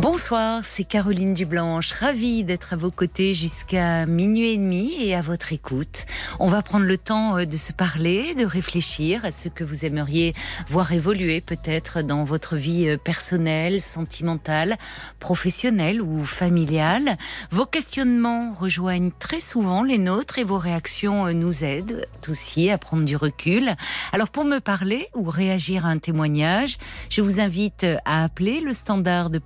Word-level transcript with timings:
Bonsoir, 0.00 0.64
c'est 0.64 0.84
Caroline 0.84 1.34
Dublanche, 1.34 1.90
ravie 1.90 2.44
d'être 2.44 2.72
à 2.72 2.76
vos 2.76 2.92
côtés 2.92 3.34
jusqu'à 3.34 4.06
minuit 4.06 4.50
et 4.52 4.56
demi 4.56 4.94
et 5.00 5.16
à 5.16 5.22
votre 5.22 5.52
écoute. 5.52 6.06
On 6.38 6.46
va 6.46 6.62
prendre 6.62 6.84
le 6.84 6.96
temps 6.96 7.36
euh, 7.36 7.46
de 7.46 7.56
se 7.56 7.72
parler, 7.72 8.34
de 8.34 8.44
réfléchir 8.44 9.24
à 9.24 9.32
ce 9.32 9.48
que 9.48 9.64
vous 9.64 9.84
aimeriez 9.84 10.34
voir 10.68 10.92
évoluer 10.92 11.40
peut-être 11.40 12.02
dans 12.02 12.22
votre 12.22 12.54
vie 12.54 12.88
euh, 12.88 12.96
personnelle, 12.96 13.82
sentimentale, 13.82 14.76
professionnelle 15.18 16.00
ou 16.00 16.24
familiale. 16.24 17.16
Vos 17.50 17.66
questionnements 17.66 18.52
rejoignent 18.52 19.10
très 19.18 19.40
souvent 19.40 19.82
les 19.82 19.98
nôtres 19.98 20.38
et 20.38 20.44
vos 20.44 20.58
réactions 20.58 21.26
euh, 21.26 21.32
nous 21.32 21.64
aident 21.64 22.06
aussi 22.28 22.70
à 22.70 22.78
prendre 22.78 23.04
du 23.04 23.16
recul. 23.16 23.74
Alors 24.12 24.28
pour 24.28 24.44
me 24.44 24.60
parler 24.60 25.08
ou 25.16 25.24
réagir 25.24 25.86
à 25.86 25.88
un 25.88 25.98
témoignage, 25.98 26.78
je 27.10 27.20
vous 27.20 27.40
invite 27.40 27.84
à 28.04 28.22
appeler 28.22 28.60
le 28.60 28.74
standard 28.74 29.30
de 29.30 29.38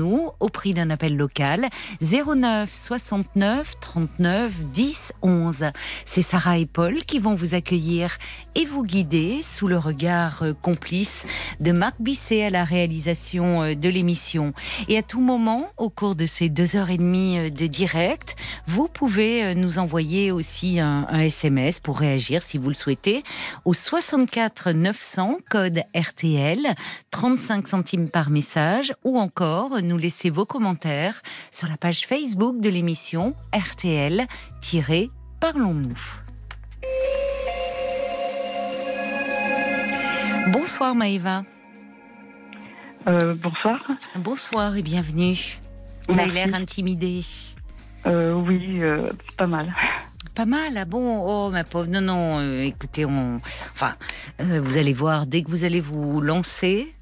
Au 0.00 0.48
prix 0.48 0.74
d'un 0.74 0.90
appel 0.90 1.16
local 1.16 1.68
09 2.00 2.72
69 2.72 3.74
39 3.80 4.52
10 4.72 5.12
11. 5.22 5.64
C'est 6.04 6.22
Sarah 6.22 6.58
et 6.58 6.66
Paul 6.66 7.04
qui 7.04 7.18
vont 7.18 7.34
vous 7.34 7.54
accueillir 7.54 8.16
et 8.54 8.64
vous 8.64 8.82
guider 8.82 9.42
sous 9.42 9.66
le 9.66 9.78
regard 9.78 10.42
euh, 10.42 10.52
complice 10.54 11.26
de 11.60 11.72
Marc 11.72 11.96
Bisset 12.00 12.44
à 12.44 12.50
la 12.50 12.64
réalisation 12.64 13.62
euh, 13.62 13.74
de 13.74 13.88
l'émission. 13.88 14.52
Et 14.88 14.98
à 14.98 15.02
tout 15.02 15.20
moment, 15.20 15.68
au 15.76 15.90
cours 15.90 16.14
de 16.14 16.26
ces 16.26 16.48
deux 16.48 16.76
heures 16.76 16.90
et 16.90 16.98
demie 16.98 17.38
euh, 17.38 17.50
de 17.50 17.66
direct, 17.66 18.36
vous 18.66 18.88
pouvez 18.88 19.54
nous 19.54 19.78
envoyer 19.78 20.32
aussi 20.32 20.80
un, 20.80 21.06
un 21.08 21.20
SMS 21.20 21.80
pour 21.80 21.98
réagir 21.98 22.42
si 22.42 22.58
vous 22.58 22.68
le 22.68 22.74
souhaitez 22.74 23.22
au 23.64 23.74
64 23.74 24.72
900 24.72 25.38
code 25.50 25.82
RTL 25.94 26.74
35 27.10 27.68
centimes 27.68 28.08
par 28.08 28.30
message 28.30 28.92
ou 29.04 29.18
encore 29.18 29.80
nous 29.90 29.98
laisser 29.98 30.30
vos 30.30 30.46
commentaires 30.46 31.20
sur 31.50 31.68
la 31.68 31.76
page 31.76 32.06
Facebook 32.06 32.60
de 32.60 32.68
l'émission 32.68 33.34
RTL-Parlons-nous. 33.52 35.98
Bonsoir 40.52 40.94
Maëva. 40.94 41.42
Euh, 43.08 43.34
bonsoir. 43.34 43.80
Bonsoir 44.16 44.76
et 44.76 44.82
bienvenue. 44.82 45.58
Vous 46.08 46.20
avez 46.20 46.30
l'air 46.30 46.54
intimidée. 46.54 47.22
Euh, 48.06 48.34
oui, 48.34 48.80
euh, 48.80 49.08
pas 49.36 49.48
mal. 49.48 49.74
Pas 50.36 50.46
mal, 50.46 50.76
ah 50.76 50.84
bon 50.84 51.24
Oh 51.26 51.50
ma 51.50 51.64
pauvre, 51.64 51.88
non, 51.88 52.00
non, 52.00 52.62
écoutez, 52.62 53.04
on... 53.04 53.38
enfin, 53.74 53.96
vous 54.38 54.78
allez 54.78 54.92
voir, 54.92 55.26
dès 55.26 55.42
que 55.42 55.50
vous 55.50 55.64
allez 55.64 55.80
vous 55.80 56.20
lancer, 56.20 56.94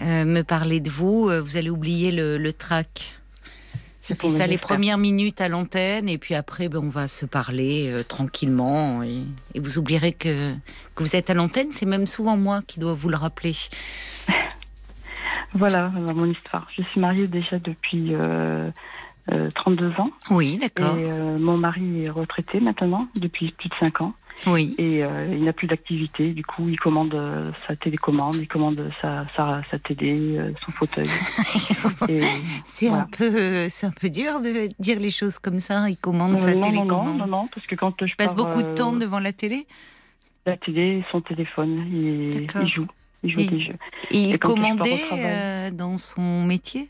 me 0.00 0.42
parler 0.42 0.80
de 0.80 0.90
vous, 0.90 1.30
vous 1.42 1.56
allez 1.56 1.70
oublier 1.70 2.10
le, 2.10 2.38
le 2.38 2.52
trac. 2.52 3.14
Ça 4.00 4.14
fait 4.14 4.30
ça 4.30 4.46
les 4.46 4.56
premières 4.56 4.96
minutes 4.96 5.40
à 5.40 5.48
l'antenne 5.48 6.08
et 6.08 6.16
puis 6.16 6.34
après 6.34 6.68
ben, 6.68 6.78
on 6.82 6.88
va 6.88 7.08
se 7.08 7.26
parler 7.26 7.92
tranquillement 8.08 9.02
et, 9.02 9.24
et, 9.54 9.60
vous 9.60 9.78
oublierez 9.78 10.12
que, 10.12 10.54
que 10.94 11.02
vous 11.02 11.14
êtes 11.14 11.28
à 11.28 11.34
l'antenne. 11.34 11.72
C'est 11.72 11.84
même 11.84 12.06
souvent 12.06 12.36
moi 12.36 12.62
qui 12.66 12.80
dois 12.80 12.94
vous 12.94 13.10
le 13.10 13.16
rappeler. 13.16 13.52
voilà 15.54 15.88
mon 15.88 16.26
histoire. 16.26 16.68
Je 16.76 16.82
suis 16.84 17.00
mariée 17.00 17.26
déjà 17.26 17.58
depuis 17.58 18.14
euh, 18.14 18.70
euh, 19.32 19.48
32 19.54 19.92
ans. 19.98 20.10
Oui, 20.30 20.58
d'accord. 20.58 20.96
Et 20.96 21.10
euh, 21.10 21.38
mon 21.38 21.56
mari 21.56 22.04
est 22.04 22.10
retraité 22.10 22.60
maintenant 22.60 23.08
depuis 23.14 23.52
plus 23.52 23.68
de 23.68 23.74
5 23.80 24.00
ans. 24.00 24.14
Oui. 24.46 24.74
Et 24.78 25.02
euh, 25.02 25.34
il 25.34 25.44
n'a 25.44 25.52
plus 25.52 25.66
d'activité. 25.66 26.32
Du 26.32 26.44
coup, 26.44 26.68
il 26.68 26.78
commande 26.78 27.14
euh, 27.14 27.50
sa 27.66 27.76
télécommande, 27.76 28.36
il 28.36 28.48
commande 28.48 28.90
sa, 29.00 29.26
sa, 29.36 29.62
sa 29.70 29.78
télé, 29.78 30.38
euh, 30.38 30.52
son 30.64 30.72
fauteuil. 30.72 31.08
c'est 32.64 32.88
voilà. 32.88 33.02
un 33.02 33.06
peu, 33.06 33.68
c'est 33.68 33.86
un 33.86 33.90
peu 33.90 34.08
dur 34.08 34.40
de 34.40 34.68
dire 34.78 35.00
les 35.00 35.10
choses 35.10 35.38
comme 35.38 35.60
ça. 35.60 35.88
Il 35.90 35.96
commande 35.96 36.38
sa 36.38 36.54
non, 36.54 36.60
télécommande. 36.60 37.18
Non, 37.18 37.26
non, 37.26 37.42
non, 37.42 37.48
parce 37.52 37.66
que 37.66 37.74
quand 37.74 38.06
je 38.06 38.14
passe 38.14 38.34
pars, 38.34 38.46
beaucoup 38.46 38.62
de 38.62 38.74
temps 38.74 38.92
devant 38.92 39.20
la 39.20 39.32
télé. 39.32 39.66
La 40.46 40.56
télé, 40.56 41.04
son 41.10 41.20
téléphone, 41.20 41.86
il, 41.92 42.42
il 42.42 42.66
joue. 42.66 42.86
Il 43.24 43.32
joue 43.32 43.40
et, 43.40 43.46
des 43.46 43.60
jeux. 43.60 43.76
Et 44.12 44.22
il 44.22 44.38
commandait 44.38 45.70
dans 45.72 45.96
son 45.96 46.44
métier? 46.44 46.88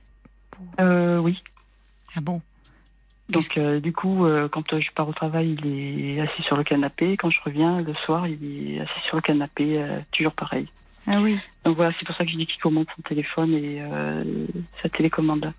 Oui. 0.78 1.42
Ah 2.15 2.20
bon 2.20 2.42
donc 3.28 3.59
euh, 3.59 3.78
du 3.81 3.93
coup, 3.93 4.25
euh, 4.25 4.49
quand 4.49 4.72
euh, 4.72 4.81
je 4.81 4.91
pars 4.93 5.09
au 5.09 5.12
travail, 5.12 5.56
il 5.62 6.16
est 6.16 6.21
assis 6.21 6.43
sur 6.43 6.56
le 6.56 6.65
canapé. 6.65 7.16
Quand 7.16 7.31
je 7.31 7.41
reviens 7.44 7.83
le 7.83 7.94
soir, 7.94 8.27
il 8.27 8.77
est 8.77 8.81
assis 8.81 9.00
sur 9.06 9.16
le 9.16 9.22
canapé, 9.22 9.84
toujours 10.12 10.33
pareil. 10.33 10.66
Ah 11.06 11.21
oui. 11.21 11.39
Donc 11.65 11.77
voilà, 11.77 11.93
c'est 11.99 12.06
pour 12.06 12.16
ça 12.16 12.25
que 12.25 12.31
je 12.31 12.37
dis 12.37 12.47
qu'il 12.47 12.61
commande 12.61 12.87
son 12.97 13.03
téléphone 13.03 13.55
et 13.55 13.83
sa 14.83 14.89
télécommande. 14.89 15.53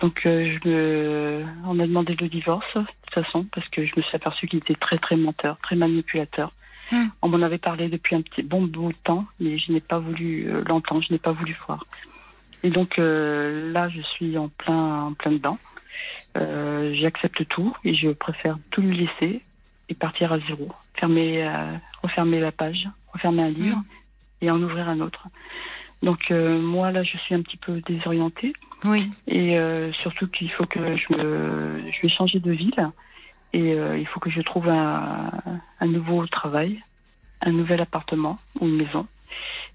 Donc 0.00 0.20
je 0.24 0.68
me, 0.68 1.44
on 1.66 1.78
a 1.78 1.86
demandé 1.86 2.16
le 2.18 2.28
divorce 2.28 2.74
de 2.74 2.80
toute 2.80 3.14
façon 3.14 3.44
parce 3.52 3.68
que 3.68 3.84
je 3.84 3.92
me 3.96 4.02
suis 4.02 4.16
aperçu 4.16 4.46
qu'il 4.46 4.60
était 4.60 4.74
très 4.74 4.96
très 4.96 5.16
menteur, 5.16 5.58
très 5.62 5.76
manipulateur. 5.76 6.52
Hum. 6.92 7.10
On 7.22 7.28
m'en 7.28 7.42
avait 7.42 7.58
parlé 7.58 7.88
depuis 7.88 8.16
un 8.16 8.22
petit 8.22 8.42
bon 8.42 8.62
bout 8.62 8.92
de 8.92 8.98
temps, 9.04 9.26
mais 9.38 9.58
je 9.58 9.72
n'ai 9.72 9.80
pas 9.80 9.98
voulu 9.98 10.50
l'entendre, 10.66 11.02
je 11.06 11.12
n'ai 11.12 11.18
pas 11.18 11.32
voulu 11.32 11.56
voir. 11.66 11.84
Et 12.62 12.70
donc 12.70 12.96
là, 12.96 13.88
je 13.90 14.00
suis 14.00 14.38
en 14.38 14.48
plein 14.48 15.04
en 15.04 15.12
plein 15.12 15.32
dedans. 15.32 15.58
Euh, 16.36 16.94
j'accepte 16.94 17.46
tout 17.48 17.74
et 17.84 17.94
je 17.94 18.10
préfère 18.10 18.56
tout 18.70 18.80
lui 18.82 18.96
laisser 18.96 19.40
et 19.88 19.94
partir 19.94 20.32
à 20.32 20.38
zéro. 20.40 20.68
Fermer, 20.94 21.44
euh, 21.46 21.72
refermer 22.02 22.38
la 22.40 22.52
page, 22.52 22.88
refermer 23.12 23.42
un 23.42 23.50
livre 23.50 23.76
Mmh. 23.78 24.44
et 24.44 24.50
en 24.50 24.62
ouvrir 24.62 24.88
un 24.88 25.00
autre. 25.00 25.26
Donc 26.02 26.30
euh, 26.30 26.58
moi 26.60 26.92
là 26.92 27.02
je 27.02 27.16
suis 27.18 27.34
un 27.34 27.42
petit 27.42 27.56
peu 27.56 27.80
désorientée 27.86 28.52
Oui. 28.84 29.10
et 29.26 29.58
surtout 29.98 30.28
qu'il 30.28 30.50
faut 30.52 30.66
que 30.66 30.96
je 30.96 31.14
me, 31.16 31.82
je 31.92 32.02
vais 32.02 32.08
changer 32.08 32.38
de 32.38 32.52
ville 32.52 32.90
et 33.52 33.72
euh, 33.74 33.98
il 33.98 34.06
faut 34.06 34.20
que 34.20 34.30
je 34.30 34.40
trouve 34.40 34.68
un, 34.68 35.30
un 35.80 35.86
nouveau 35.86 36.24
travail, 36.28 36.80
un 37.42 37.50
nouvel 37.52 37.80
appartement 37.80 38.38
ou 38.60 38.66
une 38.66 38.76
maison. 38.76 39.06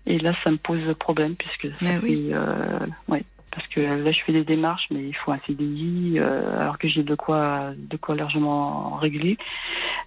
Et 0.07 0.18
là 0.19 0.34
ça 0.44 0.50
me 0.52 0.57
pose 0.57 0.81
problème 1.00 1.36
puisque 1.36 1.68
ça 1.74 1.78
Mais 1.81 2.00
fait 2.00 2.02
oui. 2.03 2.30
euh, 2.31 2.80
ouais 3.09 3.24
parce 3.56 3.68
que 3.70 3.80
là 3.80 4.12
je 4.12 4.20
fais 4.26 4.34
des 4.34 4.44
démarches 4.44 4.86
mais 4.92 5.08
il 5.08 5.16
faut 5.16 5.32
un 5.32 5.40
CDI 5.48 6.16
euh, 6.18 6.60
alors 6.62 6.78
que 6.78 6.88
j'ai 6.88 7.04
de 7.04 7.16
quoi 7.16 7.72
de 7.78 7.98
quoi 7.98 8.16
largement 8.16 8.96
régler 8.98 9.38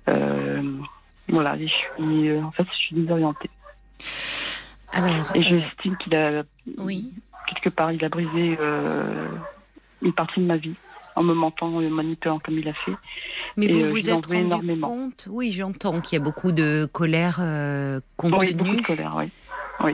euh, 0.09 0.63
voilà 1.29 1.57
et 1.57 1.67
je 1.67 1.73
suis 1.73 2.29
euh, 2.29 2.43
en 2.43 2.51
fait 2.53 2.65
je 2.71 2.77
suis 2.77 2.97
désorientée 2.97 3.51
Alors. 4.93 5.31
et 5.35 5.43
j'estime 5.43 5.97
qu'il 5.97 6.15
a 6.15 6.43
oui. 6.77 7.11
quelque 7.49 7.69
part 7.75 7.91
il 7.93 8.05
a 8.05 8.09
brisé 8.09 8.59
une 10.03 10.13
partie 10.13 10.41
de 10.41 10.47
ma 10.47 10.57
vie 10.57 10.75
en 11.17 11.23
me 11.25 11.35
mentant 11.35 11.81
et 11.81 11.85
me 11.89 11.95
manipulant 11.95 12.39
comme 12.39 12.59
il 12.59 12.69
a 12.69 12.73
fait 12.75 12.93
Mais 13.57 13.67
Et, 13.67 13.73
vous 13.73 13.81
euh, 13.87 13.91
vous 13.91 14.09
êtes 14.09 14.27
rendu 14.27 14.37
énormément. 14.37 14.87
compte? 14.89 15.27
Oui, 15.29 15.51
j'entends 15.51 16.01
qu'il 16.01 16.17
y 16.17 16.21
a 16.21 16.25
beaucoup 16.25 16.53
de 16.53 16.87
colère 16.93 17.39
euh, 17.41 18.01
oui 18.23 18.31
beaucoup 18.31 18.39
contenue. 18.47 18.77
de 18.77 18.83
colère 18.87 19.15
oui 19.17 19.31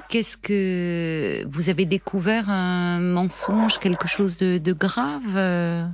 Qu'est-ce 0.08 0.36
que 0.36 1.44
vous 1.46 1.68
avez 1.68 1.84
découvert 1.84 2.48
un 2.48 3.00
mensonge, 3.00 3.78
quelque 3.78 4.08
chose 4.08 4.38
de, 4.38 4.58
de 4.58 4.72
grave 4.72 5.36
euh, 5.36 5.86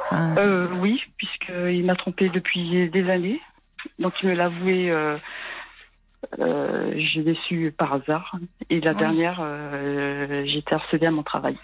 enfin, 0.00 0.34
Euh, 0.38 0.68
oui, 0.80 1.00
puisqu'il 1.18 1.84
m'a 1.84 1.94
trompé 1.96 2.28
depuis 2.30 2.88
des 2.90 3.10
années. 3.10 3.40
Donc 3.98 4.14
il 4.22 4.28
me 4.30 4.34
l'a 4.34 4.46
avoué, 4.46 4.90
euh, 4.90 5.16
euh, 6.38 6.92
je 6.98 7.20
l'ai 7.20 7.38
su 7.46 7.72
par 7.76 7.92
hasard. 7.94 8.36
Et 8.70 8.80
la 8.80 8.92
Oui. 8.92 8.98
dernière, 8.98 9.44
j'étais 10.46 10.74
harcelée 10.74 11.06
à 11.06 11.10
mon 11.10 11.22
travail. 11.22 11.58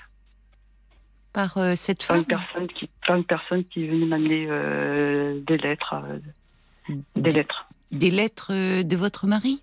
Par 1.33 1.57
cette 1.77 2.05
Par 2.07 2.17
femme? 2.17 2.19
une 2.19 2.25
personne 2.27 2.67
qui, 2.69 2.91
par 3.07 3.17
une 3.17 3.25
personne 3.25 3.65
qui 3.65 3.89
venue 3.89 4.05
m'amener 4.07 4.47
des 5.47 5.57
lettres. 5.59 5.95
des 7.17 7.31
lettres. 7.31 7.67
Des 7.91 8.11
lettres 8.11 8.83
de 8.83 8.97
votre 8.97 9.27
mari? 9.27 9.63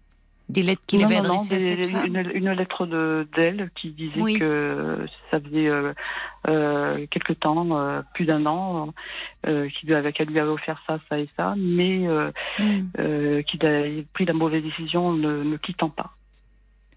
Des 0.50 0.64
lettres 0.64 0.82
qu'il 0.88 1.04
avait 1.04 1.18
non, 1.18 1.28
non, 1.28 1.34
adressées 1.36 1.56
à 1.56 1.60
cette 1.60 1.86
femme 1.92 2.08
une, 2.08 2.32
une 2.34 2.52
lettre 2.54 2.88
de- 2.88 3.28
d'elle 3.36 3.70
qui 3.80 3.92
disait 3.92 4.20
Oui. 4.20 4.40
que 4.40 5.06
ça 5.30 5.40
faisait 5.40 5.68
euh, 5.68 5.94
euh, 6.48 7.06
quelque 7.12 7.34
temps, 7.34 7.78
euh, 7.78 8.02
plus 8.16 8.26
d'un 8.26 8.46
an, 8.48 8.92
euh, 9.46 9.70
qu'il 9.70 9.94
avait- 9.94 10.12
qu'elle 10.12 10.30
lui 10.30 10.40
avait 10.40 10.50
offert 10.50 10.82
ça, 10.88 11.00
ça 11.08 11.20
et 11.20 11.30
ça, 11.38 11.54
mais 11.56 12.08
euh, 12.08 13.42
qu'il 13.44 13.64
a 13.66 13.84
pris 14.14 14.26
la 14.26 14.34
mauvaise 14.34 14.64
décision 14.64 15.08
en 15.10 15.14
ne 15.14 15.44
me 15.44 15.58
quittant 15.58 15.90
pas. 15.92 16.12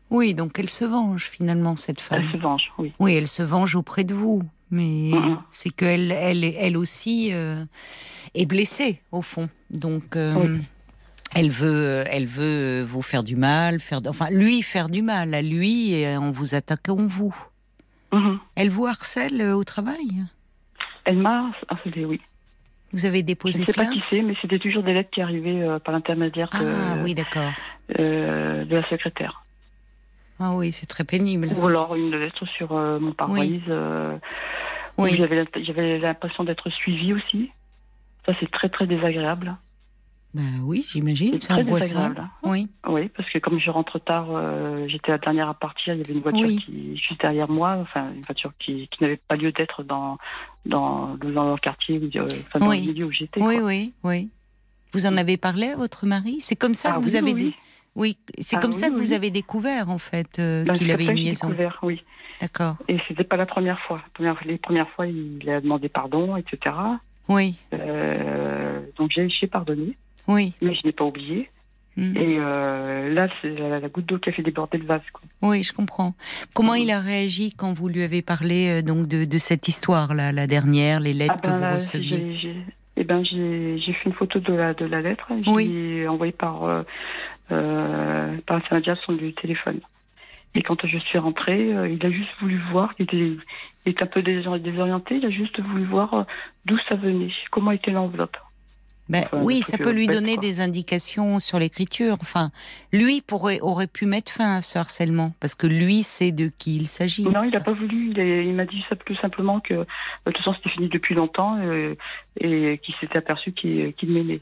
Oui, 0.08 0.34
donc 0.34 0.58
elle 0.58 0.70
se 0.70 0.84
venge 0.86 1.24
finalement, 1.24 1.76
cette 1.76 2.00
femme. 2.00 2.22
Elle 2.24 2.32
se 2.32 2.42
venge, 2.42 2.72
oui. 2.78 2.92
Oui, 2.98 3.14
elle 3.14 3.28
se 3.28 3.42
venge 3.42 3.76
auprès 3.76 4.04
de 4.04 4.14
vous, 4.14 4.42
mais 4.70 5.10
Mhm. 5.12 5.38
c'est 5.50 5.70
qu'elle 5.70 6.10
elle, 6.12 6.44
elle 6.44 6.76
aussi 6.78 7.30
euh, 7.32 7.64
est 8.34 8.46
blessée, 8.46 9.00
au 9.10 9.20
fond. 9.22 9.48
Donc, 9.70 10.16
euh, 10.16 10.34
Oui. 10.36 10.60
Elle 11.34 11.50
veut, 11.50 12.04
elle 12.10 12.26
veut 12.26 12.82
vous 12.82 13.02
faire 13.02 13.22
du 13.22 13.36
mal, 13.36 13.80
faire, 13.80 14.00
enfin 14.06 14.28
lui 14.30 14.62
faire 14.62 14.88
du 14.88 15.02
mal 15.02 15.32
à 15.34 15.42
lui 15.42 15.94
et 15.94 16.16
en 16.16 16.30
vous 16.30 16.54
attaquant 16.54 16.96
vous. 16.96 17.34
Mhm. 18.12 18.38
Elle 18.56 18.68
vous 18.70 18.86
harcèle 18.86 19.40
euh, 19.40 19.54
au 19.56 19.64
travail? 19.64 20.24
Elle 21.04 21.16
m'a 21.18 21.50
harcelé, 21.68 22.04
oui. 22.04 22.20
Vous 22.92 23.06
avez 23.06 23.20
Je 23.20 23.24
déposé 23.24 23.60
ne 23.60 23.64
sais 23.64 23.72
pas 23.72 23.86
qui 23.86 24.02
c'est, 24.04 24.20
mais 24.22 24.34
c'était 24.42 24.58
toujours 24.58 24.82
des 24.82 24.92
lettres 24.92 25.08
qui 25.10 25.22
arrivaient 25.22 25.62
euh, 25.62 25.78
par 25.78 25.94
l'intermédiaire 25.94 26.50
de, 26.50 26.58
Ah 26.58 26.96
oui, 27.02 27.14
d'accord. 27.14 27.52
euh, 27.98 28.66
de 28.66 28.76
la 28.76 28.86
secrétaire. 28.90 29.42
Ah 30.38 30.52
oui, 30.54 30.72
c'est 30.72 30.86
très 30.86 31.04
pénible. 31.04 31.48
Ou 31.56 31.66
alors 31.66 31.94
une 31.94 32.10
lettre 32.14 32.44
sur 32.46 32.72
euh, 32.76 32.98
mon 32.98 33.12
pare-brise. 33.12 33.62
euh, 33.68 34.18
Oui. 34.98 35.14
J'avais 35.16 35.46
j'avais 35.62 35.98
l'impression 35.98 36.44
d'être 36.44 36.68
suivie 36.68 37.14
aussi. 37.14 37.50
Ça, 38.28 38.34
c'est 38.38 38.50
très, 38.50 38.68
très 38.68 38.86
désagréable. 38.86 39.56
Ben 40.34 40.60
oui, 40.64 40.86
j'imagine, 40.90 41.38
C'est 41.40 41.52
angoissant. 41.52 41.86
désagréable. 42.08 42.28
Oui, 42.42 42.66
Oui, 42.88 43.08
parce 43.14 43.28
que 43.30 43.38
comme 43.38 43.58
je 43.60 43.70
rentre 43.70 43.98
tard, 43.98 44.28
euh, 44.30 44.86
j'étais 44.88 45.12
la 45.12 45.18
dernière 45.18 45.48
à 45.48 45.54
partir. 45.54 45.92
Il 45.92 45.98
y 45.98 46.00
avait 46.04 46.14
une 46.14 46.20
voiture 46.22 46.46
Oui. 46.48 46.56
qui 46.64 46.96
juste 46.96 47.20
derrière 47.20 47.50
moi, 47.50 47.76
enfin 47.82 48.10
une 48.14 48.22
voiture 48.22 48.50
qui, 48.58 48.88
qui 48.88 49.02
n'avait 49.02 49.18
pas 49.28 49.36
lieu 49.36 49.52
d'être 49.52 49.82
dans 49.82 50.16
dans 50.64 51.16
dans 51.16 51.52
le 51.52 51.58
quartier, 51.58 52.00
euh, 52.16 52.26
enfin, 52.46 52.60
dans 52.60 52.70
Oui. 52.70 52.80
le 52.80 52.92
milieu 52.92 53.04
où 53.06 53.12
j'étais. 53.12 53.42
oui, 53.42 53.56
quoi. 53.56 53.64
oui, 53.66 53.92
oui. 54.04 54.28
Vous 54.94 55.04
en 55.06 55.16
avez 55.18 55.36
parlé 55.36 55.68
à 55.68 55.76
votre 55.76 56.06
mari? 56.06 56.38
C'est 56.40 56.56
comme 56.56 56.74
ça 56.74 56.92
Ah 56.94 56.98
que 56.98 57.02
vous 57.04 57.10
oui, 57.12 57.18
avez 57.18 57.34
dé- 57.34 57.54
Oui, 57.94 58.16
c'est 58.38 58.56
Ah 58.56 58.60
comme 58.60 58.72
oui, 58.72 58.78
ça 58.78 58.88
que 58.88 58.94
vous 58.94 59.12
avez 59.12 59.28
découvert 59.30 59.90
en 59.90 59.98
fait 59.98 60.38
euh, 60.38 60.64
Ben, 60.64 60.72
qu'il 60.72 60.90
avait 60.90 61.04
une 61.06 61.12
liaison. 61.14 61.48
découvert, 61.48 61.78
oui. 61.82 62.02
D'accord. 62.40 62.76
Et 62.88 62.96
c'était 63.06 63.22
pas 63.24 63.36
la 63.36 63.44
première 63.46 63.78
fois. 63.80 64.00
Les 64.46 64.56
premières 64.56 64.88
fois, 64.90 65.06
il 65.06 65.48
a 65.50 65.60
demandé 65.60 65.90
pardon, 65.90 66.36
etc. 66.38 66.74
Oui, 67.28 67.54
Euh, 67.74 68.80
donc 68.96 69.10
j'ai 69.14 69.46
pardonné, 69.46 69.96
oui, 70.28 70.52
mais 70.62 70.74
je 70.74 70.80
n'ai 70.86 70.92
pas 70.92 71.04
oublié. 71.04 71.48
mm. 71.96 72.16
Et 72.16 72.36
euh, 72.38 73.12
là, 73.14 73.28
c'est 73.40 73.50
la, 73.58 73.80
la 73.80 73.88
goutte 73.88 74.06
d'eau 74.06 74.18
qui 74.18 74.30
a 74.30 74.32
fait 74.32 74.42
déborder 74.42 74.78
le 74.78 74.86
vase. 74.86 75.02
Quoi. 75.12 75.22
oui, 75.42 75.62
je 75.62 75.72
comprends. 75.72 76.14
Comment 76.54 76.72
Mhm. 76.72 76.78
il 76.78 76.90
a 76.90 77.00
réagi 77.00 77.52
quand 77.56 77.72
vous 77.72 77.88
lui 77.88 78.02
avez 78.02 78.22
parlé 78.22 78.68
euh, 78.68 78.82
donc 78.82 79.08
de, 79.08 79.24
de 79.24 79.38
cette 79.38 79.68
histoire 79.68 80.14
là, 80.14 80.32
la 80.32 80.46
dernière, 80.46 81.00
les 81.00 81.12
lettres 81.12 81.34
Ah 81.38 81.40
ben 81.42 81.50
que 81.50 81.54
vous 81.56 81.60
là, 81.62 81.74
receviez 81.74 82.36
j'ai- 82.38 82.56
eh 82.96 83.04
ben, 83.04 83.24
j'ai 83.24 83.78
j'ai 83.78 83.92
fait 83.94 84.10
une 84.10 84.14
photo 84.14 84.38
de 84.38 84.52
la, 84.52 84.74
de 84.74 84.84
la 84.84 85.00
lettre. 85.00 85.26
Je 85.44 85.50
Oui. 85.50 85.66
l'ai 85.68 86.06
envoyée 86.08 86.32
par, 86.32 86.64
euh, 86.64 86.82
euh, 87.50 88.36
par 88.46 88.56
l'intermédiaire 88.58 88.98
du 89.08 89.32
téléphone. 89.34 89.80
Et 90.54 90.62
quand 90.62 90.86
je 90.86 90.98
suis 90.98 91.18
rentrée, 91.18 91.72
euh, 91.74 91.88
il 91.88 92.04
a 92.04 92.10
juste 92.10 92.28
voulu 92.40 92.60
voir, 92.70 92.92
il 92.98 93.04
était, 93.04 93.16
il 93.16 93.40
était 93.92 94.02
un 94.02 94.06
peu 94.06 94.20
désor- 94.22 94.58
désorienté, 94.60 95.16
il 95.16 95.24
a 95.26 95.30
juste 95.30 95.58
voulu 95.60 95.84
voir 95.84 96.26
d'où 96.66 96.76
ça 96.88 96.94
venait, 96.94 97.30
comment 97.50 97.70
était 97.70 97.90
l'enveloppe. 97.90 98.36
Ben, 99.08 99.24
Enfin, 99.26 99.42
oui, 99.42 99.62
ça 99.62 99.78
peut 99.78 99.90
lui 99.92 100.06
donner 100.06 100.34
quoi. 100.34 100.42
des 100.42 100.60
indications 100.60 101.40
sur 101.40 101.58
l'écriture. 101.58 102.16
Enfin, 102.20 102.50
lui 102.92 103.20
pourrait 103.20 103.58
aurait 103.60 103.86
pu 103.88 104.06
mettre 104.06 104.32
fin 104.32 104.56
à 104.56 104.62
ce 104.62 104.78
harcèlement 104.78 105.34
parce 105.40 105.54
que 105.54 105.66
lui 105.66 106.02
sait 106.02 106.32
de 106.32 106.50
qui 106.56 106.76
il 106.76 106.86
s'agit. 106.86 107.24
Non, 107.24 107.42
il 107.42 107.52
n'a 107.52 107.60
pas 107.60 107.72
voulu. 107.72 108.12
Il, 108.16 108.54
m'a 108.54 108.64
dit 108.64 108.84
ça 108.88 108.96
tout 108.96 109.16
simplement 109.16 109.60
que 109.60 109.74
euh, 109.74 109.84
de 110.26 110.30
toute 110.32 110.38
façon 110.38 110.54
c'était 110.54 110.70
fini 110.70 110.88
depuis 110.88 111.14
longtemps 111.14 111.58
euh, 111.60 111.94
et 112.40 112.78
qu'il 112.82 112.94
s'était 113.00 113.18
aperçu 113.18 113.52
qu'il 113.52 113.92
qu'il 113.94 114.10
m'aimait. 114.10 114.40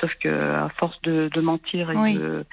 Sauf 0.00 0.12
que 0.20 0.28
à 0.28 0.68
force 0.78 1.00
de, 1.02 1.30
de 1.34 1.40
mentir 1.40 1.90
et 1.90 1.96
Oui. 1.96 2.14
de 2.14 2.44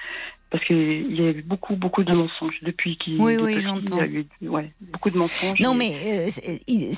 parce 0.50 0.64
qu'il 0.64 1.14
y 1.16 1.20
a 1.22 1.30
eu 1.30 1.42
beaucoup 1.42 1.76
beaucoup 1.76 2.02
de 2.02 2.12
mensonges 2.12 2.58
depuis 2.62 2.96
qu'il 2.98 3.20
Oui, 3.20 3.36
oui, 3.40 3.60
j'entends. 3.60 3.98
Y 3.98 4.00
a 4.00 4.06
eu 4.06 4.26
ouais, 4.48 4.72
beaucoup 4.80 5.10
de 5.10 5.16
mensonges. 5.18 5.60
Non, 5.60 5.74
mais 5.74 5.94
euh, 6.04 6.56
il- 6.66 6.94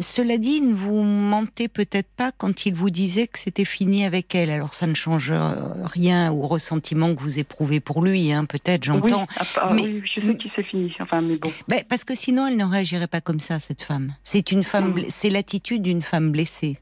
cela 0.00 0.38
dit, 0.38 0.56
il 0.60 0.68
ne 0.70 0.74
vous 0.74 1.02
mentez 1.02 1.68
peut-être 1.68 2.08
pas 2.16 2.32
quand 2.32 2.66
il 2.66 2.74
vous 2.74 2.90
disait 2.90 3.26
que 3.28 3.38
c'était 3.38 3.64
fini 3.64 4.04
avec 4.04 4.34
elle. 4.34 4.50
Alors 4.50 4.74
ça 4.74 4.86
ne 4.86 4.94
change 4.94 5.30
euh, 5.30 5.52
rien 5.84 6.32
au 6.32 6.42
ressentiment 6.42 7.14
que 7.14 7.20
vous 7.22 7.38
éprouvez 7.38 7.80
pour 7.80 8.02
lui, 8.02 8.32
hein, 8.32 8.44
peut-être, 8.44 8.84
j'entends. 8.84 9.22
Oui, 9.22 9.36
ah, 9.38 9.44
ah, 9.62 9.70
mais- 9.72 9.82
oui, 9.82 10.02
je 10.14 10.20
sais 10.26 10.36
qu'il 10.36 10.50
s'est 10.52 10.62
fini. 10.64 10.92
Enfin, 11.00 11.20
mais 11.20 11.36
bon. 11.36 11.52
Ben, 11.68 11.82
parce 11.88 12.04
que 12.04 12.14
sinon, 12.14 12.46
elle 12.48 12.56
ne 12.56 12.64
réagirait 12.64 13.06
pas 13.06 13.20
comme 13.20 13.40
ça, 13.40 13.58
cette 13.60 13.82
femme. 13.82 14.14
C'est 14.24 14.50
une 14.50 14.64
femme, 14.64 14.92
bla- 14.92 15.04
c'est 15.08 15.30
l'attitude 15.30 15.82
d'une 15.82 16.02
femme 16.02 16.32
blessée 16.32 16.78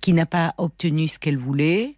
qui 0.00 0.12
n'a 0.12 0.24
pas 0.26 0.54
obtenu 0.56 1.08
ce 1.08 1.18
qu'elle 1.18 1.36
voulait. 1.36 1.94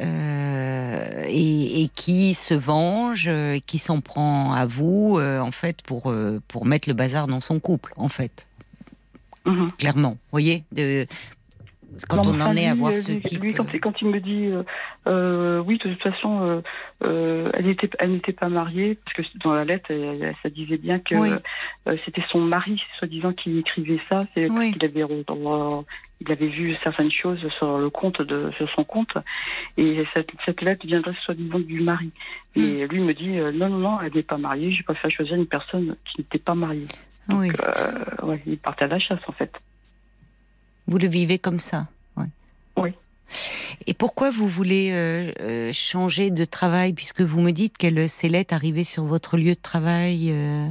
Euh, 0.00 1.24
et, 1.28 1.82
et 1.82 1.88
qui 1.88 2.34
se 2.34 2.54
venge, 2.54 3.26
euh, 3.28 3.58
qui 3.66 3.78
s'en 3.78 4.00
prend 4.00 4.52
à 4.52 4.66
vous, 4.66 5.16
euh, 5.18 5.40
en 5.40 5.50
fait, 5.52 5.82
pour, 5.82 6.12
pour 6.48 6.64
mettre 6.66 6.88
le 6.88 6.94
bazar 6.94 7.26
dans 7.26 7.40
son 7.40 7.60
couple, 7.60 7.92
en 7.96 8.08
fait, 8.08 8.46
Mhm. 9.46 9.70
clairement. 9.78 10.10
Vous 10.10 10.16
voyez 10.32 10.64
de, 10.72 11.06
Quand 12.08 12.22
Non, 12.26 12.34
on 12.34 12.40
en 12.42 12.54
est 12.56 12.68
à 12.68 12.74
voir 12.74 12.94
ce 12.94 13.10
lui, 13.12 13.22
type. 13.22 13.42
Lui, 13.42 13.54
quand, 13.54 13.66
quand 13.80 13.94
il 14.02 14.08
me 14.08 14.20
dit, 14.20 14.46
euh, 14.46 14.62
euh, 15.08 15.58
oui, 15.66 15.78
de 15.78 15.84
toute 15.94 16.02
façon, 16.02 16.62
euh, 17.02 17.50
elle 17.54 17.66
n'était 17.66 17.88
elle 17.98 18.12
n'était 18.12 18.34
pas 18.34 18.48
mariée, 18.50 18.98
parce 19.16 19.26
que 19.28 19.38
dans 19.42 19.52
la 19.54 19.64
lettre, 19.64 19.90
elle- 19.90 20.34
ça 20.42 20.50
disait 20.50 20.76
bien 20.76 20.98
que 21.00 21.14
Oui. 21.16 21.30
c'était 22.04 22.22
son 22.30 22.40
mari, 22.40 22.80
soi-disant, 22.98 23.32
qui 23.32 23.58
écrivait 23.58 24.00
ça. 24.08 24.26
C'est 24.34 24.50
Oui. 24.50 24.72
qu'il 24.72 24.84
avait, 24.84 25.02
il 26.20 26.32
avait 26.32 26.48
vu 26.48 26.76
certaines 26.82 27.10
choses 27.10 27.46
sur 27.58 27.78
le 27.78 27.90
compte 27.90 28.20
de, 28.22 28.50
sur 28.52 28.68
son 28.70 28.84
compte, 28.84 29.16
et 29.76 30.04
cette, 30.14 30.30
cette 30.44 30.60
lettre 30.62 30.86
viendrait 30.86 31.14
soi-disant 31.24 31.60
du 31.60 31.80
mari. 31.80 32.10
Hmm. 32.56 32.60
Et 32.60 32.86
lui 32.88 33.00
me 33.00 33.14
dit, 33.14 33.38
euh, 33.38 33.52
non, 33.52 33.68
non, 33.68 33.78
non, 33.78 34.00
elle 34.00 34.12
n'est 34.14 34.22
pas 34.22 34.38
mariée. 34.38 34.72
Je 34.72 34.82
préfère 34.82 35.10
choisir 35.10 35.36
une 35.36 35.46
personne 35.46 35.96
qui 36.04 36.20
n'était 36.20 36.38
pas 36.38 36.54
mariée. 36.54 36.86
oui. 37.28 37.50
Euh, 37.60 38.26
ouais, 38.26 38.42
il 38.46 38.58
partait 38.58 38.84
à 38.84 38.88
la 38.88 38.98
chasse, 38.98 39.20
en 39.26 39.32
fait. 39.32 39.52
Vous 40.86 40.98
le 40.98 41.06
vivez 41.06 41.38
comme 41.38 41.60
ça 41.60 41.86
ouais. 42.16 42.26
Oui. 42.76 42.90
Et 43.86 43.94
pourquoi 43.94 44.30
vous 44.30 44.48
voulez 44.48 44.90
euh, 44.92 45.32
euh, 45.40 45.72
changer 45.72 46.30
de 46.30 46.44
travail 46.44 46.94
puisque 46.94 47.20
vous 47.20 47.40
me 47.40 47.52
dites 47.52 47.76
qu'elle 47.76 48.08
s'est 48.08 48.52
arrivée 48.52 48.84
sur 48.84 49.04
votre 49.04 49.36
lieu 49.36 49.54
de 49.54 49.60
travail 49.60 50.30
euh, 50.30 50.66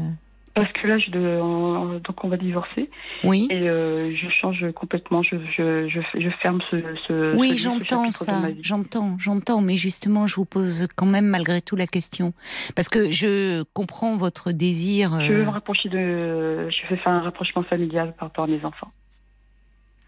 Parce 0.57 0.71
que 0.74 0.88
là, 0.88 0.98
je, 0.98 1.12
de- 1.12 1.39
on- 1.39 2.00
donc 2.00 2.24
on 2.24 2.30
va 2.30 2.38
divorcer. 2.38 2.89
Oui. 3.24 3.48
Et 3.51 3.69
euh, 3.69 4.12
je 4.15 4.27
change 4.30 4.65
complètement, 4.74 5.21
je, 5.21 5.36
je, 5.56 5.88
je, 5.88 6.00
je 6.19 6.30
ferme 6.42 6.59
ce, 6.71 6.77
ce 7.07 7.36
Oui, 7.36 7.51
ce- 7.51 7.57
j'entends 7.63 8.09
ça, 8.09 8.42
j'entends, 8.62 9.15
j'entends, 9.19 9.62
mais 9.62 9.75
justement, 9.75 10.25
je 10.25 10.33
vous 10.36 10.45
pose 10.45 10.88
quand 10.95 11.06
même 11.06 11.27
malgré 11.27 11.62
tout 11.62 11.75
la 11.75 11.86
question. 11.86 12.33
Parce 12.75 12.89
que 12.89 13.12
je 13.12 13.62
comprends 13.74 14.18
votre 14.18 14.51
désir. 14.51 15.19
Je 15.21 15.31
veux 15.31 15.42
euh, 15.42 15.45
me 15.45 15.50
rapprocher 15.51 15.89
de. 15.89 16.68
Je 16.71 16.88
vais 16.89 16.98
faire 16.98 17.13
un 17.13 17.21
rapprochement 17.21 17.62
familial 17.62 18.15
par 18.18 18.30
rapport 18.30 18.45
à 18.45 18.48
mes 18.48 18.65
enfants. 18.65 18.92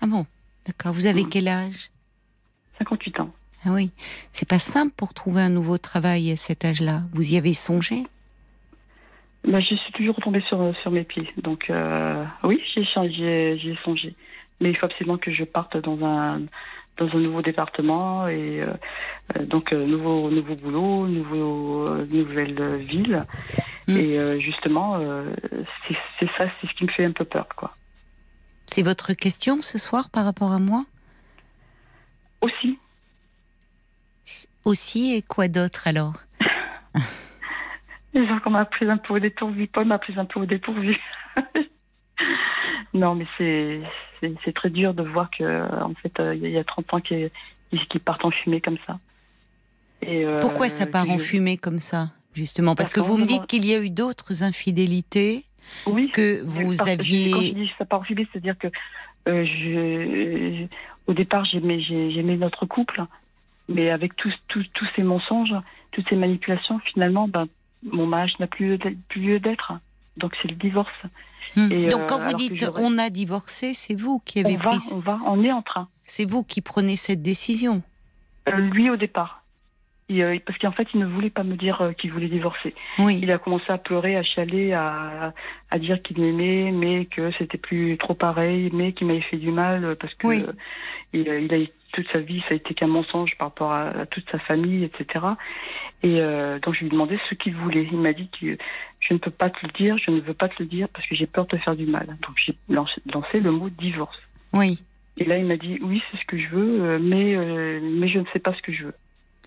Ah 0.02 0.08
bon, 0.08 0.26
d'accord. 0.66 0.94
Vous 0.94 1.06
avez 1.06 1.26
Mm. 1.26 1.30
quel 1.30 1.48
âge? 1.48 1.92
58 2.80 3.20
ans. 3.20 3.30
Ah 3.66 3.70
oui, 3.74 3.92
c'est 4.32 4.48
pas 4.48 4.58
simple 4.58 4.94
pour 4.98 5.14
trouver 5.14 5.42
un 5.42 5.50
nouveau 5.50 5.78
travail 5.78 6.32
à 6.32 6.36
cet 6.38 6.66
âge-là. 6.66 7.04
Vous 7.14 7.34
y 7.34 7.38
avez 7.38 7.54
songé? 7.54 8.04
Mais 9.48 9.62
je 9.62 9.76
suis 9.76 9.94
toujours 9.94 10.16
retombée 10.16 10.42
sur, 10.42 10.76
sur 10.82 10.92
mes 10.92 11.04
pieds. 11.04 11.32
Donc, 11.38 11.70
euh, 11.70 12.26
oui, 12.44 12.62
j'y 12.74 13.24
ai, 13.24 13.54
ai, 13.54 13.78
songé. 13.84 14.14
Mais 14.60 14.70
il 14.70 14.78
faut 14.78 14.86
absolument 14.86 15.18
que 15.18 15.32
je 15.32 15.46
parte 15.46 15.78
dans 15.78 16.06
un, 16.06 16.42
dans 16.98 17.08
un 17.08 17.20
nouveau 17.20 17.42
département 17.42 18.28
et 18.28 18.62
euh, 18.62 19.46
donc 19.46 19.72
euh, 19.72 19.86
nouveau, 19.86 20.30
nouveau 20.30 20.56
boulot, 20.56 21.08
nouveau, 21.08 21.88
nouvelle 22.06 22.76
ville. 22.78 23.26
Mm. 23.88 23.98
Et 23.98 24.42
justement, 24.42 25.00
c'est 25.88 25.96
c'est 26.20 26.30
ça, 26.38 26.46
c'est 26.60 26.68
ce 26.68 26.74
qui 26.74 26.84
me 26.84 26.92
fait 26.92 27.06
un 27.06 27.12
peu 27.12 27.26
peur, 27.26 27.48
quoi. 27.56 27.76
C'est 28.66 28.84
votre 28.84 29.14
question 29.14 29.62
ce 29.62 29.80
soir 29.80 30.12
par 30.12 30.26
rapport 30.26 30.52
à 30.52 30.60
moi? 30.60 30.86
Aussi, 32.42 32.78
Aussi, 34.64 35.16
et 35.16 35.22
quoi 35.24 35.48
d'autre 35.48 35.88
alors? 35.88 36.14
Les 38.14 38.28
gens 38.28 38.40
qu'on 38.40 38.50
m'a 38.52 38.66
pris 38.66 38.90
un 38.90 38.98
peu 38.98 39.14
au 39.16 39.20
dépourvu, 39.20 39.68
Paul 39.68 39.86
m'a 39.86 40.00
pris 40.00 40.14
un 40.18 40.26
peu 40.26 40.40
au 40.40 40.46
dépourvu. 40.46 40.98
non, 42.94 43.16
mais 43.16 43.26
c'est 43.38 43.82
c'est- 44.20 44.34
c'est 44.44 44.54
très 44.54 44.70
dur 44.70 44.94
de 44.94 45.04
voir 45.04 45.30
que 45.32 45.44
en 45.84 45.94
fait 46.02 46.20
euh, 46.20 46.36
il 46.36 46.50
y 46.50 46.58
a 46.58 46.64
30 46.64 46.94
ans 46.94 47.00
qui, 47.02 47.30
qui 47.90 48.00
partent 48.00 48.26
en 48.26 48.32
fumée 48.32 48.62
comme 48.62 48.78
ça. 48.88 49.00
Et, 50.02 50.26
euh, 50.26 50.40
Pourquoi 50.40 50.70
ça 50.70 50.86
part 50.86 51.10
en 51.10 51.18
fumée 51.18 51.58
comme 51.58 51.80
ça 51.80 52.10
Justement, 52.34 52.76
parce 52.76 52.90
Parce 52.90 53.02
que 53.06 53.12
vous 53.12 53.18
me 53.18 53.26
dites 53.26 53.48
qu'il 53.48 53.66
y 53.66 53.74
a 53.74 53.80
eu 53.80 53.90
d'autres 53.90 54.44
infidélités 54.44 55.46
Oui. 55.88 56.10
que 56.12 56.42
vous 56.44 56.72
que 56.74 56.78
Quand 56.78 56.86
je 56.86 56.92
aviez. 56.92 57.52
dis 57.54 57.72
ça 57.78 57.86
part 57.86 58.00
en 58.02 58.04
fumée, 58.04 58.28
c'est-à-dire 58.32 58.58
que 58.58 58.68
euh, 59.28 59.46
je, 59.46 60.66
au 61.08 61.14
départ 61.14 61.46
j'aimais 61.46 61.80
j'ai- 61.82 62.12
j'aimais 62.12 62.38
notre 62.38 62.66
couple, 62.66 63.04
mais 63.68 63.90
avec 63.92 64.16
tous 64.16 64.34
tous 64.48 64.66
tous 64.74 64.88
ces 64.96 65.04
mensonges, 65.04 65.54
toutes 65.92 66.08
ces 66.10 66.16
manipulations, 66.16 66.80
finalement, 66.80 67.28
ben 67.28 67.48
mon 67.84 68.06
mariage 68.08 68.34
n'a 68.40 68.48
plus 68.48 68.78
lieu 69.16 69.40
d'être-. 69.40 69.74
Donc 70.18 70.34
c'est 70.42 70.50
le 70.50 70.56
divorce. 70.56 70.92
Hmm. 71.56 71.72
Et, 71.72 71.86
Donc 71.86 72.02
euh, 72.02 72.06
quand 72.08 72.18
vous 72.18 72.28
alors 72.28 72.34
que 72.34 72.38
dites 72.54 72.70
on 72.78 72.98
a 72.98 73.10
divorcé, 73.10 73.74
c'est 73.74 73.96
vous 73.96 74.20
qui 74.20 74.42
On 74.42 74.46
avez 74.46 74.58
va, 74.58 74.70
pris, 74.70 74.80
on 74.94 75.00
va, 75.00 75.20
on 75.26 75.44
est 75.44 75.52
en 75.52 75.62
train. 75.62 75.88
c'est 76.06 76.30
vous 76.30 76.44
qui 76.44 76.62
prenez 76.62 76.96
cette 76.96 77.22
décision. 77.22 77.82
Euh, 78.50 78.58
lui 78.58 78.90
au 78.90 78.96
départ. 78.98 79.38
Euh, 80.12 80.40
parce 80.44 80.58
qu'en 80.58 80.72
fait, 80.72 80.88
il 80.96 81.00
ne 81.00 81.06
voulait 81.06 81.30
pas 81.30 81.44
me 81.44 81.56
dire 81.56 81.80
euh, 81.82 81.92
qu'il 81.94 82.12
voulait 82.12 82.30
divorcer. 82.30 82.74
Oui. 82.98 83.20
Il 83.22 83.32
a 83.32 83.38
commencé 83.38 83.66
à 83.70 83.78
pleurer, 83.78 84.16
à 84.18 84.24
chialer, 84.24 84.74
à, 84.74 85.34
à 85.70 85.78
dire 85.80 86.02
qu'il 86.02 86.20
m'aimait, 86.20 86.72
mais 86.72 87.06
que 87.06 87.32
c'était 87.38 87.60
plus 87.60 87.96
trop 88.00 88.16
pareil, 88.16 88.72
mais 88.74 88.92
qu'il 88.94 89.06
m'avait 89.06 89.22
fait 89.22 89.38
du 89.38 89.52
mal 89.52 89.86
euh, 89.86 89.96
parce 89.96 90.14
que 90.16 90.26
Oui. 90.28 90.44
euh, 90.48 90.52
il, 91.14 91.30
a- 91.30 91.38
il 91.38 91.54
a, 91.54 91.58
toute 91.92 92.08
sa 92.12 92.20
vie, 92.20 92.42
ça 92.42 92.52
a 92.52 92.54
été 92.56 92.74
qu'un 92.74 92.88
mensonge 92.88 93.36
par 93.38 93.50
rapport 93.50 93.72
à, 93.72 94.06
toute 94.08 94.30
sa 94.32 94.40
famille, 94.40 94.84
etc. 94.84 95.26
Et 96.04 96.20
euh, 96.20 96.60
donc 96.60 96.76
je 96.76 96.82
lui 96.82 96.88
ai 96.88 96.90
demandé 96.90 97.20
ce 97.30 97.36
qu'il 97.36 97.56
voulait. 97.56 97.88
Il 97.92 98.00
m'a 98.00 98.14
dit 98.14 98.30
que 98.40 98.58
je 99.00 99.14
ne 99.14 99.20
peux 99.20 99.32
pas 99.32 99.50
te 99.50 99.66
le 99.66 99.72
dire, 99.74 99.98
je 99.98 100.12
ne 100.12 100.20
veux 100.20 100.34
pas 100.34 100.50
te 100.50 100.56
le 100.60 100.66
dire 100.66 100.88
parce 100.90 101.06
que 101.08 101.16
j'ai 101.16 101.28
peur 101.28 101.46
de 101.46 101.52
te 101.52 101.58
faire 101.58 101.76
du 101.76 101.86
mal. 101.86 102.08
Donc 102.08 102.36
j'ai 102.46 102.56
lancé, 102.70 103.40
le 103.40 103.52
mot 103.52 103.70
divorce. 103.70 104.18
Oui. 104.54 104.82
Et 105.18 105.26
là, 105.26 105.38
il 105.38 105.46
m'a 105.46 105.58
dit 105.58 105.80
oui, 105.82 106.02
c'est 106.12 106.18
ce 106.18 106.26
que 106.26 106.38
je 106.38 106.48
veux, 106.50 106.82
euh, 106.82 107.00
mais 107.02 107.36
euh, 107.36 107.80
mais 107.82 108.08
je 108.08 108.20
ne 108.20 108.26
sais 108.32 108.40
pas 108.40 108.54
ce 108.54 108.62
que 108.62 108.72
je 108.72 108.86
veux. 108.86 108.96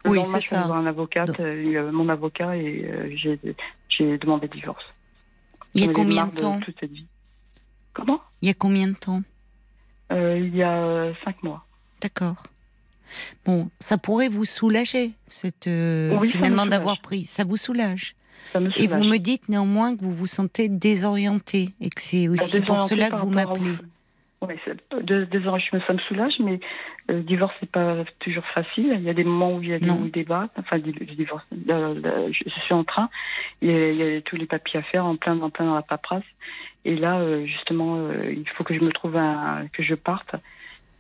Oui, 0.05 0.19
c'est 0.25 0.41
ça. 0.41 0.67
un 0.67 0.87
avocat, 0.87 1.27
mon 1.93 2.09
avocat, 2.09 2.57
et 2.57 3.17
j'ai 3.89 4.19
demandé 4.19 4.49
divorce. 4.49 4.85
Il 5.75 5.87
y 5.87 5.89
a 5.89 5.93
combien 5.93 6.27
de 6.27 6.35
temps 6.35 6.59
toute 6.59 6.79
cette 6.81 6.91
vie. 6.91 7.07
Comment? 7.93 8.21
Il 8.43 8.49
y 8.49 8.51
a 8.51 8.55
combien 8.55 8.89
de 8.89 8.95
temps? 8.95 9.23
Il 10.11 10.55
y 10.55 10.63
a 10.63 11.13
cinq 11.25 11.43
mois. 11.45 11.65
D'accord. 12.03 12.43
Bon, 13.45 13.71
ça 13.79 13.99
pourrait 13.99 14.29
vous 14.29 14.45
soulager, 14.45 15.13
cette, 15.27 15.67
euh, 15.67 16.19
finalement 16.23 16.67
d'avoir 16.67 17.01
pris. 17.01 17.25
Ça 17.25 17.45
vous 17.45 17.57
soulage. 17.57 18.15
Et 18.77 18.87
vous 18.87 19.05
me 19.05 19.19
dites 19.19 19.49
néanmoins 19.49 19.97
que 19.97 20.03
vous 20.03 20.13
vous 20.13 20.27
sentez 20.27 20.69
désorienté 20.69 21.71
et 21.81 21.91
que 21.91 22.01
c'est 22.01 22.27
bah, 22.27 22.35
aussi 22.35 22.61
pour 22.61 22.81
cela 22.81 23.11
que 23.11 23.17
vous 23.17 23.31
m'appelez. 23.31 23.75
Oui, 24.41 24.55
désormais, 25.31 25.63
ça 25.87 25.93
me 25.93 26.01
soulage, 26.01 26.35
mais 26.41 26.59
le 27.09 27.17
euh, 27.17 27.23
divorce, 27.23 27.55
c'est 27.61 27.71
pas 27.71 28.05
toujours 28.19 28.45
facile. 28.53 28.93
Il 28.99 29.03
y 29.03 29.09
a 29.09 29.15
des 29.15 29.23
moments 29.23 29.55
où 29.55 29.63
il 29.63 29.69
y 29.69 29.75
a 29.75 29.79
des 29.79 30.11
débats. 30.13 30.49
Enfin, 30.57 30.79
divorce, 30.81 31.45
je 31.53 32.51
suis 32.65 32.75
en 32.75 32.83
train. 32.83 33.09
Il 33.61 33.71
y, 33.71 34.17
a, 34.17 34.21
tous 34.23 34.35
les 34.35 34.47
papiers 34.47 34.81
à 34.81 34.83
faire 34.83 35.07
en 35.07 35.15
plein, 35.15 35.41
en 35.41 35.51
plein 35.51 35.67
dans 35.67 35.77
la 35.77 35.83
paperasse. 35.83 36.25
Et 36.85 36.97
là, 36.97 37.21
euh, 37.21 37.47
justement, 37.47 38.11
il 38.29 38.49
faut 38.57 38.65
que 38.65 38.75
je 38.75 38.81
me 38.81 38.91
trouve 38.91 39.17
un, 39.17 39.69
que 39.73 39.85
je 39.85 39.95
parte 39.95 40.35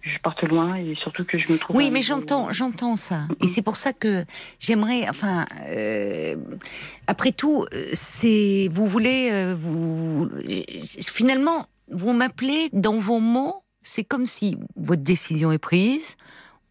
je 0.02 0.18
parte 0.18 0.42
loin 0.42 0.76
et 0.76 0.94
surtout 0.96 1.24
que 1.24 1.38
je 1.38 1.50
me 1.50 1.58
trouve. 1.58 1.76
Oui, 1.76 1.90
mais 1.90 2.02
j'entends, 2.02 2.52
j'entends 2.52 2.96
ça, 2.96 3.26
et 3.40 3.46
c'est 3.46 3.62
pour 3.62 3.76
ça 3.76 3.92
que 3.92 4.24
j'aimerais, 4.58 5.08
enfin, 5.08 5.46
euh, 5.66 6.36
après 7.06 7.32
tout, 7.32 7.66
c'est, 7.92 8.68
vous 8.72 8.86
voulez, 8.86 9.30
euh, 9.32 9.54
vous, 9.56 10.28
finalement, 11.00 11.66
vous 11.90 12.12
m'appelez 12.12 12.68
dans 12.72 12.98
vos 12.98 13.20
mots, 13.20 13.62
c'est 13.82 14.04
comme 14.04 14.26
si 14.26 14.58
votre 14.76 15.02
décision 15.02 15.52
est 15.52 15.58
prise, 15.58 16.16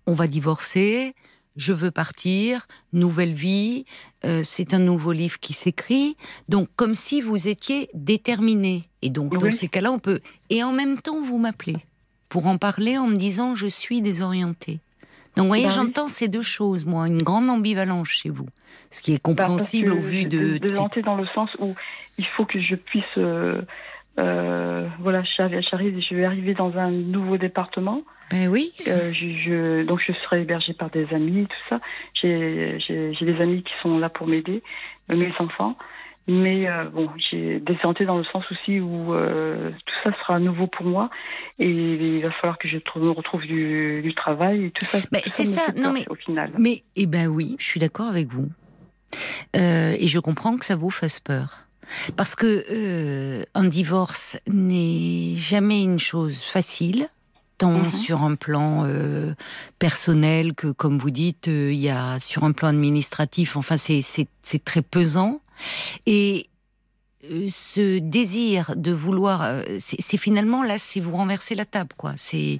on 0.07 0.13
va 0.13 0.27
divorcer, 0.27 1.13
je 1.55 1.73
veux 1.73 1.91
partir, 1.91 2.67
nouvelle 2.93 3.33
vie, 3.33 3.85
euh, 4.25 4.41
c'est 4.43 4.73
un 4.73 4.79
nouveau 4.79 5.11
livre 5.11 5.39
qui 5.39 5.53
s'écrit, 5.53 6.17
donc 6.49 6.67
comme 6.75 6.93
si 6.93 7.21
vous 7.21 7.47
étiez 7.47 7.89
déterminé, 7.93 8.89
et 9.01 9.09
donc 9.09 9.37
dans 9.37 9.51
ces 9.51 9.67
cas-là, 9.67 9.91
on 9.91 9.99
peut, 9.99 10.19
et 10.49 10.63
en 10.63 10.73
même 10.73 11.01
temps, 11.01 11.21
vous 11.21 11.37
m'appelez 11.37 11.77
pour 12.31 12.47
en 12.47 12.55
parler 12.55 12.97
en 12.97 13.07
me 13.07 13.17
disant 13.17 13.53
je 13.53 13.67
suis 13.67 14.01
désorientée. 14.01 14.79
Donc, 15.35 15.43
vous 15.43 15.49
voyez, 15.49 15.65
bah 15.65 15.69
j'entends 15.69 16.07
ces 16.07 16.27
deux 16.27 16.41
choses, 16.41 16.85
moi, 16.85 17.07
une 17.07 17.21
grande 17.21 17.49
ambivalence 17.49 18.07
chez 18.07 18.29
vous, 18.29 18.47
ce 18.89 19.01
qui 19.01 19.11
est 19.11 19.15
bah, 19.15 19.21
compréhensible 19.23 19.91
au 19.91 19.99
vu 19.99 20.25
de. 20.25 20.57
Désorientée 20.57 21.01
dans 21.03 21.15
le 21.15 21.27
sens 21.27 21.49
où 21.59 21.75
il 22.17 22.25
faut 22.25 22.45
que 22.45 22.59
je 22.59 22.75
puisse. 22.75 23.03
Euh, 23.17 23.61
euh, 24.19 24.87
voilà, 24.99 25.23
j'arrive, 25.23 26.01
je 26.01 26.15
vais 26.15 26.25
arriver 26.25 26.53
dans 26.53 26.75
un 26.77 26.89
nouveau 26.89 27.37
département. 27.37 28.01
Ben 28.29 28.47
oui. 28.47 28.73
Euh, 28.87 29.11
je, 29.13 29.83
donc, 29.83 30.01
je 30.05 30.13
serai 30.23 30.41
hébergée 30.41 30.73
par 30.73 30.89
des 30.89 31.07
amis, 31.13 31.47
tout 31.47 31.69
ça. 31.69 31.81
J'ai 32.21 32.79
des 33.21 33.41
amis 33.41 33.63
qui 33.63 33.73
sont 33.81 33.99
là 33.99 34.09
pour 34.09 34.27
m'aider, 34.27 34.63
mes 35.09 35.33
enfants. 35.39 35.75
Mais 36.27 36.69
euh, 36.69 36.85
bon, 36.85 37.09
j'ai 37.17 37.59
des 37.59 37.77
santé 37.81 38.05
dans 38.05 38.17
le 38.17 38.23
sens 38.25 38.43
aussi 38.51 38.79
où 38.79 39.13
euh, 39.13 39.71
tout 39.85 39.95
ça 40.03 40.11
sera 40.19 40.39
nouveau 40.39 40.67
pour 40.67 40.85
moi 40.85 41.09
et 41.57 41.67
il 41.67 42.21
va 42.21 42.31
falloir 42.31 42.57
que 42.59 42.67
je 42.67 42.77
me 42.77 43.09
retrouve 43.09 43.41
du, 43.41 44.13
travail 44.15 44.65
et 44.65 44.71
tout 44.71 44.85
ça. 44.85 44.99
Mais 45.11 45.21
c'est 45.25 45.45
ça, 45.45 45.71
non 45.75 45.91
mais 45.91 46.05
au 46.09 46.15
final. 46.15 46.51
Mais 46.59 46.83
eh 46.95 47.07
ben 47.07 47.27
oui, 47.27 47.55
je 47.59 47.65
suis 47.65 47.79
d'accord 47.79 48.07
avec 48.07 48.27
vous 48.27 48.49
euh, 49.55 49.95
et 49.97 50.07
je 50.07 50.19
comprends 50.19 50.57
que 50.57 50.65
ça 50.65 50.75
vous 50.75 50.91
fasse 50.91 51.19
peur. 51.19 51.65
Parce 52.15 52.35
que 52.35 53.43
un 53.53 53.67
divorce 53.67 54.39
n'est 54.47 55.35
jamais 55.35 55.83
une 55.83 55.99
chose 55.99 56.41
facile, 56.41 57.09
tant 57.57 57.79
mhm. 57.79 57.89
sur 57.89 58.21
un 58.21 58.35
plan 58.35 58.87
personnel 59.79 60.53
que, 60.53 60.67
comme 60.67 60.97
vous 60.97 61.11
dites, 61.11 61.47
il 61.47 61.73
y 61.73 61.89
a 61.89 62.17
sur 62.19 62.45
un 62.45 62.53
plan 62.53 62.69
administratif. 62.69 63.57
Enfin, 63.57 63.75
c'est 63.75 64.63
très 64.63 64.81
pesant. 64.81 65.41
Et 66.05 66.47
euh, 67.29 67.45
ce 67.49 67.99
désir 67.99 68.73
de 68.75 68.91
vouloir, 68.91 69.41
euh, 69.43 69.63
c'est 69.79 70.17
finalement 70.17 70.63
là, 70.63 70.79
c'est 70.79 70.99
vous 70.99 71.15
renverser 71.15 71.53
la 71.55 71.65
table, 71.65 71.91
quoi. 71.97 72.13
C'est 72.17 72.59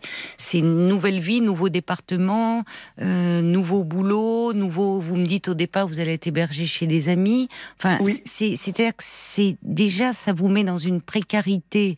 une 0.54 0.88
nouvelle 0.88 1.20
vie, 1.20 1.42
nouveau 1.42 1.70
département, 1.70 2.64
euh, 3.00 3.42
nouveau 3.42 3.84
boulot, 3.84 4.54
nouveau. 4.54 5.00
Vous 5.02 5.16
me 5.16 5.26
dites 5.26 5.48
au 5.48 5.54
départ, 5.54 5.88
vous 5.88 6.00
allez 6.00 6.14
être 6.14 6.28
hébergé 6.28 6.66
chez 6.66 6.86
les 6.86 7.10
amis. 7.10 7.50
Enfin, 7.78 7.98
c'est-à-dire 8.26 8.96
que 8.96 9.04
c'est 9.04 9.58
déjà, 9.64 10.14
ça 10.14 10.34
vous 10.34 10.48
met 10.48 10.64
dans 10.64 10.78
une 10.78 11.02
précarité 11.02 11.98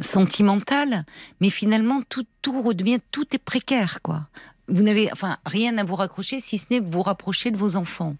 sentimentale, 0.00 1.04
mais 1.40 1.50
finalement 1.50 2.02
tout 2.08 2.24
tout 2.40 2.62
redevient, 2.62 3.00
tout 3.10 3.26
est 3.32 3.42
précaire, 3.42 4.00
quoi. 4.00 4.28
Vous 4.68 4.84
n'avez, 4.84 5.10
enfin, 5.10 5.38
rien 5.44 5.76
à 5.76 5.84
vous 5.84 5.96
raccrocher 5.96 6.38
si 6.38 6.58
ce 6.58 6.66
n'est 6.70 6.78
vous 6.80 7.02
rapprocher 7.02 7.50
de 7.50 7.56
vos 7.56 7.74
enfants. 7.74 8.14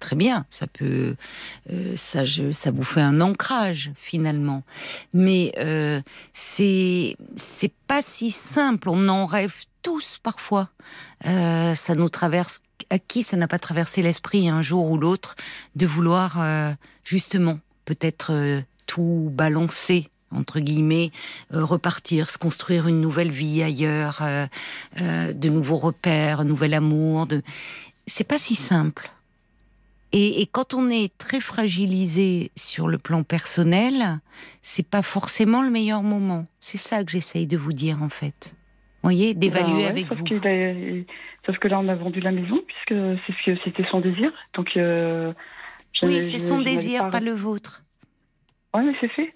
Très 0.00 0.16
bien, 0.16 0.46
ça 0.48 0.66
peut, 0.66 1.16
euh, 1.70 1.96
ça, 1.96 2.22
ça 2.52 2.70
vous 2.70 2.84
fait 2.84 3.00
un 3.00 3.20
ancrage 3.20 3.92
finalement. 3.96 4.62
Mais 5.12 5.52
euh, 5.58 6.00
c'est 6.32 7.16
c'est 7.36 7.72
pas 7.86 8.02
si 8.02 8.30
simple. 8.30 8.88
On 8.88 9.08
en 9.08 9.26
rêve 9.26 9.64
tous 9.82 10.18
parfois. 10.22 10.70
Euh, 11.26 11.74
ça 11.74 11.94
nous 11.94 12.08
traverse. 12.08 12.60
À 12.90 12.98
qui 12.98 13.22
ça 13.22 13.36
n'a 13.36 13.46
pas 13.46 13.60
traversé 13.60 14.02
l'esprit 14.02 14.48
un 14.48 14.60
jour 14.60 14.90
ou 14.90 14.98
l'autre 14.98 15.36
de 15.76 15.86
vouloir 15.86 16.44
justement 17.04 17.60
peut-être 17.84 18.32
tout 18.86 19.30
balancer 19.32 20.08
entre 20.32 20.58
guillemets, 20.58 21.12
repartir, 21.52 22.28
se 22.28 22.38
construire 22.38 22.88
une 22.88 23.00
nouvelle 23.00 23.30
vie 23.30 23.62
ailleurs, 23.62 24.20
de 24.98 25.48
nouveaux 25.48 25.76
repères, 25.76 26.40
un 26.40 26.44
nouvel 26.44 26.74
amour. 26.74 27.26
De... 27.26 27.42
C'est 28.06 28.24
pas 28.24 28.38
si 28.38 28.56
simple. 28.56 29.12
Et, 30.14 30.46
quand 30.52 30.74
on 30.74 30.90
est 30.90 31.16
très 31.16 31.40
fragilisé 31.40 32.50
sur 32.54 32.86
le 32.86 32.98
plan 32.98 33.22
personnel, 33.22 34.20
c'est 34.60 34.86
pas 34.86 35.00
forcément 35.00 35.62
le 35.62 35.70
meilleur 35.70 36.02
moment. 36.02 36.46
C'est 36.58 36.78
ça 36.78 37.02
que 37.02 37.10
j'essaye 37.10 37.46
de 37.46 37.56
vous 37.56 37.72
dire 37.72 38.02
en 38.02 38.10
fait. 38.10 38.54
Vous 39.02 39.08
voyez, 39.08 39.34
d'évaluer 39.34 39.84
ben 39.84 39.88
avec 39.88 40.06
vous. 40.06 40.24
sauf 41.46 41.58
que 41.58 41.68
là, 41.68 41.80
on 41.80 41.88
a 41.88 41.94
vendu 41.94 42.20
la 42.20 42.30
maison 42.30 42.62
puisque 42.66 43.00
c'est 43.26 43.32
ce 43.32 43.44
que 43.46 43.58
c'était 43.64 43.84
son 43.90 44.00
désir. 44.00 44.30
Donc. 44.54 44.76
Euh, 44.76 45.32
oui, 46.02 46.24
c'est 46.24 46.38
son 46.38 46.60
désir, 46.60 47.10
pas, 47.10 47.20
le 47.20 47.32
vôtre. 47.32 47.82
Oui, 48.74 48.82
mais 48.84 48.94
c'est 49.00 49.08
fait. 49.08 49.34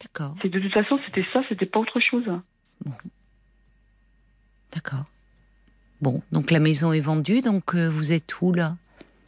D'accord. 0.00 0.34
C'est 0.42 0.48
de 0.48 0.60
toute 0.60 0.72
façon, 0.72 0.98
c'était 1.04 1.24
ça, 1.32 1.42
c'était 1.48 1.66
pas 1.66 1.80
autre 1.80 2.00
chose. 2.00 2.24
Bon. 2.84 2.92
D'accord. 4.74 5.06
Bon, 6.00 6.22
donc 6.30 6.50
la 6.50 6.60
maison 6.60 6.92
est 6.92 7.00
vendue, 7.00 7.40
donc 7.40 7.74
euh, 7.74 7.88
vous 7.88 8.12
êtes 8.12 8.40
où 8.40 8.52
là? 8.52 8.76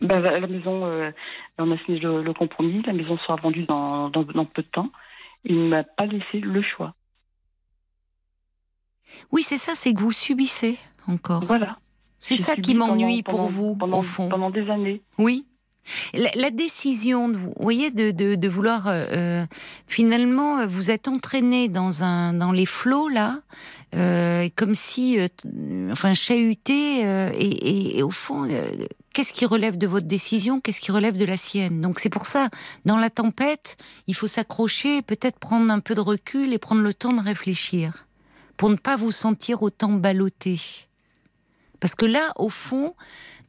Bah, 0.01 0.21
la 0.21 0.47
maison, 0.47 0.85
euh, 0.87 1.11
on 1.59 1.71
a 1.71 1.79
signé 1.85 2.01
le, 2.01 2.33
compromis. 2.33 2.83
La 2.83 2.93
maison 2.93 3.19
sera 3.19 3.37
vendue 3.37 3.65
dans, 3.65 4.09
dans, 4.09 4.25
peu 4.25 4.63
de 4.63 4.69
temps. 4.69 4.91
Il 5.45 5.65
ne 5.65 5.69
m'a 5.69 5.85
pas 5.85 6.07
laissé 6.07 6.41
le 6.41 6.63
choix. 6.63 6.95
Oui, 9.33 9.43
c'est 9.43 9.59
ça, 9.59 9.73
c'est 9.75 9.93
que 9.93 10.01
vous 10.01 10.13
subissez 10.13 10.79
encore. 11.07 11.45
Voilà. 11.45 11.79
C'est 12.19 12.37
ça 12.37 12.55
qui 12.55 12.75
m'ennuie 12.75 13.23
pour 13.23 13.43
vous, 13.49 13.75
pendant, 13.75 13.99
au 13.99 14.03
fond. 14.03 14.29
Pendant 14.29 14.51
des 14.51 14.69
années. 14.71 15.03
Oui. 15.19 15.47
La, 16.13 16.51
décision 16.51 17.31
de 17.31 17.37
vous, 17.37 17.55
voyez, 17.59 17.91
de, 17.91 18.11
de, 18.11 18.49
vouloir 18.49 18.87
euh, 18.87 19.05
euh, 19.13 19.47
finalement, 19.87 20.67
vous 20.67 20.91
êtes 20.91 21.09
entraîné 21.09 21.69
dans 21.69 22.05
un 22.05 22.35
dans 22.35 22.53
les 22.53 22.67
flots 22.67 23.09
là, 23.09 23.41
comme 24.57 24.75
si, 24.75 25.19
enfin, 25.91 26.13
chahuté 26.13 27.01
et, 27.01 27.99
et, 27.99 28.03
au 28.03 28.11
fond, 28.11 28.47
qu'est-ce 29.13 29.33
qui 29.33 29.47
relève 29.47 29.79
de 29.79 29.87
votre 29.87 30.07
décision, 30.07 30.61
qu'est-ce 30.61 30.81
qui 30.81 30.93
relève 30.93 31.17
de 31.17 31.25
la 31.25 31.37
sienne? 31.37 31.81
Donc 31.81 31.99
c'est 31.99 32.09
pour 32.09 32.27
ça, 32.27 32.49
dans 32.85 32.97
la 32.97 33.11
tempête, 33.11 33.77
il 34.07 34.15
faut 34.15 34.27
s'accrocher, 34.27 35.03
peut-être 35.03 35.39
prendre 35.39 35.73
un 35.73 35.81
peu 35.81 35.95
de 35.95 36.01
recul 36.01 36.53
et 36.53 36.59
prendre 36.59 36.83
le 36.83 36.95
temps 36.95 37.13
de 37.13 37.23
réfléchir, 37.23 38.07
pour 38.57 38.71
ne 38.71 38.77
pas 38.77 38.97
vous 38.97 39.11
sentir 39.11 39.63
autant 39.63 39.91
ballotté. 39.93 40.61
Parce 41.81 41.95
que 41.95 42.07
là, 42.07 42.33
au 42.37 42.51
fond, 42.51 42.95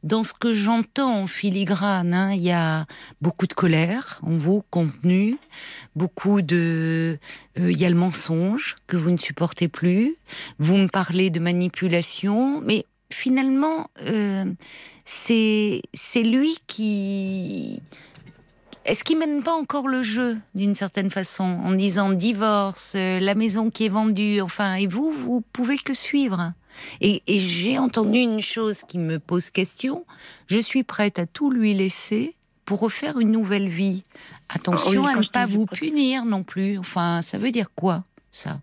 dans 0.02 0.24
ce 0.24 0.32
que 0.32 0.52
j'entends 0.52 1.22
en 1.22 1.26
filigrane, 1.26 2.12
hein, 2.12 2.32
il 2.32 2.42
y 2.42 2.50
a 2.50 2.86
beaucoup 3.20 3.46
de 3.46 3.52
colère 3.52 4.18
en 4.22 4.36
vous 4.36 4.64
contenu, 4.70 5.38
beaucoup 5.94 6.42
de, 6.42 7.18
euh, 7.58 7.70
il 7.70 7.80
y 7.80 7.84
a 7.84 7.90
le 7.90 7.94
mensonge 7.94 8.76
que 8.86 8.96
vous 8.96 9.10
ne 9.10 9.18
supportez 9.18 9.68
plus. 9.68 10.16
Vous 10.58 10.76
me 10.76 10.88
parlez 10.88 11.30
de 11.30 11.38
manipulation, 11.38 12.60
mais 12.62 12.84
finalement, 13.12 13.88
euh, 14.06 14.44
c'est 15.04 15.82
lui 16.16 16.56
qui 16.66 17.80
est-ce 18.84 19.04
qu'il 19.04 19.16
mène 19.16 19.42
pas 19.42 19.52
encore 19.52 19.86
le 19.86 20.02
jeu 20.02 20.38
d'une 20.56 20.74
certaine 20.74 21.10
façon 21.10 21.44
en 21.44 21.72
disant 21.72 22.10
divorce, 22.10 22.94
euh, 22.96 23.20
la 23.20 23.36
maison 23.36 23.70
qui 23.70 23.86
est 23.86 23.88
vendue, 23.88 24.40
enfin, 24.40 24.74
et 24.74 24.88
vous, 24.88 25.12
vous 25.12 25.40
pouvez 25.52 25.78
que 25.78 25.94
suivre. 25.94 26.52
Et, 27.00 27.22
et 27.28 27.38
j'ai 27.38 27.78
entendu 27.78 28.18
une 28.18 28.40
chose 28.40 28.80
qui 28.88 28.98
me 28.98 29.20
pose 29.20 29.50
question. 29.50 30.04
Je 30.48 30.58
suis 30.58 30.82
prête 30.82 31.18
à 31.20 31.26
tout 31.26 31.50
lui 31.50 31.74
laisser 31.74 32.34
pour 32.64 32.80
refaire 32.80 33.20
une 33.20 33.30
nouvelle 33.30 33.68
vie. 33.68 34.02
Attention 34.48 35.04
Ah 35.04 35.10
oui, 35.10 35.16
à 35.16 35.20
ne 35.20 35.26
pas 35.26 35.46
vous 35.46 35.66
punir 35.66 36.24
non 36.24 36.42
plus. 36.42 36.78
Enfin, 36.78 37.20
ça 37.22 37.38
veut 37.38 37.52
dire 37.52 37.68
quoi 37.74 38.04
ça? 38.30 38.60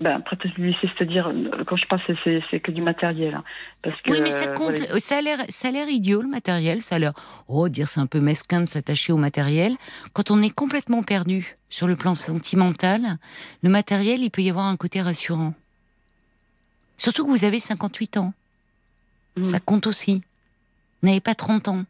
Ben, 0.00 0.22
c'est-à-dire, 0.80 1.28
euh, 1.28 1.62
quand 1.66 1.76
je 1.76 1.86
parle, 1.86 2.00
c'est- 2.24 2.60
que 2.60 2.70
du 2.70 2.80
matériel. 2.80 3.34
hein. 3.34 3.44
parce 3.82 4.00
que, 4.00 4.10
Oui, 4.12 4.20
mais 4.22 4.30
ça 4.30 4.50
euh, 4.50 4.54
compte. 4.54 4.78
voilà, 4.78 4.98
Ça 5.00 5.18
a 5.18 5.70
l'air, 5.70 5.88
idiot 5.88 6.22
le 6.22 6.28
matériel. 6.28 6.82
Ça 6.82 6.94
a 6.94 6.98
l'air, 6.98 7.12
oh, 7.48 7.68
dire 7.68 7.86
c'est 7.86 8.00
un 8.00 8.06
peu 8.06 8.20
mesquin 8.20 8.60
de 8.60 8.66
s'attacher 8.66 9.12
au 9.12 9.18
matériel. 9.18 9.76
Quand 10.14 10.30
on 10.30 10.40
est 10.40 10.50
complètement 10.54 11.02
perdu 11.02 11.56
sur 11.68 11.86
le 11.86 11.96
plan 11.96 12.14
sentimental, 12.14 13.18
le 13.62 13.68
matériel, 13.70 14.22
il 14.22 14.30
peut 14.30 14.42
y 14.42 14.48
avoir 14.50 14.66
un 14.66 14.76
côté 14.76 15.02
rassurant. 15.02 15.52
Surtout 16.96 17.24
que 17.26 17.30
vous 17.30 17.44
avez 17.44 17.60
58 17.60 18.16
ans. 18.16 18.32
Ça 19.42 19.60
compte 19.60 19.86
aussi. 19.86 20.22
Vous 21.02 21.08
n'avez 21.08 21.20
pas 21.20 21.34
30 21.34 21.68
ans. 21.68 21.84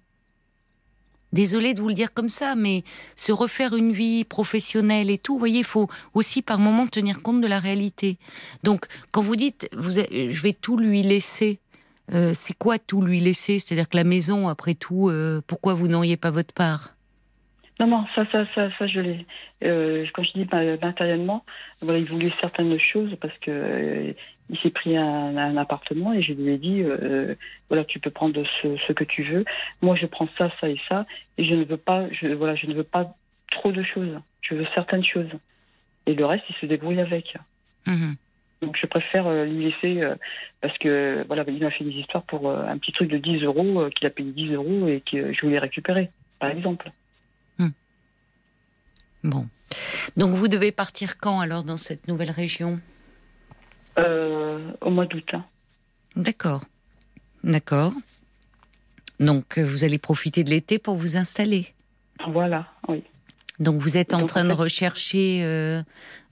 Désolée 1.33 1.75
de 1.75 1.81
vous 1.81 1.89
le 1.89 1.95
dire 1.95 2.13
comme 2.13 2.29
ça, 2.29 2.55
mais 2.57 2.83
se 3.15 3.31
refaire 3.31 3.77
une 3.77 3.93
vie 3.93 4.25
professionnelle 4.25 5.11
et 5.11 5.19
tout, 5.19 5.35
vous 5.35 5.39
voyez, 5.39 5.61
il 5.61 5.65
faut 5.65 5.89
aussi 6.15 6.43
par 6.43 6.59
moment 6.59 6.87
tenir 6.89 7.23
compte 7.23 7.41
de 7.41 7.47
la 7.47 7.61
réalité. 7.61 8.19
Donc, 8.65 8.87
quand 9.13 9.23
vous 9.23 9.37
dites, 9.37 9.69
avez- 9.99 10.33
je 10.33 10.43
vais 10.43 10.53
tout 10.53 10.77
lui 10.77 11.03
laisser, 11.03 11.61
euh, 12.13 12.33
c'est 12.35 12.55
quoi 12.55 12.79
tout 12.79 13.01
lui 13.03 13.21
laisser? 13.21 13.61
C'est-à-dire 13.61 13.89
que 13.89 13.97
la 13.97 14.05
maison, 14.05 14.49
après 14.49 14.75
tout, 14.75 15.09
euh, 15.09 15.41
pourquoi 15.47 15.75
vous 15.75 15.87
n'auriez 15.87 16.17
pas 16.17 16.31
votre 16.33 16.53
part? 16.53 16.97
Non, 17.79 17.87
non, 17.87 18.05
ça, 18.15 18.27
ça, 18.31 18.45
ça, 18.77 18.87
je 18.87 19.01
l'ai. 19.01 19.27
Euh, 19.65 20.05
quand 20.13 20.23
je 20.23 20.33
dis 20.33 20.47
ma- 20.53 20.77
matériellement, 20.77 21.45
voilà, 21.81 21.99
il 21.99 22.05
voulait 22.05 22.33
certaines 22.41 22.79
choses 22.79 23.15
parce 23.23 23.33
que 23.39 23.51
euh, 23.51 24.13
il 24.51 24.59
s'est 24.59 24.71
pris 24.71 24.97
un, 24.97 25.37
un 25.37 25.57
appartement 25.57 26.13
et 26.13 26.23
je 26.23 26.33
lui 26.33 26.53
ai 26.53 26.59
dit, 26.59 26.83
euh, 26.83 27.35
voilà, 27.69 27.85
tu 27.85 28.01
peux 28.01 28.11
prendre 28.11 28.43
ce, 28.61 28.77
ce 28.87 28.93
que 28.93 29.05
tu 29.05 29.23
veux. 29.23 29.45
Moi, 29.81 29.97
je 29.97 30.07
prends 30.07 30.29
ça, 30.37 30.51
ça 30.61 30.69
et 30.69 30.81
ça, 30.89 31.07
et 31.39 31.45
je 31.45 31.55
ne 31.55 31.65
veux 31.65 31.77
pas, 31.77 32.07
je, 32.11 32.29
voilà, 32.29 32.55
je 32.57 32.67
ne 32.67 32.75
veux 32.75 32.85
pas 32.85 33.15
trop 33.53 33.73
de 33.73 33.83
choses. 33.83 34.21
Je 34.43 34.55
veux 34.55 34.67
certaines 34.75 35.05
choses. 35.05 35.31
Et 36.07 36.15
le 36.15 36.27
reste, 36.27 36.45
il 36.51 36.57
se 36.57 36.67
débrouille 36.67 37.01
avec. 37.01 37.37
Mhm. 37.87 38.17
Donc, 38.63 38.77
je 38.81 38.87
préfère 38.87 39.27
euh, 39.27 39.45
lui 39.45 39.65
laisser 39.65 40.03
euh, 40.03 40.15
parce 40.61 40.77
que 40.79 41.25
voilà, 41.29 41.45
il 41.49 41.63
m'a 41.63 41.71
fait 41.71 41.85
des 41.85 41.93
histoires 41.93 42.25
pour 42.25 42.51
euh, 42.51 42.67
un 42.67 42.77
petit 42.79 42.93
truc 42.93 43.09
de 43.09 43.19
10 43.19 43.45
euros 43.45 43.81
euh, 43.81 43.91
qu'il 43.91 44.07
a 44.07 44.11
payé 44.11 44.33
10 44.33 44.53
euros 44.53 44.89
et 44.89 45.01
que 45.01 45.33
je 45.33 45.41
voulais 45.41 45.59
récupérer, 45.59 46.11
par 46.39 46.51
exemple. 46.51 46.91
Bon. 49.23 49.47
Donc, 50.17 50.31
vous 50.31 50.49
devez 50.49 50.73
partir 50.73 51.19
quand 51.19 51.41
alors 51.41 51.63
dans 51.63 51.77
cette 51.77 52.09
nouvelle 52.09 52.31
région? 52.31 52.73
Euh, 52.75 52.79
au 53.99 54.91
mois 54.91 55.07
d'août. 55.07 55.29
hein. 55.33 55.45
D'accord. 56.17 56.63
D'accord. 57.45 57.93
Donc, 59.19 59.59
euh, 59.59 59.65
vous 59.67 59.85
allez 59.85 59.99
profiter 59.99 60.45
de 60.45 60.51
l'été 60.51 60.79
pour 60.79 60.95
vous 60.97 61.17
installer. 61.17 61.67
Voilà, 62.29 62.67
oui. 62.89 63.03
Donc, 63.59 63.77
vous 63.77 63.99
êtes 63.99 64.15
en 64.15 64.21
Donc, 64.21 64.29
train 64.31 64.45
en 64.47 64.49
de 64.49 64.53
rechercher 64.55 65.43
euh, 65.45 65.83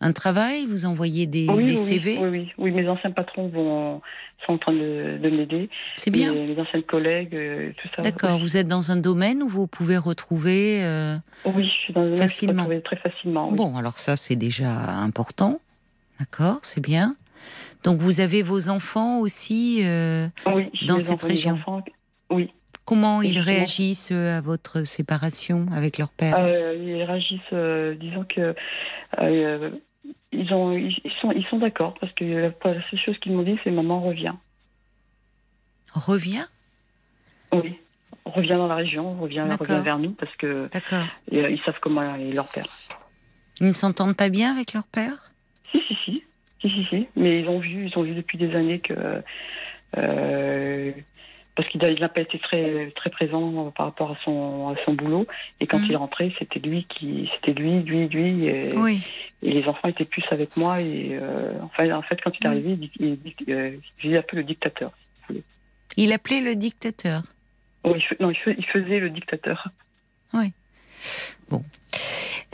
un 0.01 0.13
travail, 0.13 0.67
vous 0.67 0.87
envoyez 0.87 1.27
des, 1.27 1.47
Oui, 1.51 1.67
des 1.67 1.73
oui, 1.73 1.77
CV. 1.77 2.19
oui, 2.19 2.29
oui, 2.29 2.53
oui, 2.57 2.71
mes 2.73 2.89
anciens 2.89 3.11
patrons 3.11 3.49
vont, 3.49 4.01
sont 4.47 4.53
en 4.55 4.59
train 4.59 4.73
de, 4.73 5.19
de 5.23 5.29
m'aider. 5.31 5.69
C'est 5.97 6.11
bien. 6.11 6.33
Mes, 6.33 6.47
mes 6.55 6.59
anciens 6.61 6.81
collègues, 6.81 7.35
euh, 7.35 7.71
tout 7.83 7.89
ça. 7.95 8.01
D'accord. 8.03 8.39
Vous 8.39 8.57
êtes 8.57 8.67
dans 8.69 8.91
un 8.93 8.97
domaine 8.97 9.43
où 9.43 9.49
vous 9.49 9.67
pouvez 9.67 9.99
retrouver. 9.99 10.83
euh, 10.83 11.19
Oui, 11.45 11.65
je 11.65 11.71
suis 11.85 11.93
dans 11.93 12.01
un 12.01 12.05
domaine 12.05 12.17
que 12.17 12.23
je 12.23 12.23
peux 12.23 12.29
Facilement. 12.29 12.63
trouver 12.63 12.81
très 12.83 12.97
facilement. 12.97 13.53
Bon, 13.53 13.77
alors 13.77 13.99
ça, 13.99 14.17
c'est 14.17 14.37
déjà 14.37 14.71
important. 14.71 15.61
D'accord, 16.19 16.59
c'est 16.63 16.81
bien. 16.81 17.15
Donc, 17.85 17.99
vous 17.99 18.21
avez 18.21 18.43
vos 18.43 18.69
enfants 18.69 19.21
aussi. 19.21 19.81
euh, 19.85 20.29
oui, 20.47 20.71
dans 20.87 20.99
cette 20.99 21.23
région? 21.23 21.53
enfants, 21.55 21.83
oui. 22.31 22.53
comment 22.85 23.23
ils 23.23 23.39
réagissent 23.39 24.11
à 24.11 24.41
votre 24.41 24.85
séparation 24.85 25.67
avec 25.73 25.99
leur 25.99 26.11
père? 26.11 26.37
Euh, 26.39 26.75
ils 26.75 27.03
réagissent, 27.03 27.41
euh, 27.53 27.95
disons 27.95 28.25
que 28.25 28.55
euh, 29.21 29.71
ils 30.33 30.53
ont, 30.53 30.73
ils, 30.73 30.95
ils 31.05 31.13
sont, 31.21 31.33
ils 31.33 31.45
sont 31.47 31.59
d'accord 31.59 31.95
parce 32.01 32.13
que 32.15 32.25
la, 32.25 32.53
seule 32.91 33.01
chose 33.05 33.19
qu'ils 33.19 33.33
m'ont 33.33 33.43
dit, 33.43 33.59
c'est 33.65 33.71
maman 33.71 34.01
revient. 34.01 34.35
Revient? 35.95 36.45
Oui, 37.53 37.79
revient 38.27 38.49
dans 38.49 38.67
la 38.67 38.75
région, 38.75 39.19
revient, 39.19 39.47
vers 39.61 39.99
nous 39.99 40.11
parce 40.13 40.35
que 40.37 40.69
ils 41.33 41.61
savent 41.65 41.79
comment 41.81 42.03
est 42.17 42.33
leur 42.33 42.49
père. 42.49 42.67
Ils 43.61 43.69
ne 43.69 43.73
s'entendent 43.73 44.17
pas 44.17 44.29
bien 44.29 44.53
avec 44.53 44.73
leur 44.73 44.87
père? 44.87 45.33
Si, 45.73 45.81
si, 45.89 45.97
si. 46.05 46.18
Si, 46.61 46.69
si, 46.71 46.85
si. 46.87 47.07
Mais 47.17 47.41
ils 47.41 47.49
ont 47.49 47.59
vu, 47.61 47.87
ils 47.87 47.99
ont 47.99 48.03
vu 48.03 48.15
depuis 48.15 48.39
des 48.39 48.55
années 48.55 48.81
que. 48.81 48.95
euh, 49.97 50.93
parce 51.55 51.69
qu'il 51.71 51.81
n'a 51.81 51.91
il 51.91 52.09
pas 52.09 52.21
été 52.21 52.39
très, 52.39 52.91
très 52.93 53.11
présent 53.11 53.73
par 53.73 53.87
rapport 53.87 54.13
à 54.13 54.17
son, 54.25 54.69
à 54.69 54.77
son 54.85 54.93
boulot. 54.95 55.27
Et 55.61 55.67
quand 55.67 55.79
Mhm. 55.81 55.87
il 55.91 55.97
rentré, 55.97 56.33
c'était 56.39 56.61
lui 56.61 56.85
qui. 56.89 57.29
C'était 57.35 57.53
lui, 57.61 57.83
lui, 57.83 58.07
lui. 58.09 58.47
Et, 58.47 58.75
Oui. 58.77 59.03
et 59.43 59.53
les 59.53 59.65
enfants 59.67 59.89
étaient 59.89 60.05
plus 60.05 60.23
avec 60.31 60.57
moi. 60.57 60.81
Et 60.81 61.11
euh, 61.21 61.53
enfin, 61.63 61.91
en 61.93 62.03
fait, 62.03 62.21
quand 62.23 62.31
il 62.39 62.47
est 62.47 62.49
Mhm. 62.49 62.53
arrivé, 62.55 62.71
il, 63.01 63.17
dit- 63.21 63.35
il, 63.47 63.53
euh, 63.55 63.77
j'ai 63.99 64.17
un 64.17 64.23
peu 64.23 64.37
le 64.37 64.45
dictateur. 64.45 64.93
Il 65.97 66.13
appelait 66.13 66.41
le 66.43 66.55
dictateur. 66.55 67.23
Oh, 67.85 67.95
il, 67.97 68.17
non, 68.21 68.31
il, 68.31 68.55
il 68.59 68.65
faisait 68.67 69.01
le 69.01 69.11
dictateur. 69.11 69.69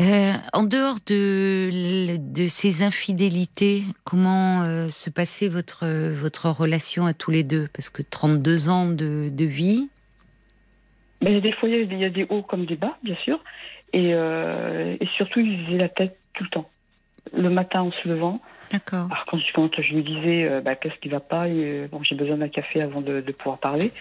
Euh, 0.00 0.33
en 0.52 0.64
dehors 0.64 0.96
de, 1.07 2.16
de 2.16 2.48
ces 2.48 2.83
infidélités, 2.83 3.83
comment 4.02 4.62
euh, 4.62 4.88
se 4.88 5.09
passait 5.09 5.48
votre, 5.48 5.87
votre 5.87 6.50
relation 6.50 7.07
à 7.07 7.14
tous 7.14 7.30
les 7.30 7.44
deux? 7.44 7.68
Parce 7.72 7.90
que 7.90 8.02
32 8.02 8.68
ans 8.68 8.87
de, 8.87 9.28
de 9.30 9.44
vie, 9.44 9.88
Mais 11.22 11.40
des 11.40 11.52
fois, 11.52 11.68
il 11.68 11.96
y, 11.96 12.04
a 12.04 12.11
des, 12.11 12.26
hauts 12.28 12.42
comme 12.42 12.66
des 12.66 12.76
bas, 12.76 12.98
bien 13.04 13.16
sûr. 13.22 13.38
Et, 13.92 14.11
euh, 14.14 14.96
et 15.00 15.07
surtout, 15.16 15.38
il 15.38 15.64
faisait 15.64 15.78
la 15.78 15.88
tête 15.88 16.18
tout 16.35 16.42
le 16.42 16.50
temps. 16.50 16.68
Le 17.33 17.48
matin 17.48 17.83
en 17.83 17.92
se 17.92 18.09
levant, 18.09 18.40
d'accord. 18.72 19.07
Alors 19.11 19.24
quand, 19.26 19.38
quand 19.54 19.80
je 19.80 19.94
lui 19.94 20.02
disais 20.02 20.44
euh, 20.44 20.61
bah, 20.61 20.74
qu'est-ce 20.74 20.98
qui 21.00 21.09
va 21.09 21.20
pas, 21.20 21.48
et, 21.48 21.52
euh, 21.54 21.88
bon, 21.90 22.02
j'ai 22.02 22.14
besoin 22.14 22.37
d'un 22.37 22.48
café 22.48 22.83
avant 22.83 23.00
de, 23.00 23.20
de 23.20 23.33
pouvoir 23.33 23.59
parler. 23.59 23.92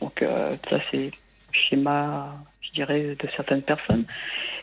Donc 0.00 0.22
euh, 0.22 0.52
ça 0.70 0.78
c'est 0.90 1.10
schéma, 1.50 2.36
je 2.68 2.72
dirais, 2.74 3.16
de 3.18 3.28
certaines 3.36 3.62
personnes. 3.62 4.04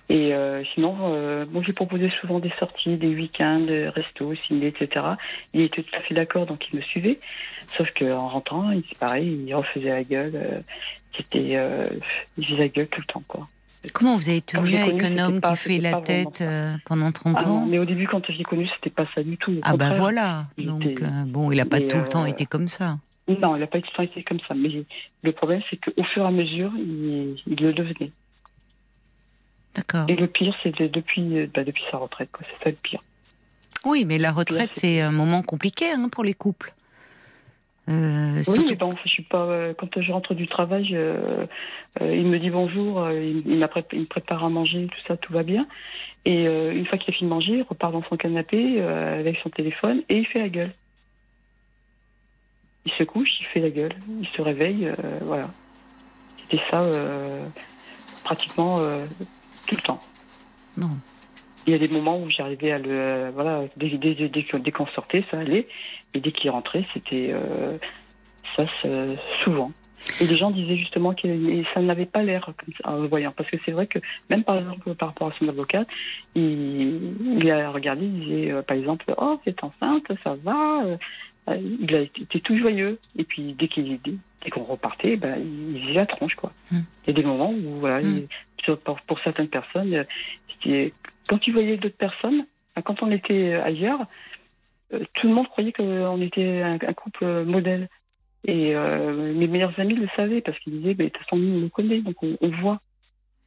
Et 0.09 0.33
euh, 0.33 0.63
sinon, 0.73 0.95
euh, 1.13 1.45
moi 1.51 1.63
j'ai 1.65 1.73
proposé 1.73 2.11
souvent 2.21 2.39
des 2.39 2.51
sorties, 2.59 2.95
des 2.97 3.07
week-ends, 3.15 3.61
des 3.61 3.89
restos, 3.89 4.35
ciné, 4.47 4.67
etc. 4.67 5.05
Il 5.53 5.61
était 5.61 5.81
tout 5.83 5.95
à 5.97 6.01
fait 6.01 6.13
d'accord, 6.13 6.45
donc 6.45 6.63
il 6.71 6.77
me 6.77 6.81
suivait. 6.83 7.19
Sauf 7.75 7.89
qu'en 7.97 8.27
rentrant, 8.27 8.71
il 8.71 8.83
c'est 8.87 8.97
pareil, 8.97 9.43
il 9.47 9.53
refaisait 9.55 9.89
la 9.89 10.03
gueule. 10.03 10.33
euh, 10.35 10.59
C'était, 11.17 11.55
euh, 11.55 11.87
il 12.37 12.45
faisait 12.45 12.57
la 12.57 12.67
gueule 12.67 12.87
tout 12.87 12.99
le 13.01 13.05
temps, 13.07 13.23
quoi. 13.27 13.47
Comment 13.93 14.15
vous 14.17 14.29
avez 14.29 14.41
tenu 14.41 14.75
avec 14.75 15.01
un 15.03 15.17
homme 15.19 15.41
pas- 15.41 15.51
qui 15.51 15.57
fait 15.57 15.77
la 15.77 16.01
tête 16.01 16.43
pendant 16.85 17.11
30 17.11 17.37
Ah 17.39 17.45
non, 17.45 17.53
ans 17.59 17.65
mais 17.67 17.77
au 17.79 17.85
début, 17.85 18.07
quand 18.07 18.21
j'ai 18.31 18.43
connu, 18.43 18.67
c'était 18.75 18.89
pas 18.89 19.05
ça 19.15 19.21
du 19.23 19.37
tout. 19.37 19.53
Ah 19.63 19.77
bah 19.77 19.91
voilà. 19.95 20.47
il 20.57 20.65
Donc 20.65 20.83
était- 20.85 21.05
bon, 21.27 21.51
il 21.51 21.57
n'a 21.57 21.65
pas 21.65 21.79
mais, 21.79 21.87
tout 21.87 21.97
le 21.99 22.09
temps 22.09 22.25
été 22.25 22.45
comme 22.47 22.67
ça. 22.67 22.97
Non, 23.27 23.55
il 23.55 23.59
n'a 23.59 23.67
pas 23.67 23.79
tout 23.81 23.87
le 23.91 23.95
temps 23.97 24.03
été 24.03 24.23
comme 24.23 24.39
ça. 24.47 24.53
Mais 24.53 24.69
le 25.23 25.31
problème, 25.31 25.61
c'est 25.69 25.77
qu'au 25.77 26.03
fur 26.03 26.23
et 26.23 26.27
à 26.27 26.31
mesure, 26.31 26.71
il, 26.77 27.41
il 27.47 27.55
le 27.59 27.73
devenait. 27.73 28.11
D'accord. 29.75 30.05
Et 30.09 30.15
le 30.15 30.27
pire, 30.27 30.55
c'est 30.63 30.77
de- 30.79 30.87
depuis, 30.87 31.47
bah, 31.53 31.63
depuis 31.63 31.83
sa 31.91 31.97
retraite. 31.97 32.29
quoi. 32.31 32.45
C'est 32.49 32.63
ça 32.63 32.69
le 32.69 32.77
pire. 32.81 33.03
Oui, 33.83 34.05
mais 34.05 34.17
la 34.17 34.31
retraite, 34.31 34.73
c'est- 34.73 35.01
un 35.01 35.11
moment 35.11 35.41
compliqué 35.41 35.91
hein, 35.91 36.07
pour 36.09 36.23
les 36.23 36.33
couples. 36.33 36.73
Euh, 37.87 38.41
Oui, 38.47 38.65
mais 38.67 38.75
bon, 38.75 38.95
je 39.03 39.09
suis 39.09 39.21
pas. 39.23 39.43
euh, 39.45 39.73
quand 39.77 40.01
je 40.01 40.11
rentre 40.11 40.33
du 40.33 40.47
travail, 40.47 40.89
euh, 40.95 41.45
il 42.01 42.25
me 42.25 42.39
dit 42.39 42.49
bonjour, 42.49 43.07
il, 43.11 43.43
il 43.45 43.57
me 43.59 44.05
prépare 44.05 44.43
à 44.43 44.49
manger, 44.49 44.87
tout 44.87 45.01
ça, 45.07 45.17
tout 45.17 45.33
va 45.33 45.43
bien. 45.43 45.67
Et 46.25 46.45
une 46.45 46.85
fois 46.87 46.97
qu'il 46.97 47.13
a 47.13 47.17
fini 47.17 47.29
de 47.29 47.33
manger, 47.35 47.53
il 47.57 47.61
repart 47.61 47.93
dans 47.93 48.01
son 48.09 48.17
canapé 48.17 48.81
avec 48.81 49.37
son 49.43 49.49
téléphone 49.51 50.01
et 50.09 50.17
il 50.17 50.25
fait 50.25 50.39
la 50.39 50.49
gueule. 50.49 50.71
Il 52.85 52.91
se 52.93 53.03
couche, 53.03 53.29
il 53.39 53.45
fait 53.47 53.59
la 53.61 53.69
gueule, 53.69 53.95
il 54.21 54.27
se 54.27 54.41
réveille, 54.41 54.87
euh, 54.87 54.93
voilà. 55.21 55.49
C'était 56.43 56.61
ça 56.69 56.81
euh, 56.81 57.45
pratiquement 58.23 58.77
euh, 58.79 59.05
tout 59.67 59.75
le 59.75 59.81
temps. 59.81 60.01
Bon. 60.77 60.89
Il 61.65 61.71
y 61.71 61.75
a 61.75 61.79
des 61.79 61.87
moments 61.87 62.19
où 62.21 62.29
j'arrivais 62.29 62.71
à 62.71 62.77
le. 62.77 63.31
voilà, 63.33 63.63
dès, 63.75 63.89
dès, 63.89 64.13
dès, 64.13 64.29
dès 64.29 64.43
que- 64.43 64.57
dès 64.57 64.71
qu'on 64.71 64.85
sortait, 64.87 65.23
ça 65.31 65.39
allait. 65.39 65.67
Et 66.13 66.19
dès 66.19 66.31
qu'il 66.31 66.51
rentrait, 66.51 66.85
c'était. 66.93 67.33
ça, 68.55 68.65
souvent. 69.43 69.71
Et 70.21 70.27
les 70.27 70.37
gens 70.37 70.51
disaient 70.51 70.77
justement 70.77 71.15
que 71.15 71.27
ça 71.73 71.81
n'avait 71.81 72.05
pas 72.05 72.21
l'air 72.21 72.45
comme 72.45 72.73
ça, 72.79 72.91
en 72.91 73.01
le 73.01 73.07
voyant. 73.07 73.33
Parce 73.35 73.49
que 73.49 73.57
c'est 73.65 73.71
vrai 73.71 73.87
que, 73.87 73.97
même 74.29 74.43
par 74.43 74.57
exemple, 74.59 74.93
par 74.93 75.09
rapport 75.09 75.29
à 75.29 75.33
son 75.39 75.49
avocat, 75.49 75.85
il, 76.35 77.15
il 77.39 77.49
a 77.51 77.71
regardé, 77.71 78.05
il 78.05 78.19
disait, 78.19 78.51
euh, 78.51 78.61
par 78.61 78.77
exemple, 78.77 79.05
Oh, 79.17 79.39
c'est 79.43 79.63
enceinte, 79.63 80.05
ça 80.23 80.35
va. 80.43 80.83
Euh, 80.85 80.97
il 81.47 81.93
a 81.95 82.01
été 82.01 82.39
tout 82.41 82.57
joyeux. 82.57 82.99
Et 83.17 83.23
puis 83.23 83.53
dès 83.53 83.67
qu'il 83.67 83.99
dès 84.01 84.49
qu'on 84.51 84.63
repartait, 84.63 85.15
ben, 85.15 85.37
il 85.73 85.81
faisait 85.81 85.93
la 85.93 86.05
tronche 86.05 86.35
quoi. 86.35 86.51
Mm. 86.71 86.79
Il 87.03 87.07
y 87.07 87.09
a 87.11 87.13
des 87.13 87.23
moments 87.27 87.51
où 87.51 87.79
voilà, 87.79 88.01
Mm. 88.01 88.17
il- 88.17 88.27
sur- 88.63 88.79
pour, 88.79 88.99
pour 89.01 89.19
certaines 89.19 89.47
personnes, 89.49 89.93
euh, 90.67 90.89
quand 91.27 91.45
il 91.47 91.53
voyait 91.53 91.77
d'autres 91.77 91.97
personnes, 91.97 92.45
ben, 92.75 92.81
quand 92.81 93.03
on 93.03 93.11
était 93.11 93.53
ailleurs, 93.53 93.99
euh, 94.93 94.99
tout 95.13 95.27
le 95.27 95.33
monde 95.33 95.47
croyait 95.47 95.71
qu'on 95.71 96.21
était 96.21 96.61
un, 96.61 96.73
un 96.75 96.93
couple 96.93 97.43
modèle. 97.43 97.87
Et 98.47 98.75
euh, 98.75 99.33
mes 99.33 99.47
meilleurs 99.47 99.77
amis 99.79 99.95
le 99.95 100.07
savaient 100.15 100.41
parce 100.41 100.57
qu'ils 100.59 100.77
disaient, 100.79 100.93
ben, 100.93 101.05
de 101.07 101.09
toute 101.09 101.23
façon, 101.23 101.37
nous, 101.37 101.57
on 101.57 101.61
le 101.61 101.69
connaît, 101.69 102.01
donc 102.01 102.21
on, 102.21 102.37
on 102.41 102.49
voit. 102.49 102.79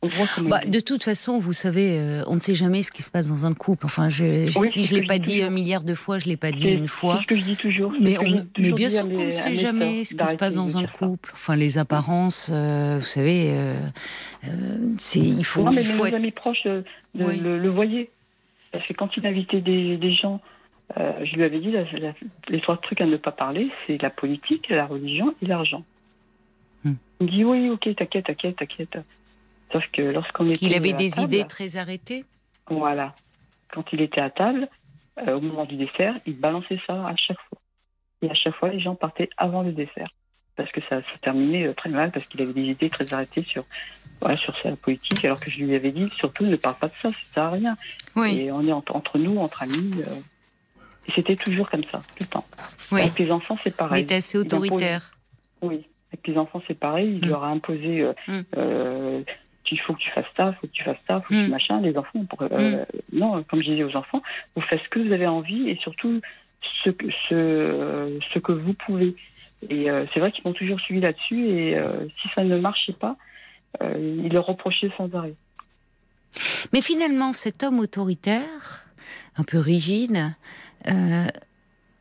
On 0.03 0.07
voit 0.07 0.27
comment 0.33 0.51
Bah, 0.51 0.61
de 0.65 0.79
toute 0.79 1.03
façon, 1.03 1.39
vous 1.39 1.53
savez, 1.53 1.99
euh, 1.99 2.23
on 2.29 2.37
ne 2.37 2.41
sait 2.41 2.55
jamais 2.55 2.85
ce 2.85 2.93
qui 2.93 3.03
se 3.03 3.11
passe 3.11 3.27
dans 3.29 3.47
un 3.47 3.55
couple. 3.55 3.87
Enfin, 3.87 4.09
je, 4.09 4.57
Oui, 4.57 4.69
si 4.69 4.85
je 4.85 4.91
ce 4.91 4.95
l'ai 4.95 5.07
pas 5.07 5.19
dit 5.19 5.33
toujours. 5.33 5.47
un 5.47 5.51
milliard 5.51 5.83
de 5.83 5.95
fois, 5.95 6.21
je 6.21 6.27
l'ai 6.27 6.37
pas 6.37 6.53
dit 6.53 6.71
une 6.73 6.87
fois. 6.87 7.17
C'est 7.17 7.23
ce 7.23 7.27
que 7.27 7.37
je 7.37 7.43
dis 7.45 7.57
toujours. 7.57 7.93
Mais, 8.01 8.17
on, 8.19 8.47
bien 8.75 8.91
sûr 8.91 9.11
qu'on 9.13 9.25
ne 9.25 9.31
sait 9.33 9.57
jamais 9.57 10.05
ce 10.05 10.15
qui 10.15 10.25
se 10.25 10.37
passe 10.37 10.55
dans 10.55 10.79
un 10.79 10.83
ça. 10.87 10.93
couple. 10.93 11.33
Enfin, 11.35 11.57
les 11.57 11.79
apparences, 11.79 12.49
euh, 12.53 12.99
vous 13.01 13.07
savez, 13.07 13.49
euh, 13.51 13.75
c'est 14.99 15.19
il 15.19 15.45
faut, 15.45 15.63
Non, 15.65 15.73
mais 15.73 15.83
il 15.83 15.89
mes 15.89 15.95
faut 15.95 16.03
mes 16.05 16.09
être. 16.11 16.15
amis 16.15 16.31
proches 16.31 16.65
le, 16.65 16.85
Oui. 17.17 17.41
le- 17.41 17.59
le 17.59 17.69
voyaient. 17.69 18.11
Parce 18.71 18.87
que 18.87 18.93
quand 18.93 19.17
il 19.17 19.27
invitait 19.27 19.61
des, 19.63 19.97
des 19.97 20.13
gens, 20.13 20.41
je 20.97 21.35
lui 21.35 21.43
avais 21.43 21.59
dit 21.59 21.73
la- 21.73 21.83
la- 21.99 22.15
les 22.49 22.61
trois 22.61 22.77
trucs 22.77 23.01
à 23.01 23.07
ne 23.07 23.17
pas 23.17 23.33
parler, 23.33 23.69
c'est 23.89 24.01
la 24.01 24.11
politique, 24.11 24.69
la 24.69 24.87
religion 24.87 25.35
et 25.43 25.47
l'argent. 25.47 25.85
Hmm. 26.85 26.93
Il 27.21 27.27
me 27.27 27.31
dit 27.33 27.45
oui, 27.45 27.69
ok, 27.71 27.89
t'inquiète, 27.97 28.27
t'inquiète, 28.27 28.57
t'inquiète. 28.57 28.97
Sauf 29.73 29.85
que 29.93 30.03
lorsqu'on 30.03 30.51
était 30.51 30.65
Il 30.67 30.75
avait 30.75 30.93
des 30.93 31.11
table, 31.11 31.23
idées 31.35 31.45
très 31.47 31.77
arrêtées. 31.77 32.25
Voilà. 32.71 33.15
Quand 33.73 33.85
il 33.93 34.01
était 34.01 34.21
à 34.21 34.31
table, 34.31 34.69
euh, 35.27 35.37
au 35.37 35.41
moment 35.41 35.65
du 35.65 35.77
dessert, 35.77 36.15
il 36.27 36.37
balançait 36.39 36.81
ça 36.87 36.95
à 37.07 37.15
chaque 37.17 37.37
fois. 37.49 37.59
Et 38.23 38.31
à 38.31 38.35
chaque 38.35 38.55
fois, 38.57 38.71
les 38.71 38.81
gens 38.81 38.95
partaient 38.95 39.29
avant 39.37 39.63
le 39.63 39.73
dessert. 39.73 40.09
Parce 40.57 40.71
que 40.73 40.81
ça 40.89 41.01
se 41.03 41.19
terminait 41.23 41.67
euh, 41.67 41.75
très 41.75 41.91
mal, 41.91 42.11
parce 42.11 42.25
qu'il 42.27 42.41
avait 42.43 42.53
des 42.53 42.65
idées 42.65 42.89
très 42.91 43.13
arrêtées 43.15 43.45
sur, 43.45 43.65
voilà, 44.21 44.37
sur 44.39 44.59
sa 44.61 44.75
politique, 44.77 45.25
alors 45.25 45.39
que 45.39 45.51
je 45.51 45.59
lui 45.63 45.75
avais 45.77 45.93
dit, 45.93 46.09
surtout, 46.17 46.45
ne 46.47 46.57
parle 46.57 46.77
pas 46.77 46.89
de 46.89 46.95
ça, 47.01 47.13
ça 47.13 47.19
sert 47.33 47.45
à 47.45 47.51
rien. 47.51 47.77
Oui, 48.17 48.39
Et 48.41 48.51
on 48.53 48.67
est 48.67 48.73
entre, 48.73 48.97
entre 48.97 49.19
nous, 49.19 49.39
entre 49.39 49.63
amis. 49.63 49.93
euh, 50.01 50.15
et 51.07 51.13
c'était 51.15 51.37
toujours 51.37 51.71
comme 51.71 51.85
ça, 51.85 51.99
tout 52.17 52.23
le 52.25 52.27
temps. 52.27 52.45
oui. 52.91 53.03
Avec 53.03 53.19
les 53.19 53.31
enfants, 53.31 53.57
c'est 53.63 53.71
Il 53.71 53.77
pareil. 53.77 54.03
était 54.03 54.17
assez 54.17 54.37
Il 54.39 54.41
impose- 54.47 54.65
autoritaire. 54.67 55.13
Oui, 55.63 55.87
avec 56.13 56.27
les 56.27 56.37
enfants, 56.39 56.61
c'est 56.67 56.79
pareil. 56.79 57.19
Il 57.23 57.27
Mm. 57.27 57.31
leur 57.31 57.45
a 57.45 57.49
imposé 57.49 58.01
euh, 58.01 58.13
Mm. 58.27 59.25
Euh, 59.73 59.75
il 59.77 59.81
faut 59.81 59.95
que 59.95 59.99
tu 60.01 60.11
fasses 60.11 60.25
ça, 60.37 60.55
il 60.55 60.55
faut 60.61 60.67
que 60.67 60.73
tu 60.73 60.85
fasses 60.85 60.97
ça, 61.07 61.17
il 61.17 61.23
faut 61.27 61.35
que 61.35 61.45
tu 61.45 61.51
machin. 61.51 61.81
Les 61.81 61.97
enfants, 61.97 62.25
pour- 62.25 62.43
euh, 62.43 62.85
non, 63.13 63.43
comme 63.45 63.63
je 63.63 63.71
disais 63.71 63.85
aux 63.85 63.97
enfants, 63.97 64.23
vous 64.57 64.63
faites 64.63 64.81
ce 64.83 64.89
que 64.89 64.99
vous 65.01 65.13
avez 65.13 65.27
envie 65.27 65.69
et 65.69 65.77
surtout 65.83 66.21
ce 66.85 66.91
que, 66.91 67.07
ce, 67.29 68.19
ce 68.33 68.39
que 68.39 68.53
vous 68.53 68.75
pouvez. 68.75 69.15
Et 69.69 69.91
euh, 69.91 70.05
c'est 70.13 70.21
vrai 70.21 70.31
qu'ils 70.33 70.45
m'ont 70.45 70.53
toujours 70.53 70.81
suivi 70.81 71.01
là-dessus 71.01 71.49
et 71.49 71.77
euh, 71.77 72.07
si 72.23 72.29
ça 72.35 72.45
ne 72.45 72.59
marchait 72.59 72.93
pas, 72.93 73.17
ils 73.83 74.29
le 74.33 74.41
reprochaient 74.41 74.91
sans 74.97 75.13
arrêt. 75.15 75.35
Mais 76.73 76.81
finalement, 76.81 77.33
cet 77.33 77.63
homme 77.63 77.79
autoritaire, 77.81 78.85
un 79.37 79.45
peu 79.45 79.59
rigide, 79.59 80.33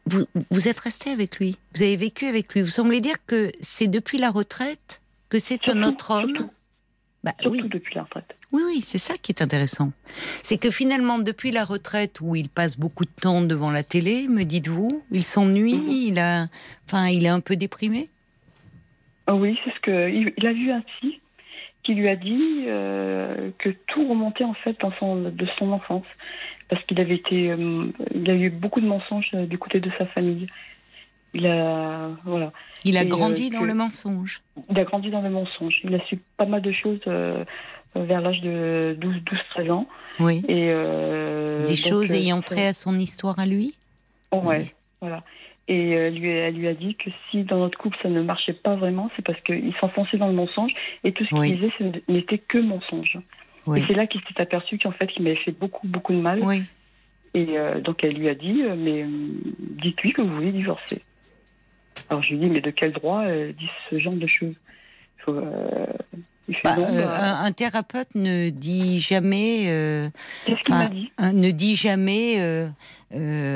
vous, 0.06 0.26
vous 0.52 0.68
êtes 0.68 0.80
resté 0.80 1.10
avec 1.12 1.38
lui. 1.40 1.58
Vous 1.76 1.84
avez 1.84 1.98
vécu 1.98 2.26
avec 2.26 2.54
lui. 2.54 2.62
Vous 2.62 2.70
semblez 2.70 3.02
dire 3.02 3.16
que 3.26 3.52
c'est 3.62 3.88
depuis 3.88 4.18
la 4.18 4.32
retraite 4.32 5.02
que 5.30 5.40
c'est 5.40 5.68
un 5.68 5.84
autre 5.84 6.12
homme. 6.12 6.36
surtout. 6.36 6.52
Bah, 7.28 7.34
Surtout 7.42 7.64
oui, 7.64 7.70
depuis 7.70 7.96
la 7.96 8.04
retraite. 8.04 8.36
oui, 8.52 8.62
oui, 8.68 8.82
c'est 8.82 8.98
ça 8.98 9.16
qui 9.22 9.32
est 9.32 9.42
intéressant. 9.42 9.92
C'est 10.44 10.58
que 10.58 10.72
finalement, 10.72 11.20
depuis 11.20 11.52
la 11.52 11.66
retraite, 11.66 12.20
où 12.22 12.36
il 12.36 12.50
passe 12.50 12.78
beaucoup 12.78 13.06
de 13.06 13.12
temps 13.22 13.42
devant 13.42 13.72
la 13.72 13.84
télé, 13.84 14.28
me 14.28 14.44
dites-vous, 14.44 15.04
il 15.12 15.24
s'ennuie, 15.24 15.76
Mhm. 15.76 15.90
il 15.90 16.20
a, 16.20 16.48
enfin, 16.86 17.08
il 17.08 17.26
est 17.26 17.30
un 17.30 17.42
peu 17.42 17.56
déprimé? 17.56 18.10
Ah 19.28 19.36
Oui, 19.36 19.60
c'est 19.66 19.74
ce 19.74 19.80
que 19.82 20.10
il, 20.10 20.48
a 20.48 20.54
vu 20.54 20.72
psy 20.88 21.20
qui 21.84 21.96
lui 21.96 22.08
a 22.08 22.16
dit 22.16 22.64
euh, 22.68 23.52
que 23.60 23.70
tout 23.88 24.08
remontait 24.08 24.44
en 24.46 24.54
fait 24.54 24.80
dans 24.80 24.94
son, 25.00 25.22
de 25.24 25.48
son 25.58 25.72
enfance 25.72 26.06
parce 26.70 26.84
qu'il 26.86 27.00
avait 27.00 27.16
été, 27.16 27.52
euh, 27.52 27.86
il 28.14 28.30
a 28.30 28.36
eu 28.36 28.50
beaucoup 28.50 28.82
de 28.82 28.88
mensonges 28.88 29.30
euh, 29.34 29.46
du 29.46 29.58
côté 29.58 29.80
de 29.80 29.90
sa 29.98 30.06
famille. 30.08 30.48
Il 31.40 31.46
a, 31.46 32.10
voilà, 32.26 32.52
Il 32.84 32.98
a 32.98 33.04
Et, 33.04 33.06
grandi 33.06 33.48
euh, 33.48 33.54
dans 33.54 33.60
que- 33.62 33.66
le 33.66 33.74
mensonge. 33.76 34.42
il 34.72 34.80
a 34.80 34.84
grandi 34.84 35.10
dans 35.12 35.22
le 35.22 35.30
mensonge. 35.30 35.80
Il 35.84 35.94
a 35.94 36.04
su 36.06 36.18
pas 36.38 36.46
mal 36.46 36.62
de 36.64 36.72
choses 36.72 37.00
euh, 37.08 37.44
vers 37.96 38.22
l'âge 38.22 38.42
de 38.42 38.98
12, 39.00 39.16
12, 39.24 39.40
13 39.52 39.70
ans. 39.72 39.88
Oui. 40.20 40.44
Et 40.48 40.70
euh, 40.72 41.62
Des 41.66 41.76
donc, 41.76 41.78
choses 41.78 42.12
euh, 42.12 42.16
ayant 42.16 42.42
trait 42.42 42.66
à 42.68 42.74
son 42.74 42.98
histoire 42.98 43.38
à 43.40 43.46
lui. 43.46 43.76
Ouais, 44.34 44.42
Oui. 44.44 44.72
voilà. 45.02 45.24
Et 45.68 45.96
euh, 45.96 46.10
lui, 46.10 46.28
elle 46.30 46.56
lui 46.56 46.68
a 46.68 46.74
dit 46.74 46.96
que 46.96 47.10
si 47.30 47.44
dans 47.44 47.58
notre 47.60 47.78
couple 47.78 47.98
ça 48.02 48.10
ne 48.10 48.22
marchait 48.24 48.54
pas 48.54 48.76
vraiment, 48.76 49.12
c'est 49.16 49.22
parce 49.26 49.40
qu'il 49.42 49.74
s'enfonçait 49.80 50.18
dans 50.18 50.28
le 50.28 50.34
mensonge 50.34 50.72
et 51.04 51.12
tout 51.12 51.24
ce 51.26 51.30
qu'il 51.30 51.38
Oui. 51.40 51.54
disait 51.54 52.02
n'était 52.08 52.38
que 52.40 52.58
mensonge. 52.58 53.20
Oui. 53.68 53.82
Et 53.82 53.84
c'est 53.86 53.94
là 53.94 54.08
qu'il 54.08 54.22
s'est 54.22 54.42
aperçu 54.42 54.78
qu'en 54.80 54.94
fait 54.94 55.10
il 55.18 55.24
m'avait 55.24 55.36
fait 55.36 55.52
beaucoup 55.52 55.86
beaucoup 55.88 56.14
de 56.14 56.20
mal. 56.22 56.40
Oui. 56.42 56.64
Et 57.36 57.58
euh, 57.60 57.82
donc 57.82 58.04
elle 58.04 58.14
lui 58.16 58.30
a 58.30 58.34
dit 58.36 58.64
euh, 58.64 58.76
mais 58.78 59.04
euh, 59.04 59.08
dites-lui 59.84 60.14
que 60.14 60.22
vous 60.22 60.34
voulez 60.36 60.54
divorcer. 60.54 61.02
Alors 62.10 62.24
je 62.24 62.30
lui 62.32 62.40
dis 62.40 62.46
mais 62.48 62.62
de 62.62 62.72
quel 62.72 62.92
droit 62.94 63.24
euh, 63.26 63.52
dit 63.54 63.70
ce 63.90 64.00
genre 64.00 64.14
de 64.14 64.28
choses 64.28 64.56
faut, 65.26 65.34
euh, 65.34 65.86
Bah, 66.64 66.76
euh, 66.80 67.04
bah, 67.06 67.40
un, 67.42 67.46
un 67.46 67.52
thérapeute 67.52 68.08
ne 68.16 68.50
dit 68.50 69.02
jamais, 69.02 69.66
euh, 69.68 70.10
Qu'est-ce 70.46 70.62
qu'il 70.64 70.74
enfin, 70.74 70.84
m'a 70.86 70.90
dit 70.90 71.12
un- 71.18 71.34
ne 71.34 71.52
dit 71.52 71.76
jamais 71.76 72.40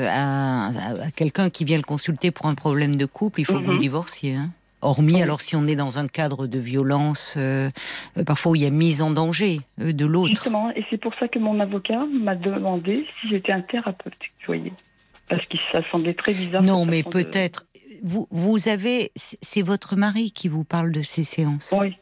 à, 0.08 0.70
quelqu'un 1.16 1.50
qui 1.50 1.64
vient 1.64 1.76
le 1.76 1.82
consulter 1.82 2.30
pour 2.30 2.46
un 2.46 2.54
problème 2.54 2.96
de 2.96 3.06
couple, 3.06 3.40
il 3.40 3.44
faut 3.44 3.58
que 3.58 3.64
vous 3.64 3.72
Mhm. 3.72 3.78
divorciez. 3.78 4.34
hein. 4.34 4.50
Hormis, 4.84 5.14
Oui. 5.14 5.22
alors 5.22 5.40
si 5.40 5.54
on 5.54 5.68
est 5.68 5.76
dans 5.76 6.00
un 6.00 6.08
cadre 6.08 6.48
de 6.48 6.58
violence, 6.58 7.34
euh, 7.36 7.70
parfois 8.26 8.50
où 8.52 8.56
il 8.56 8.62
y 8.62 8.66
a 8.66 8.70
mise 8.70 9.00
en 9.00 9.12
danger 9.12 9.60
euh, 9.80 9.92
de 9.92 10.04
l'autre. 10.04 10.30
Justement, 10.30 10.70
et 10.74 10.84
c'est 10.90 10.98
pour 11.00 11.14
ça 11.20 11.28
que 11.28 11.38
mon 11.38 11.60
avocat 11.60 12.04
m'a 12.12 12.34
demandé 12.34 13.06
si 13.20 13.28
j'étais 13.28 13.52
un 13.52 13.60
thérapeute, 13.60 14.12
vous 14.40 14.46
voyez. 14.46 14.72
Parce 15.28 15.46
que 15.46 15.56
ça 15.70 15.82
semblait 15.92 16.14
très 16.14 16.32
bizarre. 16.34 16.62
Non, 16.64 16.84
mais 16.84 17.02
de- 17.04 17.08
peut-être. 17.10 17.64
Vous, 18.02 18.26
vous 18.30 18.68
avez, 18.68 19.12
c'est 19.16 19.62
votre 19.62 19.96
mari 19.96 20.32
qui 20.32 20.48
vous 20.48 20.64
parle 20.64 20.90
de 20.90 21.02
ces 21.02 21.24
séances. 21.24 21.72
Oui, 21.78 21.96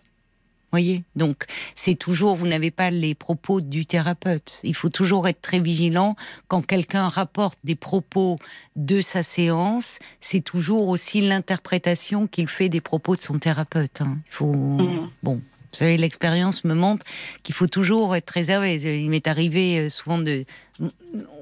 voyez 0.73 1.05
Donc, 1.17 1.45
c'est 1.75 1.95
toujours, 1.95 2.37
vous 2.37 2.47
n'avez 2.47 2.71
pas 2.71 2.91
les 2.91 3.15
propos 3.15 3.61
du 3.61 3.85
thérapeute. 3.87 4.61
Il 4.65 4.75
faut 4.75 4.89
toujours 4.89 5.29
être 5.29 5.43
très 5.43 5.59
vigilant 5.61 6.17
quand 6.49 6.65
quelqu'un 6.65 7.09
rapporte 7.09 7.59
des 7.65 7.75
propos 7.75 8.39
de 8.77 9.01
sa 9.01 9.23
séance. 9.23 9.99
C'est 10.21 10.41
toujours 10.41 10.89
aussi 10.89 11.21
l'interprétation 11.21 12.27
qu'il 12.27 12.49
fait 12.49 12.69
des 12.69 12.81
propos 12.81 13.17
de 13.17 13.21
son 13.21 13.39
thérapeute. 13.39 14.01
hein. 14.01 14.19
Il 14.29 14.33
faut, 14.33 14.53
Mhm. 14.55 15.11
bon. 15.23 15.43
Vous 15.73 15.79
savez, 15.79 15.97
l'expérience 15.97 16.65
me 16.65 16.75
montre 16.75 17.07
qu'il 17.43 17.55
faut 17.55 17.69
toujours 17.69 18.17
être 18.17 18.31
réservé. 18.31 18.77
Il 18.77 19.11
m'est 19.11 19.29
arrivé 19.29 19.79
euh, 19.79 19.89
souvent 19.89 20.19
de, 20.19 20.45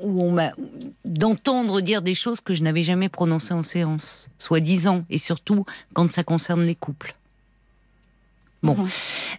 où 0.03 0.23
on 0.23 0.33
m'a, 0.33 0.53
d'entendre 1.05 1.81
dire 1.81 2.03
des 2.03 2.15
choses 2.15 2.41
que 2.41 2.55
je 2.55 2.63
n'avais 2.63 2.83
jamais 2.83 3.09
prononcées 3.09 3.55
en 3.55 3.63
séance, 3.63 4.29
soi-disant, 4.39 5.05
et 5.11 5.19
surtout 5.19 5.65
quand 5.95 6.11
ça 6.13 6.25
concerne 6.25 6.65
les 6.65 6.75
couples. 6.75 7.15
Bon. 8.63 8.77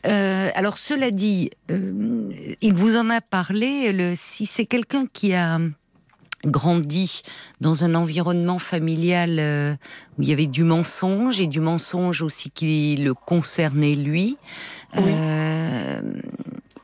Euh, 0.06 0.49
alors, 0.56 0.78
cela 0.78 1.12
dit, 1.12 1.52
euh, 1.69 2.32
il 2.62 2.73
vous 2.73 2.95
en 2.95 3.10
a 3.10 3.19
parlé. 3.19 3.91
Le, 3.91 4.13
si 4.15 4.45
c'est 4.45 4.65
quelqu'un 4.65 5.06
qui 5.12 5.34
a 5.34 5.60
grandi 6.45 7.21
dans 7.60 7.84
un 7.84 7.95
environnement 7.95 8.60
familial 8.60 9.39
euh, 9.39 9.75
où 10.17 10.21
il 10.21 10.30
y 10.30 10.32
avait 10.32 10.47
du 10.47 10.63
mensonge 10.63 11.41
et 11.41 11.47
du 11.47 11.60
mensonge 11.60 12.21
aussi 12.21 12.49
qui 12.49 12.95
le 12.95 13.13
concernait 13.13 13.95
lui, 13.95 14.38
Oui. 14.95 15.04
euh, 15.06 16.02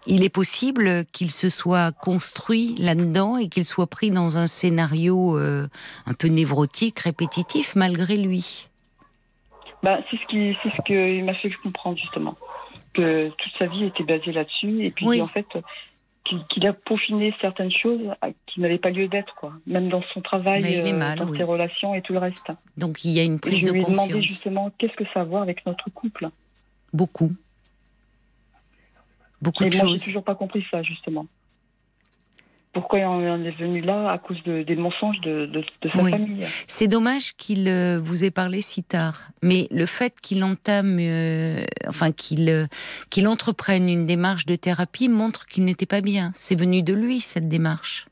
il 0.08 0.24
est 0.24 0.30
possible 0.30 1.06
qu'il 1.12 1.32
se 1.32 1.50
soit 1.50 1.92
construit 1.92 2.76
là-dedans 2.78 3.38
et 3.38 3.48
qu'il 3.50 3.66
soit 3.66 3.88
pris 3.88 4.12
dans 4.12 4.38
un 4.38 4.46
scénario 4.48 5.38
euh, 5.40 5.68
un 6.06 6.14
peu 6.14 6.28
névrotique, 6.28 7.00
répétitif, 7.00 7.76
malgré 7.76 8.16
lui. 8.18 8.68
bah, 9.82 10.00
c'est 10.10 10.18
ce 10.18 10.26
qui, 10.28 10.56
c'est 10.62 10.76
ce 10.76 10.82
qu'il 10.84 11.24
m'a 11.26 11.34
fait 11.34 11.50
comprendre 11.52 11.98
justement 11.98 12.36
que 12.94 13.30
toute 13.30 13.52
sa 13.58 13.66
vie 13.68 13.86
était 13.86 14.04
basée 14.04 14.32
là-dessus 14.32 14.86
et 14.86 14.92
puis 14.92 15.06
Oui. 15.08 15.22
en 15.22 15.28
fait 15.28 15.48
qu'il 16.24 16.44
qu'il 16.48 16.66
a 16.66 16.74
peaufiné 16.74 17.34
certaines 17.42 17.72
choses 17.72 18.02
qui 18.48 18.60
n'avaient 18.62 18.78
pas 18.80 18.90
lieu 18.90 19.08
d'être 19.08 19.36
quoi, 19.36 19.54
même 19.68 19.90
dans 19.90 20.02
son 20.14 20.22
travail, 20.22 20.64
euh, 20.80 20.94
mal, 20.94 21.20
dans 21.20 21.28
oui. 21.28 21.38
ses 21.38 21.44
relations 21.44 21.94
et 21.94 22.02
tout 22.02 22.14
le 22.14 22.20
reste. 22.20 22.48
Donc 22.78 23.04
il 23.06 23.12
y 23.12 23.20
a 23.20 23.24
une 23.24 23.36
Et 23.36 23.40
prise 23.40 23.60
je 23.62 23.68
de 23.68 23.74
lui 23.74 23.82
ai 23.82 23.86
demandé 23.86 24.22
justement 24.22 24.72
qu'est-ce 24.78 24.96
que 24.96 25.04
ça 25.14 25.20
a 25.20 25.22
à 25.22 25.26
voir 25.26 25.42
avec 25.44 25.66
notre 25.66 25.90
couple? 25.92 26.30
Beaucoup. 26.94 27.32
Beaucoup 29.42 29.64
et 29.64 29.70
de 29.70 29.76
moi 29.78 29.86
j'ai 29.86 29.92
choses. 29.94 30.04
toujours 30.06 30.24
pas 30.24 30.36
compris 30.36 30.66
ça 30.72 30.82
justement. 30.84 31.28
Pourquoi 32.74 33.00
on 33.00 33.42
est 33.46 33.52
venu 33.58 33.80
là 33.80 34.12
à 34.12 34.18
cause 34.18 34.42
de- 34.44 34.64
des 34.64 34.76
mensonges 34.76 35.22
de, 35.22 35.46
de- 35.46 35.62
de 35.82 35.90
sa 35.90 36.04
Oui. 36.04 36.12
famille. 36.12 36.46
C'est 36.68 36.90
dommage 36.90 37.34
qu'il 37.38 37.70
euh, 37.70 38.02
vous 38.04 38.26
ait 38.26 38.32
parlé 38.32 38.60
si 38.60 38.84
tard. 38.84 39.30
Mais 39.42 39.70
le 39.72 39.86
fait 39.86 40.20
qu'il 40.20 40.44
entame, 40.44 40.98
euh, 41.00 41.64
enfin 41.88 42.12
qu'il 42.12 42.50
euh, 42.50 42.66
qu'il 43.10 43.30
entreprenne 43.30 43.88
une 43.88 44.06
démarche 44.06 44.46
de 44.46 44.58
thérapie 44.58 45.08
montre 45.08 45.46
qu'il 45.46 45.64
n'était 45.64 45.86
pas 45.86 46.02
bien. 46.02 46.32
C'est 46.34 46.60
venu 46.60 46.84
de 46.84 46.94
lui 46.94 47.22
cette 47.22 47.48
démarche. 47.48 48.08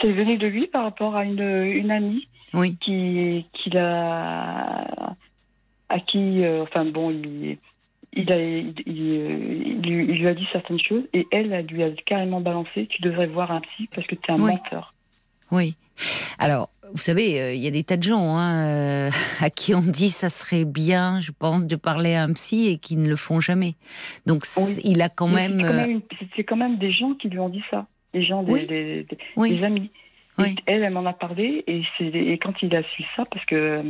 C'est 0.00 0.12
venu 0.12 0.38
de 0.38 0.46
lui 0.46 0.66
par 0.68 0.84
rapport 0.84 1.14
à 1.14 1.24
une, 1.24 1.40
une 1.42 1.90
amie 1.90 2.26
Oui. 2.54 2.76
qui, 2.80 3.44
qui 3.52 3.68
l'a, 3.68 5.14
à 5.90 6.00
qui, 6.00 6.42
euh, 6.42 6.62
enfin 6.62 6.86
bon, 6.86 7.10
il, 7.10 7.58
il, 8.12 8.32
a, 8.32 8.38
il, 8.40 8.74
il- 8.86 9.80
il 9.84 9.90
lui, 9.90 10.26
a 10.26 10.34
dit 10.34 10.46
certaines 10.52 10.80
choses 10.80 11.04
et 11.12 11.26
elle, 11.30 11.52
elle 11.52 11.66
lui 11.66 11.82
a 11.82 11.90
carrément 12.06 12.40
balancé 12.40 12.86
tu 12.86 13.02
devrais 13.02 13.26
voir 13.26 13.50
un 13.52 13.60
psy 13.60 13.88
parce 13.94 14.06
que 14.06 14.14
tu 14.14 14.30
es 14.30 14.32
un 14.34 14.40
Oui. 14.40 14.50
menteur. 14.52 14.94
Oui. 15.50 15.76
Alors, 16.38 16.70
vous 16.92 16.98
savez, 16.98 17.40
euh, 17.40 17.52
il 17.54 17.62
y 17.62 17.66
a 17.66 17.70
des 17.70 17.82
tas 17.84 17.96
de 17.96 18.02
gens 18.02 18.36
hein, 18.36 18.66
euh, 18.68 19.10
à 19.40 19.50
qui 19.50 19.74
on 19.74 19.80
dit 19.80 20.10
ça 20.10 20.28
serait 20.30 20.64
bien, 20.64 21.20
je 21.20 21.32
pense, 21.32 21.66
de 21.66 21.76
parler 21.76 22.14
à 22.14 22.22
un 22.22 22.32
psy 22.32 22.68
et 22.68 22.78
qui 22.78 22.96
ne 22.96 23.08
le 23.08 23.16
font 23.16 23.40
jamais. 23.40 23.74
Donc, 24.26 24.44
Oui. 24.56 24.78
il 24.84 25.02
a 25.02 25.08
quand 25.08 25.26
Mais 25.28 25.48
même. 25.48 25.60
c'est 25.60 25.64
quand 25.64 25.74
euh, 25.74 25.86
même, 25.86 26.02
quand 26.46 26.78
des 26.78 26.92
gens 26.92 27.14
qui 27.14 27.28
lui 27.28 27.38
ont 27.38 27.48
dit 27.48 27.62
ça, 27.70 27.86
des 28.14 28.22
gens, 28.22 28.42
des, 28.42 28.52
Oui. 28.52 28.66
des- 28.66 29.02
des- 29.04 29.18
oui, 29.36 29.50
des 29.50 29.64
amis. 29.64 29.90
Elle, 30.38 30.84
elle 30.84 30.92
m'en 30.92 31.04
a 31.04 31.12
parlé 31.12 31.64
et, 31.66 31.82
quand 32.38 32.54
il 32.62 32.74
a 32.76 32.82
su 32.94 33.02
ça, 33.16 33.24
parce 33.24 33.44
que 33.46 33.56
euh, 33.56 33.82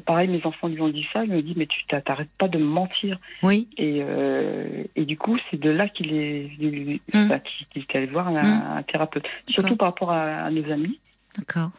pareil, 0.00 0.28
mes 0.28 0.44
enfants 0.46 0.68
lui 0.68 0.80
ont 0.80 0.88
dit 0.88 1.06
ça, 1.12 1.24
il 1.24 1.30
me 1.30 1.42
dit 1.42 1.54
mais 1.56 1.66
tu 1.66 1.84
t'a- 1.86 2.00
t'arrêtes 2.00 2.30
pas 2.38 2.48
de 2.48 2.58
me 2.58 2.64
mentir. 2.64 3.18
oui, 3.42 3.68
Et, 3.76 3.98
euh, 4.02 4.84
et 4.96 5.04
du 5.04 5.16
coup, 5.16 5.36
c'est 5.50 5.58
de 5.60 5.70
là 5.70 5.88
qu'il 5.88 6.12
est, 6.14 6.50
Hum. 7.14 7.40
qu'il 7.72 7.82
est 7.82 7.96
allé 7.96 8.06
voir 8.06 8.28
un, 8.28 8.36
Hum. 8.36 8.76
un 8.78 8.82
thérapeute. 8.84 9.24
Surtout 9.48 9.76
par 9.76 9.88
rapport 9.88 10.10
à, 10.12 10.44
à 10.44 10.50
nos 10.50 10.70
amis 10.70 10.98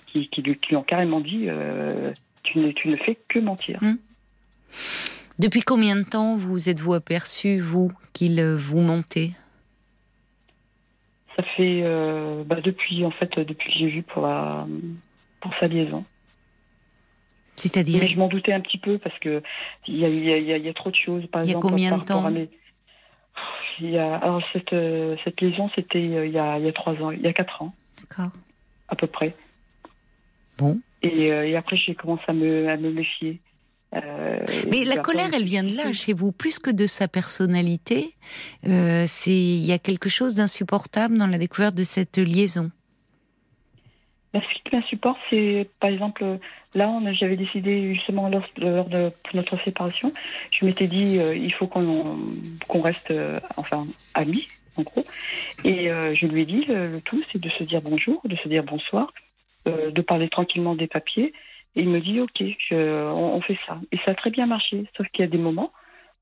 qui, 0.08 0.28
qui 0.30 0.42
lui, 0.42 0.56
qui 0.58 0.70
lui 0.70 0.76
ont 0.76 0.84
carrément 0.84 1.22
dit 1.22 1.46
euh, 1.48 2.12
tu, 2.44 2.60
ne, 2.60 2.72
tu 2.72 2.88
ne 2.90 2.98
fais 2.98 3.18
que 3.28 3.40
mentir. 3.40 3.80
Depuis 5.40 5.62
combien 5.62 5.96
de 5.96 6.04
temps 6.04 6.36
vous 6.38 6.70
êtes-vous 6.70 6.94
aperçu, 6.94 7.60
vous, 7.60 7.92
qu'il 8.14 8.40
euh, 8.40 8.56
vous 8.58 8.82
mentait? 8.82 9.32
Ça 11.38 11.44
fait 11.58 11.82
euh, 11.84 12.44
bah, 12.46 12.62
depuis 12.62 13.04
en 13.04 13.12
fait 13.12 13.38
depuis 13.40 13.72
que 13.74 13.78
j'ai 13.80 13.88
vu 13.88 14.04
pour 14.04 14.22
la 14.26 14.66
pour 15.42 15.54
sa 15.60 15.68
liaison. 15.68 16.06
C'est-à-dire 17.56 18.00
Mais 18.02 18.10
je 18.10 18.18
m'en 18.18 18.28
doutais 18.28 18.54
un 18.54 18.62
petit 18.62 18.78
peu 18.78 18.98
parce 18.98 19.18
que 19.20 19.42
il 19.88 19.98
y 19.98 20.06
a, 20.06 20.10
il 20.10 20.24
y 20.24 20.32
a- 20.34 20.38
il 20.38 20.46
y 20.46 20.54
a- 20.54 20.58
il 20.58 20.66
y 20.66 20.70
a 20.70 20.74
trop 20.74 20.92
de 20.92 20.96
choses. 20.96 21.26
Par 21.28 21.42
Il 21.44 21.46
y 21.46 21.48
a 21.50 21.52
exemple, 21.58 21.68
combien 21.70 21.98
de 21.98 22.04
temps 22.04 22.26
à 22.26 22.30
mes- 22.30 22.50
il 23.80 23.90
y 23.92 23.98
a, 23.98 24.16
alors 24.18 24.42
cette, 24.54 24.74
euh, 24.74 25.16
cette 25.24 25.40
liaison, 25.42 25.70
c'était 25.76 26.00
euh, 26.00 26.26
il, 26.26 26.32
y 26.34 26.38
a, 26.40 26.58
il 26.60 26.66
y 26.66 26.70
a 26.70 26.74
trois 26.74 26.94
ans, 27.02 27.12
il 27.12 27.22
y 27.22 27.28
a 27.28 27.34
quatre 27.34 27.62
ans 27.62 27.74
D'accord. 28.02 28.32
à 28.90 28.96
peu 28.96 29.08
près. 29.08 29.36
Bon. 30.58 30.80
Et, 31.02 31.32
euh, 31.32 31.46
et 31.48 31.56
après, 31.58 31.76
j'ai 31.78 31.96
commencé 31.96 32.24
à 32.28 32.34
me, 32.34 32.70
à 32.70 32.78
me 32.78 32.92
méfier. 32.92 33.40
Euh, 33.94 34.40
Mais 34.72 34.84
la 34.84 34.98
colère, 34.98 35.30
elle 35.34 35.44
vient 35.44 35.64
de 35.64 35.76
là, 35.76 35.94
chez 35.94 36.14
vous, 36.14 36.32
plus 36.32 36.60
que 36.60 36.70
de 36.72 36.86
sa 36.88 37.08
personnalité. 37.08 38.14
euh, 38.68 39.06
c'est 39.08 39.32
il 39.32 39.66
y 39.66 39.72
a 39.72 39.78
quelque 39.80 40.10
chose 40.10 40.36
d'insupportable 40.36 41.18
dans 41.18 41.28
la 41.28 41.38
découverte 41.38 41.76
de 41.76 41.84
cette 41.84 42.18
liaison. 42.18 42.72
Ce 44.42 44.70
qui 44.70 44.76
m'insupporte, 44.76 45.20
c'est 45.30 45.70
par 45.80 45.90
exemple, 45.90 46.40
là, 46.74 47.00
j'avais 47.14 47.38
décidé 47.38 47.94
justement 47.94 48.30
lors, 48.30 48.90
de 48.90 49.12
notre 49.34 49.58
séparation, 49.64 50.14
je 50.52 50.66
m'étais 50.66 50.88
dit, 50.88 51.20
euh, 51.20 51.36
il 51.36 51.54
faut 51.54 51.68
qu'on 51.68 52.82
reste, 52.82 53.12
euh, 53.12 53.40
enfin, 53.58 53.88
amis, 54.14 54.48
en 54.78 54.84
gros. 54.84 55.06
Et 55.64 55.92
euh, 55.92 56.14
je 56.14 56.28
lui 56.28 56.42
ai 56.42 56.46
dit, 56.46 56.66
le, 56.66 57.00
tout, 57.00 57.24
c'est 57.32 57.42
de 57.42 57.50
se 57.50 57.64
dire 57.64 57.82
bonjour, 57.82 58.22
de 58.26 58.36
se 58.36 58.48
dire 58.48 58.64
bonsoir, 58.64 59.14
euh, 59.68 59.92
de 59.92 60.02
parler 60.02 60.30
tranquillement 60.30 60.76
des 60.76 60.88
papiers. 60.88 61.34
Et 61.78 61.82
il 61.82 61.90
me 61.90 62.00
dit, 62.00 62.20
ok, 62.22 62.42
on, 62.72 63.42
fait 63.42 63.58
ça. 63.68 63.80
Et 63.92 63.98
ça 64.06 64.12
a 64.12 64.16
très 64.16 64.30
bien 64.30 64.46
marché, 64.46 64.86
sauf 64.96 65.08
qu'il 65.10 65.26
y 65.26 65.28
a 65.28 65.32
des 65.32 65.38
moments 65.38 65.72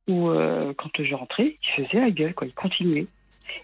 où, 0.07 0.29
quand 0.77 0.89
je 1.03 1.13
rentrais, 1.13 1.57
il 1.61 1.85
faisait 1.85 2.01
la 2.01 2.09
gueule, 2.09 2.33
quoi, 2.33 2.47
il 2.47 2.53
continuait. 2.53 3.05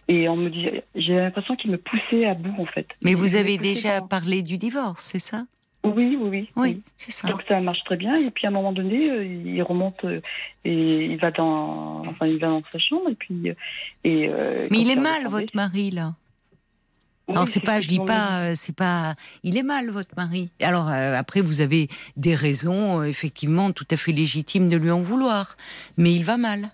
Et 0.08 0.28
on 0.30 0.36
me 0.36 0.50
disait, 0.50 0.84
j'ai 0.96 1.16
l'impression 1.16 1.56
qu'il 1.56 1.72
me 1.72 1.78
poussait 1.78 2.26
à 2.26 2.34
bout, 2.34 2.56
en 2.62 2.66
fait. 2.66 2.88
Mais 3.02 3.14
vous 3.14 3.36
avez 3.36 3.58
déjà 3.58 4.00
dans- 4.00 4.08
parlé 4.08 4.42
du 4.42 4.58
divorce, 4.58 5.02
c'est 5.12 5.20
ça? 5.20 5.46
Oui, 5.86 6.18
oui, 6.20 6.30
oui. 6.30 6.50
Oui, 6.58 6.82
c'est 6.98 7.12
ça. 7.12 7.30
Donc 7.30 7.42
ça 7.48 7.60
marche 7.62 7.84
très 7.86 7.96
bien. 7.96 8.18
Et 8.18 8.30
puis 8.32 8.46
à 8.46 8.50
un 8.50 8.52
moment 8.54 8.74
donné, 8.74 9.10
euh, 9.10 9.24
il 9.24 9.62
remonte 9.64 10.04
euh, 10.04 10.20
et 10.66 11.06
il 11.06 11.18
va 11.18 11.32
dans, 11.32 12.02
enfin 12.06 12.28
il 12.28 12.38
va 12.38 12.48
dans 12.48 12.64
sa 12.72 12.80
chambre 12.80 13.10
et 13.10 13.16
puis 13.16 13.50
euh, 13.50 13.54
et. 14.04 14.28
Mais 14.72 14.80
il 14.80 14.90
est 14.90 14.98
mal, 14.98 15.26
votre 15.28 15.56
mari, 15.56 15.92
là? 15.92 16.16
oui, 17.30 17.36
Alors 17.36 17.48
c'est 17.48 17.62
pas, 17.62 17.80
je 17.80 17.88
dis 17.88 18.00
pas, 18.00 18.56
c'est 18.56 18.76
pas, 18.76 19.16
il 19.44 19.58
est 19.58 19.64
mal 19.64 19.90
votre 19.90 20.14
mari. 20.18 20.50
Alors 20.62 20.90
après 20.90 21.40
vous 21.40 21.62
avez 21.62 21.88
des 22.18 22.36
raisons 22.36 23.02
effectivement 23.04 23.72
tout 23.72 23.88
à 23.90 23.96
fait 23.96 24.12
légitimes 24.12 24.70
de 24.70 24.76
lui 24.76 24.92
en 24.92 25.02
vouloir, 25.02 25.56
mais 25.98 26.14
il 26.14 26.26
va 26.26 26.36
mal. 26.38 26.72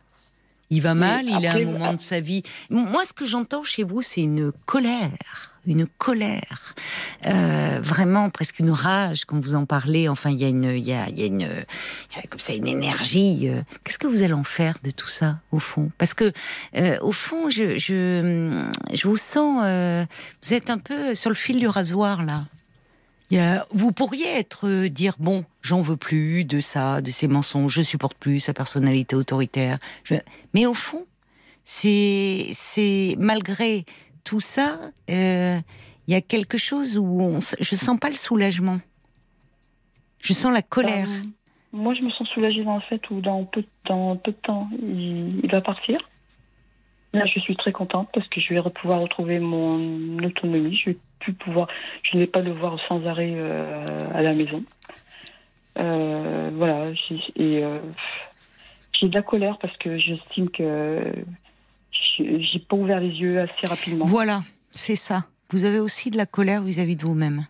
Il 0.70 0.82
va 0.82 0.94
mal, 0.96 1.26
il 1.26 1.46
a 1.46 1.54
un 1.54 1.60
moment 1.66 1.94
de 1.94 2.00
sa 2.02 2.20
vie. 2.20 2.44
Moi 2.70 3.04
ce 3.06 3.14
que 3.14 3.26
j'entends 3.26 3.64
chez 3.64 3.84
vous 3.84 4.02
c'est 4.02 4.22
une 4.22 4.52
colère, 4.66 5.52
une 5.68 5.86
colère, 5.88 6.76
Euh, 7.26 7.80
vraiment 7.82 8.30
presque 8.30 8.60
une 8.60 8.70
rage 8.72 9.26
quand 9.26 9.40
vous 9.40 9.56
en 9.56 9.66
parlez. 9.66 10.08
Enfin 10.10 10.30
il 10.30 10.40
y 10.40 10.46
a 10.46 10.48
une, 10.50 10.64
il 10.66 10.84
y 10.88 10.94
a, 10.94 11.08
il 11.10 11.20
y 11.20 11.24
a 11.24 11.26
une, 11.26 11.42
il 12.12 12.16
y 12.18 12.20
a 12.20 12.28
comme 12.30 12.40
ça 12.40 12.54
une 12.54 12.68
énergie. 12.68 13.48
euh. 13.50 13.62
Qu'est-ce 13.84 13.98
que 14.00 14.08
vous 14.08 14.22
allez 14.24 14.34
en 14.34 14.44
faire 14.44 14.76
de 14.84 14.92
tout 14.92 15.08
ça 15.08 15.40
au 15.52 15.60
fond? 15.60 15.92
Parce 15.98 16.14
que 16.14 16.32
euh, 16.78 16.98
au 17.02 17.12
fond 17.12 17.50
je, 17.50 17.78
je, 17.78 18.66
je 18.94 19.08
vous 19.08 19.18
sens. 19.18 19.62
euh, 19.66 20.06
vous 20.44 20.54
êtes 20.54 20.70
un 20.70 20.78
peu 20.80 21.16
sur 21.16 21.30
le 21.30 21.36
fil 21.36 21.60
du 21.60 21.68
rasoir 21.68 22.24
là. 22.26 22.46
Vous 23.72 23.92
pourriez 23.92 24.28
être 24.38 24.68
euh, 24.68 24.90
dire 24.90 25.16
bon, 25.20 25.46
j'en 25.62 25.82
veux 25.82 25.98
plus 25.98 26.46
de 26.46 26.60
ça, 26.60 27.02
de 27.02 27.12
ces 27.12 27.28
mensonges, 27.28 27.74
je 27.74 27.82
supporte 27.82 28.18
plus 28.18 28.40
sa 28.40 28.54
personnalité 28.54 29.16
autoritaire. 29.16 29.80
Mais 30.54 30.66
au 30.66 30.74
fond, 30.74 31.06
c'est 31.64 32.48
c'est 32.52 33.16
malgré 33.18 33.86
tout 34.24 34.40
ça, 34.40 34.80
euh, 35.10 35.60
il 36.08 36.14
y 36.14 36.18
a 36.18 36.22
quelque 36.22 36.58
chose 36.58 36.98
où 36.98 37.22
on, 37.22 37.40
je 37.40 37.76
sens 37.76 38.00
pas 38.00 38.10
le 38.10 38.16
soulagement. 38.16 38.80
Je 40.22 40.34
sens 40.34 40.52
la 40.52 40.62
colère. 40.62 41.08
Euh, 41.08 41.28
moi, 41.72 41.94
je 41.94 42.02
me 42.02 42.10
sens 42.10 42.28
soulagée 42.30 42.64
dans 42.64 42.76
le 42.76 42.82
fait 42.82 43.02
où 43.12 43.22
dans 43.22 43.44
peu, 43.46 43.62
de 43.62 44.32
temps, 44.44 44.70
il, 44.82 45.48
va 45.52 45.62
partir. 45.62 46.00
Là, 47.14 47.26
je 47.26 47.40
suis 47.40 47.56
très 47.56 47.72
contente 47.72 48.10
parce 48.14 48.28
que 48.30 48.42
je 48.42 48.54
vais 48.54 48.62
pouvoir 48.82 49.02
retrouver 49.02 49.40
mon 49.40 50.18
autonomie. 50.24 50.76
Plus 51.26 51.34
pouvoir, 51.34 51.68
je 52.04 52.18
ne 52.18 52.22
vais 52.22 52.28
pas 52.28 52.42
le 52.42 52.52
voir 52.52 52.78
sans 52.88 53.04
arrêt 53.08 53.34
euh, 53.36 53.64
à 54.14 54.22
la 54.22 54.34
maison. 54.34 54.64
Euh, 55.80 56.52
voilà, 56.54 56.94
j'ai- 56.94 57.16
et 57.36 57.64
euh, 57.64 57.80
j'ai 59.00 59.10
de 59.10 59.16
la 59.16 59.24
colère 59.24 59.58
parce 59.58 59.76
que 59.78 59.98
j'estime 59.98 60.50
que 60.50 61.02
j'ai 62.18 62.60
pas 62.60 62.76
ouvert 62.76 63.00
les 63.00 63.10
yeux 63.10 63.42
assez 63.42 63.66
rapidement. 63.68 64.06
Voilà, 64.06 64.44
c'est 64.70 64.96
ça. 64.96 65.26
Vous 65.50 65.66
avez 65.66 65.80
aussi 65.80 66.12
de 66.12 66.18
la 66.18 66.26
colère 66.26 66.62
vis-à-vis 66.62 66.96
de 66.96 67.02
vous-même. 67.04 67.46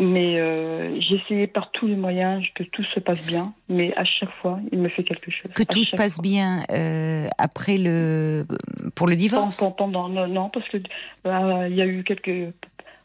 Mais 0.00 0.40
euh, 0.40 0.98
j'ai 1.00 1.16
essayé 1.16 1.46
par 1.46 1.70
tous 1.70 1.86
les 1.86 1.94
moyens 1.96 2.42
que 2.54 2.62
tout 2.64 2.82
se 2.94 2.98
passe 2.98 3.22
bien, 3.26 3.52
mais 3.68 3.94
à 3.96 4.04
chaque 4.04 4.32
fois, 4.40 4.58
il 4.72 4.78
me 4.78 4.88
fait 4.88 5.04
quelque 5.04 5.30
chose. 5.30 5.52
Que 5.54 5.62
À 5.62 5.66
tout 5.66 5.84
se 5.84 5.94
passe 5.94 6.14
fois. 6.14 6.22
bien 6.22 6.64
euh, 6.70 7.28
après 7.38 7.76
le 7.78 8.46
pour 8.94 9.06
le 9.06 9.14
divorce. 9.16 9.58
Pendant, 9.58 9.72
pendant- 9.72 10.08
non, 10.08 10.26
non, 10.28 10.48
parce 10.48 10.66
que 10.70 10.78
euh, 11.26 11.68
il 11.70 11.76
y 11.76 11.82
a 11.82 11.86
eu 11.86 12.02
quelques. 12.04 12.52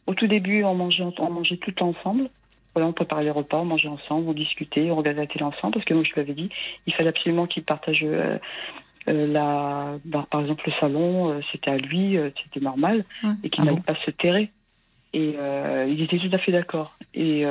Au 0.08 0.14
tout 0.14 0.28
début, 0.28 0.64
on 0.64 0.74
mangeait, 0.74 1.04
on 1.20 1.30
mangeait 1.30 1.58
tout 1.58 1.70
le 1.70 1.76
temps 1.76 1.90
ensemble. 1.90 2.30
Voilà, 2.74 2.88
on 2.90 2.94
préparait 2.94 3.24
les 3.24 3.32
repas, 3.32 3.58
on 3.58 3.66
mangeait 3.66 3.90
ensemble, 3.90 4.30
on 4.30 4.34
discutait, 4.34 4.90
on 4.92 4.96
regardait 4.96 5.22
la 5.22 5.28
télé 5.28 5.44
ensemble. 5.44 5.74
Parce 5.74 5.86
que 5.86 5.94
moi, 5.94 6.04
je 6.04 6.14
lui 6.14 6.22
avais 6.22 6.34
dit, 6.34 6.50
il 6.86 6.94
fallait 6.94 7.10
absolument 7.10 7.48
qu'il 7.48 7.64
partage 7.64 8.02
euh, 8.04 8.38
euh, 9.10 9.28
la, 9.28 9.98
bah, 10.06 10.28
par 10.30 10.42
exemple, 10.42 10.64
le 10.68 10.74
salon. 10.80 11.32
euh, 11.32 11.40
c'était 11.52 11.72
à 11.72 11.78
lui, 11.78 12.18
c'était 12.44 12.64
normal, 12.64 13.04
et 13.44 13.50
qu'il 13.50 13.62
Ah 13.62 13.66
n'allait 13.66 13.78
bon 13.78 13.82
pas 13.84 13.96
se 14.06 14.12
terrer. 14.12 14.52
Et 15.14 15.36
il 15.90 16.02
était 16.02 16.20
tout 16.20 16.30
à 16.32 16.38
fait 16.38 16.52
d'accord. 16.52 16.96
Et 17.16 17.44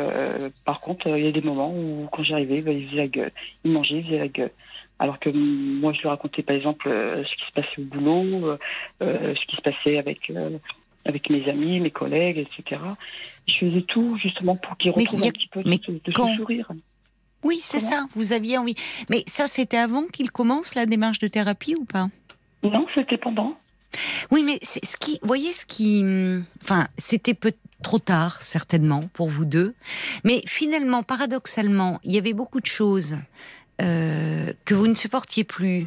par 0.64 0.80
contre, 0.80 1.08
il 1.08 1.24
y 1.24 1.28
a 1.28 1.32
des 1.32 1.40
moments 1.40 1.72
où, 1.74 2.06
quand 2.12 2.22
j'arrivais, 2.22 2.60
bah, 2.60 2.70
il 2.70 2.86
faisait 2.86 2.96
la 2.98 3.08
gueule. 3.08 3.32
Il 3.64 3.72
mangeait, 3.72 3.96
il 3.96 4.04
faisait 4.04 4.18
la 4.18 4.28
gueule. 4.28 4.52
Alors 5.00 5.18
que 5.18 5.30
moi, 5.30 5.92
je 5.92 6.00
lui 6.02 6.08
racontais, 6.08 6.42
par 6.42 6.54
exemple, 6.54 6.88
ce 6.88 7.34
qui 7.34 7.46
se 7.46 7.52
passait 7.52 7.80
au 7.80 7.84
boulot, 7.84 8.56
ce 9.00 9.46
qui 9.46 9.56
se 9.56 9.62
passait 9.62 9.98
avec, 9.98 10.30
avec 11.06 11.30
mes 11.30 11.48
amis, 11.48 11.80
mes 11.80 11.90
collègues, 11.90 12.38
etc. 12.38 12.80
Je 13.46 13.54
faisais 13.66 13.82
tout, 13.82 14.18
justement, 14.22 14.56
pour 14.56 14.76
qu'il 14.76 14.92
Mais 14.96 15.02
retrouve 15.04 15.20
il 15.20 15.22
y 15.22 15.26
a- 15.26 15.28
un 15.28 15.32
petit 15.32 15.48
peu 15.48 15.62
mais 15.64 15.78
de, 15.78 16.00
de 16.04 16.12
quand 16.12 16.30
ce 16.32 16.36
sourire. 16.36 16.68
Oui, 17.42 17.60
c'est 17.62 17.80
ça. 17.80 18.06
Vous 18.16 18.32
aviez 18.32 18.58
envie. 18.58 18.74
Mais 19.08 19.22
ça, 19.26 19.46
c'était 19.46 19.76
avant 19.76 20.04
qu'il 20.12 20.30
commence 20.32 20.74
la 20.74 20.84
démarche 20.86 21.18
de 21.20 21.28
thérapie 21.28 21.76
ou 21.76 21.84
pas? 21.84 22.08
Non, 22.64 22.86
c'était 22.94 23.18
pendant. 23.18 23.56
Oui, 24.32 24.42
mais 24.42 24.58
ce 24.62 24.96
qui, 24.98 25.18
vous 25.22 25.28
voyez, 25.28 25.52
ce 25.52 25.64
qui, 25.64 26.02
enfin, 26.64 26.88
c'était 26.98 27.34
peut 27.34 27.52
trop 27.82 27.98
tard 28.00 28.42
certainement 28.42 29.00
pour 29.12 29.28
vous 29.28 29.44
deux, 29.44 29.74
mais 30.24 30.40
finalement, 30.46 31.02
paradoxalement, 31.04 32.00
il 32.02 32.12
y 32.12 32.18
avait 32.18 32.32
beaucoup 32.32 32.60
de 32.60 32.66
choses. 32.66 33.16
euh, 33.82 34.54
que 34.64 34.72
vous 34.72 34.86
ne 34.86 34.94
supportiez 34.94 35.44
plus, 35.44 35.86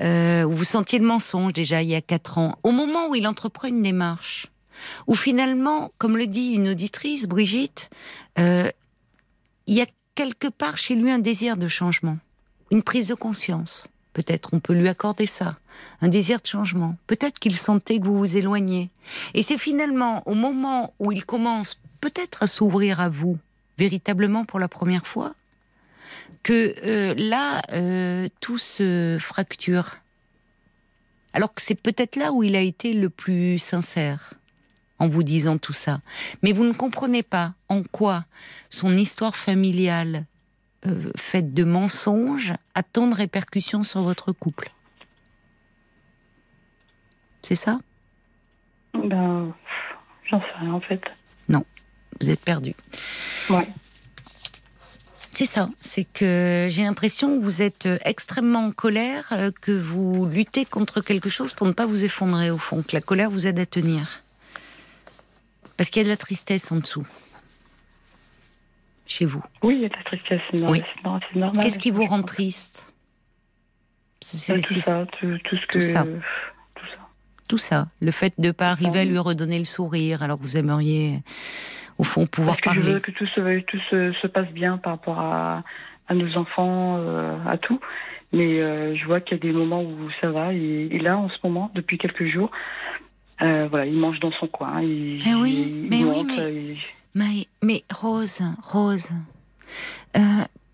euh, 0.00 0.44
où 0.44 0.52
vous 0.54 0.64
sentiez 0.64 0.98
le 0.98 1.04
mensonge 1.04 1.52
déjà 1.52 1.82
il 1.82 1.88
y 1.90 1.94
a 1.94 2.00
quatre 2.00 2.38
ans, 2.38 2.56
au 2.62 2.70
moment 2.72 3.08
où 3.10 3.14
il 3.14 3.26
entreprend 3.26 3.68
une 3.68 3.82
démarche, 3.82 4.46
où 5.06 5.14
finalement, 5.14 5.92
comme 5.98 6.16
le 6.16 6.26
dit 6.26 6.52
une 6.52 6.68
auditrice, 6.68 7.26
Brigitte, 7.26 7.90
euh, 8.38 8.70
il 9.66 9.74
y 9.74 9.82
a 9.82 9.86
quelque 10.14 10.48
part 10.48 10.76
chez 10.76 10.94
lui 10.94 11.10
un 11.10 11.18
désir 11.18 11.56
de 11.56 11.68
changement, 11.68 12.18
une 12.70 12.82
prise 12.82 13.08
de 13.08 13.14
conscience. 13.14 13.88
Peut-être 14.12 14.54
on 14.54 14.60
peut 14.60 14.72
lui 14.72 14.88
accorder 14.88 15.26
ça, 15.26 15.58
un 16.00 16.08
désir 16.08 16.40
de 16.40 16.46
changement. 16.46 16.96
Peut-être 17.06 17.38
qu'il 17.38 17.56
sentait 17.56 17.98
que 17.98 18.06
vous 18.06 18.18
vous 18.18 18.36
éloignez. 18.36 18.90
Et 19.34 19.42
c'est 19.42 19.58
finalement 19.58 20.22
au 20.26 20.34
moment 20.34 20.94
où 20.98 21.12
il 21.12 21.24
commence 21.24 21.78
peut-être 22.00 22.42
à 22.42 22.46
s'ouvrir 22.46 23.00
à 23.00 23.08
vous, 23.08 23.38
véritablement 23.76 24.44
pour 24.44 24.58
la 24.58 24.68
première 24.68 25.06
fois, 25.06 25.34
que 26.42 26.74
euh, 26.84 27.14
là, 27.18 27.60
euh, 27.72 28.28
tout 28.40 28.56
se 28.56 29.18
fracture. 29.20 29.96
Alors 31.32 31.52
que 31.52 31.60
c'est 31.60 31.74
peut-être 31.74 32.16
là 32.16 32.32
où 32.32 32.42
il 32.42 32.56
a 32.56 32.60
été 32.60 32.94
le 32.94 33.10
plus 33.10 33.58
sincère 33.58 34.32
en 34.98 35.08
vous 35.08 35.22
disant 35.22 35.58
tout 35.58 35.72
ça. 35.72 36.00
Mais 36.42 36.52
vous 36.52 36.64
ne 36.64 36.72
comprenez 36.72 37.22
pas 37.22 37.54
en 37.68 37.82
quoi 37.82 38.24
son 38.70 38.96
histoire 38.96 39.36
familiale 39.36 40.26
euh, 40.86 41.10
faite 41.16 41.54
de 41.54 41.64
mensonges 41.64 42.54
a 42.74 42.82
tant 42.82 43.06
de 43.06 43.14
répercussions 43.14 43.82
sur 43.82 44.02
votre 44.02 44.32
couple. 44.32 44.70
C'est 47.42 47.54
ça? 47.54 47.78
Ben, 48.94 49.52
j'en 50.24 50.40
sais 50.40 50.46
rien 50.60 50.72
en 50.72 50.80
fait. 50.80 51.02
Non, 51.48 51.64
vous 52.20 52.30
êtes 52.30 52.40
perdu. 52.40 52.74
Ouais. 53.50 53.68
C'est 55.30 55.46
ça, 55.46 55.68
c'est 55.82 56.04
que 56.04 56.66
j'ai 56.70 56.82
l'impression 56.82 57.38
que 57.38 57.42
vous 57.42 57.60
êtes 57.60 57.86
extrêmement 58.06 58.66
en 58.66 58.72
colère, 58.72 59.28
euh, 59.32 59.50
que 59.60 59.72
vous 59.72 60.26
luttez 60.26 60.64
contre 60.64 61.02
quelque 61.02 61.28
chose 61.28 61.52
pour 61.52 61.66
ne 61.66 61.72
pas 61.72 61.84
vous 61.84 62.04
effondrer 62.04 62.50
au 62.50 62.56
fond, 62.56 62.82
que 62.82 62.96
la 62.96 63.02
colère 63.02 63.30
vous 63.30 63.46
aide 63.46 63.58
à 63.58 63.66
tenir. 63.66 64.22
Parce 65.76 65.90
qu'il 65.90 66.00
y 66.00 66.04
a 66.04 66.04
de 66.04 66.10
la 66.10 66.16
tristesse 66.16 66.70
en 66.72 66.76
dessous. 66.76 67.06
Chez 69.06 69.24
vous. 69.24 69.42
Oui, 69.62 69.76
il 69.76 69.82
y 69.82 69.84
a 69.86 69.88
de 69.88 69.94
la 69.94 70.02
tristesse, 70.02 70.40
c'est 70.50 70.62
Oui. 70.62 70.82
normal. 71.34 71.62
Qu'est-ce 71.62 71.78
qui 71.78 71.90
vous 71.90 72.06
rend 72.06 72.22
triste? 72.22 72.92
C'est- 74.20 74.54
Bah, 74.54 74.60
c'est- 74.60 74.74
Tout 74.74 74.80
ça, 74.80 75.06
tout, 75.20 75.38
tout 75.44 75.56
ce 75.56 75.66
que. 75.66 75.72
tout 75.78 75.80
ça. 75.82 76.02
tout 76.74 76.86
ça. 76.86 76.98
Tout 77.48 77.58
ça. 77.58 77.86
Le 78.00 78.10
fait 78.10 78.34
de 78.40 78.48
ne 78.48 78.52
pas 78.52 78.70
arriver 78.70 79.00
à 79.00 79.04
lui 79.04 79.18
redonner 79.18 79.58
le 79.60 79.64
sourire 79.64 80.22
alors 80.24 80.38
que 80.38 80.42
vous 80.42 80.56
aimeriez, 80.56 81.20
au 81.98 82.04
fond, 82.04 82.26
pouvoir 82.26 82.56
Parce 82.56 82.74
que 82.74 82.80
je 82.80 82.80
parler. 82.80 82.94
veux 82.94 83.00
que 83.00 83.12
tout 83.12 83.26
se, 83.26 83.60
tout 83.60 83.78
se, 83.90 84.12
se 84.20 84.26
passe 84.26 84.48
bien 84.48 84.78
par 84.78 84.94
rapport 84.94 85.20
à, 85.20 85.62
à 86.08 86.14
nos 86.14 86.36
enfants, 86.36 86.96
euh, 86.98 87.36
à 87.46 87.58
tout. 87.58 87.78
Mais 88.32 88.60
euh, 88.60 88.96
je 88.96 89.04
vois 89.06 89.20
qu'il 89.20 89.36
y 89.36 89.40
a 89.40 89.42
des 89.42 89.52
moments 89.52 89.82
où 89.82 90.10
ça 90.20 90.30
va. 90.32 90.52
Et, 90.52 90.88
et 90.90 90.98
là, 90.98 91.16
en 91.16 91.28
ce 91.28 91.36
moment, 91.44 91.70
depuis 91.76 91.96
quelques 91.96 92.26
jours, 92.26 92.50
euh, 93.42 93.68
voilà, 93.68 93.86
il 93.86 93.98
mange 93.98 94.18
dans 94.20 94.32
son 94.32 94.46
coin. 94.48 94.80
Il, 94.82 95.20
Eh 95.26 95.34
oui, 95.34 95.64
il 95.82 95.88
mais 95.90 95.96
oui, 95.98 96.04
monte, 96.04 96.36
mais- 96.36 96.54
il- 96.72 96.78
Mais, 97.14 97.46
mais 97.62 97.84
Rose, 97.94 98.42
Rose, 98.62 99.12
euh, 100.16 100.20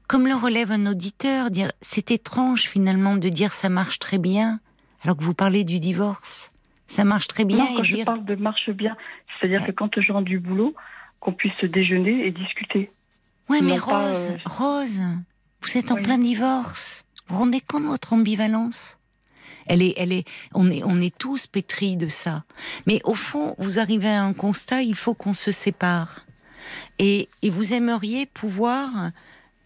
comme 0.09 0.27
le 0.27 0.35
relève 0.35 0.70
un 0.72 0.87
auditeur, 0.87 1.51
dire 1.51 1.70
c'est 1.81 2.11
étrange 2.11 2.62
finalement 2.62 3.16
de 3.16 3.29
dire 3.29 3.53
ça 3.53 3.68
marche 3.68 3.98
très 3.98 4.18
bien 4.18 4.61
alors 5.03 5.16
que 5.16 5.25
vous 5.25 5.35
parlez 5.35 5.64
du 5.64 5.79
divorce. 5.81 6.53
Ça 6.87 7.05
marche 7.05 7.27
très 7.29 7.44
bien 7.44 7.59
Non, 7.59 7.70
et 7.72 7.75
quand 7.77 7.85
je 7.85 7.94
dire 7.94 8.05
parle 8.05 8.25
de 8.25 8.35
marche 8.35 8.70
bien, 8.70 8.96
c'est-à-dire 9.40 9.64
que 9.66 9.72
quand 9.72 10.01
je 10.01 10.12
rentre 10.12 10.27
du 10.27 10.38
boulot, 10.38 10.75
qu'on 11.20 11.33
puisse 11.33 11.59
déjeuner 11.64 12.27
et 12.27 12.31
discuter. 12.33 12.90
ouais 13.48 13.61
mais 13.62 13.79
pas, 13.79 14.09
Rose, 14.09 14.31
euh, 14.31 14.37
Rose, 14.44 15.01
vous 15.62 15.77
êtes 15.79 15.90
en 15.92 15.94
Oui. 15.96 16.03
plein 16.03 16.18
divorce. 16.18 17.05
Vous 17.29 17.37
vous 17.37 17.40
rendez 17.44 17.61
compte 17.61 17.85
de 17.85 17.88
votre 17.88 18.12
ambivalence? 18.12 18.98
Elle 19.66 19.83
est, 19.83 19.94
elle 19.96 20.12
est, 20.12 20.25
on 20.55 20.70
est, 20.70 20.83
on 20.85 21.01
est 21.01 21.16
tous 21.16 21.46
pétris 21.46 21.96
de 21.96 22.09
ça. 22.09 22.44
Mais 22.87 23.01
au 23.05 23.14
fond, 23.14 23.55
vous 23.59 23.79
arrivez 23.79 24.09
à 24.11 24.22
un 24.22 24.33
constat, 24.33 24.83
il 24.83 24.94
faut 24.94 25.14
qu'on 25.14 25.35
se 25.35 25.53
sépare. 25.53 26.27
Et, 26.98 27.29
et 27.42 27.51
vous 27.51 27.72
aimeriez 27.72 28.27
pouvoir 28.27 29.11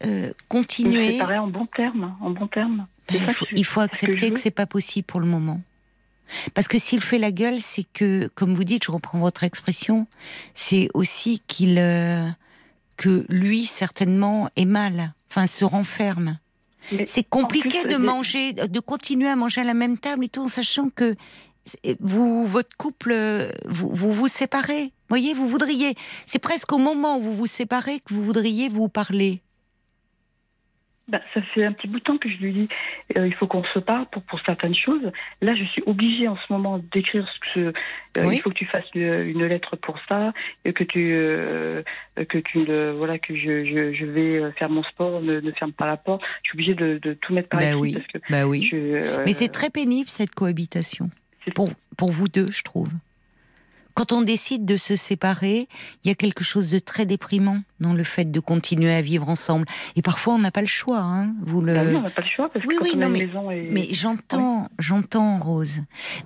euh, 0.04 0.32
continuer. 0.48 1.12
séparer 1.12 1.38
en 1.38 1.48
bon 1.48 1.66
terme, 1.66 2.16
en 2.20 2.30
bon 2.30 2.46
terme. 2.48 2.87
Ben, 3.09 3.18
il, 3.20 3.32
faut, 3.35 3.44
que- 3.46 3.50
il 3.56 3.64
faut 3.64 3.80
c'est 3.82 3.87
ce 3.87 4.00
que 4.00 4.06
je 4.06 4.11
accepter 4.12 4.32
que, 4.32 4.38
c'est 4.40 4.50
pas 4.50 4.66
possible 4.66 5.06
pour 5.06 5.20
le 5.20 5.26
moment. 5.26 5.61
Parce 6.54 6.66
que 6.66 6.78
s'il 6.78 7.00
fait 7.00 7.18
la 7.18 7.30
gueule, 7.30 7.61
c'est 7.61 7.85
que, 7.92 8.28
comme 8.35 8.54
vous 8.54 8.64
dites, 8.64 8.85
je 8.85 8.90
reprends 8.90 9.18
votre 9.20 9.44
expression, 9.44 10.09
c'est 10.54 10.88
aussi 10.92 11.40
qu'il, 11.46 11.76
euh, 11.78 12.28
que 12.96 13.24
lui 13.28 13.64
certainement 13.66 14.50
est 14.56 14.64
mal, 14.64 15.12
enfin 15.30 15.46
se 15.46 15.64
renferme. 15.64 16.38
C'est 17.07 17.29
compliqué 17.29 17.83
plus, 17.83 17.88
de 17.88 17.96
manger, 17.96 18.53
de 18.53 18.81
continuer 18.81 19.29
à 19.29 19.37
manger 19.37 19.62
à 19.62 19.64
la 19.64 19.75
même 19.75 19.99
table 19.99 20.25
et 20.25 20.29
tout, 20.29 20.42
en 20.42 20.49
sachant 20.49 20.88
que 20.88 21.14
vous, 22.01 22.46
votre 22.46 22.77
couple, 22.77 23.12
euh, 23.12 23.51
vous 23.66 23.88
vous, 23.92 24.12
vous 24.12 24.29
séparez. 24.29 24.92
Voyez, 25.09 25.35
vous 25.35 25.49
voudriez. 25.49 25.94
C'est 26.25 26.38
presque 26.38 26.72
au 26.72 26.79
moment 26.79 27.18
où 27.18 27.22
vous 27.22 27.35
vous 27.35 27.46
séparez 27.46 28.01
que 28.01 28.14
vous 28.14 28.25
voudriez 28.25 28.68
vous 28.68 28.88
parler. 28.88 29.40
Bah, 31.09 31.21
ça 31.35 31.40
fait 31.55 31.64
un 31.64 31.73
petit 31.73 31.87
bout 31.87 32.01
de 32.01 32.05
temps 32.05 32.19
que 32.19 32.29
je 32.29 32.37
lui 32.38 32.53
dis 32.53 32.69
euh, 33.16 33.29
il 33.29 33.35
faut 33.35 33.47
qu'on 33.47 33.62
se 33.62 33.79
parle 33.79 34.07
pour, 34.07 34.23
pour 34.23 34.40
certaines 34.40 34.75
choses. 34.75 35.12
Là, 35.40 35.55
je 35.55 35.62
suis 35.66 35.83
obligée 35.87 36.27
en 36.27 36.37
ce 36.37 36.53
moment 36.53 36.79
d'écrire 36.92 37.25
ce 37.29 37.55
que 37.55 37.61
euh, 37.61 37.73
Oui. 38.27 38.37
il 38.37 38.40
faut 38.42 38.51
que 38.51 38.57
tu 38.57 38.66
fasses 38.66 38.85
une, 38.95 39.23
une 39.23 39.45
lettre 39.47 39.77
pour 39.77 40.01
ça, 40.09 40.33
et 40.64 40.73
que 40.73 40.83
tu 40.83 41.12
euh, 41.14 41.83
que 42.29 42.38
tu 42.38 42.64
voilà 42.99 43.21
que 43.21 43.37
je, 43.37 43.64
je, 43.64 43.92
je 43.95 44.05
vais 44.05 44.38
euh, 44.38 44.51
faire 44.59 44.69
mon 44.69 44.83
sport, 44.83 45.21
ne, 45.23 45.38
ne 45.38 45.53
ferme 45.53 45.73
pas 45.73 45.87
la 45.87 45.97
porte. 45.97 46.23
Je 46.42 46.49
suis 46.49 46.57
obligée 46.57 46.75
de, 46.75 46.99
de 46.99 47.14
tout 47.14 47.33
mettre 47.33 47.51
par 47.51 47.61
Bah 47.61 47.66
écrit 47.66 47.79
oui. 47.81 47.92
parce 47.92 48.07
que 48.09 48.19
Bah 48.29 48.47
oui. 48.49 48.69
je, 48.69 48.77
euh, 48.77 49.23
Mais 49.25 49.33
c'est 49.33 49.49
très 49.49 49.71
pénible 49.71 50.09
cette 50.09 50.35
cohabitation. 50.35 51.11
Pour, 51.55 51.71
pour 51.97 52.11
vous 52.11 52.27
deux, 52.27 52.51
je 52.51 52.62
trouve. 52.64 52.88
Quand 53.96 54.12
on 54.12 54.20
décide 54.20 54.66
de 54.66 54.76
se 54.76 54.94
séparer, 54.94 55.68
il 56.04 56.09
y 56.09 56.11
a 56.11 56.14
quelque 56.14 56.44
chose 56.44 56.68
de 56.70 56.78
très 56.78 57.06
déprimant 57.06 57.62
dans 57.80 57.94
le 57.94 58.04
fait 58.04 58.30
de 58.30 58.40
continuer 58.40 58.92
à 58.94 59.00
vivre 59.00 59.26
ensemble. 59.30 59.64
Et 59.96 60.02
parfois, 60.02 60.35
on 60.35 60.38
n'a 60.38 60.50
pas 60.50 60.61
le 60.61 60.66
choix. 60.66 60.98
Hein. 61.00 61.32
Vous 61.46 61.62
le... 61.62 61.72
Bah 61.74 61.80
oui, 61.87 61.96
on 61.96 62.02
n'a 62.02 62.11
pas 62.11 62.20
le 62.20 62.28
choix 62.28 62.50
parce 62.50 62.62
Oui, 62.66 62.76
que 62.76 62.85
oui, 62.85 62.90
quand 62.92 62.98
on 62.98 63.00
non, 63.00 63.06
a 63.06 63.09
une 63.09 63.12
mais- 63.14 63.26
maison 63.26 63.50
et 63.50 63.68
Mais 63.72 63.88
j'entends, 63.92 64.68
j'entends, 64.78 65.38
Rose. 65.38 65.76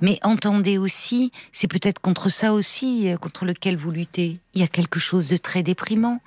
Mais 0.01 0.19
entendez 0.25 0.79
aussi, 0.79 1.31
c'est 1.53 1.69
peut-être 1.69 2.01
contre 2.01 2.29
ça 2.29 2.55
aussi, 2.55 3.09
euh, 3.09 3.17
contre 3.17 3.45
lequel 3.45 3.77
vous 3.77 3.93
luttez. 3.93 4.41
Il 4.55 4.61
y 4.61 4.65
a 4.65 4.69
quelque 4.69 4.99
chose 4.99 5.29
de 5.29 5.37
très 5.37 5.63
déprimant. 5.63 6.21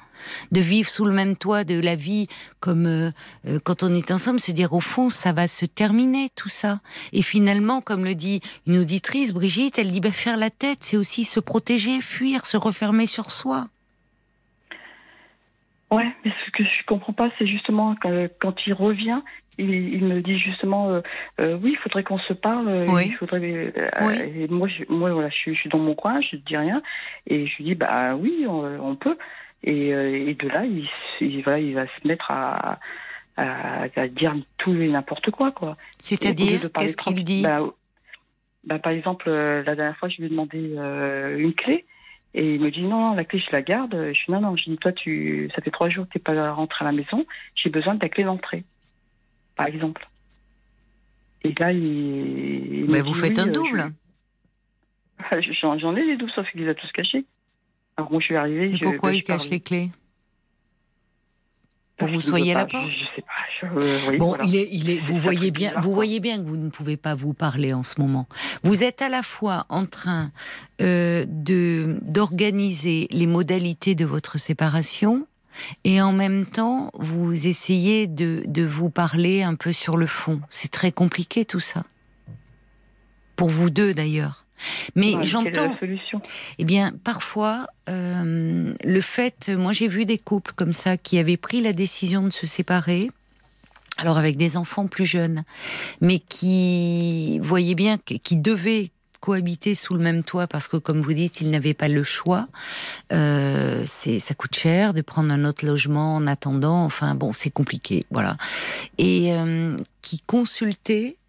De 0.51 0.59
vivre 0.59 0.89
sous 0.89 1.05
le 1.05 1.12
même 1.13 1.36
toit 1.36 1.63
de 1.63 1.79
la 1.79 1.95
vie, 1.95 2.27
comme 2.59 2.86
euh, 2.86 3.12
euh, 3.47 3.59
quand 3.63 3.83
on 3.83 3.93
est 3.93 4.12
ensemble, 4.12 4.39
se 4.39 4.51
dire 4.51 4.73
au 4.73 4.79
fond, 4.81 5.09
ça 5.09 5.31
va 5.33 5.47
se 5.47 5.65
terminer 5.65 6.29
tout 6.36 6.49
ça. 6.49 6.79
Et 7.12 7.21
finalement, 7.21 7.81
comme 7.81 8.03
le 8.03 8.15
dit 8.15 8.41
une 8.67 8.77
auditrice, 8.79 9.33
Brigitte, 9.33 9.77
elle 9.79 9.91
dit 9.91 9.99
bah, 10.01 10.12
faire 10.12 10.38
la 10.38 10.49
tête, 10.49 10.79
c'est 10.81 10.97
aussi 10.97 11.25
se 11.25 11.39
protéger, 11.39 12.01
fuir, 12.01 12.45
se 12.45 12.57
refermer 12.57 13.07
sur 13.07 13.31
soi. 13.31 13.67
Ouais, 15.91 16.12
mais 16.25 16.31
ce 16.45 16.51
que 16.51 16.63
je 16.63 16.86
comprends 16.88 17.13
pas, 17.13 17.29
c'est 17.38 17.45
justement 17.45 17.93
que, 17.95 18.27
quand 18.39 18.55
il 18.65 18.73
revient, 18.73 19.19
il, 19.59 19.69
il 19.69 20.03
me 20.05 20.21
dit 20.21 20.39
justement, 20.39 20.89
euh, 20.89 21.01
euh, 21.39 21.55
oui, 21.62 21.73
il 21.73 21.77
faudrait 21.77 22.03
qu'on 22.03 22.17
se 22.17 22.33
parle. 22.33 22.67
euh, 22.69 22.88
Oui. 22.89 23.03
Il 23.09 23.13
faudrait. 23.15 23.71
euh, 23.77 23.89
Oui. 24.01 24.15
Et 24.17 24.47
moi, 24.47 24.67
je, 24.67 24.91
moi, 24.91 25.12
voilà, 25.13 25.29
je, 25.29 25.36
suis- 25.36 25.53
je 25.53 25.59
suis 25.59 25.69
dans 25.69 25.77
mon 25.77 25.93
coin, 25.93 26.19
je 26.21 26.36
ne 26.38 26.41
dis 26.41 26.57
rien, 26.57 26.81
et 27.27 27.45
je 27.45 27.57
lui 27.57 27.65
dis, 27.65 27.75
bah 27.75 28.15
oui, 28.15 28.45
on, 28.49 28.63
on 28.81 28.95
peut. 28.95 29.17
Et, 29.63 29.93
euh, 29.93 30.28
et 30.30 30.34
de 30.34 30.47
là, 30.49 30.65
il, 30.65 31.41
va 31.73 31.88
se 31.88 32.08
mettre 32.08 32.30
à, 32.32 32.80
à, 33.38 33.84
à 33.95 34.08
dire 34.08 34.36
tout 34.58 34.73
et 34.76 34.89
n'importe 34.89 35.32
quoi, 35.32 35.52
quoi. 35.52 35.78
C'est-à-dire, 35.99 36.69
qu'est-ce 36.78 36.97
qu'il 36.97 37.23
dit 37.23 37.43
bah, 37.43 37.62
bah, 38.65 38.80
Par 38.80 38.91
exemple, 38.91 39.30
euh, 39.30 39.63
la 39.63 39.76
dernière 39.76 39.97
fois, 39.97 40.10
je 40.10 40.17
lui 40.17 40.26
ai 40.26 40.30
demandé 40.30 40.76
euh, 40.78 41.38
une 41.38 41.54
clé. 41.54 41.86
Et 42.36 42.56
il 42.56 42.62
me 42.62 42.71
dit 42.71 42.82
non, 42.82 43.13
la 43.13 43.26
clé 43.26 43.39
je 43.39 43.52
la 43.52 43.62
garde. 43.62 43.95
Je 44.10 44.13
suis 44.17 44.32
non, 44.34 44.41
non. 44.41 44.56
Je 44.58 44.69
dis 44.69 44.78
toi, 44.78 44.91
tu, 44.91 45.49
ça 45.56 45.62
fait 45.62 45.69
trois 45.71 45.89
jours 45.89 46.08
que 46.08 46.13
t'es 46.13 46.19
pas 46.19 46.52
rentré 46.52 46.84
à 46.84 46.88
la 46.88 46.91
maison. 46.91 47.26
J'ai 47.56 47.69
besoin 47.69 47.93
de 47.93 47.99
ta 47.99 48.10
clé 48.10 48.23
d'entrée, 48.23 48.63
par 49.56 49.67
exemple. 49.67 50.08
Et 51.43 51.54
là, 51.60 51.71
il. 51.71 51.84
il 52.86 52.86
Mais 52.89 53.02
vous 53.02 53.13
dit, 53.13 53.19
faites 53.19 53.38
oui, 53.38 53.43
un 53.43 53.52
double. 53.52 53.84
je- 55.32 55.52
J'en 55.62 55.78
j'en 55.78 55.95
ai 55.95 56.06
des 56.06 56.17
doubles, 56.17 56.32
sauf 56.34 56.49
qu'il 56.52 56.62
les 56.62 56.69
a 56.69 56.73
tous 56.73 56.91
cachés. 56.91 57.23
Alors 57.97 58.12
moi, 58.12 58.19
je 58.19 58.25
suis 58.25 58.36
arrivée. 58.36 58.69
Et 58.69 58.77
je, 58.77 58.84
pourquoi 58.86 59.10
bah, 59.10 59.15
il 59.15 59.23
cache 59.23 59.49
les 59.49 59.60
clés 59.60 59.91
Pour 61.97 62.08
parce 62.08 62.12
vous 62.13 62.21
soyez 62.21 62.53
veut 62.53 62.60
à 62.60 62.62
la 62.62 62.65
pas, 62.65 62.71
porte 62.79 62.89
Je, 62.89 62.97
je 62.99 63.03
sais 63.15 63.21
pas. 63.21 63.27
Je, 63.62 63.65
euh, 63.65 63.97
oui, 64.10 64.17
Bon, 64.17 64.29
voilà. 64.29 64.43
il 64.45 64.56
est, 64.56 64.69
il 64.71 64.89
est, 64.89 64.99
vous 64.99 65.19
voyez 65.19 65.51
bien, 65.51 65.69
bizarre, 65.69 65.84
vous 65.84 65.93
voyez 65.93 66.19
bien 66.19 66.38
que 66.38 66.43
vous 66.43 66.58
ne 66.58 66.69
pouvez 66.69 66.97
pas 66.97 67.15
vous 67.15 67.34
parler 67.34 67.73
en 67.73 67.84
ce 67.84 67.99
moment. 68.01 68.27
Vous 68.63 68.84
êtes 68.84 69.01
à 69.01 69.10
la 69.10 69.23
fois 69.23 69.65
en 69.69 69.86
train 69.86 70.32
euh, 70.82 71.25
de 71.27 71.99
d'organiser 72.01 73.08
les 73.12 73.27
modalités 73.27 73.95
de 73.95 74.06
votre 74.06 74.38
séparation 74.39 75.27
et 75.84 76.01
en 76.01 76.12
même 76.12 76.47
temps 76.47 76.89
vous 76.95 77.45
essayez 77.47 78.08
de, 78.08 78.41
de 78.47 78.63
vous 78.63 78.89
parler 78.89 79.43
un 79.43 79.53
peu 79.56 79.71
sur 79.71 79.97
le 79.97 80.08
fond. 80.08 80.41
C'est 80.49 80.71
très 80.71 80.91
compliqué 80.91 81.45
tout 81.45 81.60
ça. 81.60 81.84
Pour 83.36 83.49
vous 83.49 83.69
deux 83.69 83.93
d'ailleurs. 83.93 84.42
Mais 84.96 85.16
Ouais, 85.16 85.24
j'entends. 85.24 85.76
Eh 86.58 86.63
bien, 86.63 86.94
parfois, 87.04 87.68
euh, 87.89 88.74
le 88.84 89.02
fait, 89.02 89.50
moi 89.50 89.74
j'ai 89.74 89.88
vu 89.88 90.06
des 90.06 90.18
couples 90.18 90.54
comme 90.56 90.74
ça 90.74 90.98
qui 90.98 91.18
avaient 91.18 91.38
pris 91.38 91.62
la 91.62 91.74
décision 91.74 92.24
de 92.24 92.30
se 92.32 92.48
séparer, 92.48 93.10
alors 93.97 94.18
avec 94.18 94.38
des 94.38 94.58
enfants 94.58 94.88
plus 94.88 95.06
jeunes, 95.06 95.43
mais 96.01 96.20
qui 96.20 97.39
voyaient 97.39 97.76
bien 97.76 97.97
qui 97.97 98.38
devaient 98.38 98.91
cohabiter 99.24 99.74
sous 99.74 99.93
le 99.93 100.01
même 100.01 100.22
toit 100.26 100.47
parce 100.47 100.68
que, 100.68 100.76
comme 100.76 100.99
vous 100.99 101.14
dites, 101.14 101.39
ils 101.39 101.49
n'avaient 101.49 101.74
pas 101.74 101.88
le 101.88 102.04
choix. 102.04 102.49
Euh, 103.14 103.82
c'est, 103.86 104.20
ça 104.20 104.34
coûte 104.34 104.54
cher 104.54 104.93
de 104.93 105.01
prendre 105.01 105.32
un 105.32 105.45
autre 105.45 105.66
logement 105.66 106.16
en 106.16 106.28
attendant. 106.28 106.84
Enfin, 106.84 107.16
bon, 107.16 107.32
c'est 107.32 107.49
compliqué, 107.49 108.06
voilà. 108.12 108.36
Et 108.97 109.32
euh, 109.32 109.78
qui 110.01 110.20
consultait 110.28 111.16
euh, 111.16 111.22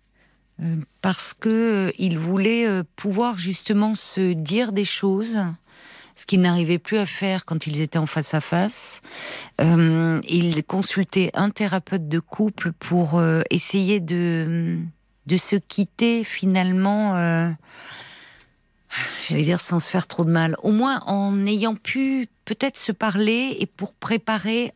parce 1.00 1.34
que 1.34 1.92
il 1.98 2.18
voulait 2.18 2.66
pouvoir 2.96 3.36
justement 3.36 3.94
se 3.94 4.32
dire 4.32 4.72
des 4.72 4.84
choses 4.84 5.36
ce 6.16 6.26
qu'ils 6.26 6.40
n'arrivaient 6.40 6.78
plus 6.78 6.98
à 6.98 7.06
faire 7.06 7.44
quand 7.44 7.66
ils 7.66 7.80
étaient 7.80 7.98
en 7.98 8.06
face 8.06 8.34
à 8.34 8.40
face. 8.40 9.00
Euh, 9.60 10.20
ils 10.28 10.62
consultaient 10.64 11.30
un 11.34 11.50
thérapeute 11.50 12.08
de 12.08 12.20
couple 12.20 12.72
pour 12.72 13.18
euh, 13.18 13.42
essayer 13.50 14.00
de, 14.00 14.78
se 15.36 15.56
quitter 15.56 16.24
finalement, 16.24 17.16
euh, 17.16 17.50
j'allais 19.28 19.42
dire 19.42 19.60
sans 19.60 19.80
se 19.80 19.90
faire 19.90 20.06
trop 20.06 20.24
de 20.24 20.30
mal, 20.30 20.56
au 20.62 20.70
moins 20.70 21.00
en 21.06 21.46
ayant 21.46 21.74
pu 21.74 22.28
peut-être 22.44 22.76
se 22.76 22.92
parler 22.92 23.56
et 23.58 23.66
pour 23.66 23.94
préparer 23.94 24.72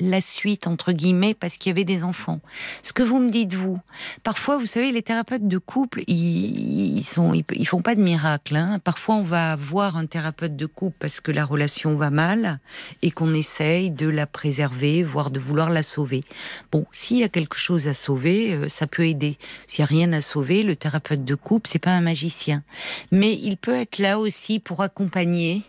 la 0.00 0.20
suite, 0.20 0.66
entre 0.66 0.92
guillemets, 0.92 1.34
parce 1.34 1.56
qu'il 1.56 1.70
y 1.70 1.72
avait 1.72 1.84
des 1.84 2.04
enfants. 2.04 2.40
Ce 2.82 2.92
que 2.92 3.02
vous 3.02 3.18
me 3.18 3.30
dites, 3.30 3.54
vous, 3.54 3.80
parfois, 4.22 4.58
vous 4.58 4.66
savez, 4.66 4.92
les 4.92 5.02
thérapeutes 5.02 5.48
de 5.48 5.58
couple, 5.58 6.02
ils, 6.06 7.04
sont, 7.04 7.32
ils, 7.34 7.66
font 7.66 7.82
pas 7.82 7.94
de 7.94 8.02
miracle. 8.02 8.56
Hein. 8.56 8.78
Parfois, 8.82 9.16
on 9.16 9.22
va 9.22 9.56
voir 9.56 9.96
un 9.96 10.06
thérapeute 10.06 10.56
de 10.56 10.66
couple 10.66 10.96
parce 10.98 11.20
que 11.20 11.32
la 11.32 11.44
relation 11.44 11.96
va 11.96 12.10
mal 12.10 12.60
et 13.02 13.10
qu'on 13.10 13.32
essaye 13.34 13.90
de 13.90 14.08
la 14.08 14.26
préserver, 14.26 15.02
voire 15.02 15.30
de 15.30 15.40
vouloir 15.40 15.70
la 15.70 15.82
sauver. 15.82 16.24
Bon, 16.72 16.86
s'il 16.92 17.18
y 17.18 17.24
a 17.24 17.28
quelque 17.28 17.56
chose 17.56 17.88
à 17.88 17.94
sauver, 17.94 18.52
euh, 18.52 18.68
ça 18.68 18.86
peut 18.86 19.06
aider. 19.06 19.38
S'il 19.66 19.80
y 19.80 19.82
a 19.82 19.86
rien 19.86 20.12
à 20.12 20.20
sauver, 20.20 20.62
le 20.62 20.76
thérapeute 20.76 21.24
de 21.24 21.34
couple, 21.34 21.68
c'est 21.70 21.78
pas 21.78 21.92
un 21.92 22.00
magicien. 22.00 22.62
Mais 23.12 23.34
il 23.34 23.56
peut 23.56 23.74
être 23.74 23.98
là 23.98 24.18
aussi 24.18 24.60
pour 24.60 24.82
accompagner 24.82 25.62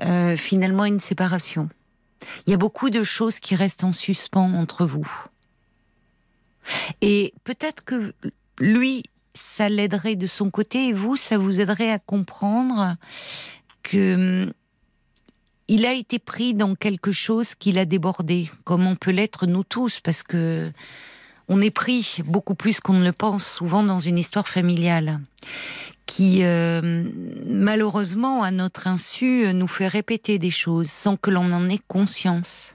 euh, 0.00 0.36
finalement 0.36 0.84
une 0.84 1.00
séparation. 1.00 1.68
Il 2.46 2.50
y 2.50 2.54
a 2.54 2.56
beaucoup 2.56 2.90
de 2.90 3.02
choses 3.02 3.40
qui 3.40 3.54
restent 3.54 3.84
en 3.84 3.92
suspens 3.92 4.54
entre 4.54 4.84
vous. 4.84 5.08
Et 7.00 7.34
peut-être 7.44 7.84
que 7.84 8.14
lui, 8.58 9.02
ça 9.34 9.68
l'aiderait 9.68 10.16
de 10.16 10.26
son 10.26 10.50
côté 10.50 10.88
et 10.88 10.92
vous, 10.92 11.16
ça 11.16 11.38
vous 11.38 11.60
aiderait 11.60 11.90
à 11.90 11.98
comprendre 11.98 12.96
que 13.82 14.44
hum, 14.46 14.52
il 15.68 15.86
a 15.86 15.92
été 15.92 16.18
pris 16.18 16.52
dans 16.52 16.74
quelque 16.74 17.12
chose 17.12 17.54
qu'il 17.54 17.78
a 17.78 17.84
débordé, 17.84 18.50
comme 18.64 18.86
on 18.86 18.96
peut 18.96 19.12
l'être 19.12 19.46
nous 19.46 19.62
tous, 19.62 20.00
parce 20.00 20.24
que 20.24 20.72
on 21.48 21.60
est 21.60 21.70
pris 21.70 22.18
beaucoup 22.24 22.54
plus 22.54 22.80
qu'on 22.80 22.94
ne 22.94 23.04
le 23.04 23.12
pense 23.12 23.44
souvent 23.44 23.82
dans 23.82 23.98
une 23.98 24.18
histoire 24.18 24.48
familiale 24.48 25.20
qui 26.10 26.40
euh, 26.42 27.04
malheureusement 27.46 28.42
à 28.42 28.50
notre 28.50 28.88
insu 28.88 29.54
nous 29.54 29.68
fait 29.68 29.86
répéter 29.86 30.40
des 30.40 30.50
choses 30.50 30.90
sans 30.90 31.16
que 31.16 31.30
l'on 31.30 31.52
en 31.52 31.68
ait 31.68 31.78
conscience. 31.86 32.74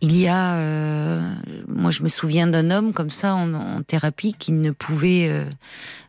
Il 0.00 0.18
y 0.18 0.26
a, 0.26 0.56
euh, 0.56 1.34
moi 1.68 1.92
je 1.92 2.02
me 2.02 2.08
souviens 2.08 2.48
d'un 2.48 2.72
homme 2.72 2.92
comme 2.92 3.10
ça 3.10 3.36
en, 3.36 3.82
thérapie 3.84 4.34
qui 4.36 4.50
ne 4.50 4.72
pouvait 4.72 5.28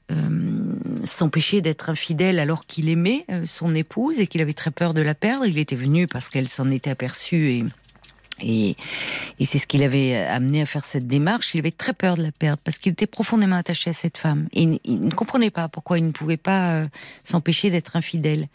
euh, 0.10 0.20
s'empêcher 1.04 1.62
d'être 1.62 1.92
infidèle 1.92 2.40
alors 2.40 2.66
qu'il 2.66 2.90
aimait 2.90 3.28
son 3.46 3.76
épouse 3.76 4.18
et 4.18 4.26
qu'il 4.26 4.42
avait 4.42 4.54
très 4.54 4.72
peur 4.72 4.96
de 4.96 5.02
la 5.02 5.14
perdre. 5.14 5.46
Il 5.46 5.60
était 5.60 5.76
venu 5.76 6.08
parce 6.08 6.30
qu'elle 6.30 6.50
s'en 6.50 6.72
était 6.72 6.90
aperçue 6.90 7.52
et 7.52 7.66
et, 8.42 8.76
c'est 9.44 9.58
ce 9.58 9.68
qu'il 9.68 9.84
avait 9.84 10.16
amené 10.16 10.62
à 10.62 10.66
faire 10.66 10.86
cette 10.86 11.08
démarche. 11.08 11.54
Il 11.54 11.60
avait 11.60 11.72
très 11.72 11.94
peur 11.94 12.16
de 12.16 12.24
la 12.24 12.32
perdre 12.32 12.62
parce 12.64 12.78
qu'il 12.78 12.92
était 12.92 13.08
profondément 13.08 13.56
attaché 13.56 13.90
à 13.90 13.94
cette 13.94 14.18
femme. 14.18 14.48
Et 14.54 14.68
il, 14.84 15.00
ne 15.02 15.12
comprenait 15.12 15.50
pas 15.50 15.68
pourquoi 15.68 15.98
il 15.98 16.06
ne 16.06 16.12
pouvait 16.12 16.38
pas 16.38 16.72
euh, 16.72 16.88
s'empêcher 17.24 17.70
d'être 17.70 17.96
infidèle. 17.96 18.48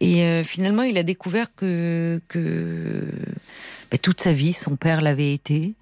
Et 0.00 0.22
euh, 0.22 0.44
finalement, 0.44 0.82
il 0.82 0.98
a 0.98 1.02
découvert 1.02 1.46
que, 1.54 2.20
que 2.28 3.04
ben, 3.90 3.98
toute 3.98 4.20
sa 4.20 4.32
vie, 4.32 4.52
son 4.52 4.76
père 4.76 5.00
l'avait 5.00 5.32
été. 5.32 5.74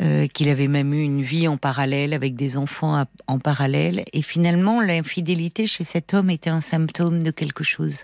Euh, 0.00 0.26
qu'il 0.26 0.48
avait 0.48 0.66
même 0.66 0.92
eu 0.92 1.02
une 1.02 1.22
vie 1.22 1.46
en 1.46 1.56
parallèle 1.56 2.14
avec 2.14 2.34
des 2.34 2.56
enfants 2.56 3.04
en 3.28 3.38
parallèle. 3.38 4.02
Et 4.12 4.22
finalement, 4.22 4.80
l'infidélité 4.80 5.68
chez 5.68 5.84
cet 5.84 6.14
homme 6.14 6.30
était 6.30 6.50
un 6.50 6.60
symptôme 6.60 7.22
de 7.22 7.30
quelque 7.30 7.62
chose. 7.62 8.00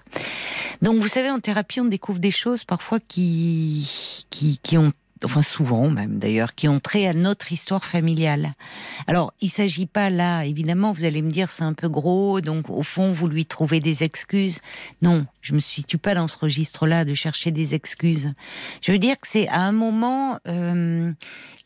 Donc, 0.83 1.01
vous 1.01 1.09
savez, 1.09 1.31
en 1.31 1.41
thérapie, 1.41 1.81
on 1.81 1.87
découvre 1.87 2.21
des 2.21 2.31
choses 2.31 2.63
parfois 2.63 3.01
qui, 3.01 4.25
qui, 4.31 4.61
qui 4.63 4.79
ont 4.79 4.93
enfin 5.25 5.43
souvent 5.43 5.91
même 5.91 6.19
d'ailleurs, 6.19 6.55
qui 6.55 6.69
ont 6.69 6.81
trait 6.81 7.07
à 7.07 7.15
notre 7.15 7.53
histoire 7.53 7.85
familiale. 7.85 8.53
Alors, 9.07 9.33
il 9.41 9.49
s'agit 9.49 9.87
pas 9.87 10.11
là, 10.11 10.45
évidemment, 10.45 10.93
vous 10.93 11.05
allez 11.05 11.23
me 11.23 11.31
dire 11.31 11.51
c'est 11.51 11.65
un 11.65 11.75
peu 11.75 11.89
gros, 11.89 12.41
donc 12.41 12.71
au 12.71 12.83
fond 12.83 13.13
vous 13.13 13.29
lui 13.29 13.47
trouvez 13.47 13.81
des 13.81 14.03
excuses. 14.03 14.61
Non, 15.03 15.27
je 15.41 15.55
me 15.55 15.61
situe 15.61 15.99
pas 15.99 16.15
dans 16.15 16.29
ce 16.29 16.39
registre-là 16.39 17.05
de 17.05 17.15
chercher 17.15 17.51
des 17.51 17.75
excuses. 17.75 18.33
Je 18.83 18.93
veux 18.93 18.99
dire 18.99 19.19
que 19.19 19.29
c'est 19.29 19.49
à 19.49 19.61
un 19.61 19.73
moment, 19.73 20.39
euh, 20.49 21.13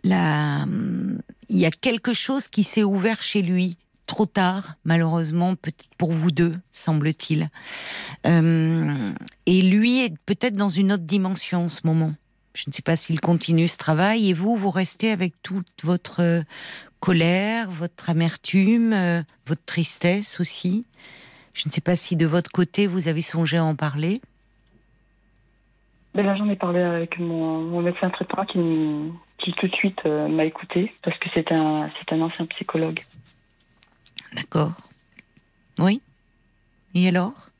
il 0.04 0.10
y 1.50 1.66
a 1.66 1.70
quelque 1.70 2.12
chose 2.12 2.48
qui 2.48 2.64
s'est 2.64 2.84
ouvert 2.84 3.22
chez 3.22 3.42
lui 3.42 3.76
trop 4.06 4.26
tard, 4.26 4.74
malheureusement, 4.84 5.54
pour 5.98 6.12
vous 6.12 6.30
deux, 6.30 6.54
semble-t-il. 6.72 7.48
Euh, 8.26 9.12
et 9.46 9.62
lui 9.62 10.04
est 10.04 10.14
peut-être 10.26 10.56
dans 10.56 10.68
une 10.68 10.92
autre 10.92 11.04
dimension 11.04 11.64
en 11.64 11.68
ce 11.68 11.80
moment. 11.84 12.12
Je 12.54 12.64
ne 12.68 12.72
sais 12.72 12.82
pas 12.82 12.96
s'il 12.96 13.20
continue 13.20 13.68
ce 13.68 13.78
travail. 13.78 14.30
Et 14.30 14.32
vous, 14.32 14.56
vous 14.56 14.70
restez 14.70 15.10
avec 15.10 15.34
toute 15.42 15.66
votre 15.82 16.22
euh, 16.22 16.42
colère, 17.00 17.70
votre 17.70 18.10
amertume, 18.10 18.92
euh, 18.92 19.22
votre 19.46 19.64
tristesse 19.64 20.40
aussi. 20.40 20.86
Je 21.52 21.68
ne 21.68 21.72
sais 21.72 21.80
pas 21.80 21.96
si 21.96 22.16
de 22.16 22.26
votre 22.26 22.50
côté, 22.50 22.86
vous 22.86 23.08
avez 23.08 23.22
songé 23.22 23.56
à 23.56 23.64
en 23.64 23.74
parler. 23.74 24.20
Ben 26.14 26.24
là, 26.24 26.36
j'en 26.36 26.48
ai 26.48 26.54
parlé 26.54 26.80
avec 26.80 27.18
mon, 27.18 27.80
médecin 27.80 28.08
traitant 28.10 28.44
qui, 28.46 28.60
qui 29.38 29.52
tout 29.54 29.66
de 29.66 29.74
suite 29.74 30.00
euh, 30.06 30.28
m'a 30.28 30.44
écouté 30.44 30.94
parce 31.02 31.18
que 31.18 31.28
c'est 31.34 31.50
un, 31.50 31.90
c'est 31.98 32.14
un 32.14 32.20
ancien 32.20 32.46
psychologue. 32.46 33.00
D'accord. 34.32 34.90
Oui. 35.78 36.00
Et 36.94 37.08
alors? 37.08 37.50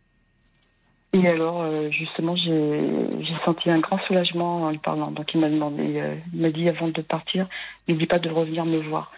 Et 1.14 1.28
alors, 1.28 1.62
euh, 1.62 1.90
justement, 1.90 2.34
j'ai 2.34 3.36
senti 3.44 3.70
un 3.70 3.78
grand 3.78 3.98
soulagement 4.06 4.64
en 4.64 4.70
lui 4.70 4.78
parlant. 4.78 5.12
Donc, 5.12 5.32
il 5.32 5.40
m'a 5.40 5.48
demandé, 5.48 5.94
euh, 5.96 6.16
il 6.32 6.40
m'a 6.40 6.50
dit 6.50 6.68
avant 6.68 6.88
de 6.88 7.02
partir, 7.02 7.46
n'oublie 7.86 8.06
pas 8.06 8.18
de 8.18 8.28
revenir 8.28 8.64
me 8.64 8.78
voir. 8.78 9.12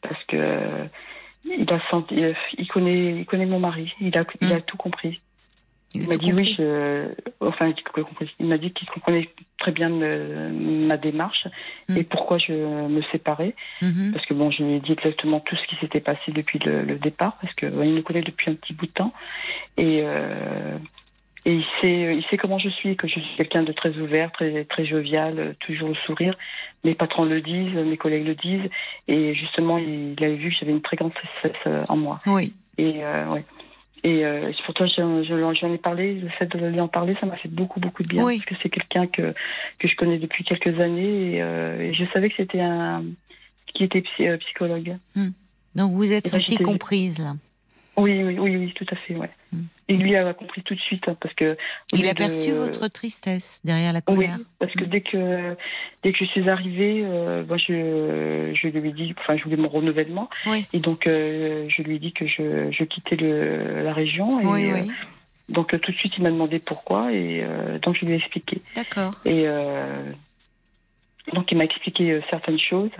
Parce 0.00 0.22
que 0.24 0.36
euh, 0.36 0.84
il 1.44 1.70
a 1.70 1.80
senti, 1.90 2.16
il 2.56 2.68
connaît, 2.68 3.18
il 3.18 3.26
connaît 3.26 3.46
mon 3.46 3.60
mari, 3.60 3.92
il 4.00 4.16
a, 4.16 4.24
il 4.40 4.52
a 4.52 4.56
mm. 4.56 4.62
tout 4.62 4.78
compris. 4.78 5.20
Il, 5.96 6.08
m'a 6.08 6.16
dit 6.16 6.32
oui, 6.32 6.52
je, 6.58 7.08
enfin, 7.40 7.72
il 8.40 8.46
m'a 8.46 8.58
dit 8.58 8.72
qu'il 8.72 8.88
comprenait 8.88 9.28
très 9.58 9.70
bien 9.70 9.90
ma 9.90 10.96
démarche 10.96 11.46
mm. 11.88 11.96
et 11.98 12.04
pourquoi 12.04 12.38
je 12.38 12.52
me 12.52 13.02
séparais. 13.12 13.54
Mm-hmm. 13.82 14.12
Parce 14.12 14.26
que 14.26 14.34
bon, 14.34 14.50
je 14.50 14.62
lui 14.62 14.74
ai 14.74 14.80
dit 14.80 14.92
exactement 14.92 15.40
tout 15.40 15.56
ce 15.56 15.66
qui 15.68 15.76
s'était 15.76 16.00
passé 16.00 16.32
depuis 16.32 16.58
le, 16.58 16.96
départ, 16.96 17.36
parce 17.40 17.54
que 17.54 17.66
il 17.66 17.92
me 17.92 18.02
connaît 18.02 18.22
depuis 18.22 18.50
un 18.50 18.54
petit 18.54 18.72
bout 18.72 18.86
de 18.86 18.92
temps. 18.92 19.12
Et 19.78 20.04
et 21.46 21.54
il 21.54 21.64
sait, 21.80 22.16
il 22.16 22.24
sait 22.30 22.38
comment 22.38 22.58
je 22.58 22.70
suis, 22.70 22.96
que 22.96 23.06
je 23.06 23.20
suis 23.20 23.36
quelqu'un 23.36 23.62
de 23.62 23.72
très 23.72 23.96
ouvert, 23.98 24.32
très, 24.32 24.64
très 24.64 24.86
jovial, 24.86 25.54
toujours 25.60 25.88
le 25.88 25.94
sourire. 26.06 26.36
Mes 26.84 26.94
patrons 26.94 27.24
le 27.24 27.42
disent, 27.42 27.74
mes 27.74 27.98
collègues 27.98 28.26
le 28.26 28.34
disent. 28.34 28.70
Et 29.08 29.34
justement, 29.34 29.76
il, 29.76 30.16
avait 30.20 30.36
vu 30.36 30.50
que 30.50 30.56
j'avais 30.58 30.72
une 30.72 30.80
très 30.80 30.96
grande 30.96 31.12
tristesse 31.12 31.60
euh, 31.66 31.84
en 31.88 31.96
moi. 31.96 32.18
Oui. 32.26 32.54
Et, 32.78 33.04
euh, 33.04 33.26
ouais. 33.26 33.44
Et 34.04 34.24
euh, 34.24 34.52
pour 34.64 34.74
toi, 34.74 34.86
j'en 34.86 35.72
ai 35.72 35.78
parlé. 35.78 36.14
Le 36.14 36.28
fait 36.30 36.46
de 36.46 36.66
lui 36.66 36.80
en 36.80 36.88
parler, 36.88 37.14
ça 37.20 37.26
m'a 37.26 37.36
fait 37.36 37.48
beaucoup, 37.48 37.80
beaucoup 37.80 38.02
de 38.02 38.08
bien. 38.08 38.22
Parce 38.22 38.44
que 38.44 38.54
c'est 38.62 38.70
quelqu'un 38.70 39.06
que, 39.06 39.34
que 39.78 39.88
je 39.88 39.96
connais 39.96 40.18
depuis 40.18 40.44
quelques 40.44 40.78
années. 40.80 41.36
Et, 41.36 41.42
euh, 41.42 41.92
je 41.92 42.04
savais 42.12 42.30
que 42.30 42.36
c'était 42.36 42.60
un. 42.60 43.04
qui 43.66 43.84
était 43.84 44.02
psychologue. 44.38 44.96
Hmm. 45.14 45.30
Donc 45.74 45.92
vous 45.92 46.12
êtes 46.12 46.28
sentie 46.28 46.56
comprise, 46.56 47.18
là 47.18 47.34
oui, 47.96 48.22
oui, 48.24 48.38
oui, 48.38 48.56
oui, 48.56 48.72
tout 48.74 48.86
à 48.90 48.96
fait, 48.96 49.14
ouais. 49.14 49.30
Mm. 49.52 49.60
Et 49.88 49.94
lui 49.94 50.16
a 50.16 50.32
compris 50.34 50.62
tout 50.62 50.74
de 50.74 50.80
suite, 50.80 51.08
hein, 51.08 51.16
parce 51.20 51.34
que... 51.34 51.56
Il 51.92 52.08
a 52.08 52.14
perçu 52.14 52.52
votre 52.52 52.88
tristesse 52.88 53.60
derrière 53.64 53.92
la 53.92 54.00
colère. 54.00 54.36
Oui, 54.38 54.44
parce 54.58 54.72
que 54.72 54.84
mm. 54.84 54.88
dès 54.88 55.00
que, 55.00 55.56
dès 56.02 56.12
que 56.12 56.18
je 56.18 56.24
suis 56.24 56.48
arrivée, 56.48 57.02
euh, 57.04 57.44
moi, 57.46 57.56
je, 57.58 58.52
je 58.54 58.68
lui 58.68 58.88
ai 58.88 58.92
dit, 58.92 59.14
enfin, 59.18 59.36
je 59.36 59.44
voulais 59.44 59.56
mon 59.56 59.68
renouvellement. 59.68 60.28
Et 60.72 60.80
donc, 60.80 61.06
euh, 61.06 61.66
je 61.68 61.82
lui 61.82 61.96
ai 61.96 61.98
dit 61.98 62.12
que 62.12 62.26
je, 62.26 62.70
je 62.70 62.84
quittais 62.84 63.16
le, 63.16 63.82
la 63.82 63.92
région. 63.92 64.40
Et, 64.40 64.46
oui, 64.46 64.72
oui. 64.72 64.80
Euh, 64.80 64.92
donc, 65.50 65.78
tout 65.78 65.92
de 65.92 65.96
suite, 65.96 66.16
il 66.16 66.22
m'a 66.22 66.30
demandé 66.30 66.58
pourquoi, 66.58 67.12
et 67.12 67.44
donc, 67.82 67.96
je 68.00 68.06
lui 68.06 68.14
ai 68.14 68.16
expliqué. 68.16 68.62
D'accord. 68.74 69.14
Et 69.26 69.44
donc, 71.32 71.52
il 71.52 71.58
m'a 71.58 71.64
expliqué 71.64 72.20
certaines 72.30 72.58
choses. 72.58 72.90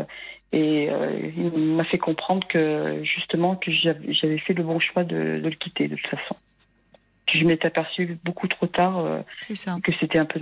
Et 0.55 0.89
euh, 0.89 1.11
il 1.37 1.75
m'a 1.75 1.83
fait 1.83 1.99
comprendre 1.99 2.47
que 2.47 3.03
justement 3.03 3.57
que 3.57 3.73
j'avais 3.73 4.39
fait 4.39 4.53
le 4.53 4.63
bon 4.63 4.79
choix 4.79 5.03
de, 5.03 5.41
le 5.43 5.51
quitter 5.51 5.89
de 5.89 5.97
toute 5.97 6.07
façon. 6.07 6.37
Que 7.27 7.41
je 7.41 7.45
m'étais 7.45 7.67
aperçue 7.67 8.17
beaucoup 8.25 8.47
trop 8.47 8.69
tard 8.69 9.01
euh, 9.01 9.21
que 9.49 9.93
c'était 9.99 10.19
un 10.19 10.27
peu 10.27 10.39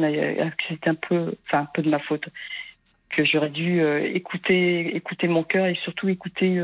c'était 0.69 0.91
un 0.91 0.95
peu 0.95 1.35
enfin 1.47 1.61
un 1.61 1.69
peu 1.73 1.81
de 1.81 1.89
ma 1.89 1.99
faute 1.99 2.27
que 3.09 3.25
j'aurais 3.25 3.49
dû 3.49 3.81
euh, 3.81 4.05
écouter 4.13 4.95
écouter 4.95 5.29
mon 5.29 5.45
cœur 5.45 5.65
et 5.65 5.77
surtout 5.77 6.11
écouter 6.11 6.61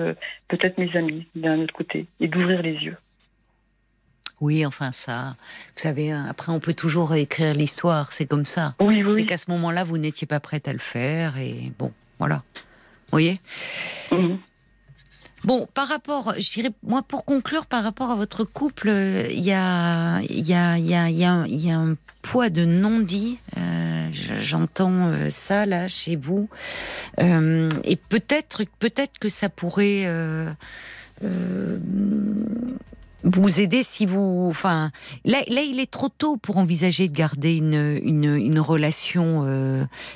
peut-être 0.48 0.76
mes 0.76 0.94
amis 0.94 1.26
d'un 1.34 1.58
autre 1.60 1.72
côté 1.72 2.06
et 2.20 2.28
d'ouvrir 2.28 2.60
les 2.60 2.74
yeux. 2.74 2.98
Oui, 4.42 4.66
enfin 4.66 4.92
ça, 4.92 5.36
vous 5.74 5.80
savez, 5.80 6.10
hein, 6.10 6.26
après 6.28 6.52
on 6.52 6.60
peut 6.60 6.74
toujours 6.74 7.14
écrire 7.14 7.54
l'histoire, 7.54 8.12
c'est 8.12 8.26
comme 8.26 8.44
ça. 8.44 8.74
Oui, 8.78 9.02
oui. 9.02 9.14
C'est 9.14 9.24
qu'à 9.24 9.38
ce 9.38 9.50
moment-là, 9.52 9.84
vous 9.84 9.96
n'étiez 9.96 10.26
pas 10.26 10.38
prête 10.38 10.68
à 10.68 10.72
le 10.72 10.78
faire 10.78 11.38
et 11.38 11.72
bon, 11.78 11.92
voilà. 12.18 12.42
Vous 13.08 13.12
voyez 13.12 13.40
Mhm. 14.12 14.38
Bon, 15.44 15.68
par 15.72 15.86
rapport, 15.88 16.34
je 16.38 16.50
dirais, 16.52 16.70
moi, 16.82 17.02
pour 17.02 17.24
conclure, 17.24 17.64
par 17.66 17.84
rapport 17.84 18.10
à 18.10 18.16
votre 18.16 18.42
couple, 18.44 18.90
il 19.30 19.38
y 19.44 19.52
a, 19.52 20.20
y 20.22 20.52
a, 20.52 20.78
y 20.78 20.94
a, 20.94 21.08
il 21.08 21.16
y 21.16 21.24
a, 21.24 21.32
un- 21.32 21.46
y 21.46 21.70
a 21.70 21.78
un 21.78 21.94
poids 22.22 22.50
de 22.50 22.64
non-dit. 22.64 23.38
euh, 23.56 24.08
je- 24.12 24.42
J'entends 24.42 25.06
euh, 25.08 25.30
ça 25.30 25.64
là 25.64 25.86
chez 25.88 26.16
vous, 26.16 26.48
Euh, 27.20 27.70
et 27.84 27.96
peut-être, 27.96 28.64
peut-être 28.80 29.18
que 29.20 29.28
ça 29.28 29.48
pourrait 29.48 30.04
euh, 30.06 30.50
vous 33.24 33.60
aider 33.60 33.82
si 33.84 34.06
vous, 34.06 34.46
enfin, 34.50 34.90
là, 35.24 35.38
là, 35.48 35.62
il 35.62 35.78
est 35.80 35.90
trop 35.90 36.08
tôt 36.08 36.36
pour 36.36 36.56
envisager 36.56 37.08
de 37.08 37.14
garder 37.14 37.54
une, 37.56 37.98
une, 38.02 38.34
une 38.36 38.60
relation, 38.60 39.46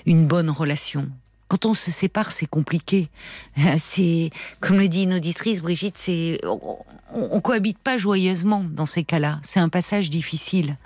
une 0.07 0.26
bonne 0.26 0.51
relation. 0.51 1.09
Quand 1.53 1.66
on 1.66 1.74
se 1.74 1.90
sépare, 1.90 2.32
c'est 2.32 2.46
compliqué. 2.46 3.11
Euh, 3.59 3.74
C'est, 3.76 4.30
comme 4.61 4.78
le 4.78 4.88
dit 4.88 5.03
une 5.03 5.12
auditrice, 5.12 5.61
Brigitte, 5.61 5.98
c'est, 5.98 6.40
on, 6.46 6.78
on- 7.12 7.40
cohabite 7.42 7.76
pas 7.78 7.98
joyeusement 7.98 8.64
dans 8.70 8.86
ces 8.86 9.05
cas-là. 9.05 9.38
C'est 9.42 9.61
un 9.61 9.68
passage 9.68 10.09
difficile. 10.09 10.78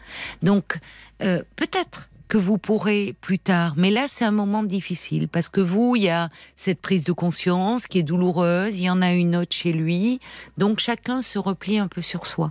Donc, 0.43 0.81
euh, 1.23 1.41
peut-être 1.55 2.11
que 2.27 2.37
vous 2.37 2.59
pourrez 2.59 3.15
plus 3.21 3.39
tard, 3.39 3.75
mais 3.77 3.93
là, 3.93 4.07
c'est 4.09 4.25
un 4.25 4.33
moment 4.33 4.65
difficile 4.65 5.29
parce 5.29 5.49
que 5.49 5.61
vous, 5.61 5.95
il 5.95 6.03
y 6.03 6.09
a 6.09 6.31
cette 6.57 6.81
prise 6.81 7.05
de 7.05 7.13
conscience 7.13 7.87
qui 7.87 8.01
est 8.01 8.03
douloureuse. 8.03 8.77
Il 8.81 8.87
y 8.87 8.91
en 8.91 9.03
a 9.03 9.13
une 9.13 9.37
autre 9.37 9.55
chez 9.55 9.73
lui. 9.73 10.19
Donc, 10.59 10.81
chacun 10.81 11.23
se 11.23 11.39
replie 11.39 11.79
un 11.79 11.87
peu 11.87 12.01
sur 12.03 12.27
soi. 12.27 12.51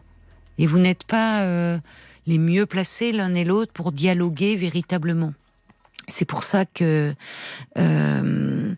Et 0.57 0.67
vous 0.67 0.79
n'êtes 0.79 1.03
pas 1.03 1.41
euh, 1.41 1.77
les 2.27 2.37
mieux 2.37 2.65
placés 2.65 3.11
l'un 3.11 3.35
et 3.35 3.43
l'autre 3.43 3.73
pour 3.73 3.91
dialoguer 3.91 4.55
véritablement. 4.55 5.33
C'est 6.07 6.25
pour 6.25 6.43
ça 6.43 6.65
que 6.65 7.13
euh, 7.77 8.75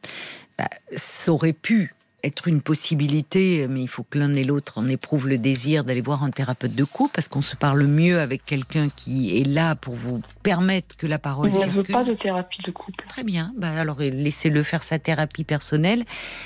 bah, 0.57 0.69
ça 0.95 1.31
aurait 1.31 1.53
pu 1.53 1.93
être 2.23 2.47
une 2.47 2.61
possibilité, 2.61 3.67
mais 3.69 3.81
il 3.81 3.87
faut 3.87 4.03
que 4.03 4.17
l'un 4.17 4.33
et 4.33 4.43
l'autre 4.43 4.79
en 4.79 4.87
éprouvent 4.87 5.27
le 5.27 5.37
désir 5.37 5.83
d'aller 5.83 6.01
voir 6.01 6.23
un 6.23 6.31
thérapeute 6.31 6.75
de 6.75 6.83
couple, 6.83 7.11
parce 7.13 7.27
qu'on 7.27 7.41
se 7.41 7.55
parle 7.55 7.83
mieux 7.85 8.19
avec 8.19 8.43
quelqu'un 8.43 8.87
qui 8.89 9.39
est 9.39 9.43
là 9.43 9.75
pour 9.75 9.93
vous 9.93 10.21
permettre 10.43 10.97
que 10.97 11.07
la 11.07 11.19
parole 11.19 11.53
Je 11.53 11.59
ne 11.59 11.71
veux 11.71 11.83
pas 11.83 12.03
de 12.03 12.15
thérapie 12.15 12.61
de 12.65 12.71
couple. 12.71 13.05
Très 13.07 13.23
bien. 13.23 13.53
Bah 13.57 13.69
alors 13.69 13.99
laissez-le 13.99 14.63
faire 14.63 14.83
sa 14.83 14.99
thérapie 14.99 15.43
personnelle. 15.43 16.05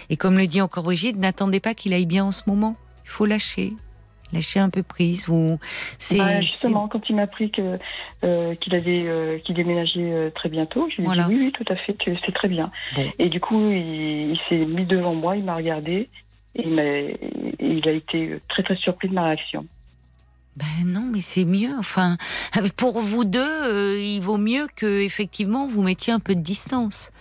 Et 0.09 0.17
comme 0.17 0.37
le 0.37 0.47
dit 0.47 0.61
encore 0.61 0.83
Brigitte, 0.83 1.17
n'attendez 1.17 1.59
pas 1.59 1.73
qu'il 1.73 1.93
aille 1.93 2.05
bien 2.05 2.25
en 2.25 2.31
ce 2.31 2.41
moment. 2.47 2.75
Il 3.05 3.09
faut 3.09 3.25
lâcher, 3.25 3.69
lâcher 4.33 4.59
un 4.59 4.69
peu 4.69 4.83
prise. 4.83 5.25
C'est 5.97 6.17
Bah, 6.17 6.27
c'est- 6.27 6.41
justement, 6.41 6.87
quand 6.87 7.09
il 7.09 7.15
m'a 7.15 7.23
appris 7.23 7.51
que 7.51 7.77
euh, 8.23 8.55
qu'il 8.55 8.75
avait 8.75 9.03
euh, 9.07 9.39
qu'il 9.39 9.55
déménageait 9.55 10.11
euh, 10.11 10.29
très 10.29 10.49
bientôt, 10.49 10.87
je 10.89 10.95
lui 10.97 11.03
ai 11.03 11.05
Voilà. 11.05 11.23
dit 11.23 11.35
oui, 11.35 11.39
oui, 11.45 11.51
tout 11.51 11.71
à 11.71 11.75
fait, 11.75 11.93
que 11.93 12.11
c'est 12.25 12.31
très 12.33 12.47
bien. 12.47 12.71
Bon. 12.95 13.05
Et 13.19 13.29
du 13.29 13.39
coup, 13.39 13.69
il, 13.71 14.31
il 14.31 14.39
s'est 14.49 14.65
mis 14.65 14.85
devant 14.85 15.13
moi, 15.15 15.35
il 15.37 15.43
m'a 15.43 15.55
regardé 15.55 16.09
et 16.55 16.63
il, 16.67 16.79
et 16.79 17.17
il 17.59 17.87
a 17.87 17.91
été 17.91 18.39
très 18.49 18.63
très 18.63 18.75
surpris 18.75 19.07
de 19.09 19.13
ma 19.13 19.23
réaction. 19.25 19.65
Ben 20.57 20.65
non, 20.85 21.07
mais 21.11 21.21
c'est 21.21 21.45
mieux. 21.45 21.73
Enfin, 21.79 22.17
pour 22.75 22.99
vous 22.99 23.23
deux, 23.23 23.99
il 23.99 24.19
vaut 24.19 24.37
mieux 24.37 24.67
que 24.75 25.01
effectivement 25.01 25.65
vous 25.67 25.81
mettiez 25.81 26.11
un 26.11 26.19
peu 26.19 26.35
de 26.35 26.41
distance. 26.41 27.11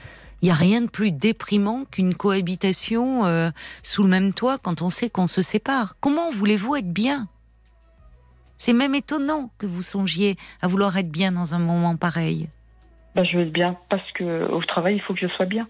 Il 0.42 0.46
n'y 0.46 0.50
a 0.50 0.54
rien 0.54 0.80
de 0.80 0.88
plus 0.88 1.10
déprimant 1.12 1.84
qu'une 1.90 2.14
cohabitation 2.14 3.24
euh, 3.26 3.50
sous 3.82 4.02
le 4.02 4.08
même 4.08 4.32
toit 4.32 4.56
quand 4.58 4.80
on 4.82 4.88
sait 4.90 5.10
qu'on 5.10 5.26
se 5.28 5.42
sépare. 5.42 5.96
Comment 6.00 6.30
voulez-vous 6.30 6.76
être 6.76 6.90
bien? 6.92 7.28
C'est 8.56 8.72
même 8.72 8.94
étonnant 8.94 9.50
que 9.58 9.66
vous 9.66 9.82
songiez 9.82 10.36
à 10.62 10.66
vouloir 10.66 10.96
être 10.96 11.10
bien 11.10 11.32
dans 11.32 11.54
un 11.54 11.58
moment 11.58 11.96
pareil. 11.96 12.48
Bah, 13.14 13.24
je 13.24 13.36
veux 13.36 13.42
être 13.44 13.52
bien 13.52 13.76
parce 13.88 14.10
que 14.12 14.48
au 14.50 14.62
travail, 14.62 14.96
il 14.96 15.02
faut 15.02 15.14
que 15.14 15.20
je 15.20 15.26
sois 15.34 15.46
bien. 15.46 15.68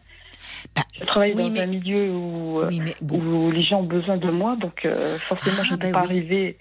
Bah, 0.74 0.82
je 0.98 1.04
travaille 1.04 1.34
oui, 1.34 1.44
dans 1.44 1.50
mais- 1.50 1.60
un 1.60 1.66
milieu 1.66 2.10
où, 2.12 2.60
euh, 2.60 2.68
Oui, 2.68 2.80
mais 2.80 2.94
bon. 3.00 3.18
où 3.20 3.50
les 3.50 3.62
gens 3.62 3.80
ont 3.80 3.84
besoin 3.84 4.16
de 4.16 4.30
moi, 4.30 4.56
donc 4.56 4.84
euh, 4.84 5.18
forcément, 5.18 5.56
Ah, 5.60 5.64
je 5.64 5.72
ne 5.72 5.76
peux 5.78 5.86
bah 5.90 5.92
pas 5.92 6.00
oui. 6.00 6.06
arriver. 6.06 6.58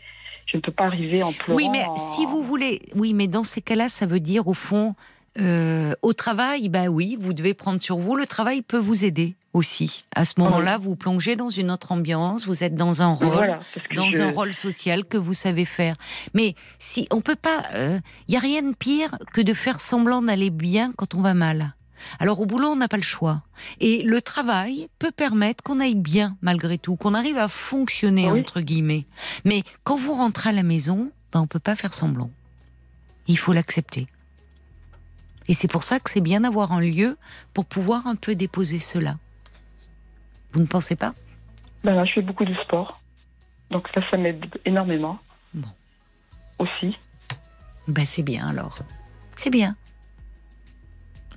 Je 0.47 0.57
ne 0.57 0.61
peux 0.61 0.71
pas 0.71 0.85
arriver 0.85 1.21
en 1.21 1.31
pleurant. 1.31 1.57
Oui, 1.57 1.69
mais 1.69 1.85
en- 1.85 1.95
si 1.95 2.25
vous 2.25 2.43
voulez, 2.43 2.81
oui, 2.95 3.13
mais 3.13 3.27
dans 3.27 3.43
ces 3.43 3.61
cas-là, 3.61 3.87
ça 3.87 4.05
veut 4.07 4.19
dire 4.19 4.47
au 4.47 4.53
fond, 4.55 4.95
euh, 5.41 5.93
au 6.01 6.13
travail, 6.13 6.69
bah 6.69 6.85
oui, 6.87 7.17
vous 7.19 7.33
devez 7.33 7.53
prendre 7.53 7.81
sur 7.81 7.97
vous. 7.97 8.15
Le 8.15 8.25
travail 8.25 8.61
peut 8.61 8.77
vous 8.77 9.05
aider 9.05 9.35
aussi. 9.53 10.03
À 10.15 10.25
ce 10.25 10.33
moment-là, 10.37 10.77
vous 10.77 10.95
plongez 10.95 11.35
dans 11.35 11.49
une 11.49 11.71
autre 11.71 11.91
ambiance. 11.91 12.45
Vous 12.45 12.63
êtes 12.63 12.75
dans 12.75 13.01
un 13.01 13.13
rôle, 13.13 13.27
Voilà, 13.29 13.59
dans 13.95 14.09
je- 14.11 14.21
un 14.21 14.31
rôle 14.31 14.53
social 14.53 15.05
que 15.05 15.17
vous 15.17 15.33
savez 15.33 15.65
faire. 15.65 15.95
Mais 16.33 16.55
si 16.77 17.07
on 17.11 17.21
peut 17.21 17.35
pas, 17.35 17.63
il 18.27 18.33
y 18.33 18.37
a 18.37 18.39
rien 18.41 18.61
de 18.61 18.75
pire 18.75 19.17
que 19.33 19.41
de 19.41 19.53
faire 19.53 19.81
semblant 19.81 20.21
d'aller 20.21 20.49
bien 20.51 20.93
quand 20.97 21.15
on 21.15 21.21
va 21.21 21.33
mal. 21.33 21.73
Alors 22.19 22.39
au 22.39 22.45
boulot, 22.45 22.69
on 22.69 22.75
n'a 22.77 22.87
pas 22.87 22.95
le 22.97 23.03
choix. 23.03 23.41
Et 23.81 24.03
le 24.03 24.21
travail 24.21 24.87
peut 24.99 25.11
permettre 25.11 25.63
qu'on 25.63 25.79
aille 25.81 25.95
bien 25.95 26.37
malgré 26.41 26.77
tout, 26.77 26.95
qu'on 26.95 27.13
arrive 27.13 27.37
à 27.37 27.47
fonctionner 27.49 28.29
Oui. 28.31 28.39
entre 28.39 28.61
guillemets. 28.61 29.05
Mais 29.43 29.63
quand 29.83 29.97
vous 29.97 30.13
rentrez 30.13 30.49
à 30.49 30.53
la 30.53 30.63
maison, 30.63 31.11
ben, 31.33 31.41
on 31.41 31.47
peut 31.47 31.59
pas 31.59 31.75
faire 31.75 31.93
semblant. 31.93 32.31
Il 33.27 33.37
faut 33.37 33.51
l'accepter. 33.51 34.07
Et 35.49 35.53
c'est 35.53 35.67
pour 35.67 35.81
ça 35.81 35.99
que 35.99 36.09
c'est 36.11 36.21
bien 36.21 36.41
d'avoir 36.41 36.71
un 36.71 36.79
lieu 36.79 37.17
pour 37.55 37.65
pouvoir 37.65 38.05
un 38.05 38.15
peu 38.15 38.35
déposer 38.35 38.77
cela. 38.77 39.17
Vous 40.53 40.61
ne 40.61 40.67
pensez 40.67 40.95
pas? 40.95 41.13
Ben 41.83 41.95
là, 41.95 42.05
je 42.05 42.13
fais 42.13 42.21
beaucoup 42.21 42.45
de 42.45 42.53
sport. 42.63 43.01
Donc 43.71 43.87
ça, 43.93 44.01
ça 44.11 44.17
m'aide 44.17 44.45
énormément. 44.63 45.17
Bon. 45.55 45.67
Aussi. 46.59 46.95
Ben 47.87 48.05
c'est 48.05 48.21
bien 48.21 48.47
alors. 48.47 48.77
C'est 49.35 49.49
bien. 49.49 49.75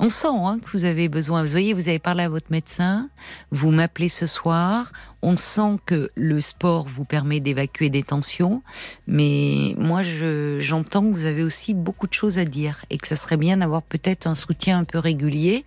On 0.01 0.09
sent 0.09 0.27
hein, 0.29 0.59
que 0.65 0.71
vous 0.77 0.85
avez 0.85 1.09
besoin. 1.09 1.45
Vous 1.45 1.51
voyez, 1.51 1.75
vous 1.75 1.89
avez 1.89 1.99
parlé 2.01 2.25
à 2.25 2.29
votre 2.29 2.51
médecin, 2.51 3.09
vous 3.53 3.71
m'appelez 3.71 4.09
ce 4.09 4.27
soir. 4.27 4.91
On 5.23 5.37
sent 5.37 5.79
que 5.87 6.11
le 6.17 6.41
sport 6.41 6.87
vous 6.89 7.05
permet 7.05 7.39
d'évacuer 7.39 7.89
des 7.89 8.03
tensions, 8.03 8.63
mais 9.07 9.75
moi 9.79 10.03
je- 10.03 10.59
j'entends 10.61 11.03
que 11.09 11.15
vous 11.15 11.25
avez 11.27 11.45
aussi 11.45 11.73
beaucoup 11.75 12.09
de 12.09 12.15
choses 12.15 12.39
à 12.39 12.45
dire 12.45 12.85
et 12.91 12.99
que 12.99 13.07
ça 13.07 13.15
serait 13.17 13.37
bien 13.37 13.59
d'avoir 13.59 13.83
peut-être 13.83 14.27
un 14.27 14.35
soutien 14.35 14.79
un 14.81 14.85
peu 14.85 14.99
régulier 14.99 15.65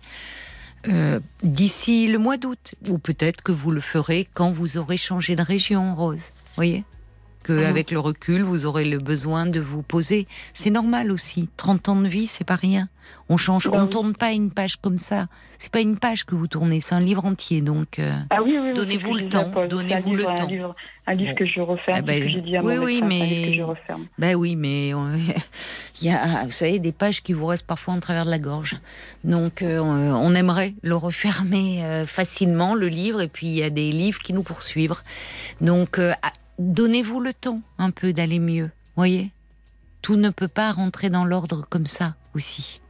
euh, 0.88 1.18
d'ici 1.42 2.06
le 2.06 2.18
mois 2.18 2.36
d'août, 2.36 2.74
ou 2.88 2.98
peut-être 2.98 3.42
que 3.42 3.50
vous 3.52 3.70
le 3.70 3.80
ferez 3.80 4.28
quand 4.34 4.50
vous 4.52 4.76
aurez 4.76 4.96
changé 4.98 5.34
de 5.34 5.42
région, 5.42 5.94
Rose. 5.94 6.30
Voyez? 6.56 6.84
Que 7.46 7.52
Mhm. 7.52 7.64
avec 7.66 7.92
le 7.92 8.00
recul, 8.00 8.42
vous 8.42 8.66
aurez 8.66 8.84
le 8.84 8.98
besoin 8.98 9.46
de 9.46 9.60
vous 9.60 9.82
poser. 9.82 10.26
C'est 10.52 10.70
normal 10.70 11.12
aussi. 11.12 11.48
30 11.56 11.88
ans 11.88 11.94
de 11.96 12.08
vie, 12.08 12.26
c'est 12.26 12.42
pas 12.42 12.56
rien. 12.56 12.88
On 13.28 13.36
change, 13.36 13.68
Bah 13.68 13.76
on 13.78 13.84
oui. 13.84 13.88
tourne 13.88 14.14
pas 14.16 14.32
une 14.32 14.50
page 14.50 14.76
comme 14.76 14.98
ça. 14.98 15.28
C'est 15.58 15.70
pas 15.70 15.80
une 15.80 15.96
page 15.96 16.24
que 16.26 16.34
vous 16.34 16.48
tournez, 16.48 16.80
c'est 16.80 16.96
un 16.96 17.00
livre 17.00 17.24
entier. 17.24 17.60
Donc, 17.60 18.00
euh, 18.00 18.12
Ah 18.30 18.42
oui, 18.42 18.56
oui, 18.60 18.70
oui. 18.70 18.74
Donnez-vous 18.74 19.14
le 19.14 19.28
temps, 19.28 19.48
donnez-vous 19.70 20.14
le 20.16 20.24
temps. 20.24 20.34
Un 20.42 20.46
livre, 20.46 20.74
un 21.06 21.14
livre 21.14 21.30
Bon. 21.30 21.36
que 21.36 21.46
je 21.46 21.60
referme, 21.60 21.98
Ah 21.98 22.02
ben, 22.02 22.20
que 22.20 22.28
j'ai 22.28 22.40
dit 22.40 22.56
à 22.56 22.62
mon 22.62 22.68
oui, 22.68 23.00
médecin, 23.00 23.06
mais- 23.06 23.20
un 23.22 23.24
livre 23.26 23.46
que 23.50 23.56
je 23.56 23.62
referme. 23.62 24.06
ben 24.18 24.34
oui, 24.34 24.56
mais 24.56 24.88
il 26.02 26.08
y 26.08 26.10
a, 26.10 26.42
vous 26.44 26.50
savez, 26.50 26.80
des 26.80 26.90
pages 26.92 27.22
qui 27.22 27.32
vous 27.32 27.46
restent 27.46 27.66
parfois 27.66 27.94
en 27.94 28.00
travers 28.00 28.24
de 28.24 28.30
la 28.30 28.40
gorge. 28.40 28.76
Donc, 29.22 29.62
euh, 29.62 29.78
on 29.78 30.34
aimerait 30.34 30.74
le 30.82 30.96
refermer 30.96 31.84
euh, 31.84 32.06
facilement, 32.06 32.74
le 32.74 32.88
livre, 32.88 33.20
et 33.20 33.28
puis 33.28 33.46
il 33.46 33.54
y 33.54 33.62
a 33.62 33.70
des 33.70 33.92
livres 33.92 34.18
qui 34.18 34.32
nous 34.34 34.42
poursuivent. 34.42 34.94
Donc, 35.60 36.00
euh, 36.00 36.12
donnez-vous 36.58 37.20
le 37.20 37.32
temps 37.34 37.60
un 37.78 37.90
peu 37.90 38.12
d'aller 38.12 38.38
mieux. 38.38 38.70
Voyez, 38.96 39.30
tout 40.02 40.16
ne 40.16 40.30
peut 40.30 40.48
pas 40.48 40.72
rentrer 40.72 41.10
dans 41.10 41.24
l'ordre 41.24 41.66
comme 41.68 41.86
ça 41.86 42.14
aussi. 42.34 42.80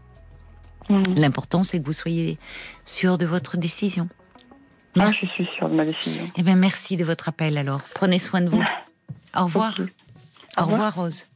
Mhm. 0.91 1.15
L'important, 1.17 1.63
c'est 1.63 1.81
que 1.81 1.87
vous 1.87 1.93
soyez 1.93 2.39
sûr 2.85 3.19
de 3.19 3.27
votre 3.27 3.57
décision. 3.57 4.09
Ah, 4.99 5.01
Merci. 5.11 5.27
je 5.27 5.31
suis 5.33 5.47
sûre 5.47 5.69
de 5.69 5.75
ma 5.75 5.85
décision. 5.85 6.31
Eh 6.37 6.43
bien, 6.43 6.57
merci 6.57 6.97
de 6.97 7.05
votre 7.05 7.29
appel 7.29 7.59
alors. 7.59 7.83
Prenez 7.95 8.19
soin 8.19 8.41
de 8.41 8.49
vous. 8.49 8.63
Au 9.37 9.45
revoir. 9.45 9.75
Au 10.57 10.63
Au 10.63 10.65
revoir, 10.67 10.95
Rose. 10.95 11.27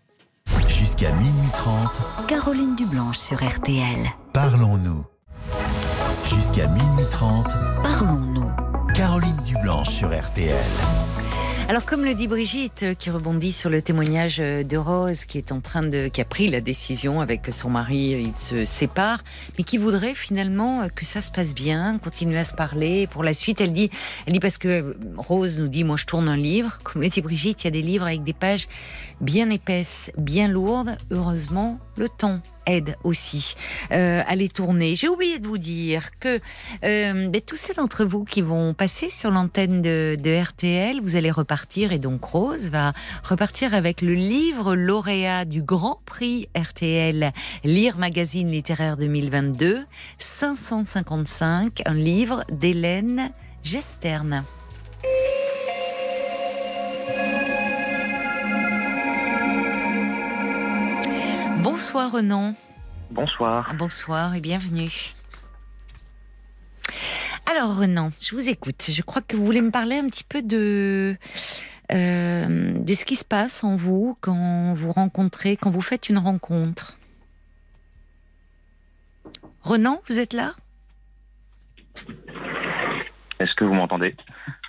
Jusqu'à 0.68 1.12
minuit 1.12 1.50
30, 1.52 2.26
Caroline 2.26 2.74
Dublanche 2.74 3.18
sur 3.18 3.36
RTL. 3.46 4.08
parlons-nous. 4.32 5.04
Jusqu'à 6.34 6.66
minuit 6.68 7.04
30, 7.10 7.46
Parlons-nous. 7.82 8.50
Caroline 8.94 9.36
Dublanche 9.46 9.90
sur 9.90 10.08
RTL. 10.08 10.56
Alors, 11.68 11.84
comme 11.86 12.04
le 12.04 12.14
dit 12.14 12.26
Brigitte, 12.26 12.82
euh, 12.82 12.94
qui 12.94 13.10
rebondit 13.10 13.52
sur 13.52 13.70
le 13.70 13.80
témoignage 13.80 14.40
euh, 14.40 14.64
de 14.64 14.76
Rose, 14.76 15.24
qui 15.24 15.38
est 15.38 15.52
en 15.52 15.60
train 15.60 15.82
de, 15.82 16.08
qui 16.08 16.20
a 16.20 16.24
pris 16.24 16.48
la 16.48 16.60
décision 16.60 17.20
avec 17.20 17.46
son 17.52 17.70
mari, 17.70 18.14
euh, 18.14 18.20
ils 18.20 18.32
se 18.32 18.64
séparent, 18.64 19.20
mais 19.56 19.62
qui 19.62 19.78
voudrait 19.78 20.14
finalement 20.14 20.88
que 20.94 21.04
ça 21.04 21.22
se 21.22 21.30
passe 21.30 21.54
bien, 21.54 21.98
continuer 21.98 22.38
à 22.38 22.44
se 22.44 22.52
parler. 22.52 23.06
Pour 23.06 23.22
la 23.22 23.34
suite, 23.34 23.60
elle 23.60 23.72
dit, 23.72 23.88
elle 24.26 24.32
dit 24.32 24.40
parce 24.40 24.58
que 24.58 24.96
Rose 25.16 25.58
nous 25.58 25.68
dit, 25.68 25.84
moi 25.84 25.96
je 25.96 26.06
tourne 26.06 26.28
un 26.28 26.36
livre. 26.36 26.80
Comme 26.82 27.02
le 27.02 27.08
dit 27.08 27.20
Brigitte, 27.20 27.62
il 27.62 27.66
y 27.66 27.68
a 27.68 27.72
des 27.72 27.82
livres 27.82 28.06
avec 28.06 28.24
des 28.24 28.32
pages 28.32 28.66
bien 29.20 29.48
épaisses, 29.50 30.10
bien 30.16 30.48
lourdes. 30.48 30.96
Heureusement, 31.12 31.78
le 31.96 32.08
temps 32.08 32.40
aide 32.66 32.96
aussi 33.04 33.54
euh, 33.92 34.22
à 34.26 34.34
les 34.36 34.48
tourner. 34.48 34.96
J'ai 34.96 35.08
oublié 35.08 35.38
de 35.38 35.46
vous 35.46 35.58
dire 35.58 36.10
que 36.18 36.40
euh, 36.84 37.28
ben, 37.28 37.40
tous 37.40 37.56
ceux 37.56 37.74
d'entre 37.74 38.04
vous 38.04 38.24
qui 38.24 38.42
vont 38.42 38.74
passer 38.74 39.10
sur 39.10 39.30
l'antenne 39.30 39.82
de, 39.82 40.16
de 40.18 40.42
RTL, 40.42 41.00
vous 41.02 41.16
allez 41.16 41.30
repartir 41.30 41.92
et 41.92 41.98
donc 41.98 42.24
Rose 42.24 42.70
va 42.70 42.92
repartir 43.22 43.74
avec 43.74 44.02
le 44.02 44.14
livre 44.14 44.74
lauréat 44.74 45.44
du 45.44 45.62
Grand 45.62 46.00
Prix 46.04 46.48
RTL 46.56 47.32
Lire 47.64 47.98
Magazine 47.98 48.50
littéraire 48.50 48.96
2022, 48.96 49.84
555, 50.18 51.82
un 51.86 51.94
livre 51.94 52.44
d'Hélène 52.50 53.30
Gesterne. 53.62 54.44
Bonsoir 61.62 62.12
Renan. 62.12 62.54
Bonsoir. 63.10 63.74
Bonsoir 63.74 64.34
et 64.34 64.40
bienvenue. 64.40 65.12
Alors 67.50 67.76
Renan, 67.76 68.10
je 68.20 68.34
vous 68.34 68.48
écoute. 68.48 68.86
Je 68.88 69.02
crois 69.02 69.20
que 69.22 69.36
vous 69.36 69.44
voulez 69.44 69.60
me 69.60 69.70
parler 69.70 69.96
un 69.96 70.06
petit 70.08 70.24
peu 70.24 70.42
de, 70.42 71.16
euh, 71.92 72.72
de 72.72 72.94
ce 72.94 73.04
qui 73.04 73.16
se 73.16 73.24
passe 73.24 73.62
en 73.64 73.76
vous 73.76 74.16
quand 74.20 74.74
vous 74.74 74.92
rencontrez, 74.92 75.56
quand 75.56 75.70
vous 75.70 75.80
faites 75.82 76.08
une 76.08 76.18
rencontre. 76.18 76.96
Renan, 79.62 80.00
vous 80.08 80.18
êtes 80.18 80.32
là? 80.32 80.54
Est-ce 83.38 83.54
que 83.54 83.64
vous 83.64 83.74
m'entendez? 83.74 84.16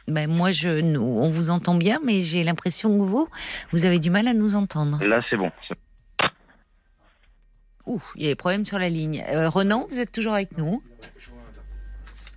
Ben, 0.07 0.29
Moi, 0.29 0.51
je, 0.51 0.81
nous, 0.81 1.01
on 1.01 1.29
vous 1.29 1.51
entend 1.51 1.75
bien, 1.75 1.99
mais 2.03 2.21
j'ai 2.21 2.43
l'impression 2.43 2.97
que 2.97 3.03
vous, 3.03 3.27
vous 3.71 3.85
avez 3.85 3.99
du 3.99 4.09
mal 4.09 4.27
à 4.27 4.33
nous 4.33 4.55
entendre. 4.55 5.01
Là, 5.03 5.21
c'est 5.29 5.37
bon. 5.37 5.51
Ouh, 7.85 8.01
il 8.15 8.23
y 8.23 8.25
a 8.27 8.29
des 8.29 8.35
problèmes 8.35 8.65
sur 8.65 8.79
la 8.79 8.89
ligne. 8.89 9.23
Euh, 9.29 9.49
Renan, 9.49 9.87
vous 9.89 9.99
êtes 9.99 10.11
toujours 10.11 10.33
avec 10.33 10.57
nous 10.57 10.83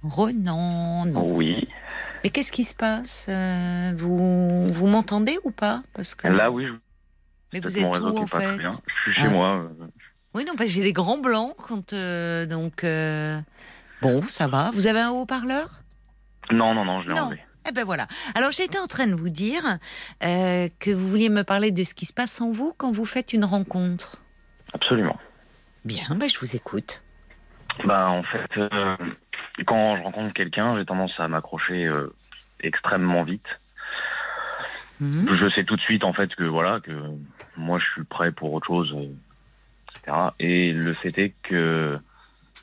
Renan, 0.02 1.06
non. 1.06 1.34
Oui. 1.34 1.68
Mais 2.22 2.30
qu'est-ce 2.30 2.52
qui 2.52 2.64
se 2.64 2.74
passe 2.74 3.26
euh, 3.28 3.92
Vous, 3.96 4.66
vous 4.68 4.86
m'entendez 4.86 5.38
ou 5.44 5.50
pas 5.50 5.82
Parce 5.94 6.14
que... 6.14 6.28
Là, 6.28 6.50
oui. 6.50 6.66
Je... 6.66 6.72
Mais 7.52 7.60
vous 7.60 7.78
êtes 7.78 7.84
où 7.84 8.18
en 8.18 8.26
fait 8.26 8.58
Je 8.58 8.70
suis 9.02 9.14
chez 9.14 9.26
ah. 9.26 9.30
moi. 9.30 9.48
Euh. 9.60 9.86
Oui, 10.34 10.44
non, 10.44 10.54
parce 10.56 10.70
j'ai 10.70 10.82
les 10.82 10.92
grands 10.92 11.18
blancs 11.18 11.54
quand 11.62 11.94
donc. 11.94 12.84
Bon, 14.02 14.26
ça 14.26 14.48
va. 14.48 14.70
Vous 14.74 14.86
avez 14.86 15.00
un 15.00 15.10
haut-parleur? 15.10 15.80
Non, 16.50 16.74
non, 16.74 16.84
non, 16.84 17.02
je 17.02 17.10
l'ai 17.10 17.18
enlevé. 17.18 17.40
Eh 17.66 17.72
ben 17.72 17.84
voilà. 17.84 18.08
Alors 18.34 18.50
j'étais 18.50 18.78
en 18.78 18.88
train 18.88 19.06
de 19.06 19.14
vous 19.14 19.30
dire 19.30 19.78
que 20.20 20.90
vous 20.90 21.08
vouliez 21.08 21.28
me 21.28 21.44
parler 21.44 21.70
de 21.70 21.84
ce 21.84 21.94
qui 21.94 22.04
se 22.04 22.12
passe 22.12 22.40
en 22.40 22.50
vous 22.50 22.74
quand 22.76 22.90
vous 22.90 23.04
faites 23.04 23.32
une 23.32 23.44
rencontre. 23.44 24.16
Absolument. 24.74 25.16
Bien, 25.84 26.04
ben 26.16 26.28
je 26.28 26.38
vous 26.38 26.56
écoute. 26.56 27.02
Bah 27.84 28.08
en 28.08 28.22
fait, 28.22 28.56
euh, 28.56 28.96
quand 29.66 29.96
je 29.96 30.02
rencontre 30.02 30.32
quelqu'un, 30.32 30.78
j'ai 30.78 30.86
tendance 30.86 31.18
à 31.18 31.28
m'accrocher 31.28 31.84
euh, 31.84 32.12
extrêmement 32.60 33.24
vite. 33.24 33.46
Mhm. 35.00 35.34
Je 35.34 35.48
sais 35.48 35.64
tout 35.64 35.76
de 35.76 35.80
suite 35.80 36.04
en 36.04 36.12
fait 36.12 36.34
que 36.34 36.44
voilà 36.44 36.80
que 36.80 36.92
moi 37.56 37.78
je 37.78 37.84
suis 37.92 38.04
prêt 38.04 38.32
pour 38.32 38.52
autre 38.54 38.66
chose, 38.66 38.94
euh, 38.96 39.12
etc. 39.96 40.16
Et 40.38 40.72
le 40.72 40.94
fait 40.94 41.18
est 41.18 41.34
que 41.42 41.98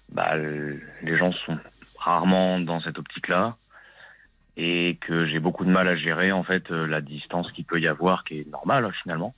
bah, 0.09 0.35
les 0.37 1.17
gens 1.17 1.31
sont 1.45 1.59
rarement 1.97 2.59
dans 2.59 2.81
cette 2.81 2.97
optique-là 2.97 3.57
et 4.57 4.97
que 5.01 5.27
j'ai 5.27 5.39
beaucoup 5.39 5.65
de 5.65 5.69
mal 5.69 5.87
à 5.87 5.95
gérer 5.95 6.31
en 6.31 6.43
fait 6.43 6.69
la 6.69 7.01
distance 7.01 7.51
qu'il 7.51 7.65
peut 7.65 7.79
y 7.79 7.87
avoir, 7.87 8.23
qui 8.23 8.39
est 8.39 8.49
normale 8.49 8.91
finalement. 9.03 9.35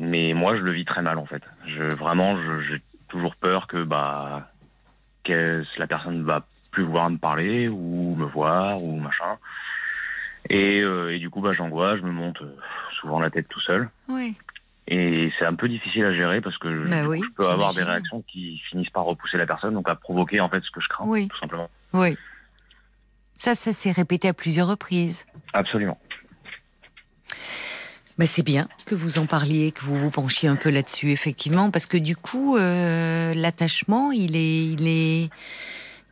Mais 0.00 0.32
moi, 0.32 0.56
je 0.56 0.62
le 0.62 0.72
vis 0.72 0.86
très 0.86 1.02
mal 1.02 1.18
en 1.18 1.26
fait. 1.26 1.42
Je, 1.66 1.82
vraiment, 1.94 2.36
j'ai 2.62 2.80
toujours 3.08 3.36
peur 3.36 3.66
que 3.66 3.84
bah 3.84 4.50
que 5.24 5.62
la 5.76 5.86
personne 5.86 6.24
va 6.24 6.46
plus 6.70 6.84
vouloir 6.84 7.10
me 7.10 7.18
parler 7.18 7.68
ou 7.68 8.14
me 8.16 8.24
voir 8.24 8.82
ou 8.82 8.96
machin. 8.98 9.36
Et, 10.48 10.80
euh, 10.80 11.14
et 11.14 11.18
du 11.18 11.28
coup, 11.28 11.42
bah, 11.42 11.52
j'angoisse, 11.52 11.98
je 11.98 12.02
me 12.02 12.12
monte 12.12 12.40
euh, 12.40 12.56
souvent 12.98 13.20
la 13.20 13.30
tête 13.30 13.46
tout 13.48 13.60
seul. 13.60 13.90
Oui. 14.08 14.34
Et 14.88 15.30
c'est 15.38 15.44
un 15.44 15.54
peu 15.54 15.68
difficile 15.68 16.04
à 16.06 16.14
gérer 16.14 16.40
parce 16.40 16.56
que 16.56 16.88
bah 16.88 17.04
oui, 17.06 17.20
je 17.22 17.34
peux 17.34 17.46
avoir 17.46 17.74
des 17.74 17.82
réactions 17.82 18.22
qui 18.22 18.58
finissent 18.70 18.90
par 18.90 19.04
repousser 19.04 19.36
la 19.36 19.46
personne, 19.46 19.74
donc 19.74 19.88
à 19.88 19.94
provoquer 19.94 20.40
en 20.40 20.48
fait 20.48 20.62
ce 20.62 20.70
que 20.70 20.80
je 20.80 20.88
crains, 20.88 21.04
oui. 21.06 21.28
tout 21.28 21.38
simplement. 21.38 21.68
Oui. 21.92 22.16
Ça, 23.36 23.54
ça 23.54 23.72
s'est 23.72 23.92
répété 23.92 24.28
à 24.28 24.32
plusieurs 24.32 24.66
reprises. 24.66 25.26
Absolument. 25.52 25.98
Bah, 28.20 28.26
c'est 28.26 28.42
bien 28.42 28.68
que 28.84 28.94
vous 28.94 29.18
en 29.18 29.24
parliez, 29.24 29.72
que 29.72 29.80
vous 29.80 29.96
vous 29.96 30.10
penchiez 30.10 30.46
un 30.46 30.56
peu 30.56 30.68
là-dessus, 30.68 31.10
effectivement, 31.10 31.70
parce 31.70 31.86
que 31.86 31.96
du 31.96 32.16
coup, 32.16 32.58
euh, 32.58 33.32
l'attachement, 33.32 34.12
il 34.12 34.36
est, 34.36 34.66
il 34.66 34.86
est, 34.86 35.30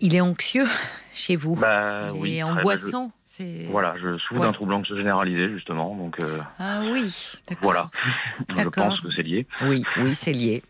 il 0.01 0.15
est 0.17 0.23
anxieux 0.23 0.65
chez 1.13 1.37
vous. 1.37 1.55
Bah, 1.55 2.09
il 2.15 2.19
oui, 2.19 2.37
est 2.39 2.43
angoissant. 2.43 3.13
Voilà, 3.69 3.95
je 4.03 4.17
souffre 4.17 4.41
d'un 4.41 4.53
trouble 4.53 4.73
anxieux 4.73 4.97
généralisé, 4.97 5.51
justement. 5.51 5.95
Donc, 5.97 6.19
euh, 6.21 6.39
ah 6.59 6.81
oui, 6.91 7.35
Voilà, 7.61 7.91
je 8.57 8.69
pense 8.69 9.01
que 9.01 9.11
c'est 9.15 9.23
lié. 9.23 9.47
Oui, 9.65 9.85
oui, 9.99 10.15
c'est 10.15 10.33
lié. 10.33 10.63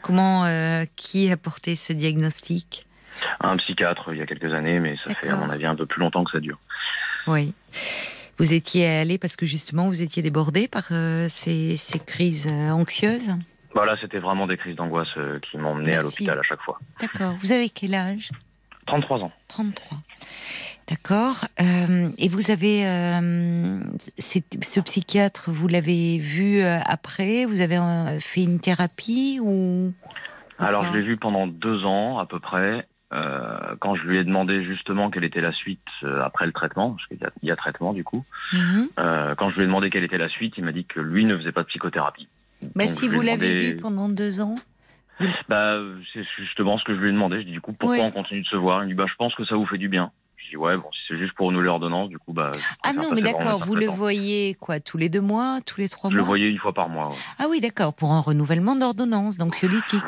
Comment, 0.00 0.44
euh, 0.44 0.84
qui 0.94 1.28
a 1.32 1.36
porté 1.36 1.74
ce 1.74 1.92
diagnostic? 1.92 2.86
Un 3.40 3.56
psychiatre, 3.56 4.10
il 4.12 4.18
y 4.18 4.22
a 4.22 4.26
quelques 4.26 4.54
années, 4.54 4.78
mais 4.78 4.96
ça 5.04 5.12
fait, 5.16 5.28
à 5.28 5.36
mon 5.38 5.50
avis, 5.50 5.66
un 5.66 5.74
peu 5.74 5.86
plus 5.86 5.98
longtemps 5.98 6.22
que 6.22 6.30
ça 6.30 6.38
dure. 6.38 6.60
Oui. 7.26 7.52
Vous 8.38 8.52
étiez 8.52 8.86
allé 8.86 9.18
parce 9.18 9.36
que 9.36 9.46
justement 9.46 9.86
vous 9.86 10.02
étiez 10.02 10.22
débordé 10.22 10.66
par 10.66 10.84
euh, 10.90 11.28
ces, 11.28 11.76
crises 12.04 12.48
euh, 12.50 12.70
anxieuses 12.70 13.30
bah 13.74 13.86
Là, 13.86 13.96
c'était 14.00 14.18
vraiment 14.18 14.46
des 14.46 14.56
crises 14.56 14.76
d'angoisse 14.76 15.08
euh, 15.16 15.38
qui 15.40 15.58
m'ont 15.58 15.74
mené 15.74 15.96
à 15.96 16.00
l'hôpital 16.00 16.38
à 16.38 16.42
chaque 16.42 16.60
fois. 16.62 16.78
D'accord. 17.00 17.34
Vous 17.40 17.52
avez 17.52 17.68
quel 17.68 17.94
âge? 17.94 18.30
33 18.86 19.20
ans. 19.20 19.32
33. 19.48 19.98
D'accord. 20.86 21.46
et 22.18 22.28
vous 22.28 22.50
avez 22.50 22.82
ce 24.18 24.80
psychiatre, 24.80 25.50
vous 25.50 25.66
l'avez 25.66 26.18
vu 26.18 26.60
après? 26.62 27.46
Vous 27.46 27.62
avez 27.62 27.78
fait 28.20 28.42
une 28.42 28.60
thérapie 28.60 29.40
ou 29.42 29.94
Alors, 30.58 30.82
je 30.82 30.92
l'ai 30.92 31.02
vu 31.02 31.16
pendant 31.16 31.46
deux 31.46 31.86
ans 31.86 32.18
à 32.18 32.26
peu 32.26 32.38
près. 32.38 32.86
Euh, 33.14 33.76
quand 33.78 33.94
je 33.94 34.02
lui 34.02 34.18
ai 34.18 34.24
demandé 34.24 34.64
justement 34.64 35.08
quelle 35.10 35.24
était 35.24 35.40
la 35.40 35.52
suite 35.52 35.80
euh, 36.02 36.22
après 36.24 36.46
le 36.46 36.52
traitement, 36.52 36.90
parce 36.90 37.06
qu'il 37.06 37.18
y, 37.42 37.50
a 37.50 37.56
traitement 37.56 37.92
du 37.92 38.02
coup, 38.02 38.24
mhm. 38.52 38.88
euh, 38.98 39.34
quand 39.36 39.50
je 39.50 39.56
lui 39.56 39.62
ai 39.62 39.66
demandé 39.66 39.88
quelle 39.90 40.02
était 40.02 40.18
la 40.18 40.28
suite, 40.28 40.54
il 40.58 40.64
m'a 40.64 40.72
dit 40.72 40.84
que 40.84 41.00
lui 41.00 41.24
ne 41.24 41.36
faisait 41.36 41.52
pas 41.52 41.62
de 41.62 41.68
psychothérapie. 41.68 42.28
Mais 42.74 42.88
si 42.88 43.08
vous 43.08 43.20
l'avez 43.20 43.72
vu 43.72 43.76
pendant 43.76 44.08
deux 44.08 44.40
ans 44.40 44.56
bah, 45.48 45.78
C'est 46.12 46.24
justement 46.38 46.78
ce 46.78 46.84
que 46.84 46.94
je 46.94 47.00
lui 47.00 47.10
ai 47.10 47.12
demandé. 47.12 47.40
Je 47.40 47.46
dis 47.46 47.52
du 47.52 47.60
coup, 47.60 47.72
pourquoi 47.72 48.04
on 48.04 48.10
continue 48.10 48.42
de 48.42 48.46
se 48.46 48.56
voir? 48.56 48.82
Il 48.82 48.86
me 48.86 48.90
dit, 48.90 48.94
bah, 48.94 49.06
je 49.08 49.14
pense 49.14 49.34
que 49.34 49.44
ça 49.44 49.54
vous 49.54 49.66
fait 49.66 49.78
du 49.78 49.88
bien. 49.88 50.10
Je 50.36 50.50
dis, 50.50 50.56
ouais, 50.56 50.76
bon, 50.76 50.90
si 50.92 51.00
c'est 51.08 51.18
juste 51.18 51.34
pour 51.34 51.46
renouveler 51.46 51.66
l'ordonnance, 51.66 52.08
du 52.08 52.18
coup, 52.18 52.32
bah. 52.32 52.50
Ah 52.82 52.92
non, 52.92 53.12
mais 53.12 53.22
d'accord, 53.22 53.64
vous 53.64 53.76
le 53.76 53.86
voyez 53.86 54.56
quoi 54.58 54.80
Tous 54.80 54.98
les 54.98 55.08
deux 55.08 55.20
mois 55.20 55.60
Tous 55.64 55.78
les 55.80 55.88
trois 55.88 56.10
mois 56.10 56.14
Je 56.14 56.16
le 56.18 56.24
voyais 56.24 56.48
une 56.48 56.58
fois 56.58 56.72
par 56.72 56.88
mois. 56.88 57.12
Ah 57.38 57.44
oui, 57.48 57.60
d'accord, 57.60 57.94
pour 57.94 58.12
un 58.12 58.20
renouvellement 58.20 58.74
d'ordonnance, 58.74 59.36
donc 59.36 59.54
solytique. 59.54 60.02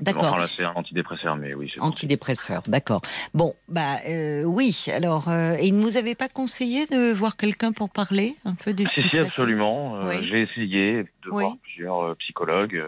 D'accord. 0.00 0.36
là, 0.36 0.46
c'est 0.48 0.64
un 0.64 0.72
antidépresseur, 0.74 1.36
mais 1.36 1.54
oui. 1.54 1.72
Antidépresseur, 1.80 2.62
d'accord. 2.66 3.00
Bon, 3.34 3.54
bah 3.68 3.96
euh, 4.06 4.44
oui. 4.44 4.86
Alors, 4.92 5.28
euh, 5.28 5.56
et 5.58 5.68
il 5.68 5.76
ne 5.76 5.82
vous 5.82 5.96
avait 5.96 6.14
pas 6.14 6.28
conseillé 6.28 6.86
de 6.86 7.12
voir 7.12 7.36
quelqu'un 7.36 7.72
pour 7.72 7.90
parler 7.90 8.36
un 8.44 8.54
peu 8.54 8.72
de 8.72 8.84
ce 8.84 9.00
si, 9.00 9.08
si, 9.08 9.18
absolument. 9.18 9.96
Euh, 9.96 10.22
j'ai 10.22 10.42
essayé 10.42 11.02
de 11.02 11.30
voir 11.30 11.56
plusieurs 11.62 12.16
psychologues. 12.16 12.82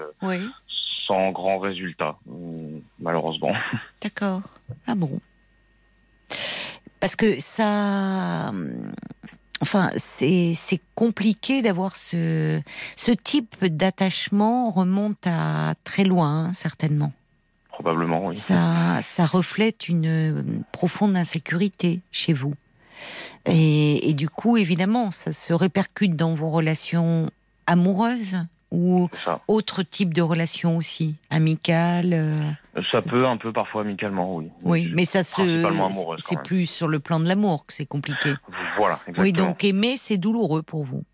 Sans 1.07 1.32
grand 1.32 1.59
résultat, 1.59 2.16
malheureusement. 3.01 3.53
D'accord. 4.01 4.43
Ah 4.86 4.95
bon. 4.95 5.18
Parce 7.01 7.16
que 7.16 7.41
ça 7.41 8.53
Enfin, 9.62 9.90
c'est 9.96 10.80
compliqué 10.94 11.61
d'avoir 11.61 11.96
ce, 11.96 12.61
ce 12.96 13.12
type 13.12 13.64
d'attachement 13.64 14.70
remonte 14.70 15.26
à 15.26 15.74
très 15.84 16.04
loin, 16.04 16.46
hein, 16.46 16.52
certainement. 16.52 17.12
Probablement, 17.68 18.26
oui. 18.26 18.36
Ça, 18.36 18.98
ça 19.02 19.26
reflète 19.26 19.88
une 19.88 20.64
profonde 20.72 21.16
insécurité 21.16 22.00
chez 22.11 22.32
vous. 22.32 22.54
Et, 23.46 24.11
et, 24.11 24.14
du 24.14 24.28
coup, 24.28 24.56
évidemment, 24.56 25.11
ça 25.11 25.32
se 25.32 25.52
répercute 25.52 26.16
dans 26.16 26.34
vos 26.34 26.50
relations 26.50 27.30
amoureuses 27.66 28.38
ou 28.71 29.09
autre 29.49 29.83
type 29.83 30.14
de 30.14 30.23
relation 30.23 30.77
aussi, 30.77 31.16
amicale 31.29 32.12
euh, 32.12 32.83
Ça 32.87 33.03
peut 33.03 33.27
un 33.27 33.37
peu 33.37 33.53
parfois 33.53 33.83
amicalement, 33.83 34.37
oui. 34.37 34.51
Oui, 34.62 34.91
mais 34.95 35.05
ça 35.05 35.23
se. 35.23 36.16
C'est 36.18 36.41
plus 36.43 36.66
sur 36.66 36.89
le 36.89 37.01
plan 37.01 37.21
de 37.21 37.27
l'amour 37.27 37.66
que 37.66 37.73
c'est 37.73 37.87
compliqué. 37.87 38.35
Voilà, 38.77 38.95
exactement. 39.07 39.23
Oui, 39.23 39.33
donc 39.33 39.64
aimer, 39.64 39.97
c'est 39.97 40.18
douloureux 40.18 40.62
pour 40.62 40.85
vous. 40.85 41.05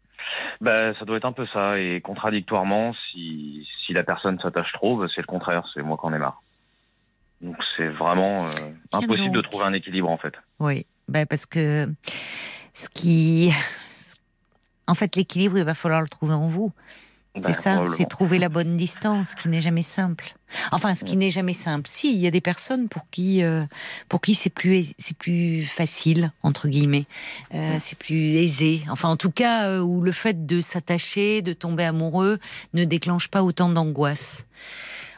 Ben, 0.60 0.94
ça 0.98 1.04
doit 1.04 1.16
être 1.16 1.24
un 1.24 1.32
peu 1.32 1.46
ça. 1.52 1.78
Et 1.78 2.00
contradictoirement, 2.02 2.94
si, 3.10 3.66
si 3.84 3.92
la 3.92 4.02
personne 4.02 4.38
s'attache 4.40 4.72
trop, 4.72 4.96
ben, 4.96 5.08
c'est 5.14 5.20
le 5.20 5.26
contraire, 5.26 5.64
c'est 5.74 5.82
moi 5.82 5.96
qui 5.98 6.06
en 6.06 6.12
ai 6.12 6.18
marre. 6.18 6.42
Donc 7.40 7.56
c'est 7.76 7.88
vraiment 7.88 8.46
euh, 8.46 8.50
impossible 8.92 9.34
de 9.34 9.42
trouver 9.42 9.64
un 9.64 9.72
équilibre 9.72 10.08
en 10.08 10.16
fait. 10.16 10.34
Oui, 10.58 10.86
ben, 11.08 11.26
parce 11.26 11.46
que 11.46 11.88
ce 12.74 12.88
qui. 12.88 13.52
En 14.88 14.94
fait, 14.94 15.16
l'équilibre, 15.16 15.58
il 15.58 15.64
va 15.64 15.74
falloir 15.74 16.00
le 16.00 16.06
trouver 16.06 16.34
en 16.34 16.46
vous. 16.46 16.72
C'est 17.42 17.52
ça, 17.54 17.84
c'est 17.96 18.08
trouver 18.08 18.38
la 18.38 18.48
bonne 18.48 18.76
distance, 18.76 19.34
qui 19.34 19.48
n'est 19.48 19.60
jamais 19.60 19.82
simple. 19.82 20.34
Enfin, 20.72 20.94
ce 20.94 21.04
qui 21.04 21.16
n'est 21.16 21.30
jamais 21.30 21.52
simple. 21.52 21.88
Si, 21.88 22.12
il 22.14 22.20
y 22.20 22.26
a 22.26 22.30
des 22.30 22.40
personnes 22.40 22.88
pour 22.88 23.02
qui, 23.10 23.42
euh, 23.42 23.64
pour 24.08 24.20
qui 24.20 24.34
c'est 24.34 24.50
plus, 24.50 24.92
c'est 24.98 25.16
plus 25.16 25.64
facile 25.64 26.32
entre 26.42 26.68
guillemets, 26.68 27.06
euh, 27.54 27.76
c'est 27.78 27.98
plus 27.98 28.36
aisé. 28.36 28.82
Enfin, 28.90 29.08
en 29.08 29.16
tout 29.16 29.30
cas, 29.30 29.68
euh, 29.68 29.80
où 29.80 30.00
le 30.00 30.12
fait 30.12 30.46
de 30.46 30.60
s'attacher, 30.60 31.42
de 31.42 31.52
tomber 31.52 31.84
amoureux, 31.84 32.38
ne 32.74 32.84
déclenche 32.84 33.28
pas 33.28 33.42
autant 33.42 33.68
d'angoisse. 33.68 34.44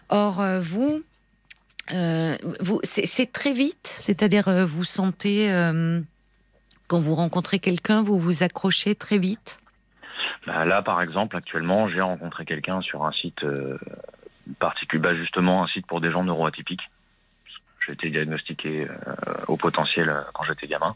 Or, 0.08 0.42
vous, 0.62 1.02
vous, 2.60 2.80
c'est 2.82 3.32
très 3.32 3.52
vite, 3.52 3.90
c'est-à-dire 3.92 4.66
vous 4.66 4.84
sentez 4.84 5.50
quand 6.86 7.00
vous 7.00 7.14
rencontrez 7.14 7.58
quelqu'un, 7.58 8.02
vous 8.02 8.18
vous 8.18 8.42
accrochez 8.42 8.94
très 8.94 9.18
vite. 9.18 9.58
Bah, 10.46 10.64
là, 10.64 10.82
par 10.82 11.02
exemple, 11.02 11.36
actuellement, 11.36 11.88
j'ai 11.88 12.00
rencontré 12.00 12.44
quelqu'un 12.44 12.80
sur 12.80 13.04
un 13.04 13.12
site 13.12 13.44
euh, 13.44 13.78
particulier, 14.58 15.02
bah, 15.02 15.14
justement 15.14 15.64
un 15.64 15.66
site 15.68 15.86
pour 15.86 16.00
des 16.00 16.10
gens 16.10 16.24
neuroatypiques. 16.24 16.90
J'ai 17.86 17.92
été 17.92 18.10
diagnostiqué 18.10 18.88
euh, 18.88 19.34
au 19.46 19.56
potentiel 19.56 20.08
euh, 20.08 20.22
quand 20.34 20.44
j'étais 20.44 20.66
gamin. 20.66 20.94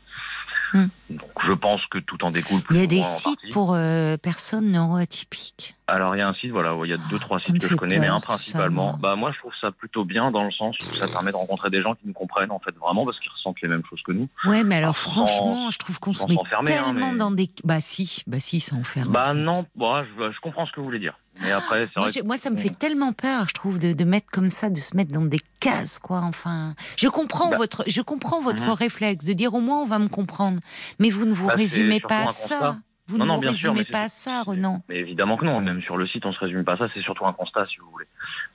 Hmm. 0.72 0.86
Donc 1.10 1.30
je 1.46 1.52
pense 1.52 1.84
que 1.86 1.98
tout 1.98 2.24
en 2.24 2.30
découle. 2.30 2.60
Plus 2.62 2.76
il 2.76 2.80
y 2.80 2.84
a 2.84 2.86
des 2.86 3.02
sites 3.02 3.52
pour 3.52 3.74
euh, 3.74 4.16
personnes 4.16 4.70
neuroatypiques. 4.70 5.74
Alors 5.86 6.16
il 6.16 6.18
y 6.18 6.22
a 6.22 6.28
un 6.28 6.34
site, 6.34 6.50
voilà, 6.50 6.74
il 6.84 6.90
y 6.90 6.94
a 6.94 6.98
deux 7.10 7.18
trois 7.18 7.38
sites 7.38 7.58
que 7.58 7.68
je 7.68 7.74
connais, 7.74 7.98
mais 7.98 8.06
un 8.06 8.20
principalement. 8.20 8.96
bah 8.98 9.16
moi 9.16 9.32
je 9.32 9.38
trouve 9.38 9.52
ça 9.60 9.70
plutôt 9.70 10.04
bien 10.04 10.30
dans 10.30 10.44
le 10.44 10.50
sens 10.50 10.76
où 10.80 10.94
ça 10.94 11.08
permet 11.08 11.30
de 11.30 11.36
rencontrer 11.36 11.70
des 11.70 11.82
gens 11.82 11.94
qui 11.94 12.06
nous 12.06 12.12
comprennent 12.12 12.50
en 12.50 12.58
fait 12.58 12.74
vraiment 12.76 13.04
parce 13.04 13.18
qu'ils 13.20 13.30
ressentent 13.30 13.60
les 13.60 13.68
mêmes 13.68 13.84
choses 13.88 14.02
que 14.02 14.12
nous. 14.12 14.28
Ouais, 14.44 14.64
mais 14.64 14.76
alors, 14.76 14.96
franchement, 14.96 15.70
je 15.70 15.78
trouve 15.78 15.98
qu'on 15.98 16.12
se 16.12 16.24
met 16.26 16.34
hein, 16.34 16.64
tellement 16.64 17.12
dans 17.12 17.30
des. 17.30 17.48
Bah 17.64 17.80
si, 17.80 18.22
bah 18.26 18.40
si, 18.40 18.60
ça 18.60 18.76
enferme. 18.76 19.12
Bah 19.12 19.34
non, 19.34 19.66
bah, 19.76 20.04
je, 20.04 20.32
je 20.32 20.40
comprends 20.40 20.66
ce 20.66 20.72
que 20.72 20.80
vous 20.80 20.86
voulez 20.86 20.98
dire. 20.98 21.18
Mais 21.42 21.52
après, 21.52 21.88
moi, 21.96 22.08
moi, 22.24 22.36
ça 22.36 22.50
me 22.50 22.56
fait 22.56 22.76
tellement 22.76 23.12
peur, 23.12 23.46
je 23.48 23.54
trouve, 23.54 23.78
de, 23.78 23.92
de, 23.92 24.04
mettre 24.04 24.26
comme 24.30 24.50
ça, 24.50 24.70
de 24.70 24.76
se 24.76 24.96
mettre 24.96 25.12
dans 25.12 25.24
des 25.24 25.40
cases, 25.60 25.98
quoi. 25.98 26.18
Enfin, 26.18 26.74
je 26.96 27.08
comprends 27.08 27.50
bah. 27.50 27.56
votre, 27.56 27.84
je 27.86 28.00
comprends 28.00 28.40
votre 28.40 28.64
mhm. 28.64 28.70
réflexe 28.70 29.24
de 29.24 29.32
dire 29.32 29.54
au 29.54 29.60
moins 29.60 29.82
on 29.82 29.86
va 29.86 29.98
me 29.98 30.08
comprendre, 30.08 30.60
mais 30.98 31.10
vous 31.10 31.26
ne 31.26 31.32
vous 31.32 31.48
bah, 31.48 31.54
résumez 31.54 32.00
pas 32.00 32.24
à 32.24 32.26
ça. 32.28 32.76
Vous 33.08 33.18
ne 33.18 33.24
vous 33.26 33.40
résumez 33.40 33.84
pas 33.84 34.02
à 34.02 34.08
ça, 34.08 34.42
Renan. 34.42 34.82
Mais 34.88 34.96
évidemment 34.96 35.36
que 35.36 35.44
non. 35.44 35.60
Même 35.60 35.82
sur 35.82 35.96
le 35.96 36.06
site, 36.06 36.24
on 36.24 36.32
se 36.32 36.38
résume 36.38 36.64
pas 36.64 36.74
à 36.74 36.76
ça. 36.78 36.88
C'est 36.94 37.02
surtout 37.02 37.26
un 37.26 37.32
constat, 37.32 37.66
si 37.66 37.78
vous 37.78 37.90
voulez. 37.90 38.06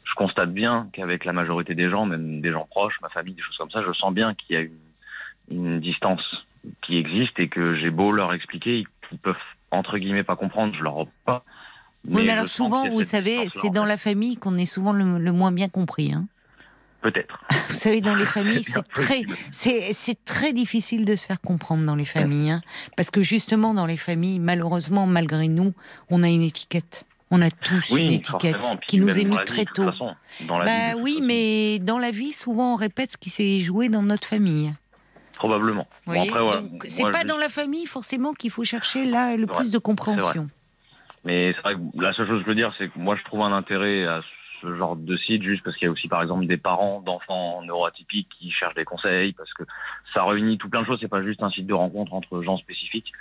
Je 0.05 0.13
constate 0.15 0.51
bien 0.51 0.87
qu'avec 0.93 1.25
la 1.25 1.33
majorité 1.33 1.75
des 1.75 1.89
gens, 1.89 2.05
même 2.05 2.41
des 2.41 2.51
gens 2.51 2.65
proches, 2.69 2.95
ma 3.01 3.09
famille, 3.09 3.33
des 3.33 3.41
choses 3.41 3.57
comme 3.57 3.69
ça, 3.69 3.83
je 3.85 3.91
sens 3.93 4.13
bien 4.13 4.33
qu'il 4.33 4.55
y 4.55 4.57
a 4.57 4.61
une, 4.61 4.79
une 5.51 5.79
distance 5.79 6.23
qui 6.81 6.97
existe 6.97 7.37
et 7.39 7.49
que 7.49 7.75
j'ai 7.75 7.89
beau 7.89 8.11
leur 8.11 8.33
expliquer, 8.33 8.85
ils 9.11 9.17
peuvent 9.19 9.35
entre 9.69 9.97
guillemets 9.97 10.23
pas 10.23 10.35
comprendre. 10.35 10.73
Je 10.75 10.83
leur 10.83 11.05
pas 11.25 11.43
oui, 12.07 12.23
mais 12.25 12.31
alors 12.31 12.47
souvent, 12.47 12.87
vous 12.89 13.03
savez, 13.03 13.47
c'est 13.49 13.69
dans 13.69 13.85
la 13.85 13.97
famille 13.97 14.37
qu'on 14.37 14.57
est 14.57 14.65
souvent 14.65 14.93
le, 14.93 15.31
moins 15.31 15.51
bien 15.51 15.69
compris. 15.69 16.13
Hein. 16.13 16.27
Peut-être. 17.01 17.43
Vous 17.69 17.75
savez, 17.75 18.01
dans 18.01 18.15
les 18.15 18.25
familles, 18.37 18.63
c'est 18.63 18.81
très, 18.91 19.21
c'est, 19.51 20.25
très 20.25 20.51
difficile 20.51 21.05
de 21.05 21.15
se 21.15 21.25
faire 21.25 21.39
comprendre 21.39 21.85
dans 21.85 21.95
les 21.95 22.05
familles, 22.05 22.51
hein. 22.51 22.61
parce 22.95 23.11
que 23.11 23.21
justement, 23.21 23.73
dans 23.73 23.85
les 23.85 23.97
familles, 23.97 24.39
malheureusement, 24.39 25.05
malgré 25.05 25.47
nous, 25.47 25.73
on 26.09 26.23
a 26.23 26.27
une 26.27 26.41
étiquette. 26.41 27.05
On 27.29 27.41
a 27.41 27.51
tous 27.51 27.89
une 27.91 28.11
étiquette 28.11 28.65
qui 28.87 28.99
nous 28.99 29.19
est 29.19 29.25
mise 29.25 29.39
très 29.45 29.65
tôt. 29.65 29.89
bah 30.47 30.95
oui, 30.99 31.19
mais 31.21 31.77
dans 31.79 31.99
la 31.99 32.11
vie, 32.11 32.31
souvent, 32.31 32.73
on 32.73 32.75
répète 32.77 33.11
ce 33.11 33.17
qui 33.17 33.29
s'est 33.29 33.59
joué 33.59 33.89
dans 33.89 34.01
notre 34.01 34.27
famille. 34.27 34.73
Probablement. 35.33 35.87
c'est 36.87 37.03
pas 37.11 37.23
dans 37.23 37.37
la 37.37 37.49
famille 37.49 37.85
forcément 37.85 38.33
qu'il 38.33 38.49
faut 38.49 38.63
chercher 38.63 39.05
là 39.05 39.35
le 39.35 39.45
plus 39.45 39.69
de 39.69 39.77
compréhension. 39.77 40.49
Mais 41.27 41.51
c'est 41.53 41.61
vrai 41.61 41.75
que 41.75 42.01
la 42.01 42.13
seule 42.13 42.25
chose 42.25 42.39
que 42.39 42.45
je 42.45 42.49
veux 42.49 42.55
dire, 42.55 42.73
c'est 42.77 42.87
que 42.87 42.97
moi, 42.97 43.17
je 43.17 43.23
trouve 43.25 43.41
un 43.41 43.51
intérêt 43.51 44.05
à 44.05 44.21
ce 44.61 44.73
genre 44.77 44.95
de 44.95 45.17
site 45.17 45.43
juste 45.43 45.61
parce 45.61 45.75
qu'il 45.75 45.85
y 45.85 45.89
a 45.89 45.91
aussi, 45.91 46.07
par 46.07 46.21
exemple, 46.21 46.45
des 46.45 46.55
parents 46.55 47.01
d'enfants 47.01 47.61
neuroatypiques 47.63 48.29
qui 48.29 48.49
cherchent 48.49 48.75
des 48.75 48.85
conseils 48.85 49.33
parce 49.33 49.51
que 49.53 49.63
ça 50.13 50.23
réunit 50.23 50.57
tout 50.57 50.69
plein 50.69 50.83
de 50.83 50.85
choses. 50.85 50.99
C'est 51.01 51.09
pas 51.09 51.21
juste 51.21 51.43
un 51.43 51.49
site 51.49 51.67
de 51.67 51.73
rencontre 51.73 52.13
entre 52.13 52.41
gens 52.43 52.55
spécifiques 52.57 53.11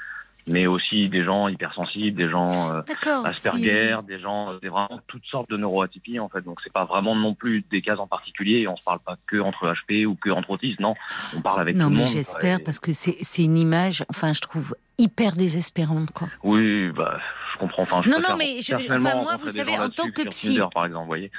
mais 0.47 0.67
aussi 0.67 1.09
des 1.09 1.25
gens 1.25 1.49
hypersensibles, 1.49 2.17
des 2.17 2.31
gens 2.31 2.71
euh, 2.73 2.83
Asperger, 3.25 3.99
des 4.07 4.21
gens, 4.21 4.53
euh, 4.53 4.59
des 4.61 4.69
vraiment 4.69 5.01
toutes 5.09 5.25
sortes 5.27 5.51
de 5.51 5.57
neuroatypies 5.57 6.21
en 6.21 6.29
fait. 6.29 6.43
Donc 6.43 6.61
c'est 6.63 6.73
pas 6.73 6.85
vraiment 6.85 7.17
non 7.17 7.35
plus 7.35 7.65
des 7.71 7.83
cas 7.83 7.97
en 7.97 8.07
particulier. 8.07 8.61
Et 8.61 8.69
on 8.69 8.77
se 8.77 8.83
parle 8.83 9.01
pas 9.01 9.17
que 9.27 9.39
entre 9.39 9.67
HP 9.67 10.07
ou 10.07 10.15
que 10.15 10.31
entre 10.31 10.51
autistes. 10.51 10.81
Non, 10.81 10.95
on 11.35 11.41
parle 11.41 11.63
avec 11.63 11.77
tout 11.77 11.85
le 11.85 11.89
monde. 11.89 11.99
Non, 11.99 12.05
mais 12.05 12.11
j'espère 12.11 12.63
parce 12.65 12.79
que 12.79 12.93
c'est 12.93 13.43
une 13.43 13.59
image. 13.59 14.05
Enfin, 14.09 14.33
je 14.33 14.41
trouve 14.41 14.77
hyper 14.99 15.37
désespérante 15.37 16.13
quoi. 16.13 16.29
Oui, 16.43 16.91
bah 16.93 17.19
je 17.53 17.59
comprends. 17.59 17.83
Enfin, 17.83 18.03
je 18.05 18.11
non, 18.11 18.19
non, 18.19 18.37
mais 18.37 18.61
je, 18.61 18.75
enfin, 18.75 18.99
moi, 18.99 19.37
vous 19.43 19.51
savez, 19.51 19.79
en 19.79 19.89
tant 19.89 20.11
que 20.11 20.29
psy, 20.29 20.61
par 20.73 20.87
exemple, 20.87 21.03
vous 21.03 21.07
voyez. 21.07 21.31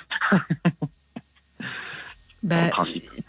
bah, 2.43 2.71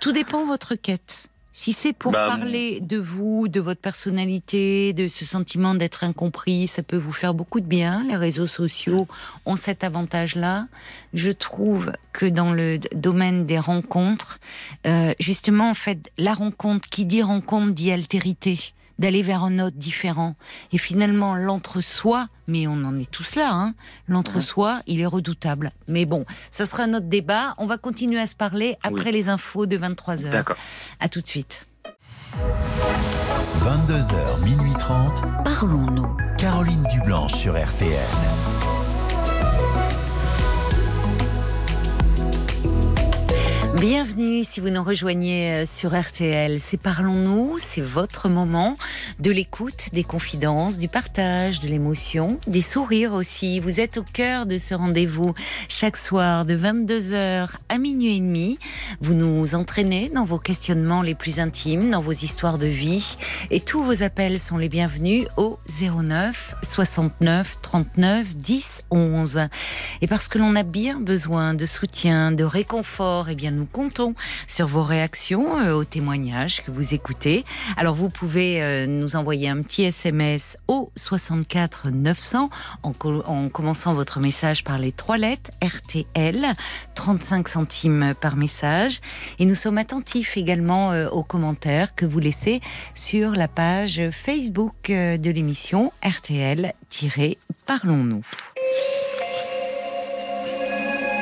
tout 0.00 0.12
dépend 0.12 0.42
de 0.42 0.48
votre 0.48 0.74
quête. 0.74 1.27
Si 1.58 1.72
c'est 1.72 1.92
pour 1.92 2.12
bah, 2.12 2.26
parler 2.28 2.78
de 2.78 2.98
vous, 2.98 3.48
de 3.48 3.58
votre 3.58 3.80
personnalité, 3.80 4.92
de 4.92 5.08
ce 5.08 5.24
sentiment 5.24 5.74
d'être 5.74 6.04
incompris, 6.04 6.68
ça 6.68 6.84
peut 6.84 6.96
vous 6.96 7.10
faire 7.10 7.34
beaucoup 7.34 7.58
de 7.58 7.66
bien. 7.66 8.04
Les 8.08 8.14
réseaux 8.14 8.46
sociaux 8.46 9.08
ont 9.44 9.56
cet 9.56 9.82
avantage-là. 9.82 10.68
Je 11.14 11.32
trouve 11.32 11.90
que 12.12 12.26
dans 12.26 12.52
le 12.52 12.78
domaine 12.94 13.44
des 13.44 13.58
rencontres, 13.58 14.38
euh, 14.86 15.14
justement, 15.18 15.68
en 15.68 15.74
fait, 15.74 16.12
la 16.16 16.32
rencontre, 16.32 16.88
qui 16.88 17.04
dit 17.04 17.22
rencontre 17.22 17.72
dit 17.72 17.90
altérité 17.90 18.72
d'aller 18.98 19.22
vers 19.22 19.44
un 19.44 19.58
autre 19.58 19.76
différent. 19.76 20.34
Et 20.72 20.78
finalement, 20.78 21.34
l'entre-soi, 21.36 22.28
mais 22.46 22.66
on 22.66 22.84
en 22.84 22.96
est 22.96 23.10
tous 23.10 23.34
là, 23.36 23.50
hein, 23.52 23.74
l'entre-soi, 24.08 24.80
il 24.86 25.00
est 25.00 25.06
redoutable. 25.06 25.72
Mais 25.86 26.04
bon, 26.04 26.24
ça 26.50 26.66
sera 26.66 26.84
un 26.84 26.94
autre 26.94 27.06
débat. 27.06 27.54
On 27.58 27.66
va 27.66 27.78
continuer 27.78 28.20
à 28.20 28.26
se 28.26 28.34
parler 28.34 28.76
après 28.82 29.12
les 29.12 29.28
infos 29.28 29.66
de 29.66 29.76
23h. 29.76 30.30
D'accord. 30.30 30.56
À 31.00 31.08
tout 31.08 31.20
de 31.20 31.28
suite. 31.28 31.66
22h, 33.64 34.44
minuit 34.44 34.72
30. 34.78 35.22
Parlons-nous. 35.44 36.16
Caroline 36.36 36.84
Dublanche 36.92 37.34
sur 37.34 37.54
RTN. 37.54 38.47
Bienvenue 43.80 44.42
si 44.42 44.58
vous 44.58 44.70
nous 44.70 44.82
rejoignez 44.82 45.54
euh, 45.54 45.64
sur 45.64 45.96
RTL. 45.96 46.58
C'est 46.58 46.76
Parlons-nous, 46.76 47.58
c'est 47.58 47.80
votre 47.80 48.28
moment 48.28 48.76
de 49.20 49.30
l'écoute, 49.30 49.90
des 49.92 50.02
confidences, 50.02 50.80
du 50.80 50.88
partage, 50.88 51.60
de 51.60 51.68
l'émotion, 51.68 52.40
des 52.48 52.60
sourires 52.60 53.12
aussi. 53.12 53.60
Vous 53.60 53.78
êtes 53.78 53.96
au 53.96 54.02
cœur 54.02 54.46
de 54.46 54.58
ce 54.58 54.74
rendez-vous 54.74 55.32
chaque 55.68 55.96
soir 55.96 56.44
de 56.44 56.56
22h 56.56 57.50
à 57.68 57.78
minuit 57.78 58.16
et 58.16 58.20
demi. 58.20 58.58
Vous 59.00 59.14
nous 59.14 59.54
entraînez 59.54 60.10
dans 60.12 60.24
vos 60.24 60.38
questionnements 60.38 61.02
les 61.02 61.14
plus 61.14 61.38
intimes, 61.38 61.90
dans 61.90 62.02
vos 62.02 62.10
histoires 62.10 62.58
de 62.58 62.66
vie 62.66 63.16
et 63.52 63.60
tous 63.60 63.84
vos 63.84 64.02
appels 64.02 64.40
sont 64.40 64.56
les 64.56 64.68
bienvenus 64.68 65.28
au 65.36 65.56
09 65.80 66.56
69 66.64 67.60
39 67.62 68.36
10 68.36 68.82
11. 68.90 69.40
Et 70.02 70.08
parce 70.08 70.26
que 70.26 70.38
l'on 70.38 70.56
a 70.56 70.64
bien 70.64 70.98
besoin 70.98 71.54
de 71.54 71.64
soutien, 71.64 72.32
de 72.32 72.42
réconfort, 72.42 73.28
et 73.28 73.32
eh 73.32 73.34
bien 73.36 73.52
nous 73.52 73.67
comptons 73.68 74.14
sur 74.46 74.66
vos 74.66 74.82
réactions 74.82 75.58
euh, 75.58 75.74
aux 75.74 75.84
témoignages 75.84 76.62
que 76.64 76.70
vous 76.70 76.94
écoutez. 76.94 77.44
Alors 77.76 77.94
vous 77.94 78.08
pouvez 78.08 78.62
euh, 78.62 78.86
nous 78.86 79.16
envoyer 79.16 79.48
un 79.48 79.60
petit 79.62 79.82
SMS 79.84 80.56
au 80.66 80.90
64 80.96 81.90
900 81.90 82.48
en, 82.82 82.92
en 83.26 83.48
commençant 83.48 83.94
votre 83.94 84.20
message 84.20 84.64
par 84.64 84.78
les 84.78 84.92
trois 84.92 85.18
lettres 85.18 85.50
RTL, 85.62 86.46
35 86.94 87.48
centimes 87.48 88.14
par 88.20 88.36
message. 88.36 89.00
Et 89.38 89.46
nous 89.46 89.54
sommes 89.54 89.78
attentifs 89.78 90.36
également 90.36 90.92
euh, 90.92 91.08
aux 91.08 91.22
commentaires 91.22 91.94
que 91.94 92.04
vous 92.06 92.18
laissez 92.18 92.60
sur 92.94 93.30
la 93.32 93.48
page 93.48 94.00
Facebook 94.10 94.88
de 94.88 95.30
l'émission 95.30 95.92
RTL-Parlons-nous. 96.02 98.22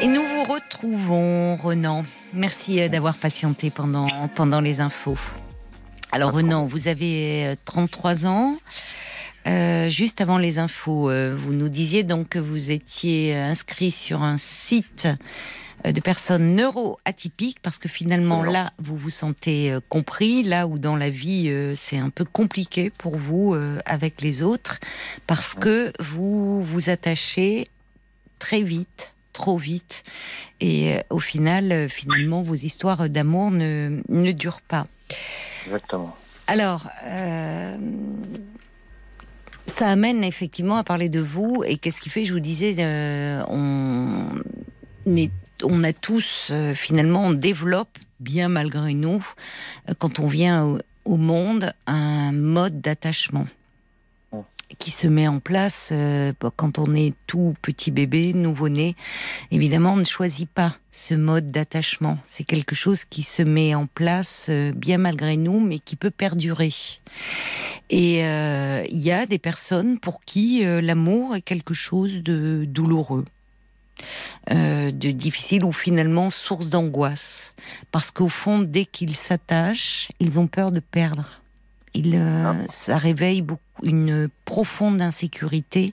Et 0.02 0.08
nous 0.08 0.22
vous 0.22 0.44
retrouvons, 0.44 1.56
Renan. 1.56 2.04
Merci 2.34 2.82
euh, 2.82 2.88
d'avoir 2.88 3.14
patienté 3.14 3.70
pendant, 3.70 4.28
pendant 4.28 4.60
les 4.60 4.80
infos. 4.80 5.16
Alors, 6.12 6.32
Renan, 6.32 6.66
vous 6.66 6.86
avez 6.86 7.56
33 7.64 8.26
euh, 8.26 8.28
ans. 8.28 8.58
Euh, 9.46 9.88
juste 9.88 10.20
avant 10.20 10.36
les 10.36 10.58
infos, 10.58 11.10
vous 11.34 11.54
nous 11.54 11.70
disiez 11.70 12.02
donc 12.02 12.30
que 12.30 12.38
vous 12.38 12.70
étiez 12.70 13.34
inscrit 13.36 13.90
sur 13.90 14.22
un 14.22 14.36
site 14.36 15.08
de 15.84 16.00
personnes 16.00 16.56
neuro-atypiques 16.56 17.60
parce 17.62 17.78
que 17.78 17.88
finalement 17.88 18.42
là 18.42 18.72
vous 18.78 18.96
vous 18.96 19.10
sentez 19.10 19.76
compris 19.88 20.42
là 20.42 20.66
où 20.66 20.78
dans 20.78 20.96
la 20.96 21.10
vie 21.10 21.52
c'est 21.76 21.98
un 21.98 22.10
peu 22.10 22.24
compliqué 22.24 22.90
pour 22.90 23.16
vous 23.16 23.54
avec 23.84 24.20
les 24.20 24.42
autres 24.42 24.80
parce 25.28 25.54
que 25.54 25.92
vous 26.00 26.64
vous 26.64 26.90
attachez 26.90 27.68
très 28.40 28.62
vite 28.62 29.12
trop 29.36 29.56
vite. 29.56 30.02
Et 30.60 30.94
euh, 30.94 31.00
au 31.10 31.20
final, 31.20 31.70
euh, 31.70 31.88
finalement, 31.88 32.42
vos 32.42 32.54
histoires 32.54 33.08
d'amour 33.08 33.50
ne, 33.50 34.00
ne 34.08 34.32
durent 34.32 34.62
pas. 34.62 34.86
Exactement. 35.66 36.16
Alors, 36.46 36.88
euh, 37.04 37.76
ça 39.66 39.88
amène 39.88 40.24
effectivement 40.24 40.76
à 40.76 40.84
parler 40.84 41.08
de 41.08 41.20
vous. 41.20 41.62
Et 41.66 41.76
qu'est-ce 41.76 42.00
qui 42.00 42.10
fait, 42.10 42.24
je 42.24 42.32
vous 42.32 42.40
disais, 42.40 42.74
euh, 42.78 43.44
on, 43.48 44.28
on 45.62 45.84
a 45.84 45.92
tous, 45.92 46.48
euh, 46.50 46.74
finalement, 46.74 47.26
on 47.26 47.32
développe, 47.32 47.98
bien 48.20 48.48
malgré 48.48 48.94
nous, 48.94 49.24
quand 49.98 50.18
on 50.18 50.26
vient 50.26 50.78
au 51.04 51.16
monde, 51.16 51.72
un 51.86 52.32
mode 52.32 52.80
d'attachement 52.80 53.46
qui 54.78 54.90
se 54.90 55.06
met 55.06 55.28
en 55.28 55.38
place 55.38 55.90
euh, 55.92 56.32
quand 56.56 56.78
on 56.78 56.94
est 56.94 57.14
tout 57.26 57.54
petit 57.62 57.90
bébé, 57.90 58.32
nouveau-né. 58.32 58.96
Évidemment, 59.50 59.92
on 59.92 59.96
ne 59.96 60.04
choisit 60.04 60.48
pas 60.48 60.76
ce 60.90 61.14
mode 61.14 61.50
d'attachement. 61.50 62.18
C'est 62.24 62.44
quelque 62.44 62.74
chose 62.74 63.04
qui 63.04 63.22
se 63.22 63.42
met 63.42 63.74
en 63.74 63.86
place 63.86 64.46
euh, 64.48 64.72
bien 64.72 64.98
malgré 64.98 65.36
nous, 65.36 65.60
mais 65.60 65.78
qui 65.78 65.96
peut 65.96 66.10
perdurer. 66.10 66.72
Et 67.90 68.24
euh, 68.24 68.84
il 68.90 69.02
y 69.04 69.12
a 69.12 69.26
des 69.26 69.38
personnes 69.38 69.98
pour 69.98 70.22
qui 70.24 70.64
l'amour 70.64 71.36
est 71.36 71.42
quelque 71.42 71.74
chose 71.74 72.22
de 72.22 72.64
douloureux. 72.66 73.24
de 74.50 75.10
difficile 75.12 75.64
ou 75.64 75.72
finalement 75.72 76.28
source 76.30 76.68
d'angoisse. 76.68 77.54
Parce 77.92 78.10
qu'au 78.10 78.28
fond, 78.28 78.58
dès 78.58 78.84
qu'ils 78.84 79.14
s'attachent, 79.14 80.08
ils 80.18 80.40
ont 80.40 80.48
peur 80.48 80.72
de 80.72 80.80
perdre. 80.80 81.40
Il, 81.94 82.16
ah. 82.16 82.56
Ça 82.68 82.98
réveille 82.98 83.40
beaucoup 83.40 83.65
une 83.82 84.28
profonde 84.44 85.00
insécurité 85.00 85.92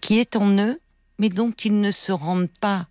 qui 0.00 0.18
est 0.18 0.36
en 0.36 0.58
eux, 0.58 0.80
mais 1.18 1.28
dont 1.28 1.50
ils 1.50 1.80
ne 1.80 1.90
se 1.90 2.12
rendent 2.12 2.50
pas 2.60 2.86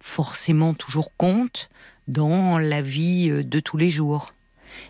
forcément 0.00 0.74
toujours 0.74 1.16
compte 1.16 1.70
dans 2.08 2.58
la 2.58 2.82
vie 2.82 3.30
euh, 3.30 3.44
de 3.44 3.60
tous 3.60 3.76
les 3.76 3.90
jours. 3.90 4.32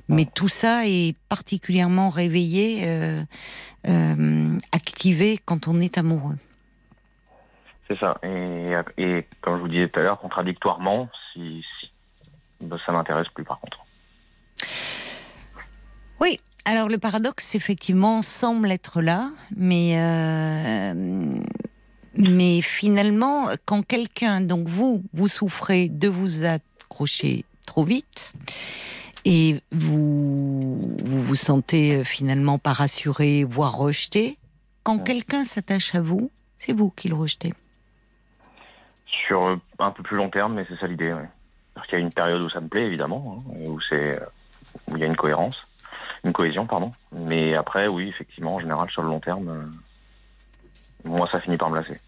Mais 0.08 0.26
tout 0.26 0.48
ça 0.48 0.86
est 0.86 1.16
particulièrement 1.28 2.08
réveillé, 2.08 2.82
euh, 2.86 3.22
euh, 3.88 4.58
activé 4.70 5.38
quand 5.44 5.68
on 5.68 5.80
est 5.80 5.98
amoureux. 5.98 6.36
C'est 7.88 7.98
ça. 7.98 8.16
Et, 8.22 9.26
comme 9.40 9.56
je 9.56 9.62
vous 9.62 9.68
disais 9.68 9.88
tout 9.88 10.00
à 10.00 10.02
l'heure, 10.04 10.20
contradictoirement, 10.20 11.10
si, 11.32 11.64
ben, 12.60 12.78
ça 12.86 12.92
m'intéresse 12.92 13.28
plus 13.34 13.44
par 13.44 13.58
contre. 13.60 13.78
Oui, 16.20 16.40
alors 16.64 16.88
le 16.88 16.98
paradoxe, 16.98 17.54
effectivement, 17.54 18.22
semble 18.22 18.70
être 18.70 19.02
là, 19.02 19.30
mais 19.56 19.94
euh, 19.96 21.42
mais 22.14 22.60
finalement, 22.60 23.48
quand 23.64 23.82
quelqu'un, 23.82 24.40
donc 24.40 24.68
vous, 24.68 25.02
vous 25.12 25.28
souffrez 25.28 25.88
de 25.88 26.08
vous 26.08 26.44
accrocher 26.44 27.44
trop 27.66 27.84
vite 27.84 28.32
et 29.24 29.60
vous 29.72 30.94
vous, 31.02 31.22
vous 31.22 31.34
sentez 31.34 31.96
euh, 31.96 32.04
finalement 32.04 32.58
pas 32.58 32.72
rassuré, 32.72 33.44
voire 33.44 33.76
rejeté, 33.76 34.38
quand 34.84 34.98
quelqu'un 34.98 35.42
s'attache 35.44 35.94
à 35.94 36.00
vous, 36.00 36.30
c'est 36.58 36.72
vous 36.72 36.90
qui 36.90 37.08
le 37.08 37.14
rejetez. 37.14 37.54
Sur 39.06 39.46
euh, 39.46 39.56
un 39.80 39.90
peu 39.90 40.02
plus 40.02 40.16
long 40.16 40.30
terme, 40.30 40.54
mais 40.54 40.66
c'est 40.68 40.78
ça 40.78 40.86
l'idée. 40.86 41.14
Parce 41.74 41.88
qu'il 41.88 41.98
y 41.98 42.02
a 42.02 42.04
une 42.04 42.12
période 42.12 42.42
où 42.42 42.50
ça 42.50 42.60
me 42.60 42.68
plaît, 42.68 42.86
évidemment, 42.86 43.42
hein, 43.48 43.52
où 43.66 43.80
c'est 43.88 44.20
où 44.88 44.96
il 44.96 45.00
y 45.00 45.04
a 45.04 45.06
une 45.06 45.16
cohérence 45.16 45.56
une 46.24 46.32
cohésion, 46.32 46.66
pardon. 46.66 46.92
Mais 47.12 47.54
après, 47.54 47.88
oui, 47.88 48.08
effectivement, 48.08 48.56
en 48.56 48.60
général, 48.60 48.88
sur 48.90 49.02
le 49.02 49.08
long 49.08 49.20
terme, 49.20 49.48
euh, 49.48 51.08
moi, 51.08 51.28
ça 51.32 51.40
finit 51.40 51.56
par 51.56 51.70
me 51.70 51.76
lasser. 51.76 52.00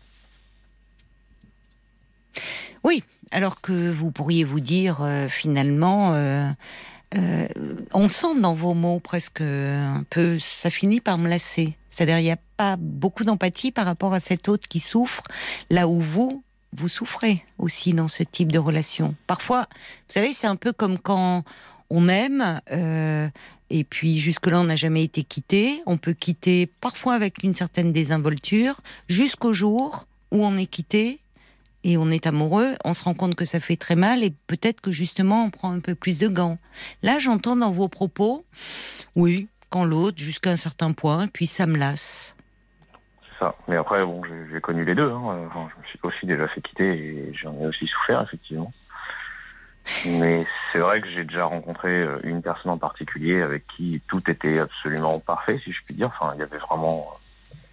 Oui, 2.84 3.02
alors 3.32 3.60
que 3.60 3.90
vous 3.90 4.10
pourriez 4.10 4.44
vous 4.44 4.60
dire 4.60 5.02
euh, 5.02 5.26
finalement, 5.28 6.12
euh, 6.14 6.48
on 7.92 8.08
sent 8.08 8.40
dans 8.40 8.54
vos 8.54 8.74
mots 8.74 9.00
presque 9.00 9.40
un 9.40 10.04
peu, 10.10 10.38
ça 10.38 10.70
finit 10.70 11.00
par 11.00 11.18
me 11.18 11.28
lasser. 11.28 11.76
C'est-à-dire, 11.90 12.18
il 12.18 12.24
n'y 12.24 12.32
a 12.32 12.38
pas 12.56 12.76
beaucoup 12.76 13.24
d'empathie 13.24 13.72
par 13.72 13.86
rapport 13.86 14.14
à 14.14 14.20
cet 14.20 14.48
autre 14.48 14.68
qui 14.68 14.80
souffre, 14.80 15.22
là 15.70 15.88
où 15.88 16.00
vous, 16.00 16.42
vous 16.72 16.88
souffrez 16.88 17.44
aussi 17.58 17.94
dans 17.94 18.08
ce 18.08 18.22
type 18.22 18.50
de 18.50 18.58
relation. 18.58 19.14
Parfois, 19.26 19.66
vous 19.70 20.12
savez, 20.12 20.32
c'est 20.32 20.48
un 20.48 20.56
peu 20.56 20.72
comme 20.72 20.98
quand 20.98 21.44
on 21.88 22.08
aime, 22.08 22.60
et 23.76 23.82
puis 23.82 24.18
jusque-là, 24.18 24.60
on 24.60 24.64
n'a 24.64 24.76
jamais 24.76 25.02
été 25.02 25.24
quitté. 25.24 25.82
On 25.84 25.96
peut 25.96 26.12
quitter 26.12 26.70
parfois 26.80 27.14
avec 27.14 27.42
une 27.42 27.56
certaine 27.56 27.90
désinvolture, 27.90 28.76
jusqu'au 29.08 29.52
jour 29.52 30.06
où 30.30 30.46
on 30.46 30.56
est 30.56 30.66
quitté 30.66 31.18
et 31.82 31.96
on 31.96 32.08
est 32.08 32.28
amoureux, 32.28 32.74
on 32.84 32.92
se 32.92 33.02
rend 33.02 33.14
compte 33.14 33.34
que 33.34 33.44
ça 33.44 33.58
fait 33.58 33.74
très 33.74 33.96
mal 33.96 34.22
et 34.22 34.32
peut-être 34.46 34.80
que 34.80 34.92
justement 34.92 35.42
on 35.42 35.50
prend 35.50 35.72
un 35.72 35.80
peu 35.80 35.96
plus 35.96 36.20
de 36.20 36.28
gants. 36.28 36.58
Là, 37.02 37.18
j'entends 37.18 37.56
dans 37.56 37.72
vos 37.72 37.88
propos, 37.88 38.44
oui, 39.16 39.48
quand 39.70 39.84
l'autre, 39.84 40.18
jusqu'à 40.18 40.50
un 40.50 40.56
certain 40.56 40.92
point, 40.92 41.26
puis 41.26 41.48
ça 41.48 41.66
me 41.66 41.76
lasse. 41.76 42.36
C'est 43.22 43.40
ça. 43.40 43.56
Mais 43.66 43.74
après, 43.74 44.04
bon, 44.04 44.22
j'ai 44.52 44.60
connu 44.60 44.84
les 44.84 44.94
deux. 44.94 45.10
Hein. 45.10 45.50
je 45.52 45.82
me 45.82 45.86
suis 45.88 45.98
aussi 46.04 46.26
déjà 46.26 46.46
fait 46.46 46.60
quitter 46.60 46.86
et 46.86 47.34
j'en 47.34 47.60
ai 47.60 47.66
aussi 47.66 47.88
souffert, 47.88 48.22
effectivement. 48.22 48.72
Mais 50.06 50.46
c'est 50.72 50.78
vrai 50.78 51.00
que 51.00 51.08
j'ai 51.10 51.24
déjà 51.24 51.44
rencontré 51.44 51.90
euh, 51.90 52.18
une 52.24 52.42
personne 52.42 52.70
en 52.70 52.78
particulier 52.78 53.42
avec 53.42 53.66
qui 53.66 54.00
tout 54.08 54.22
était 54.30 54.58
absolument 54.58 55.20
parfait, 55.20 55.60
si 55.62 55.72
je 55.72 55.78
puis 55.84 55.94
dire. 55.94 56.10
Enfin, 56.18 56.32
il 56.34 56.40
y 56.40 56.42
avait 56.42 56.58
vraiment 56.58 57.18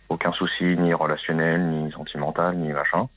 aucun 0.10 0.34
souci, 0.34 0.64
ni 0.64 0.94
relationnel, 0.94 1.62
ni 1.62 1.92
sentimental, 1.92 2.58
ni 2.58 2.72
machin. 2.74 3.08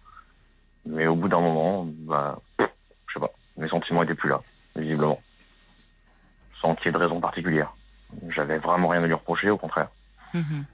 Mais 0.86 1.06
au 1.06 1.16
bout 1.16 1.28
d'un 1.28 1.40
moment, 1.40 1.86
bah, 1.86 2.38
je 2.58 2.64
sais 3.12 3.20
pas, 3.20 3.32
mes 3.56 3.68
sentiments 3.68 4.02
étaient 4.02 4.14
plus 4.14 4.28
là, 4.28 4.40
visiblement. 4.76 5.20
Sans 6.60 6.74
qu'il 6.76 6.86
y 6.86 6.88
ait 6.90 6.92
de 6.92 6.98
raison 6.98 7.20
particulière. 7.20 7.74
J'avais 8.28 8.58
vraiment 8.58 8.88
rien 8.88 9.02
à 9.02 9.06
lui 9.06 9.14
reprocher, 9.14 9.50
au 9.50 9.58
contraire. 9.58 9.88
Mhm. 10.34 10.64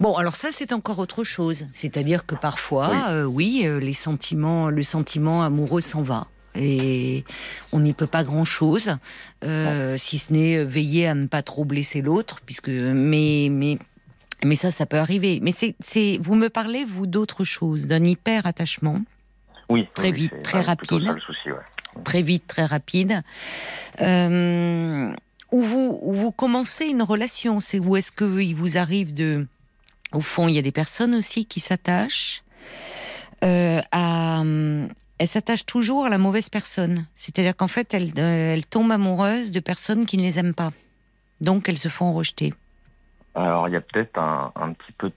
Bon, 0.00 0.16
alors 0.16 0.34
ça, 0.34 0.48
c'est 0.50 0.72
encore 0.72 0.98
autre 0.98 1.22
chose. 1.22 1.66
C'est-à-dire 1.72 2.26
que 2.26 2.34
parfois, 2.34 2.90
oui, 3.26 3.62
euh, 3.64 3.76
euh, 3.76 3.80
les 3.80 3.92
sentiments, 3.92 4.68
le 4.70 4.82
sentiment 4.82 5.42
amoureux 5.42 5.80
s'en 5.80 6.02
va 6.02 6.26
et 6.54 7.24
on 7.72 7.80
n'y 7.80 7.92
peut 7.92 8.06
pas 8.06 8.24
grand 8.24 8.44
chose, 8.44 8.96
euh, 9.44 9.96
si 9.96 10.18
ce 10.18 10.32
n'est 10.32 10.64
veiller 10.64 11.06
à 11.08 11.14
ne 11.14 11.26
pas 11.26 11.42
trop 11.42 11.64
blesser 11.64 12.00
l'autre, 12.00 12.40
puisque 12.44 12.68
mais 12.68 13.48
mais 13.50 13.78
mais 14.44 14.56
ça, 14.56 14.70
ça 14.70 14.86
peut 14.86 14.98
arriver. 14.98 15.40
Mais 15.42 15.52
c'est 15.52 16.18
vous 16.20 16.34
me 16.34 16.48
parlez 16.48 16.84
vous 16.84 17.06
d'autre 17.06 17.44
chose, 17.44 17.86
d'un 17.86 18.04
hyper 18.04 18.46
attachement. 18.46 19.00
Oui. 19.70 19.88
Très 19.94 20.12
vite, 20.12 20.42
très 20.42 20.60
rapide. 20.60 21.14
Très 22.04 22.22
vite, 22.22 22.46
très 22.46 22.64
rapide. 22.64 23.22
Euh, 24.00 25.12
où 25.52 25.60
vous 25.62 25.98
où 26.02 26.12
vous 26.12 26.32
commencez 26.32 26.86
une 26.86 27.02
relation, 27.02 27.60
c'est 27.60 27.78
où 27.78 27.96
est-ce 27.96 28.12
que 28.12 28.40
il 28.40 28.54
vous 28.54 28.76
arrive 28.76 29.14
de, 29.14 29.46
au 30.12 30.20
fond, 30.20 30.48
il 30.48 30.54
y 30.54 30.58
a 30.58 30.62
des 30.62 30.72
personnes 30.72 31.14
aussi 31.14 31.46
qui 31.46 31.60
s'attachent. 31.60 32.42
Euh, 33.42 33.80
à, 33.92 34.42
elle 35.18 35.26
s'attache 35.26 35.64
toujours 35.64 36.06
à 36.06 36.08
la 36.08 36.18
mauvaise 36.18 36.48
personne. 36.48 37.06
C'est-à-dire 37.14 37.56
qu'en 37.56 37.68
fait, 37.68 37.94
elle, 37.94 38.10
euh, 38.18 38.54
elle 38.54 38.66
tombe 38.66 38.90
amoureuse 38.90 39.50
de 39.50 39.60
personnes 39.60 40.06
qui 40.06 40.16
ne 40.16 40.22
les 40.22 40.38
aiment 40.38 40.54
pas. 40.54 40.70
Donc, 41.40 41.68
elles 41.68 41.78
se 41.78 41.88
font 41.88 42.12
rejeter. 42.12 42.52
Alors, 43.34 43.68
il 43.68 43.72
y 43.72 43.76
a 43.76 43.80
peut-être 43.80 44.18
un, 44.18 44.72
petit 44.72 44.92
peu, 44.92 45.10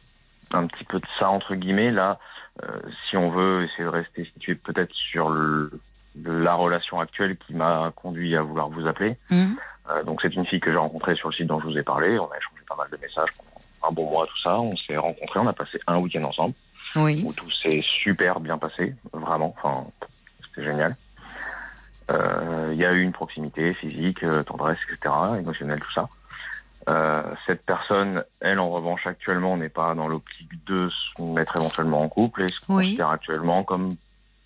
un 0.53 0.67
petit 0.67 0.83
peu 0.83 0.99
de 0.99 1.05
ça 1.19 1.29
entre 1.29 1.55
guillemets 1.55 1.91
là. 1.91 2.19
Euh, 2.63 2.79
si 3.07 3.17
on 3.17 3.29
veut 3.29 3.65
essayer 3.65 3.83
de 3.83 3.89
rester 3.89 4.25
situé 4.33 4.55
peut-être 4.55 4.91
sur 4.93 5.31
la 6.25 6.53
relation 6.55 6.99
actuelle 6.99 7.37
qui 7.37 7.53
m'a 7.53 7.91
conduit 7.95 8.35
à 8.35 8.41
vouloir 8.41 8.69
vous 8.69 8.87
appeler. 8.87 9.15
Mmh. 9.29 9.53
Euh, 9.89 10.03
donc, 10.03 10.21
c'est 10.21 10.33
une 10.33 10.45
fille 10.45 10.59
que 10.59 10.71
j'ai 10.71 10.77
rencontrée 10.77 11.15
sur 11.15 11.29
le 11.29 11.35
site 11.35 11.47
dont 11.47 11.59
je 11.59 11.67
vous 11.67 11.77
ai 11.77 11.83
parlé. 11.83 12.17
On 12.17 12.25
a 12.25 12.37
échangé 12.37 12.63
pas 12.67 12.75
mal 12.75 12.89
de 12.91 12.97
messages 12.97 13.29
pendant 13.37 13.89
un 13.89 13.91
bon 13.91 14.09
mois, 14.09 14.25
tout 14.25 14.41
ça. 14.43 14.59
On 14.59 14.75
s'est 14.75 14.97
rencontrés, 14.97 15.39
on 15.39 15.47
a 15.47 15.53
passé 15.53 15.79
un 15.85 15.97
week-end 15.97 16.23
ensemble 16.23 16.55
oui. 16.95 17.23
où 17.25 17.33
tout 17.33 17.51
s'est 17.51 17.83
super 18.03 18.39
bien 18.39 18.57
passé, 18.57 18.95
vraiment. 19.13 19.53
Enfin, 19.57 19.85
c'était 20.43 20.63
génial. 20.63 20.95
Euh, 22.11 22.69
il 22.73 22.79
y 22.79 22.85
a 22.85 22.93
eu 22.93 23.01
une 23.01 23.11
proximité 23.11 23.73
physique, 23.73 24.23
euh, 24.23 24.43
tendresse, 24.43 24.77
etc., 24.89 25.13
émotionnelle, 25.39 25.79
tout 25.79 25.91
ça. 25.91 26.07
Euh, 26.89 27.21
cette 27.45 27.65
personne, 27.65 28.23
elle, 28.39 28.59
en 28.59 28.69
revanche, 28.69 29.05
actuellement, 29.05 29.57
n'est 29.57 29.69
pas 29.69 29.93
dans 29.93 30.07
l'optique 30.07 30.63
de 30.65 30.89
se 30.89 31.21
mettre 31.21 31.57
éventuellement 31.57 32.01
en 32.01 32.07
couple 32.07 32.43
et 32.43 32.47
se 32.47 32.65
considère 32.65 33.09
actuellement 33.09 33.63
comme 33.63 33.97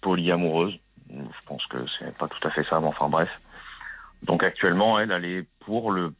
polyamoureuse. 0.02 0.74
Je 1.10 1.46
pense 1.46 1.66
que 1.68 1.78
c'est 2.00 2.16
pas 2.18 2.28
tout 2.28 2.48
à 2.48 2.52
fait 2.52 2.64
ça, 2.64 2.80
mais 2.80 2.88
enfin 2.88 3.10
bref. 3.10 3.30
Donc 4.24 4.44
actuellement, 4.44 5.00
elle, 5.00 5.12
elle 5.12 5.26
est 5.26 5.46
pour 5.60 5.92
le 5.92 6.14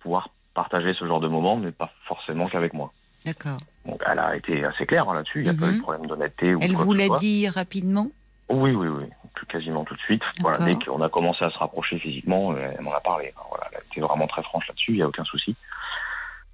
pouvoir 0.00 0.30
partager 0.54 0.94
ce 0.94 1.06
genre 1.06 1.20
de 1.20 1.28
moments, 1.28 1.56
mais 1.56 1.70
pas 1.70 1.92
forcément 2.06 2.48
qu'avec 2.48 2.72
moi. 2.72 2.92
D'accord. 3.26 3.58
Donc 3.88 4.02
elle 4.06 4.18
a 4.18 4.36
été 4.36 4.64
assez 4.64 4.86
claire 4.86 5.08
hein, 5.08 5.14
là-dessus, 5.14 5.40
il 5.40 5.44
n'y 5.44 5.50
a 5.50 5.54
pas 5.54 5.66
eu 5.66 5.72
de 5.72 5.76
mhm. 5.76 5.82
problème 5.82 6.06
d'honnêteté. 6.06 6.54
Elle 6.60 6.74
vous 6.74 6.92
l'a 6.92 7.08
dit 7.18 7.48
rapidement? 7.48 8.08
Oui, 8.50 8.72
oui, 8.72 8.88
oui, 8.88 9.04
quasiment 9.48 9.84
tout 9.84 9.94
de 9.94 10.00
suite. 10.00 10.22
Voilà, 10.40 10.58
dès 10.64 10.74
qu'on 10.74 11.02
a 11.02 11.08
commencé 11.08 11.44
à 11.44 11.50
se 11.50 11.58
rapprocher 11.58 11.98
physiquement, 11.98 12.52
euh, 12.52 12.70
elle 12.76 12.82
m'en 12.82 12.92
a 12.94 13.00
parlé. 13.00 13.32
voilà, 13.48 13.66
elle 13.70 13.78
a 13.78 13.80
été 13.80 14.00
vraiment 14.00 14.26
très 14.26 14.42
franche 14.42 14.66
là-dessus, 14.68 14.92
il 14.92 14.96
n'y 14.96 15.02
a 15.02 15.08
aucun 15.08 15.24
souci. 15.24 15.54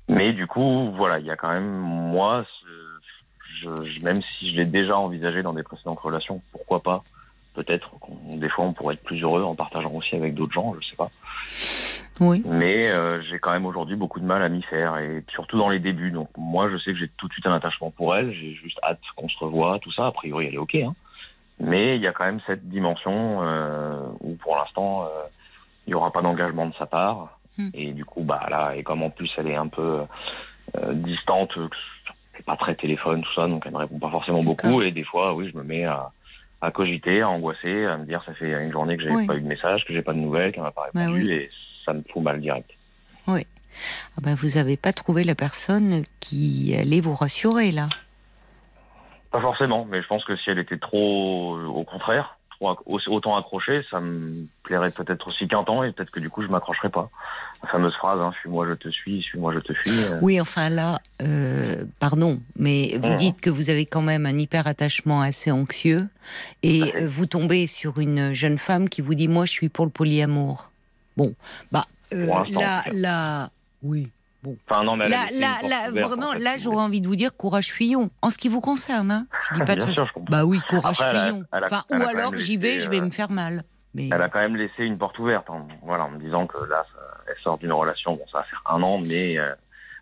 Mais 0.08 0.32
du 0.32 0.46
coup, 0.46 0.92
voilà, 0.96 1.18
il 1.18 1.26
y 1.26 1.30
a 1.30 1.36
quand 1.36 1.48
même, 1.48 1.70
moi, 1.70 2.44
je, 3.60 4.02
même 4.02 4.20
si 4.22 4.52
je 4.52 4.56
l'ai 4.56 4.66
déjà 4.66 4.98
envisagé 4.98 5.42
dans 5.42 5.52
des 5.52 5.62
précédentes 5.62 6.00
relations, 6.00 6.42
pourquoi 6.52 6.82
pas 6.82 7.04
peut-être. 7.54 7.90
Des 8.26 8.48
fois, 8.48 8.64
on 8.64 8.72
pourrait 8.72 8.94
être 8.94 9.02
plus 9.02 9.22
heureux 9.22 9.42
en 9.42 9.54
partageant 9.54 9.92
aussi 9.92 10.14
avec 10.14 10.34
d'autres 10.34 10.52
gens, 10.52 10.74
je 10.80 10.86
sais 10.86 10.96
pas. 10.96 11.10
Oui. 12.20 12.42
Mais 12.44 12.90
euh, 12.90 13.22
j'ai 13.22 13.38
quand 13.38 13.52
même 13.52 13.66
aujourd'hui 13.66 13.96
beaucoup 13.96 14.20
de 14.20 14.24
mal 14.24 14.42
à 14.42 14.48
m'y 14.48 14.62
faire, 14.62 14.98
et 14.98 15.24
surtout 15.32 15.58
dans 15.58 15.68
les 15.68 15.80
débuts. 15.80 16.10
Donc 16.10 16.28
moi, 16.36 16.68
je 16.70 16.76
sais 16.78 16.92
que 16.92 16.98
j'ai 16.98 17.08
tout 17.16 17.26
de 17.28 17.32
suite 17.32 17.46
un 17.46 17.54
attachement 17.54 17.90
pour 17.90 18.14
elle. 18.14 18.32
J'ai 18.32 18.54
juste 18.54 18.78
hâte 18.82 19.00
qu'on 19.16 19.28
se 19.28 19.38
revoie, 19.38 19.78
tout 19.80 19.92
ça. 19.92 20.06
A 20.06 20.12
priori, 20.12 20.46
elle 20.46 20.54
est 20.54 20.58
ok. 20.58 20.74
Hein. 20.76 20.94
Mais 21.60 21.96
il 21.96 22.02
y 22.02 22.06
a 22.06 22.12
quand 22.12 22.24
même 22.24 22.40
cette 22.46 22.68
dimension 22.68 23.42
euh, 23.42 24.06
où, 24.20 24.34
pour 24.36 24.56
l'instant, 24.56 25.04
euh, 25.04 25.08
il 25.86 25.90
n'y 25.90 25.94
aura 25.94 26.10
pas 26.10 26.22
d'engagement 26.22 26.66
de 26.66 26.74
sa 26.74 26.86
part. 26.86 27.38
Hmm. 27.58 27.70
Et 27.74 27.92
du 27.92 28.04
coup, 28.04 28.22
bah 28.22 28.46
là, 28.50 28.74
et 28.74 28.82
comme 28.82 29.02
en 29.02 29.10
plus 29.10 29.30
elle 29.36 29.46
est 29.46 29.54
un 29.54 29.68
peu 29.68 30.00
euh, 30.76 30.94
distante, 30.94 31.52
c'est 32.36 32.44
pas 32.44 32.56
très 32.56 32.74
téléphone, 32.74 33.22
tout 33.22 33.34
ça, 33.34 33.46
donc 33.46 33.62
elle 33.64 33.72
ne 33.72 33.78
répond 33.78 34.00
pas 34.00 34.10
forcément 34.10 34.40
beaucoup. 34.40 34.82
Et 34.82 34.90
des 34.90 35.04
fois, 35.04 35.34
oui, 35.34 35.48
je 35.52 35.56
me 35.56 35.62
mets 35.62 35.84
à, 35.84 36.10
à 36.60 36.70
cogiter, 36.70 37.20
à 37.22 37.28
angoisser, 37.28 37.84
à 37.84 37.96
me 37.96 38.04
dire 38.06 38.22
ça 38.24 38.32
fait 38.34 38.50
une 38.50 38.72
journée 38.72 38.96
que 38.96 39.02
j'ai 39.02 39.10
Oui. 39.10 39.26
pas 39.26 39.34
eu 39.36 39.40
de 39.40 39.46
message, 39.46 39.84
que 39.84 39.92
j'ai 39.92 40.02
pas 40.02 40.12
de 40.14 40.18
nouvelles, 40.18 40.52
qu'elle 40.52 40.62
m'a 40.62 40.70
pas 40.70 40.88
Bah 40.94 41.00
répondu, 41.06 41.24
oui. 41.26 41.32
et 41.32 41.48
ça 41.84 41.92
me 41.92 42.02
fout 42.12 42.22
mal 42.22 42.40
direct. 42.40 42.70
Ah 44.16 44.20
ben, 44.22 44.34
vous 44.36 44.50
n'avez 44.56 44.76
pas 44.76 44.92
trouvé 44.92 45.24
la 45.24 45.34
personne 45.34 46.04
qui 46.20 46.76
allait 46.78 47.00
vous 47.00 47.14
rassurer 47.14 47.72
là? 47.72 47.88
Pas 49.32 49.40
forcément, 49.40 49.84
mais 49.84 50.00
je 50.00 50.06
pense 50.06 50.24
que 50.24 50.36
si 50.36 50.48
elle 50.50 50.60
était 50.60 50.78
trop, 50.78 51.56
euh, 51.56 51.66
au 51.66 51.82
contraire, 51.82 52.38
trop 52.50 52.76
autant 53.08 53.36
accrochée, 53.36 53.84
ça 53.90 54.00
me 54.00 54.46
plairait 54.62 54.92
peut-être 54.92 55.26
aussi 55.26 55.48
qu'un 55.48 55.64
temps, 55.64 55.82
et 55.82 55.90
peut-être 55.90 56.12
que 56.12 56.20
du 56.20 56.30
coup 56.30 56.42
je 56.42 56.48
m'accrocherais 56.48 56.90
pas. 56.90 57.10
La 57.64 57.70
fameuse 57.70 57.94
phrase, 57.94 58.20
hein, 58.20 58.30
suis-moi 58.40 58.66
je 58.68 58.74
te 58.74 58.90
suis, 58.90 59.22
suis-moi 59.22 59.54
je 59.54 59.60
te 59.60 59.72
fuis. 59.72 59.90
euh, 60.04 60.18
Oui, 60.20 60.38
enfin 60.38 60.68
là, 60.68 60.98
euh, 61.22 61.86
pardon, 61.98 62.38
mais 62.56 62.98
vous 63.00 63.08
Mhm. 63.12 63.16
dites 63.16 63.40
que 63.40 63.48
vous 63.48 63.70
avez 63.70 63.86
quand 63.86 64.02
même 64.02 64.26
un 64.26 64.36
hyper 64.36 64.66
attachement 64.66 65.22
assez 65.22 65.50
anxieux 65.50 66.06
et 66.62 67.06
vous 67.06 67.24
tombez 67.24 67.66
sur 67.66 68.00
une 68.00 68.34
jeune 68.34 68.58
femme 68.58 68.90
qui 68.90 69.00
vous 69.00 69.14
dit 69.14 69.28
moi 69.28 69.46
je 69.46 69.52
suis 69.52 69.70
pour 69.70 69.86
le 69.86 69.90
polyamour. 69.90 70.72
Bon, 71.16 71.34
bah 71.72 71.86
euh, 72.12 72.26
là, 72.50 72.82
là, 72.92 73.50
oui. 73.82 74.10
Enfin 74.68 74.84
non, 74.84 74.94
mais 74.98 75.08
Là, 75.08 75.24
là, 75.32 75.56
porte 75.60 75.70
là, 75.70 75.90
ouverte, 75.90 76.08
vraiment, 76.10 76.28
en 76.28 76.32
fait, 76.34 76.38
là, 76.40 76.58
j'aurais 76.58 76.82
envie 76.82 77.00
de 77.00 77.08
vous 77.08 77.16
dire 77.16 77.34
courage 77.34 77.68
fuyons. 77.72 78.10
En 78.20 78.28
ce 78.30 78.36
qui 78.36 78.50
vous 78.50 78.60
concerne, 78.60 79.10
hein. 79.10 79.26
Je 79.48 79.54
dis 79.54 79.64
pas 79.64 79.74
de 79.74 79.90
sûr. 79.90 80.06
Bah 80.28 80.44
oui, 80.44 80.60
courage 80.68 81.00
Après, 81.00 81.06
elle 81.12 81.16
a- 81.16 81.24
fuyons. 81.28 81.44
elle 81.50 81.62
a- 81.64 81.66
Enfin, 81.66 81.82
elle 81.88 81.96
a 81.96 82.04
ou 82.04 82.08
alors 82.08 82.34
j'y 82.36 82.58
vais, 82.58 82.78
je 82.80 82.90
vais 82.90 83.00
me 83.00 83.10
faire 83.10 83.30
mal. 83.30 83.64
Mais 83.96 84.10
Elle 84.12 84.20
a 84.22 84.28
quand 84.28 84.40
même 84.40 84.56
laissé 84.56 84.82
une 84.82 84.98
porte 84.98 85.16
ouverte, 85.20 85.48
en, 85.48 85.68
voilà, 85.84 86.04
en 86.06 86.10
me 86.10 86.18
disant 86.18 86.48
que 86.48 86.58
là, 86.68 86.84
ça- 86.92 86.93
elle 87.26 87.42
sort 87.42 87.58
d'une 87.58 87.72
relation, 87.72 88.14
bon, 88.14 88.24
ça 88.30 88.38
va 88.38 88.44
faire 88.44 88.62
un 88.66 88.82
an, 88.82 88.98
mais 88.98 89.38
euh, 89.38 89.54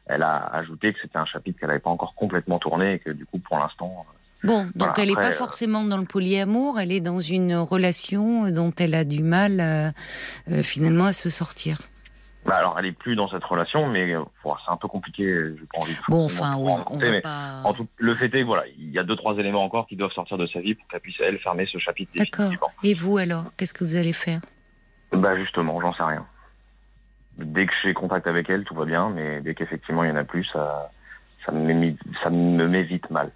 elle 0.06 0.22
a 0.22 0.46
ajouté 0.54 0.92
que 0.92 0.98
c'était 1.00 1.18
un 1.18 1.26
chapitre 1.26 1.58
qu'elle 1.60 1.68
n'avait 1.68 1.80
pas 1.80 1.90
encore 1.90 2.14
complètement 2.14 2.58
tourné 2.58 2.94
et 2.94 2.98
que 2.98 3.10
du 3.10 3.24
coup, 3.26 3.38
pour 3.38 3.58
l'instant, 3.58 4.06
euh, 4.08 4.12
Bon, 4.44 4.64
donc 4.64 4.72
Voilà, 4.74 4.94
elle 4.98 5.08
n'est 5.08 5.14
pas 5.14 5.28
euh, 5.28 5.32
forcément 5.32 5.84
dans 5.84 5.98
le 5.98 6.04
polyamour, 6.04 6.80
elle 6.80 6.90
est 6.90 7.00
dans 7.00 7.20
une 7.20 7.54
relation 7.54 8.50
dont 8.50 8.72
elle 8.76 8.94
a 8.94 9.04
du 9.04 9.22
mal 9.22 9.60
euh, 9.60 10.62
finalement 10.64 11.04
à 11.04 11.12
se 11.12 11.30
sortir. 11.30 11.78
bah, 12.44 12.56
alors 12.56 12.76
elle 12.76 12.86
est 12.86 12.92
plus 12.92 13.14
dans 13.14 13.28
cette 13.28 13.44
relation, 13.44 13.86
mais 13.86 14.12
euh, 14.12 14.22
bon, 14.42 14.54
c'est 14.64 14.72
un 14.72 14.76
peu 14.76 14.88
compliqué. 14.88 15.32
Envie 15.74 15.94
de 15.94 16.00
Bon, 16.08 16.24
enfin 16.24 16.56
oui, 16.58 16.72
on 16.88 16.98
va 16.98 17.20
pas. 17.20 17.60
En 17.62 17.72
tout, 17.72 17.86
le 17.98 18.16
fait 18.16 18.26
est 18.26 18.40
que 18.40 18.44
voilà, 18.44 18.64
il 18.76 18.90
y 18.90 18.98
a 18.98 19.04
deux 19.04 19.14
trois 19.14 19.36
éléments 19.36 19.62
encore 19.62 19.86
qui 19.86 19.94
doivent 19.94 20.10
sortir 20.10 20.36
de 20.38 20.46
sa 20.48 20.58
vie 20.58 20.74
pour 20.74 20.88
qu'elle 20.88 21.00
puisse 21.00 21.20
elle 21.20 21.38
fermer 21.38 21.66
ce 21.70 21.78
chapitre 21.78 22.10
D'accord. 22.16 22.50
Et 22.82 22.94
vous 22.94 23.18
alors, 23.18 23.44
qu'est-ce 23.56 23.74
que 23.74 23.84
vous 23.84 23.94
allez 23.94 24.12
faire? 24.12 24.40
Bah 25.12 25.36
justement, 25.36 25.80
j'en 25.80 25.94
sais 25.94 26.02
rien. 26.02 26.26
Dès 27.44 27.66
que 27.66 27.72
j'ai 27.82 27.94
contact 27.94 28.26
avec 28.26 28.48
elle, 28.50 28.64
tout 28.64 28.74
va 28.74 28.84
bien, 28.84 29.10
mais 29.10 29.40
dès 29.40 29.54
qu'effectivement 29.54 30.04
il 30.04 30.08
y 30.10 30.12
en 30.12 30.16
a 30.16 30.24
plus, 30.24 30.44
ça, 30.52 30.90
ça 31.44 31.52
me 31.52 31.92
ça 32.22 32.30
me 32.30 32.68
met 32.68 32.82
vite 32.82 33.10
mal. 33.10 33.30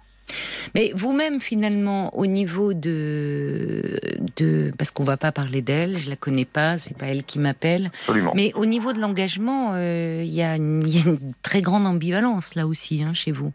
Mais 0.75 0.91
vous-même 0.93 1.39
finalement, 1.39 2.13
au 2.17 2.25
niveau 2.25 2.73
de, 2.73 3.97
de 4.35 4.71
parce 4.77 4.91
qu'on 4.91 5.05
va 5.05 5.15
pas 5.15 5.31
parler 5.31 5.61
d'elle, 5.61 5.97
je 5.97 6.09
la 6.09 6.15
connais 6.17 6.43
pas, 6.45 6.77
c'est 6.77 6.97
pas 6.97 7.05
elle 7.05 7.23
qui 7.23 7.39
m'appelle, 7.39 7.91
Absolument. 8.01 8.33
mais 8.35 8.51
au 8.55 8.65
niveau 8.65 8.91
de 8.91 8.99
l'engagement, 8.99 9.71
euh, 9.73 10.21
il 10.25 10.33
y, 10.33 10.41
a 10.41 10.55
une- 10.57 10.83
il 10.85 10.95
y 10.97 11.01
a 11.01 11.09
une 11.11 11.33
très 11.43 11.61
grande 11.61 11.87
ambivalence 11.87 12.55
là 12.55 12.67
aussi 12.67 13.03
hein, 13.03 13.13
chez 13.13 13.31
vous. 13.31 13.53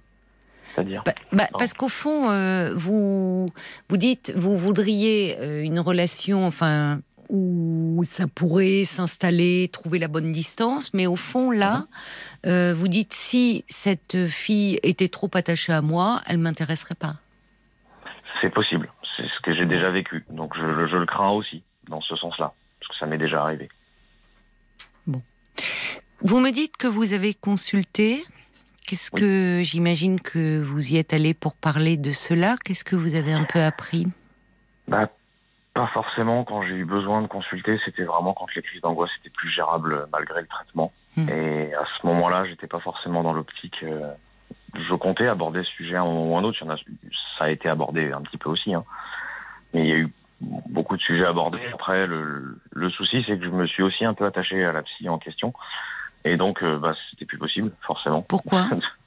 C'est-à-dire. 0.75 1.03
Bah, 1.05 1.13
bah, 1.33 1.47
parce 1.59 1.75
qu'au 1.75 1.91
fond, 1.91 2.31
euh, 2.31 2.73
vous 2.75 3.47
vous 3.91 3.97
dites, 3.99 4.33
vous 4.35 4.57
voudriez 4.57 5.37
euh, 5.39 5.63
une 5.63 5.79
relation, 5.79 6.47
enfin, 6.47 7.01
où 7.35 8.03
ça 8.05 8.27
pourrait 8.29 8.85
s'installer, 8.85 9.69
trouver 9.73 9.99
la 9.99 10.07
bonne 10.07 10.31
distance, 10.33 10.93
mais 10.93 11.07
au 11.07 11.17
fond, 11.17 11.51
là, 11.51 11.87
euh, 12.47 12.75
vous 12.77 12.89
dites 12.89 13.15
si 13.15 13.65
cette 13.69 14.27
fille 14.27 14.79
était 14.83 15.09
trop 15.09 15.31
attachée 15.35 15.73
à 15.73 15.81
moi, 15.81 16.21
elle 16.27 16.37
m'intéresserait 16.39 16.95
pas. 16.95 17.17
C'est 18.43 18.51
possible. 18.51 18.93
C'est 19.17 19.23
ce 19.25 19.41
que 19.43 19.55
j'ai 19.55 19.65
déjà 19.67 19.91
vécu. 19.91 20.25
Donc 20.31 20.55
je, 20.57 20.61
je 20.87 20.97
le 20.97 21.07
crains 21.07 21.31
aussi, 21.31 21.63
dans 21.89 22.01
ce 22.03 22.15
sens-là. 22.17 22.53
Parce 22.81 22.89
que 22.93 22.97
ça 22.99 23.07
m'est 23.07 23.19
déjà 23.19 23.43
arrivé. 23.43 23.69
Vous 26.25 26.39
me 26.39 26.51
dites 26.53 26.77
que 26.77 26.87
vous 26.87 27.15
avez 27.15 27.35
consulté. 27.35 28.23
Qu'est-ce 28.87 29.11
Oui. 29.15 29.21
que 29.21 29.61
j'imagine 29.65 30.21
que 30.21 30.61
vous 30.63 30.93
y 30.93 30.97
êtes 30.97 31.13
allé 31.13 31.35
pour 31.35 31.55
parler 31.57 31.97
de 31.97 32.13
cela? 32.13 32.57
Qu'est-ce 32.65 32.85
que 32.85 32.95
vous 32.95 33.15
avez 33.17 33.33
un 33.33 33.45
peu 33.45 33.61
appris? 33.61 34.07
Bah, 34.87 35.11
pas 35.75 35.87
forcément 35.89 36.45
quand 36.45 36.63
j'ai 36.63 36.75
eu 36.75 36.85
besoin 36.85 37.23
de 37.23 37.27
consulter, 37.27 37.79
c'était 37.85 38.05
vraiment 38.05 38.35
quand 38.35 38.47
les 38.55 38.63
crises 38.63 38.81
d'angoisse 38.83 39.11
étaient 39.21 39.31
plus 39.35 39.51
gérables 39.51 40.07
malgré 40.13 40.41
le 40.41 40.47
traitement. 40.47 40.93
Hmm. 41.17 41.29
Et 41.29 41.75
à 41.75 41.85
ce 41.85 42.07
moment-là, 42.07 42.45
j'étais 42.47 42.67
pas 42.67 42.81
forcément 42.81 43.23
dans 43.23 43.33
l'optique. 43.33 43.83
euh, 43.83 44.13
je 44.75 44.95
comptais 44.95 45.27
aborder 45.27 45.63
ce 45.65 45.71
sujet 45.71 45.97
à 45.97 46.01
un 46.03 46.05
moment 46.05 46.33
ou 46.33 46.37
un 46.37 46.45
autre. 46.45 46.59
Il 46.61 46.67
y 46.67 46.71
en 46.71 46.75
a, 46.75 46.79
ça 47.39 47.45
a 47.45 47.51
été 47.51 47.69
abordé 47.69 48.13
un 48.13 48.23
petit 48.23 48.39
peu 48.39 48.49
aussi. 48.49 48.75
Hein. 48.75 48.85
Mais 49.75 49.83
il 49.83 49.89
y 49.89 49.93
a 49.93 49.97
eu 49.97 50.13
beaucoup 50.41 50.97
de 50.97 51.03
sujets 51.03 51.27
abordés. 51.27 51.61
Après, 51.73 52.07
le, 52.07 52.59
le 52.73 52.91
souci, 52.91 53.23
c'est 53.27 53.39
que 53.39 53.45
je 53.45 53.51
me 53.51 53.67
suis 53.67 53.83
aussi 53.83 54.05
un 54.05 54.15
peu 54.15 54.25
attaché 54.25 54.65
à 54.65 54.73
la 54.73 54.83
psy 54.83 55.09
en 55.09 55.19
question. 55.19 55.53
Et 56.25 56.37
donc, 56.37 56.63
euh, 56.63 56.79
bah, 56.79 56.95
c'était 57.11 57.27
plus 57.27 57.39
possible, 57.39 57.73
forcément. 57.83 58.23
Pourquoi? 58.23 58.67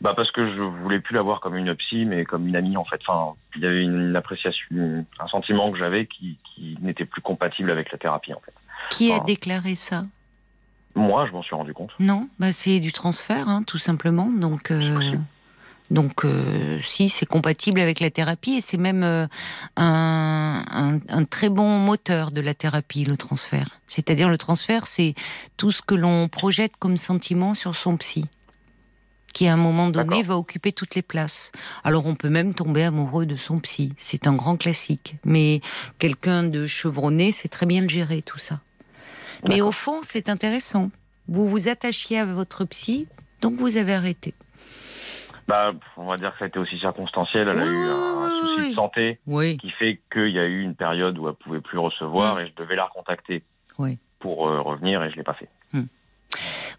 Bah 0.00 0.12
parce 0.14 0.30
que 0.30 0.54
je 0.54 0.60
voulais 0.60 1.00
plus 1.00 1.14
la 1.14 1.22
voir 1.22 1.40
comme 1.40 1.56
une 1.56 1.74
psy, 1.74 2.04
mais 2.04 2.24
comme 2.24 2.46
une 2.46 2.56
amie 2.56 2.76
en 2.76 2.84
fait. 2.84 3.00
Enfin, 3.06 3.34
il 3.56 3.62
y 3.62 3.66
avait 3.66 3.82
une 3.82 4.14
appréciation, 4.14 5.04
un 5.18 5.26
sentiment 5.28 5.72
que 5.72 5.78
j'avais 5.78 6.06
qui, 6.06 6.38
qui 6.54 6.76
n'était 6.80 7.04
plus 7.04 7.20
compatible 7.22 7.70
avec 7.70 7.90
la 7.92 7.98
thérapie 7.98 8.32
en 8.32 8.40
fait. 8.40 8.52
Qui 8.90 9.12
a 9.12 9.18
déclaré 9.20 9.74
ça? 9.74 10.04
Moi, 10.94 11.26
je 11.26 11.32
m'en 11.32 11.42
suis 11.42 11.54
rendu 11.54 11.74
compte. 11.74 11.90
Non, 12.00 12.28
bah 12.38 12.52
c'est 12.52 12.80
du 12.80 12.92
transfert, 12.92 13.48
hein, 13.48 13.62
tout 13.64 13.78
simplement. 13.78 14.30
Donc, 14.30 14.70
euh, 14.70 15.14
donc 15.90 16.24
euh, 16.24 16.80
si, 16.82 17.08
c'est 17.08 17.26
compatible 17.26 17.80
avec 17.80 18.00
la 18.00 18.10
thérapie 18.10 18.54
et 18.54 18.60
c'est 18.60 18.78
même 18.78 19.02
euh, 19.04 19.26
un, 19.76 20.64
un- 20.70 20.98
un 21.08 21.24
très 21.24 21.48
bon 21.48 21.78
moteur 21.78 22.30
de 22.30 22.40
la 22.40 22.54
thérapie, 22.54 23.04
le 23.04 23.16
transfert. 23.16 23.68
C'est-à-dire 23.86 24.28
le 24.28 24.38
transfert, 24.38 24.86
c'est 24.86 25.14
tout 25.56 25.72
ce 25.72 25.82
que 25.82 25.94
l'on 25.94 26.28
projette 26.28 26.76
comme 26.78 26.96
sentiment 26.96 27.54
sur 27.54 27.74
son 27.76 27.96
psy 27.96 28.26
qui 29.38 29.46
à 29.46 29.52
un 29.52 29.56
moment 29.56 29.88
donné 29.88 30.24
va 30.24 30.36
occuper 30.36 30.72
toutes 30.72 30.96
les 30.96 31.02
places. 31.02 31.52
Alors 31.84 32.06
on 32.06 32.16
peut 32.16 32.28
même 32.28 32.54
tomber 32.54 32.82
amoureux 32.82 33.24
de 33.24 33.36
son 33.36 33.60
psy, 33.60 33.92
c'est 33.96 34.26
un 34.26 34.32
grand 34.34 34.56
classique. 34.56 35.14
Mais 35.24 35.60
quelqu'un 36.00 36.42
de 36.42 36.66
chevronné, 36.66 37.30
c'est 37.30 37.46
très 37.46 37.64
bien 37.64 37.82
le 37.82 37.88
gérer 37.88 38.20
tout 38.20 38.38
ça. 38.38 38.58
Mais 39.48 39.60
au 39.60 39.70
fond, 39.70 40.00
c'est 40.02 40.28
intéressant. 40.28 40.90
Vous 41.28 41.48
vous 41.48 41.68
attachiez 41.68 42.18
à 42.18 42.24
votre 42.24 42.64
psy, 42.64 43.06
donc 43.40 43.54
vous 43.60 43.76
avez 43.76 43.94
arrêté. 43.94 44.34
Bah, 45.46 45.70
on 45.96 46.06
va 46.06 46.16
dire 46.16 46.32
que 46.32 46.38
ça 46.40 46.44
a 46.46 46.48
été 46.48 46.58
aussi 46.58 46.76
circonstanciel. 46.80 47.46
Elle 47.46 47.60
a 47.60 47.62
Oui, 47.62 47.70
eu 47.70 47.88
un, 47.90 48.28
souci 48.40 48.60
oui. 48.62 48.70
de 48.70 48.74
santé 48.74 49.20
Oui. 49.28 49.56
qui 49.58 49.70
fait 49.70 50.00
qu'il 50.12 50.30
y 50.30 50.40
a 50.40 50.46
eu 50.46 50.62
une 50.62 50.74
période 50.74 51.16
où 51.16 51.28
elle 51.28 51.34
pouvait 51.36 51.60
plus 51.60 51.78
recevoir 51.78 52.40
et 52.40 52.48
je 52.48 52.54
devais 52.60 52.74
la 52.74 52.86
recontacter 52.86 53.44
pour 54.18 54.48
euh, 54.48 54.60
revenir 54.62 55.00
et 55.04 55.12
je 55.12 55.16
l'ai 55.16 55.22
pas 55.22 55.34
fait. 55.34 55.48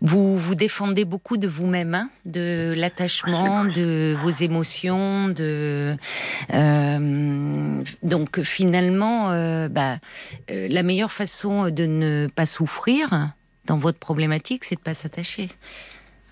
Vous 0.01 0.37
vous 0.37 0.55
défendez 0.55 1.03
beaucoup 1.03 1.37
de 1.37 1.47
vous-même, 1.47 1.93
hein, 1.93 2.09
de 2.25 2.73
l'attachement, 2.75 3.65
de 3.65 4.15
vos 4.21 4.29
émotions, 4.29 5.27
de 5.27 5.97
euh, 6.53 7.81
donc 8.01 8.41
finalement, 8.41 9.31
euh, 9.31 9.67
bah, 9.67 9.97
euh, 10.51 10.67
la 10.69 10.83
meilleure 10.83 11.11
façon 11.11 11.69
de 11.69 11.85
ne 11.85 12.27
pas 12.33 12.45
souffrir 12.45 13.33
dans 13.65 13.77
votre 13.77 13.99
problématique, 13.99 14.63
c'est 14.63 14.75
de 14.75 14.81
pas 14.81 14.93
s'attacher. 14.93 15.49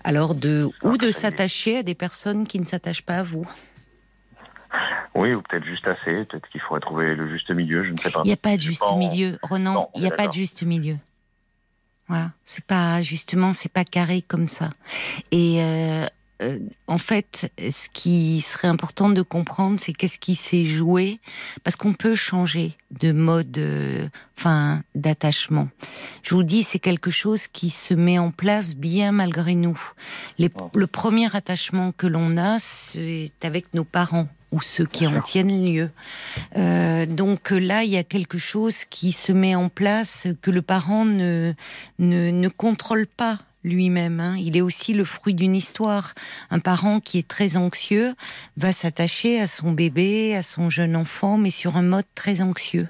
Alors 0.02 0.34
de 0.34 0.70
ou 0.82 0.96
de 0.96 1.10
s'attacher 1.10 1.78
à 1.78 1.82
des 1.82 1.94
personnes 1.94 2.46
qui 2.46 2.60
ne 2.60 2.64
s'attachent 2.64 3.04
pas 3.04 3.18
à 3.18 3.22
vous. 3.22 3.46
Oui, 5.14 5.34
ou 5.34 5.42
peut-être 5.42 5.64
juste 5.64 5.86
assez. 5.86 6.24
Peut-être 6.24 6.48
qu'il 6.48 6.60
faudrait 6.60 6.80
trouver 6.80 7.14
le 7.14 7.28
juste 7.28 7.50
milieu. 7.50 7.84
Je 7.84 7.90
ne 7.90 7.96
sais 7.96 8.10
pas. 8.10 8.22
Il 8.24 8.28
n'y 8.28 8.32
a 8.32 8.36
pas 8.36 8.56
de 8.56 8.62
juste 8.62 8.84
milieu, 8.96 9.38
Renan. 9.42 9.90
Il 9.94 10.00
n'y 10.00 10.06
a 10.06 10.12
pas 10.12 10.28
de 10.28 10.32
juste 10.32 10.62
milieu. 10.62 10.96
Voilà, 12.08 12.32
c'est 12.44 12.64
pas 12.64 13.02
justement, 13.02 13.52
c'est 13.52 13.68
pas 13.68 13.84
carré 13.84 14.22
comme 14.22 14.48
ça. 14.48 14.70
Et 15.30 15.62
euh, 15.62 16.06
euh, 16.40 16.58
en 16.86 16.98
fait, 16.98 17.52
ce 17.58 17.88
qui 17.92 18.40
serait 18.40 18.68
important 18.68 19.08
de 19.08 19.22
comprendre, 19.22 19.80
c'est 19.80 19.92
qu'est-ce 19.92 20.18
qui 20.18 20.36
s'est 20.36 20.64
joué, 20.64 21.20
parce 21.64 21.76
qu'on 21.76 21.94
peut 21.94 22.14
changer 22.14 22.76
de 23.00 23.12
mode, 23.12 23.58
euh, 23.58 24.08
enfin, 24.38 24.82
d'attachement. 24.94 25.68
Je 26.22 26.34
vous 26.34 26.44
dis, 26.44 26.62
c'est 26.62 26.78
quelque 26.78 27.10
chose 27.10 27.46
qui 27.48 27.70
se 27.70 27.92
met 27.92 28.18
en 28.18 28.30
place 28.30 28.74
bien 28.74 29.12
malgré 29.12 29.54
nous. 29.54 29.78
Les-. 30.38 30.50
Le 30.74 30.86
premier 30.86 31.34
attachement 31.34 31.92
que 31.92 32.06
l'on 32.06 32.36
a, 32.36 32.58
c'est 32.58 33.32
avec 33.42 33.74
nos 33.74 33.84
parents. 33.84 34.28
Ou 34.52 34.60
ceux 34.62 34.86
qui 34.86 35.06
en 35.06 35.20
tiennent 35.20 35.72
lieu. 35.72 35.90
Euh, 36.56 37.06
donc 37.06 37.50
là, 37.50 37.84
il 37.84 37.90
y 37.90 37.96
a 37.96 38.04
quelque 38.04 38.38
chose 38.38 38.84
qui 38.88 39.12
se 39.12 39.32
met 39.32 39.54
en 39.54 39.68
place 39.68 40.26
que 40.42 40.50
le 40.50 40.62
parent 40.62 41.04
ne, 41.04 41.52
ne, 41.98 42.30
ne 42.30 42.48
contrôle 42.48 43.06
pas 43.06 43.38
lui-même. 43.64 44.20
Hein. 44.20 44.36
Il 44.38 44.56
est 44.56 44.60
aussi 44.60 44.94
le 44.94 45.04
fruit 45.04 45.34
d'une 45.34 45.56
histoire. 45.56 46.14
Un 46.50 46.58
parent 46.58 47.00
qui 47.00 47.18
est 47.18 47.28
très 47.28 47.56
anxieux 47.56 48.14
va 48.56 48.72
s'attacher 48.72 49.40
à 49.40 49.46
son 49.46 49.72
bébé, 49.72 50.34
à 50.36 50.42
son 50.42 50.70
jeune 50.70 50.96
enfant, 50.96 51.36
mais 51.36 51.50
sur 51.50 51.76
un 51.76 51.82
mode 51.82 52.06
très 52.14 52.40
anxieux. 52.40 52.88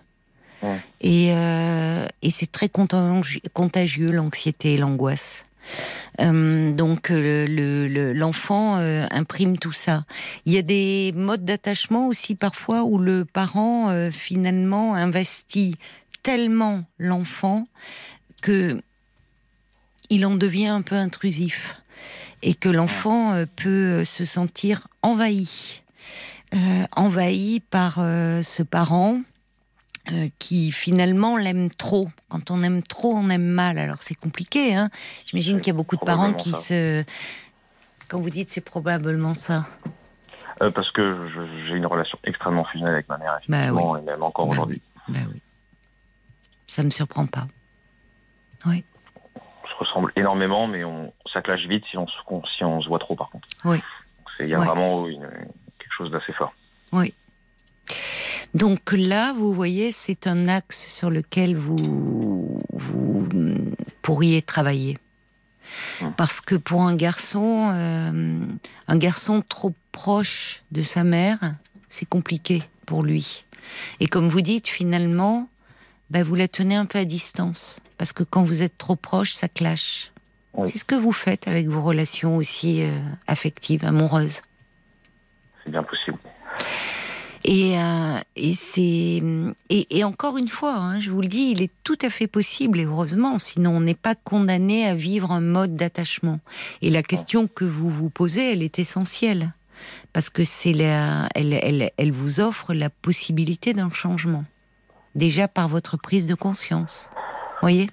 Et, 1.00 1.28
euh, 1.30 2.08
et 2.22 2.30
c'est 2.30 2.50
très 2.50 2.68
contagieux, 2.68 4.10
l'anxiété 4.10 4.74
et 4.74 4.76
l'angoisse. 4.76 5.44
Euh, 6.20 6.72
donc 6.72 7.10
l'enfant 7.10 8.76
euh, 8.78 9.06
imprime 9.10 9.58
tout 9.58 9.72
ça. 9.72 10.04
Il 10.46 10.52
y 10.52 10.58
a 10.58 10.62
des 10.62 11.12
modes 11.14 11.44
d'attachement 11.44 12.08
aussi 12.08 12.34
parfois 12.34 12.82
où 12.82 12.98
le 12.98 13.24
parent 13.24 13.88
euh, 13.88 14.10
finalement 14.10 14.94
investit 14.94 15.76
tellement 16.22 16.84
l'enfant 16.98 17.68
que 18.42 18.80
il 20.10 20.24
en 20.26 20.34
devient 20.34 20.68
un 20.68 20.82
peu 20.82 20.96
intrusif 20.96 21.76
et 22.42 22.54
que 22.54 22.68
l'enfant 22.68 23.44
peut 23.56 24.04
se 24.04 24.24
sentir 24.24 24.88
envahi, 25.02 25.82
envahi 26.96 27.60
par 27.60 27.96
ce 27.96 28.62
parent 28.62 29.20
euh, 30.12 30.28
qui 30.38 30.72
finalement 30.72 31.36
l'aime 31.36 31.70
trop. 31.70 32.08
Quand 32.28 32.50
on 32.50 32.62
aime 32.62 32.82
trop, 32.82 33.14
on 33.14 33.28
aime 33.28 33.46
mal. 33.46 33.78
Alors 33.78 33.98
c'est 34.02 34.14
compliqué. 34.14 34.74
Hein 34.74 34.90
J'imagine 35.26 35.58
qu'il 35.58 35.68
y 35.68 35.70
a 35.70 35.76
beaucoup 35.76 35.96
de 35.96 36.04
parents 36.04 36.32
qui 36.32 36.52
se... 36.52 37.04
Quand 38.08 38.20
vous 38.20 38.30
dites 38.30 38.48
c'est 38.48 38.62
probablement 38.62 39.34
ça. 39.34 39.66
Euh, 40.62 40.70
parce 40.70 40.90
que 40.90 41.28
j'ai 41.68 41.74
une 41.74 41.86
relation 41.86 42.18
extrêmement 42.24 42.64
fusionnelle 42.64 42.94
avec 42.94 43.08
ma 43.08 43.18
mère, 43.18 43.38
bah 43.48 43.58
effectivement, 43.58 43.96
et 43.96 44.02
même 44.02 44.22
encore 44.22 44.46
bah 44.46 44.52
aujourd'hui. 44.52 44.82
Bah 45.08 45.20
oui. 45.32 45.40
Ça 46.66 46.82
me 46.82 46.90
surprend 46.90 47.26
pas. 47.26 47.46
Oui. 48.66 48.84
On 49.36 49.68
se 49.68 49.74
ressemble 49.78 50.12
énormément, 50.16 50.66
mais 50.66 50.84
on, 50.84 51.12
ça 51.32 51.42
clash 51.42 51.64
vite 51.66 51.84
si 51.90 51.96
on, 51.96 52.06
se, 52.08 52.14
si 52.56 52.64
on 52.64 52.80
se 52.82 52.88
voit 52.88 52.98
trop, 52.98 53.14
par 53.14 53.30
contre. 53.30 53.46
Oui. 53.64 53.80
Il 54.40 54.46
y 54.46 54.54
a 54.54 54.58
vraiment 54.58 55.06
quelque 55.06 55.92
chose 55.96 56.10
d'assez 56.10 56.32
fort. 56.32 56.52
Oui. 56.92 57.14
Donc 58.54 58.92
là, 58.92 59.32
vous 59.32 59.52
voyez, 59.52 59.90
c'est 59.90 60.26
un 60.26 60.48
axe 60.48 60.88
sur 60.88 61.10
lequel 61.10 61.56
vous, 61.56 62.62
pourriez 64.02 64.40
travailler. 64.42 64.98
Parce 66.16 66.40
que 66.40 66.54
pour 66.54 66.82
un 66.82 66.94
garçon, 66.94 67.70
euh, 67.74 68.40
un 68.88 68.96
garçon 68.96 69.42
trop 69.46 69.74
proche 69.92 70.62
de 70.72 70.82
sa 70.82 71.04
mère, 71.04 71.38
c'est 71.88 72.08
compliqué 72.08 72.62
pour 72.86 73.02
lui. 73.02 73.44
Et 74.00 74.06
comme 74.06 74.28
vous 74.28 74.40
dites, 74.40 74.68
finalement, 74.68 75.48
bah, 76.08 76.22
vous 76.22 76.34
la 76.34 76.48
tenez 76.48 76.74
un 76.74 76.86
peu 76.86 76.98
à 76.98 77.04
distance. 77.04 77.80
Parce 77.98 78.14
que 78.14 78.22
quand 78.22 78.44
vous 78.44 78.62
êtes 78.62 78.78
trop 78.78 78.96
proche, 78.96 79.32
ça 79.32 79.48
clash. 79.48 80.10
C'est 80.64 80.78
ce 80.78 80.84
que 80.84 80.94
vous 80.94 81.12
faites 81.12 81.46
avec 81.46 81.68
vos 81.68 81.82
relations 81.82 82.36
aussi 82.36 82.82
euh, 82.82 82.98
affectives, 83.26 83.84
amoureuses. 83.84 84.40
C'est 85.62 85.70
bien 85.70 85.82
possible. 85.82 86.18
Et, 87.50 87.78
euh, 87.78 88.20
et 88.36 88.52
c'est 88.52 89.22
et, 89.70 90.04
encore 90.04 90.36
une 90.36 90.48
fois, 90.48 90.74
hein, 90.74 91.00
je 91.00 91.10
vous 91.10 91.22
le 91.22 91.28
dis, 91.28 91.52
il 91.52 91.62
est 91.62 91.72
tout 91.82 91.96
à 92.02 92.10
fait 92.10 92.26
possible 92.26 92.78
et 92.78 92.84
heureusement, 92.84 93.38
sinon 93.38 93.78
on 93.78 93.80
n'est 93.80 93.94
pas 93.94 94.14
condamné 94.14 94.86
à 94.86 94.94
vivre 94.94 95.32
un 95.32 95.40
mode 95.40 95.74
d'attachement. 95.74 96.40
Et 96.82 96.90
la 96.90 97.02
question 97.02 97.46
que 97.46 97.64
vous 97.64 97.88
vous 97.88 98.10
posez, 98.10 98.52
elle 98.52 98.62
est 98.62 98.78
essentielle 98.78 99.54
parce 100.12 100.28
que 100.28 100.44
c'est 100.44 100.74
la, 100.74 101.30
elle, 101.34 101.54
elle, 101.54 101.90
elle 101.96 102.12
vous 102.12 102.40
offre 102.40 102.74
la 102.74 102.90
possibilité 102.90 103.72
d'un 103.72 103.90
changement 103.90 104.44
déjà 105.14 105.48
par 105.48 105.68
votre 105.68 105.96
prise 105.96 106.26
de 106.26 106.34
conscience. 106.34 107.08
Voyez? 107.62 107.88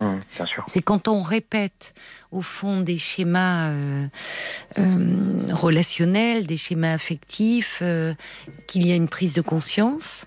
Mmh, 0.00 0.20
c'est 0.68 0.80
quand 0.80 1.08
on 1.08 1.22
répète 1.22 1.92
au 2.30 2.40
fond 2.40 2.80
des 2.80 2.98
schémas 2.98 3.70
euh, 3.70 4.06
euh, 4.78 5.52
relationnels, 5.52 6.46
des 6.46 6.56
schémas 6.56 6.92
affectifs, 6.92 7.80
euh, 7.82 8.14
qu'il 8.68 8.86
y 8.86 8.92
a 8.92 8.94
une 8.94 9.08
prise 9.08 9.34
de 9.34 9.40
conscience 9.40 10.26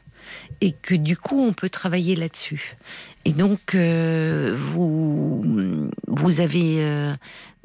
et 0.60 0.74
que 0.74 0.94
du 0.94 1.16
coup 1.16 1.42
on 1.42 1.54
peut 1.54 1.70
travailler 1.70 2.18
là-dessus. 2.18 2.76
Et 3.24 3.32
donc 3.32 3.76
vous 3.76 5.90
vous 6.08 6.40
avez 6.40 7.16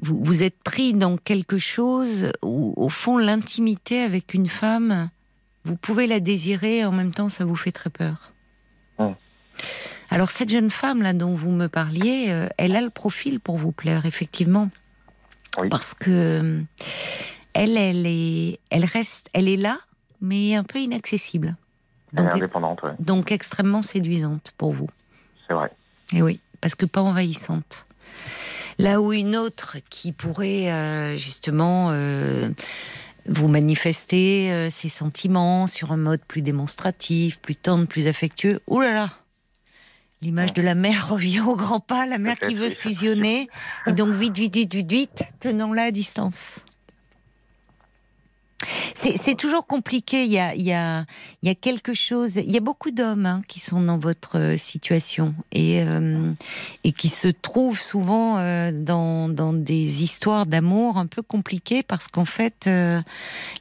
vous, 0.01 0.23
vous, 0.23 0.43
êtes 0.43 0.63
pris 0.63 0.93
dans 0.93 1.17
quelque 1.17 1.59
chose 1.59 2.31
où 2.43 2.75
au 2.77 2.89
fond 2.89 3.19
l'intimité 3.19 4.01
avec 4.01 4.35
une 4.35 4.49
femme, 4.49 5.11
vous 5.65 5.77
pouvez 5.77 6.07
la 6.07 6.21
désirer 6.21 6.79
et 6.79 6.85
en 6.85 6.93
même 6.93 7.13
temps 7.13 7.29
ça 7.29 7.45
vous 7.45 7.57
fait 7.57 7.73
très 7.73 7.91
peur. 7.91 8.33
Mmh. 8.99 9.13
Alors 10.11 10.31
cette 10.31 10.51
jeune 10.51 10.71
femme 10.71 11.03
là 11.03 11.13
dont 11.13 11.35
vous 11.35 11.51
me 11.51 11.67
parliez, 11.69 12.27
euh, 12.29 12.49
elle 12.59 12.77
a 12.77 12.81
le 12.81 12.91
profil 12.91 13.41
pour 13.41 13.57
vous 13.57 13.73
plaire 13.73 14.07
effectivement, 14.07 14.71
parce 15.71 15.95
que 15.95 16.11
euh, 16.11 16.61
elle, 17.55 17.77
elle 17.77 18.07
est, 18.07 18.61
elle 18.71 18.85
reste, 18.85 19.29
elle 19.33 19.49
est 19.49 19.57
là, 19.57 19.79
mais 20.21 20.55
un 20.55 20.65
peu 20.65 20.79
inaccessible. 20.79 21.57
Donc, 22.13 22.33
indépendante, 22.33 22.81
Donc 23.01 23.33
extrêmement 23.33 23.83
séduisante 23.83 24.53
pour 24.57 24.73
vous. 24.73 24.89
C'est 25.47 25.55
vrai. 25.55 25.71
Et 26.13 26.23
oui, 26.23 26.41
parce 26.61 26.75
que 26.75 26.87
pas 26.87 27.01
envahissante. 27.01 27.85
Là 28.79 29.01
où 29.01 29.13
une 29.13 29.37
autre 29.37 29.79
qui 29.91 30.13
pourrait 30.13 30.71
euh, 30.71 31.17
justement 31.17 31.91
vous 33.29 33.49
manifester 33.49 34.71
ses 34.71 34.89
sentiments 34.89 35.67
sur 35.67 35.91
un 35.91 35.97
mode 35.97 36.21
plus 36.29 36.43
démonstratif, 36.43 37.41
plus 37.41 37.57
tendre, 37.57 37.89
plus 37.89 38.07
affectueux. 38.07 38.61
Ouh 38.69 38.81
là 38.81 38.95
là, 38.95 39.09
L'image 40.23 40.55
de 40.55 40.62
la 40.62 40.75
mère 40.75 41.09
revient 41.11 41.41
au 41.41 41.57
grand 41.57 41.81
pas, 41.81 42.07
la 42.07 42.19
mère 42.19 42.39
qui 42.39 42.55
veut 42.55 42.71
fusionner. 42.71 43.49
Et 43.87 43.93
donc, 43.93 44.14
vite, 44.14 44.37
vite, 44.37 44.55
vite, 44.55 44.75
vite, 44.75 44.91
vite, 44.91 45.25
tenons-la 45.41 45.85
à 45.85 45.91
distance. 45.91 46.61
C'est 48.95 49.37
toujours 49.37 49.67
compliqué. 49.67 50.25
Il 50.25 50.33
y, 50.33 50.39
a, 50.39 50.55
il, 50.55 50.62
y 50.62 50.73
a, 50.73 51.05
il 51.43 51.49
y 51.49 51.53
a 51.53 51.55
quelque 51.55 51.93
chose. 51.93 52.37
Il 52.37 52.51
y 52.51 52.57
a 52.57 52.61
beaucoup 52.61 52.91
d'hommes 52.91 53.27
hein, 53.27 53.43
qui 53.47 53.61
sont 53.61 53.81
dans 53.81 53.99
votre 53.99 54.39
euh, 54.39 54.57
situation 54.57 55.35
et, 55.53 55.83
euh, 55.83 56.33
et 56.83 56.93
qui 56.93 57.09
se 57.09 57.29
trouvent 57.29 57.79
souvent 57.79 58.39
euh, 58.39 58.73
dans, 58.73 59.29
dans, 59.29 59.53
des 59.53 60.03
histoires 60.03 60.47
d'amour 60.47 60.97
un 60.97 61.07
peu 61.07 61.23
compliquées 61.23 61.83
parce 61.83 62.09
qu'en 62.09 62.25
fait, 62.25 62.69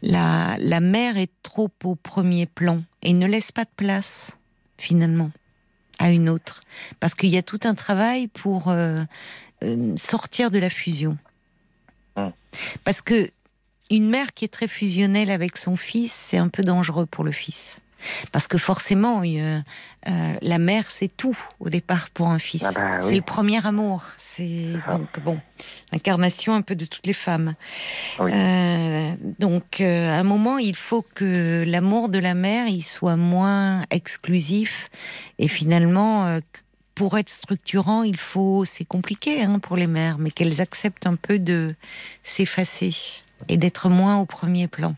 la, 0.02 0.58
la 0.58 0.80
mère 0.80 1.18
est 1.18 1.32
trop 1.44 1.70
au 1.84 1.96
premier 1.96 2.46
plan 2.46 2.82
et 3.04 3.14
ne 3.14 3.28
laisse 3.28 3.52
pas 3.52 3.66
de 3.66 3.70
place 3.76 4.38
finalement 4.78 5.32
à 6.00 6.12
une 6.12 6.30
autre. 6.30 6.62
Parce 7.00 7.16
qu'il 7.16 7.30
y 7.30 7.38
a 7.38 7.44
tout 7.44 7.60
un 7.64 7.76
travail 7.76 8.28
pour 8.28 8.70
euh, 8.70 9.00
euh, 9.64 9.96
sortir 9.98 10.52
de 10.52 10.60
la 10.60 10.70
fusion. 10.70 11.18
Hum. 12.16 12.32
Parce 12.84 13.02
que 13.02 13.30
une 13.90 14.10
mère 14.10 14.34
qui 14.34 14.46
est 14.46 14.54
très 14.54 14.68
fusionnelle 14.68 15.30
avec 15.30 15.58
son 15.58 15.76
fils, 15.76 16.12
c'est 16.12 16.38
un 16.38 16.50
peu 16.50 16.64
dangereux 16.64 17.06
pour 17.06 17.24
le 17.24 17.32
fils. 17.32 17.80
Parce 18.32 18.48
que 18.48 18.58
forcément, 18.58 19.22
euh, 19.24 19.60
euh, 20.08 20.34
la 20.42 20.60
mère, 20.60 20.90
c'est 20.90 21.16
tout 21.16 21.38
au 21.60 21.70
départ 21.70 22.10
pour 22.10 22.30
un 22.30 22.40
fils. 22.40 22.64
Ah 22.64 22.72
bah 22.72 23.02
c'est 23.02 23.16
le 23.16 23.22
premier 23.22 23.66
amour. 23.66 24.04
C'est 24.18 24.74
donc 24.90 25.20
bon, 25.24 25.40
l'incarnation 25.92 26.54
un 26.54 26.62
peu 26.62 26.76
de 26.76 26.86
toutes 26.86 27.08
les 27.08 27.14
femmes. 27.14 27.56
Euh, 28.20 29.14
donc, 29.40 29.82
à 29.82 30.16
un 30.16 30.24
moment, 30.24 30.58
il 30.58 30.76
faut 30.76 31.06
que 31.14 31.64
l'amour 31.66 32.10
de 32.10 32.20
la 32.20 32.34
mère, 32.34 32.68
il 32.68 32.84
soit 32.84 33.16
moins 33.16 33.84
exclusif. 33.90 34.90
Et 35.40 35.48
finalement, 35.48 36.40
pour 36.96 37.18
être 37.18 37.30
structurant, 37.30 38.04
il 38.04 38.18
faut, 38.18 38.64
c'est 38.66 38.86
compliqué 38.86 39.44
hein, 39.44 39.60
pour 39.60 39.76
les 39.76 39.88
mères, 39.88 40.18
mais 40.18 40.32
qu'elles 40.32 40.62
acceptent 40.62 41.08
un 41.08 41.16
peu 41.16 41.40
de 41.40 41.76
s'effacer 42.24 42.96
et 43.50 43.58
d'être 43.58 43.90
moins 43.90 44.18
au 44.18 44.26
premier 44.26 44.68
plan. 44.68 44.96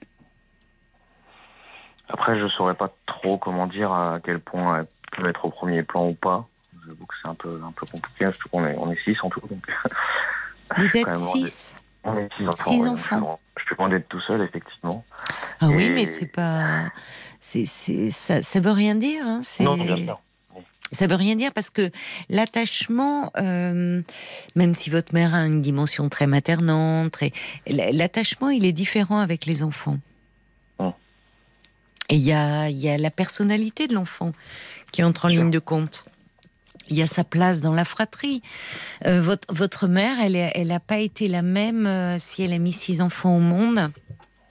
Après, 2.10 2.40
je 2.40 2.48
saurais 2.48 2.76
pas 2.76 2.92
trop 3.06 3.38
comment 3.38 3.68
dire 3.68 3.92
à 3.92 4.20
quel 4.24 4.40
point 4.40 4.80
elle 4.80 4.88
peut 5.12 5.30
être 5.30 5.46
au 5.46 5.50
premier 5.50 5.84
plan 5.84 6.08
ou 6.08 6.14
pas. 6.14 6.48
J'avoue 6.86 7.06
que 7.06 7.14
c'est 7.22 7.28
un 7.28 7.36
peu, 7.36 7.62
un 7.66 7.72
peu 7.72 7.86
compliqué, 7.86 8.30
qu'on 8.50 8.66
est, 8.66 8.76
on 8.78 8.92
est 8.92 9.04
six 9.04 9.18
en 9.22 9.30
tout. 9.30 9.42
Donc... 9.42 9.66
Vous 10.78 10.98
êtes 10.98 11.16
six 11.16 11.76
On 12.04 12.18
est 12.18 12.30
six 12.38 12.48
enfants. 12.48 12.72
Six 12.72 12.88
enfants. 12.88 13.40
Je 13.58 13.64
suis 13.66 13.76
loin 13.76 13.90
d'être 13.90 14.08
tout 14.08 14.22
seul, 14.22 14.42
effectivement. 14.42 15.04
Ah 15.60 15.68
oui, 15.68 15.90
mais 15.90 16.06
c'est 16.06 16.28
pas. 16.28 16.86
C'est, 17.40 17.66
ça, 17.66 18.42
ça 18.42 18.60
veut 18.60 18.72
rien 18.72 18.96
dire. 18.96 19.26
Hein. 19.26 19.42
Non, 19.60 19.76
bien 19.76 19.98
sûr. 19.98 20.20
Ça 20.94 21.06
veut 21.08 21.16
rien 21.16 21.36
dire 21.36 21.52
parce 21.52 21.70
que 21.70 21.92
l'attachement, 22.30 23.32
euh, 23.38 24.02
même 24.56 24.74
si 24.74 24.90
votre 24.90 25.14
mère 25.14 25.36
a 25.36 25.46
une 25.46 25.62
dimension 25.62 26.08
très 26.08 26.28
maternante, 26.28 27.12
très... 27.12 27.34
l'attachement, 27.68 28.50
il 28.50 28.64
est 28.64 28.72
différent 28.72 29.20
avec 29.20 29.46
les 29.46 29.64
enfants. 29.64 29.98
Et 32.10 32.16
il 32.16 32.22
y 32.22 32.32
a, 32.32 32.70
y 32.70 32.90
a 32.90 32.98
la 32.98 33.12
personnalité 33.12 33.88
de 33.88 33.94
l'enfant 33.94 34.32
qui 34.92 35.04
entre 35.04 35.26
en 35.26 35.28
ligne 35.28 35.52
de 35.52 35.60
compte. 35.60 36.06
Il 36.90 36.96
y 36.96 37.02
a 37.02 37.08
sa 37.08 37.26
place 37.26 37.60
dans 37.60 37.74
la 37.74 37.84
fratrie. 37.84 38.42
Euh, 39.06 39.22
votre, 39.22 39.54
votre 39.54 39.88
mère, 39.88 40.18
elle 40.22 40.34
n'a 40.34 40.52
elle 40.56 40.80
pas 40.86 41.00
été 41.00 41.28
la 41.28 41.42
même 41.42 41.86
euh, 41.86 42.18
si 42.18 42.44
elle 42.44 42.54
a 42.54 42.60
mis 42.60 42.72
six 42.72 43.02
enfants 43.02 43.36
au 43.36 43.42
monde 43.42 43.92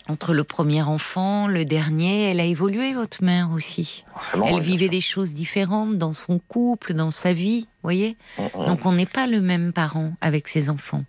entre 0.08 0.34
le 0.34 0.44
premier 0.44 0.82
enfant, 0.82 1.48
le 1.48 1.64
dernier, 1.64 2.30
elle 2.30 2.40
a 2.40 2.44
évolué, 2.44 2.94
votre 2.94 3.24
mère 3.24 3.50
aussi. 3.50 4.04
Forcément, 4.12 4.46
Elle 4.46 4.54
ouais, 4.54 4.60
vivait 4.60 4.88
des 4.88 5.00
choses 5.00 5.34
différentes 5.34 5.98
dans 5.98 6.12
son 6.12 6.38
couple, 6.38 6.94
dans 6.94 7.10
sa 7.10 7.32
vie, 7.32 7.66
voyez 7.82 8.16
sûr. 8.36 8.44
Mm, 8.44 8.62
mm, 8.62 8.66
Donc 8.66 8.86
on 8.86 8.92
n'est 8.92 9.06
pas 9.06 9.26
le 9.26 9.40
même 9.40 9.72
parent 9.72 10.12
avec 10.20 10.46
ses 10.48 10.70
enfants. 10.70 11.04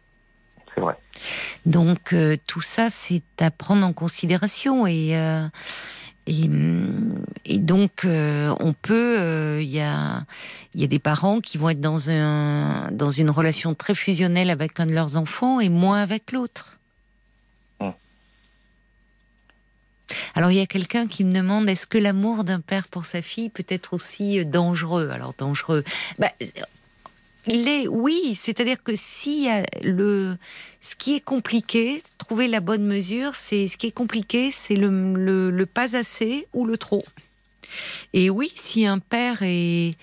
C'est 0.74 0.82
vrai. 0.82 0.96
Donc 1.66 2.14
euh, 2.14 2.38
tout 2.48 2.62
ça, 2.62 2.90
c'est 2.90 3.24
à 3.40 3.52
prendre 3.52 3.86
en 3.86 3.94
considération 3.94 4.88
et 4.88 5.16
et, 6.28 6.44
hum, 6.44 7.24
et 7.46 7.58
donc 7.58 8.06
euh, 8.06 8.54
on 8.60 8.74
peut, 8.74 9.18
euh, 9.20 9.62
il 9.62 9.70
y 9.70 9.80
a 9.80 10.26
il 10.76 10.82
y 10.82 10.84
a 10.84 10.88
des 10.88 11.00
parents 11.00 11.40
qui 11.40 11.58
vont 11.58 11.70
être 11.70 11.82
dans 11.82 12.12
un 12.12 12.92
dans 12.92 13.10
une 13.10 13.30
relation 13.30 13.74
très 13.74 13.96
fusionnelle 13.96 14.50
avec 14.50 14.80
un 14.80 14.86
de 14.86 14.94
leurs 14.94 15.16
enfants 15.16 15.60
et 15.60 15.70
moins 15.70 16.02
avec 16.02 16.32
l'autre. 16.32 16.78
Mm. 17.80 17.90
Alors 20.36 20.52
il 20.52 20.58
y 20.58 20.62
a 20.62 20.68
quelqu'un 20.68 21.08
qui 21.08 21.24
me 21.24 21.32
demande 21.32 21.70
est-ce 21.70 21.88
que 21.88 21.98
l'amour 21.98 22.44
d'un 22.44 22.60
père 22.60 22.88
pour 22.90 23.06
sa 23.06 23.22
fille 23.22 23.50
peut 23.50 23.66
être 23.70 23.94
aussi 23.94 24.40
euh, 24.40 24.44
dangereux? 24.44 25.10
Alors 25.10 25.34
dangereux, 25.38 25.84
bah, 26.20 26.32
les, 27.48 27.88
oui, 27.88 28.36
c'est-à-dire 28.36 28.84
que 28.84 28.94
si 28.96 29.48
le, 29.82 30.38
ce 30.82 30.96
qui 30.96 31.16
est 31.16 31.22
compliqué, 31.22 32.04
trouver 32.28 32.50
la 32.50 32.60
bonne 32.60 32.86
mesure, 32.86 33.36
c'est 33.36 33.70
ce 33.70 33.78
qui 33.78 33.88
est 33.88 33.92
compliqué, 33.92 34.52
c'est 34.52 34.76
le, 34.76 35.66
pas 35.66 35.96
assez 35.96 36.46
ou 36.54 36.66
le 36.66 36.78
trop. 36.78 37.06
Et 38.14 38.30
oui, 38.30 38.52
si 38.54 38.86
un 38.86 39.00
père 39.00 39.38
est, 39.44 39.96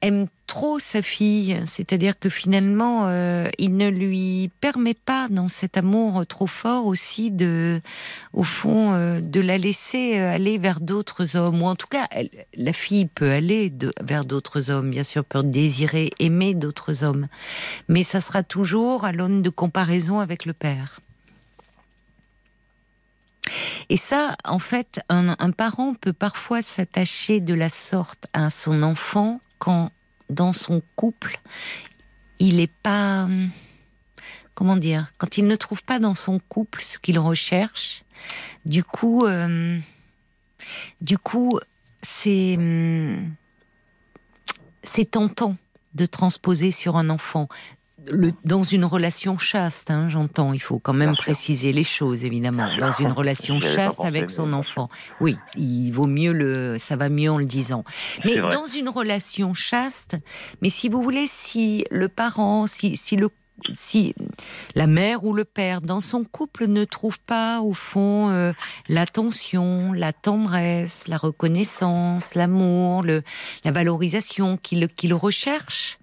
aime 0.00 0.28
trop 0.46 0.78
sa 0.78 1.02
fille, 1.02 1.60
c'est-à-dire 1.66 2.18
que 2.18 2.30
finalement, 2.30 3.02
euh, 3.08 3.50
il 3.58 3.76
ne 3.76 3.88
lui 3.90 4.50
permet 4.62 4.94
pas, 4.94 5.28
dans 5.28 5.48
cet 5.48 5.76
amour 5.76 6.26
trop 6.26 6.46
fort 6.46 6.86
aussi, 6.86 7.30
de, 7.30 7.82
au 8.32 8.44
fond, 8.44 8.94
euh, 8.94 9.20
de 9.20 9.40
la 9.40 9.58
laisser 9.58 10.18
euh, 10.18 10.34
aller 10.34 10.56
vers 10.56 10.80
d'autres 10.80 11.36
hommes. 11.36 11.60
Ou 11.60 11.66
en 11.66 11.76
tout 11.76 11.86
cas, 11.86 12.08
la 12.56 12.72
fille 12.72 13.04
peut 13.14 13.30
aller 13.30 13.68
de- 13.68 13.92
vers 14.00 14.24
d'autres 14.24 14.70
hommes, 14.70 14.88
bien 14.88 15.04
sûr, 15.04 15.22
peut 15.22 15.42
désirer, 15.42 16.12
aimer 16.18 16.54
d'autres 16.54 17.04
hommes. 17.04 17.28
Mais 17.88 18.04
ça 18.04 18.22
sera 18.22 18.42
toujours 18.42 19.04
à 19.04 19.12
l'aune 19.12 19.42
de 19.42 19.50
comparaison 19.50 20.18
avec 20.18 20.46
le 20.46 20.54
père. 20.54 21.00
Et 23.88 23.96
ça, 23.96 24.36
en 24.44 24.58
fait, 24.58 25.00
un, 25.08 25.50
parent 25.50 25.94
peut 25.94 26.12
parfois 26.12 26.62
s'attacher 26.62 27.40
de 27.40 27.54
la 27.54 27.68
sorte 27.68 28.26
à 28.32 28.50
son 28.50 28.82
enfant 28.82 29.40
quand, 29.58 29.90
dans 30.30 30.52
son 30.52 30.82
couple, 30.96 31.38
il 32.38 32.56
n'est 32.56 32.66
pas. 32.66 33.24
hum, 33.24 33.50
Comment 34.54 34.76
dire 34.76 35.12
Quand 35.18 35.38
il 35.38 35.46
ne 35.46 35.54
trouve 35.54 35.84
pas 35.84 36.00
dans 36.00 36.16
son 36.16 36.40
couple 36.40 36.82
ce 36.82 36.98
qu'il 36.98 37.18
recherche, 37.18 38.02
du 38.64 38.82
coup, 38.82 39.24
euh, 39.24 39.78
du 41.00 41.16
coup, 41.16 41.60
hum, 42.26 43.34
c'est 44.82 45.10
tentant 45.10 45.56
de 45.94 46.06
transposer 46.06 46.70
sur 46.70 46.96
un 46.96 47.10
enfant. 47.10 47.48
Le- 48.10 48.32
dans 48.44 48.62
une 48.62 48.84
relation 48.84 49.38
chaste, 49.38 49.90
hein, 49.90 50.08
j'entends, 50.08 50.52
il 50.52 50.60
faut 50.60 50.78
quand 50.78 50.92
même 50.92 51.10
Bien 51.10 51.16
sûr. 51.16 51.24
préciser 51.24 51.72
les 51.72 51.84
choses, 51.84 52.24
évidemment. 52.24 52.66
Bien 52.76 52.92
sûr. 52.92 53.04
Dans 53.04 53.08
une 53.08 53.12
relation 53.12 53.60
chaste 53.60 54.00
avec 54.00 54.30
son 54.30 54.52
enfant. 54.52 54.88
Oui, 55.20 55.36
il 55.56 55.90
vaut 55.90 56.06
mieux 56.06 56.32
le, 56.32 56.76
ça 56.78 56.96
va 56.96 57.08
mieux 57.08 57.30
en 57.30 57.38
le 57.38 57.46
disant. 57.46 57.84
Mais 58.24 58.36
dans 58.38 58.66
une 58.66 58.88
relation 58.88 59.54
chaste, 59.54 60.16
mais 60.62 60.70
si 60.70 60.88
vous 60.88 61.02
voulez, 61.02 61.26
si 61.26 61.84
le 61.90 62.08
parent, 62.08 62.66
si, 62.66 62.96
si 62.96 63.16
le 63.16 63.28
si 63.72 64.14
la 64.76 64.86
mère 64.86 65.24
ou 65.24 65.32
le 65.32 65.44
père 65.44 65.80
dans 65.80 66.00
son 66.00 66.22
couple 66.22 66.68
ne 66.68 66.84
trouve 66.84 67.18
pas 67.18 67.60
au 67.60 67.72
fond 67.74 68.28
euh, 68.30 68.52
l'attention, 68.88 69.92
la 69.92 70.12
tendresse, 70.12 71.08
la 71.08 71.16
reconnaissance, 71.16 72.34
l'amour, 72.36 73.02
la 73.04 73.72
valorisation 73.72 74.56
qu'il 74.58 74.86
qu'il 74.88 75.12
recherche, 75.12 75.98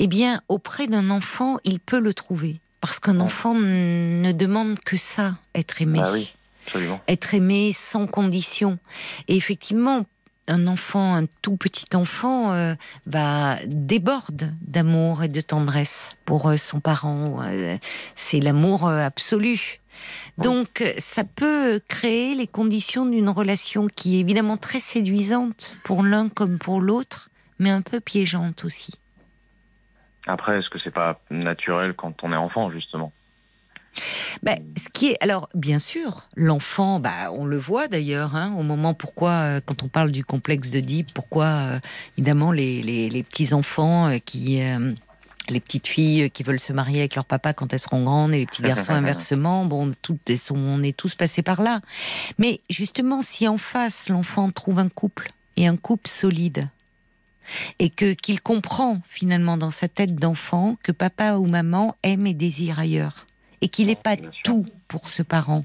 eh 0.00 0.06
bien 0.06 0.42
auprès 0.48 0.86
d'un 0.86 1.10
enfant, 1.10 1.58
il 1.64 1.78
peut 1.78 2.00
le 2.00 2.14
trouver 2.14 2.58
parce 2.80 2.98
qu'un 2.98 3.20
enfant 3.20 3.54
ne 3.54 4.32
demande 4.32 4.78
que 4.80 4.96
ça, 4.96 5.36
être 5.54 5.82
aimé 5.82 6.00
Bah 6.00 6.10
oui, 6.12 6.34
absolument. 6.66 7.00
être 7.06 7.34
aimé 7.34 7.72
sans 7.74 8.06
condition. 8.06 8.78
Et 9.28 9.36
effectivement, 9.36 10.06
un 10.48 10.66
enfant, 10.66 11.14
un 11.14 11.26
tout 11.42 11.56
petit 11.56 11.94
enfant, 11.94 12.52
euh, 12.52 12.74
va 13.06 13.58
déborde 13.66 14.54
d'amour 14.62 15.22
et 15.22 15.28
de 15.28 15.42
tendresse 15.42 16.12
pour 16.24 16.48
euh, 16.48 16.56
son 16.56 16.80
parent. 16.80 17.42
Euh, 17.44 17.76
c'est 18.16 18.40
l'amour 18.40 18.88
euh, 18.88 19.04
absolu. 19.04 19.80
Donc, 20.38 20.82
ça 20.96 21.24
peut 21.24 21.82
créer 21.86 22.34
les 22.34 22.46
conditions 22.46 23.04
d'une 23.04 23.28
relation 23.28 23.88
qui 23.94 24.16
est 24.16 24.20
évidemment 24.20 24.56
très 24.56 24.80
séduisante 24.80 25.76
pour 25.84 26.02
l'un 26.02 26.30
comme 26.30 26.58
pour 26.58 26.80
l'autre, 26.80 27.28
mais 27.58 27.68
un 27.68 27.82
peu 27.82 28.00
piégeante 28.00 28.64
aussi. 28.64 28.94
Après, 30.26 30.58
est-ce 30.58 30.68
que 30.68 30.78
c'est 30.78 30.90
pas 30.90 31.20
naturel 31.30 31.94
quand 31.94 32.22
on 32.22 32.32
est 32.32 32.36
enfant, 32.36 32.70
justement? 32.70 33.12
Ben, 34.42 34.56
ce 34.76 34.88
qui 34.88 35.10
est, 35.10 35.16
alors, 35.20 35.48
bien 35.54 35.78
sûr, 35.78 36.28
l'enfant, 36.36 37.00
bah, 37.00 37.32
on 37.32 37.44
le 37.44 37.58
voit 37.58 37.88
d'ailleurs, 37.88 38.36
hein, 38.36 38.54
au 38.56 38.62
moment 38.62 38.94
pourquoi, 38.94 39.30
euh, 39.30 39.60
quand 39.64 39.82
on 39.82 39.88
parle 39.88 40.10
du 40.10 40.24
complexe 40.24 40.70
d'Oedipe, 40.70 41.12
pourquoi, 41.12 41.46
euh, 41.46 41.80
évidemment, 42.16 42.52
les, 42.52 42.82
les, 42.82 43.10
les 43.10 43.22
petits-enfants 43.22 44.08
euh, 44.08 44.18
qui. 44.18 44.60
les 45.48 45.60
petites 45.60 45.88
filles 45.88 46.30
qui 46.30 46.44
veulent 46.44 46.60
se 46.60 46.72
marier 46.72 47.00
avec 47.00 47.16
leur 47.16 47.24
papa 47.24 47.52
quand 47.52 47.72
elles 47.72 47.80
seront 47.80 48.04
grandes 48.04 48.34
et 48.34 48.38
les 48.38 48.46
petits 48.46 48.62
garçons 48.62 48.92
inversement, 48.94 49.64
bon, 49.64 49.90
toutes 50.00 50.36
sont, 50.36 50.56
on 50.56 50.82
est 50.82 50.96
tous 50.96 51.16
passés 51.16 51.42
par 51.42 51.60
là. 51.60 51.80
Mais 52.38 52.60
justement, 52.70 53.20
si 53.20 53.48
en 53.48 53.58
face 53.58 54.08
l'enfant 54.08 54.50
trouve 54.52 54.78
un 54.78 54.88
couple 54.88 55.28
et 55.56 55.66
un 55.66 55.76
couple 55.76 56.08
solide, 56.08 56.68
et 57.78 57.90
que 57.90 58.12
qu'il 58.12 58.40
comprend 58.40 59.00
finalement 59.08 59.56
dans 59.56 59.70
sa 59.70 59.88
tête 59.88 60.14
d'enfant 60.16 60.76
que 60.82 60.92
papa 60.92 61.34
ou 61.34 61.46
maman 61.46 61.96
aime 62.02 62.26
et 62.26 62.34
désire 62.34 62.78
ailleurs, 62.78 63.26
et 63.60 63.68
qu'il 63.68 63.88
n'est 63.88 63.96
pas 63.96 64.16
Bien 64.16 64.30
sûr. 64.32 64.42
tout 64.44 64.66
pour 64.88 65.08
ce 65.08 65.22
parent. 65.22 65.64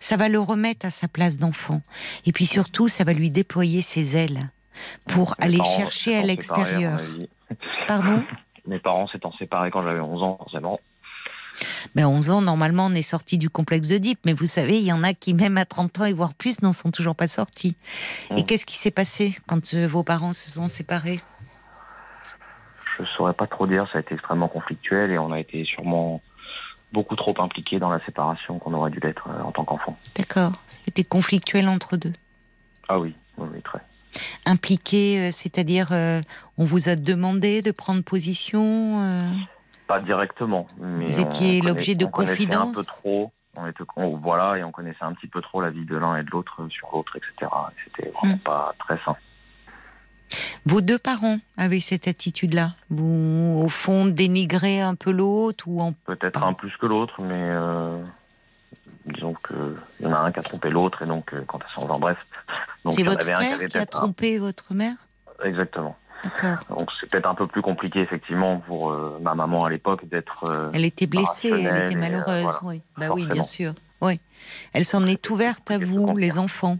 Ça 0.00 0.16
va 0.16 0.28
le 0.28 0.40
remettre 0.40 0.86
à 0.86 0.90
sa 0.90 1.08
place 1.08 1.38
d'enfant. 1.38 1.82
Et 2.24 2.32
puis 2.32 2.46
surtout, 2.46 2.88
ça 2.88 3.04
va 3.04 3.12
lui 3.12 3.30
déployer 3.30 3.82
ses 3.82 4.16
ailes 4.16 4.48
pour 5.06 5.34
aller 5.38 5.58
parents 5.58 5.76
chercher 5.76 6.16
à 6.16 6.22
l'extérieur. 6.22 7.00
Pardon? 7.86 8.22
Mes 8.66 8.78
parents 8.78 9.08
s'étant 9.08 9.32
séparés 9.32 9.70
quand 9.70 9.82
j'avais 9.82 10.00
11 10.00 10.22
ans, 10.22 10.36
forcément. 10.38 10.80
Ben 11.94 12.06
11 12.06 12.30
ans, 12.30 12.40
normalement, 12.42 12.86
on 12.86 12.94
est 12.94 13.02
sorti 13.02 13.38
du 13.38 13.50
complexe 13.50 13.88
d'Oedipe, 13.88 14.20
mais 14.26 14.32
vous 14.32 14.46
savez, 14.46 14.78
il 14.78 14.84
y 14.84 14.92
en 14.92 15.02
a 15.02 15.14
qui, 15.14 15.34
même 15.34 15.56
à 15.58 15.64
30 15.64 16.00
ans 16.00 16.04
et 16.04 16.12
voire 16.12 16.34
plus, 16.34 16.62
n'en 16.62 16.72
sont 16.72 16.90
toujours 16.90 17.14
pas 17.16 17.28
sortis. 17.28 17.76
Et 18.36 18.42
Mm. 18.42 18.44
qu'est-ce 18.44 18.66
qui 18.66 18.76
s'est 18.76 18.90
passé 18.90 19.36
quand 19.46 19.74
euh, 19.74 19.86
vos 19.86 20.02
parents 20.02 20.32
se 20.32 20.50
sont 20.50 20.68
séparés? 20.68 21.20
Je 22.98 23.04
saurais 23.16 23.32
pas 23.34 23.46
trop 23.46 23.66
dire, 23.66 23.86
ça 23.92 23.98
a 23.98 24.00
été 24.00 24.14
extrêmement 24.14 24.48
conflictuel 24.48 25.10
et 25.12 25.18
on 25.18 25.30
a 25.32 25.38
été 25.38 25.64
sûrement 25.64 26.20
beaucoup 26.92 27.16
trop 27.16 27.34
impliqués 27.40 27.78
dans 27.78 27.90
la 27.90 28.04
séparation 28.04 28.58
qu'on 28.58 28.72
aurait 28.74 28.90
dû 28.90 28.98
l'être 29.00 29.28
euh, 29.28 29.42
en 29.42 29.52
tant 29.52 29.64
qu'enfant. 29.64 29.96
D'accord. 30.16 30.52
C'était 30.66 31.04
conflictuel 31.04 31.68
entre 31.68 31.96
deux? 31.96 32.12
Ah 32.88 32.98
oui, 32.98 33.14
oui, 33.36 33.46
oui, 33.52 33.62
très. 33.62 33.80
Impliqué, 34.46 35.20
euh, 35.20 35.30
c'est-à-dire, 35.30 35.88
on 36.56 36.64
vous 36.64 36.88
a 36.88 36.96
demandé 36.96 37.62
de 37.62 37.70
prendre 37.70 38.02
position 38.02 39.00
Pas 39.88 40.00
directement, 40.00 40.66
mais 40.78 41.06
Vous 41.06 41.18
étiez 41.20 41.60
l'objet 41.62 41.94
de 41.94 42.04
on 42.04 42.10
connaissait 42.10 42.36
confidence 42.44 42.68
un 42.68 42.74
peu 42.74 42.84
trop. 42.84 43.32
On 43.56 43.66
était, 43.66 43.82
on- 43.96 44.16
voilà, 44.18 44.58
et 44.58 44.62
on 44.62 44.70
connaissait 44.70 45.02
un 45.02 45.14
petit 45.14 45.26
peu 45.26 45.40
trop 45.40 45.60
la 45.62 45.70
vie 45.70 45.84
de 45.86 45.96
l'un 45.96 46.16
et 46.16 46.22
de 46.22 46.30
l'autre 46.30 46.62
euh, 46.62 46.68
sur 46.68 46.88
l'autre, 46.92 47.16
etc. 47.16 47.50
Et 47.70 47.74
C'était 47.84 48.10
vraiment 48.10 48.36
Mm. 48.36 48.40
pas 48.40 48.74
très 48.78 48.98
sain. 49.04 49.16
Vos 50.66 50.82
deux 50.82 50.98
parents 50.98 51.38
avaient 51.56 51.80
cette 51.80 52.06
attitude-là? 52.06 52.74
Vous, 52.90 53.62
au 53.64 53.68
fond, 53.70 54.04
dénigrez 54.04 54.82
un 54.82 54.94
peu 54.94 55.10
l'autre 55.10 55.64
ou 55.66 55.80
en... 55.80 55.94
Peut-être 56.04 56.44
un 56.44 56.52
plus 56.52 56.76
que 56.76 56.84
l'autre, 56.84 57.22
mais 57.22 57.32
euh, 57.34 58.04
disons 59.06 59.32
que 59.42 59.74
il 60.00 60.04
y 60.04 60.08
en 60.08 60.12
a 60.12 60.18
un 60.18 60.32
qui 60.32 60.38
a 60.38 60.42
trompé 60.42 60.68
l'autre, 60.68 61.00
et 61.02 61.06
donc 61.06 61.32
euh, 61.32 61.42
quand 61.46 61.60
elles 61.62 61.74
sont 61.74 61.88
en 61.88 61.98
bref. 61.98 62.18
C'est 62.90 63.04
votre 63.04 63.24
père 63.24 63.38
qui 63.58 63.78
a 63.78 63.80
un- 63.80 63.86
trompé 63.86 64.38
votre 64.38 64.74
mère? 64.74 64.96
Exactement. 65.42 65.96
Donc 66.68 66.88
c'est 67.00 67.08
peut-être 67.10 67.28
un 67.28 67.34
peu 67.34 67.46
plus 67.46 67.62
compliqué 67.62 68.00
effectivement 68.00 68.58
pour 68.60 68.90
euh, 68.90 69.18
ma 69.20 69.34
maman 69.34 69.64
à 69.64 69.70
l'époque 69.70 70.06
d'être. 70.08 70.44
euh, 70.48 70.70
Elle 70.72 70.84
était 70.84 71.06
blessée, 71.06 71.48
elle 71.48 71.60
était 71.84 71.92
et, 71.92 71.96
euh, 71.96 72.00
malheureuse, 72.00 72.42
voilà. 72.42 72.58
oui. 72.64 72.82
Bah 72.96 73.08
oui, 73.12 73.26
bien 73.26 73.42
sûr. 73.42 73.74
Oui. 74.00 74.20
Elle 74.72 74.84
s'en 74.84 75.06
est 75.06 75.28
ouverte 75.30 75.70
à 75.70 75.78
vous, 75.78 76.16
les 76.16 76.38
enfants. 76.38 76.78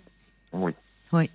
Oui. 0.53 0.73
Oui. 1.13 1.31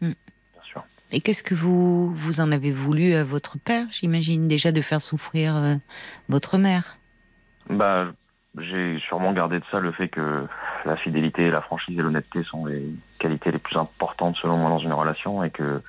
Mm. 0.00 0.06
Bien 0.06 0.62
sûr. 0.62 0.82
Et 1.12 1.20
qu'est-ce 1.20 1.42
que 1.42 1.54
vous, 1.54 2.14
vous 2.14 2.40
en 2.40 2.52
avez 2.52 2.70
voulu 2.70 3.14
à 3.14 3.24
votre 3.24 3.58
père, 3.58 3.84
j'imagine, 3.90 4.48
déjà 4.48 4.72
de 4.72 4.80
faire 4.80 5.00
souffrir 5.00 5.56
euh, 5.56 5.74
votre 6.28 6.58
mère? 6.58 6.96
Bah, 7.70 8.06
j'ai 8.58 8.98
sûrement 9.06 9.32
gardé 9.32 9.58
de 9.60 9.64
ça 9.70 9.80
le 9.80 9.92
fait 9.92 10.08
que 10.08 10.46
la 10.84 10.96
fidélité, 10.96 11.50
la 11.50 11.60
franchise 11.60 11.98
et 11.98 12.02
l'honnêteté 12.02 12.42
sont 12.44 12.64
les 12.66 12.82
qualités 13.18 13.50
les 13.50 13.58
plus 13.58 13.76
importantes 13.76 14.36
selon 14.40 14.56
moi 14.56 14.70
dans 14.70 14.78
une 14.78 14.92
relation 14.92 15.42
et 15.44 15.50
que 15.50 15.82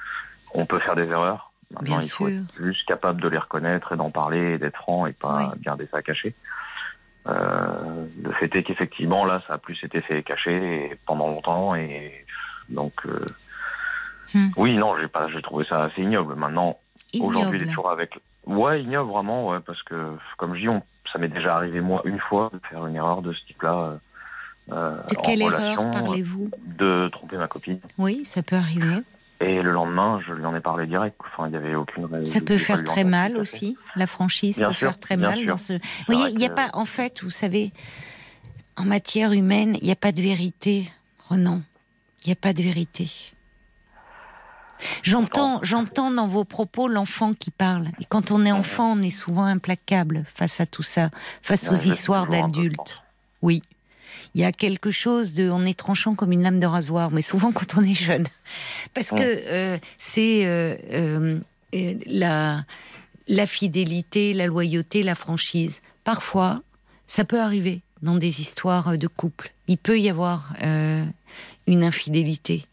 on 0.53 0.65
peut 0.65 0.79
faire 0.79 0.95
des 0.95 1.07
erreurs. 1.09 1.51
Maintenant, 1.71 1.85
Bien 1.85 1.99
il 2.01 2.09
faut 2.09 2.27
sûr. 2.29 2.37
être 2.41 2.63
juste 2.65 2.87
capable 2.87 3.21
de 3.21 3.27
les 3.27 3.37
reconnaître 3.37 3.93
et 3.93 3.95
d'en 3.95 4.09
parler 4.09 4.53
et 4.53 4.57
d'être 4.57 4.77
franc 4.77 5.05
et 5.05 5.13
pas 5.13 5.51
Oui. 5.53 5.61
garder 5.61 5.87
ça 5.91 6.01
caché. 6.01 6.33
le 7.25 8.31
fait 8.39 8.53
est 8.55 8.63
qu'effectivement, 8.63 9.25
là, 9.25 9.41
ça 9.47 9.53
a 9.53 9.57
plus 9.59 9.77
été 9.83 10.01
fait 10.01 10.23
caché 10.23 10.97
pendant 11.05 11.27
longtemps. 11.27 11.75
Et 11.75 12.25
donc, 12.69 12.93
hmm. 14.33 14.47
oui, 14.57 14.77
non, 14.77 14.97
j'ai 14.99 15.07
pas, 15.07 15.27
j'ai 15.29 15.41
trouvé 15.43 15.63
ça 15.65 15.83
assez 15.83 16.01
ignoble. 16.01 16.33
Maintenant, 16.35 16.79
aujourd'hui, 17.21 17.59
il 17.59 17.63
est 17.63 17.67
toujours 17.67 17.91
avec. 17.91 18.19
Ouais, 18.47 18.81
ignoble 18.81 19.11
vraiment, 19.11 19.49
ouais, 19.49 19.59
parce 19.59 19.83
que, 19.83 20.15
comme 20.37 20.55
je 20.55 20.61
dis, 20.67 20.75
ça 21.11 21.19
m'est 21.19 21.27
déjà 21.27 21.55
arrivé 21.55 21.81
moi 21.81 22.01
une 22.05 22.19
fois 22.19 22.49
de 22.53 22.59
faire 22.67 22.85
une 22.87 22.95
erreur 22.95 23.21
de 23.21 23.33
ce 23.33 23.45
type-là. 23.45 23.99
Euh, 24.71 24.95
de 25.09 25.15
quelle 25.23 25.41
erreur 25.41 25.91
parlez-vous? 25.91 26.49
De 26.77 27.09
tromper 27.11 27.37
ma 27.37 27.47
copine. 27.47 27.79
Oui, 27.97 28.23
ça 28.25 28.41
peut 28.43 28.55
arriver. 28.55 29.01
Et 29.41 29.61
le 29.61 29.71
lendemain, 29.71 30.19
je 30.27 30.33
lui 30.33 30.45
en 30.45 30.53
ai 30.53 30.59
parlé 30.59 30.85
direct. 30.85 31.15
Enfin, 31.25 31.47
il 31.47 31.51
n'y 31.51 31.57
avait 31.57 31.75
aucune. 31.75 32.25
Ça 32.25 32.41
peut 32.41 32.57
faire 32.57 32.83
très 32.83 33.05
mal 33.05 33.37
aussi. 33.37 33.77
La 33.95 34.05
franchise 34.07 34.59
peut 34.59 34.73
faire 34.73 34.99
très 34.99 35.17
mal 35.17 35.45
dans 35.45 35.57
ce. 35.57 35.73
Vous 35.73 35.79
voyez, 36.15 36.31
il 36.31 36.37
n'y 36.37 36.45
a 36.45 36.49
pas. 36.49 36.69
En 36.73 36.85
fait, 36.85 37.23
vous 37.23 37.29
savez, 37.29 37.71
en 38.75 38.83
matière 38.83 39.31
humaine, 39.31 39.77
il 39.81 39.85
n'y 39.85 39.91
a 39.91 39.95
pas 39.95 40.11
de 40.11 40.21
vérité, 40.21 40.91
Renan. 41.29 41.61
Il 42.23 42.27
n'y 42.27 42.33
a 42.33 42.35
pas 42.35 42.51
de 42.51 42.61
vérité. 42.61 43.09
J'entends, 45.03 45.59
j'entends 45.63 46.11
dans 46.11 46.27
vos 46.27 46.43
propos 46.43 46.87
l'enfant 46.87 47.33
qui 47.33 47.51
parle. 47.51 47.87
Et 47.99 48.05
quand 48.05 48.31
on 48.31 48.45
est 48.45 48.51
enfant, 48.51 48.93
on 48.97 49.01
est 49.01 49.09
souvent 49.09 49.43
implacable 49.43 50.25
face 50.33 50.59
à 50.59 50.65
tout 50.65 50.83
ça, 50.83 51.09
face 51.41 51.69
aux 51.69 51.75
histoires 51.75 52.27
d'adultes. 52.27 53.03
Oui 53.41 53.61
il 54.35 54.41
y 54.41 54.43
a 54.43 54.51
quelque 54.51 54.91
chose 54.91 55.33
de, 55.33 55.49
on 55.49 55.65
est 55.65 55.77
tranchant 55.77 56.15
comme 56.15 56.31
une 56.31 56.43
lame 56.43 56.59
de 56.59 56.67
rasoir, 56.67 57.11
mais 57.11 57.21
souvent 57.21 57.51
quand 57.51 57.77
on 57.77 57.83
est 57.83 57.93
jeune, 57.93 58.27
parce 58.93 59.09
que 59.09 59.15
euh, 59.21 59.77
c'est 59.97 60.45
euh, 60.45 60.75
euh, 60.93 61.39
la 62.05 62.65
la 63.27 63.45
fidélité, 63.45 64.33
la 64.33 64.47
loyauté, 64.47 65.03
la 65.03 65.13
franchise. 65.13 65.81
Parfois, 66.03 66.63
ça 67.05 67.25
peut 67.25 67.39
arriver 67.39 67.81
dans 68.01 68.15
des 68.15 68.41
histoires 68.41 68.97
de 68.97 69.05
couple. 69.05 69.53
Il 69.67 69.77
peut 69.77 69.99
y 69.99 70.09
avoir 70.09 70.53
une 71.67 71.83
infidélité 71.83 72.65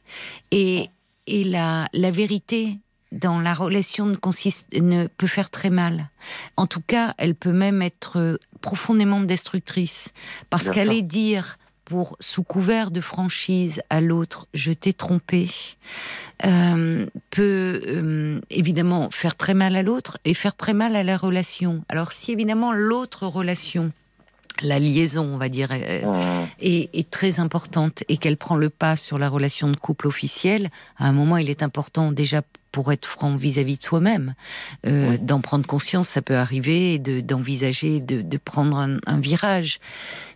et 0.51 0.89
et 1.27 1.45
la 1.45 1.89
la 1.93 2.11
vérité 2.11 2.78
dans 3.12 3.41
la 3.41 3.55
relation 3.55 4.07
ne, 4.07 4.16
consiste, 4.16 4.69
ne 4.73 5.07
peut 5.07 5.27
faire 5.27 5.51
très 5.51 5.70
mal. 5.70 6.11
En 6.57 6.66
tout 6.66 6.83
cas, 6.87 7.15
elle 7.19 7.35
peut 7.35 7.53
même 7.53 7.83
être 7.83 8.39
profondément 8.61 9.20
destructrice 9.20 10.12
parce 10.51 10.70
qu'aller 10.70 11.03
dire 11.03 11.59
pour 11.85 12.16
sous 12.19 12.43
couvert 12.43 12.91
de 12.91 13.01
franchise 13.01 13.81
à 13.91 14.01
l'autre 14.01 14.49
je 14.53 14.73
t'ai 14.73 14.93
trompé 14.93 15.49
euh, 16.45 17.07
peut 17.31 17.81
euh, 17.87 18.41
évidemment 18.51 19.09
faire 19.11 19.37
très 19.37 19.55
mal 19.55 19.77
à 19.77 19.83
l'autre 19.83 20.19
et 20.24 20.35
faire 20.35 20.57
très 20.57 20.74
mal 20.74 20.97
à 20.97 21.05
la 21.05 21.16
relation. 21.16 21.85
Alors 21.89 22.12
si 22.12 22.33
évidemment 22.33 22.73
l'autre 22.73 23.27
relation 23.27 23.93
la 24.62 24.78
liaison, 24.78 25.24
on 25.35 25.39
va 25.39 25.49
dire, 25.49 25.73
est, 25.73 26.05
est, 26.61 27.11
très 27.11 27.41
importante 27.41 28.03
et 28.09 28.16
qu'elle 28.16 28.37
prend 28.37 28.57
le 28.57 28.70
pas 28.70 28.97
sur 28.97 29.19
la 29.19 29.28
relation 29.28 29.70
de 29.70 29.77
couple 29.77 30.07
officielle, 30.07 30.70
à 30.99 31.07
un 31.07 31.12
moment, 31.12 31.37
il 31.37 31.51
est 31.51 31.62
important 31.62 32.12
déjà 32.12 32.43
pour 32.77 32.93
être 32.93 33.07
franc 33.07 33.37
vis-à-vis 33.37 33.78
de 33.78 33.83
soi-même, 33.83 34.35
euh, 34.85 35.16
d'en 35.16 35.41
prendre 35.41 35.66
conscience, 35.66 36.09
ça 36.09 36.20
peut 36.20 36.37
arriver, 36.37 36.99
d'envisager 36.99 38.01
de, 38.01 38.20
de, 38.20 38.37
prendre 38.37 38.77
un, 38.77 39.19
virage. 39.19 39.81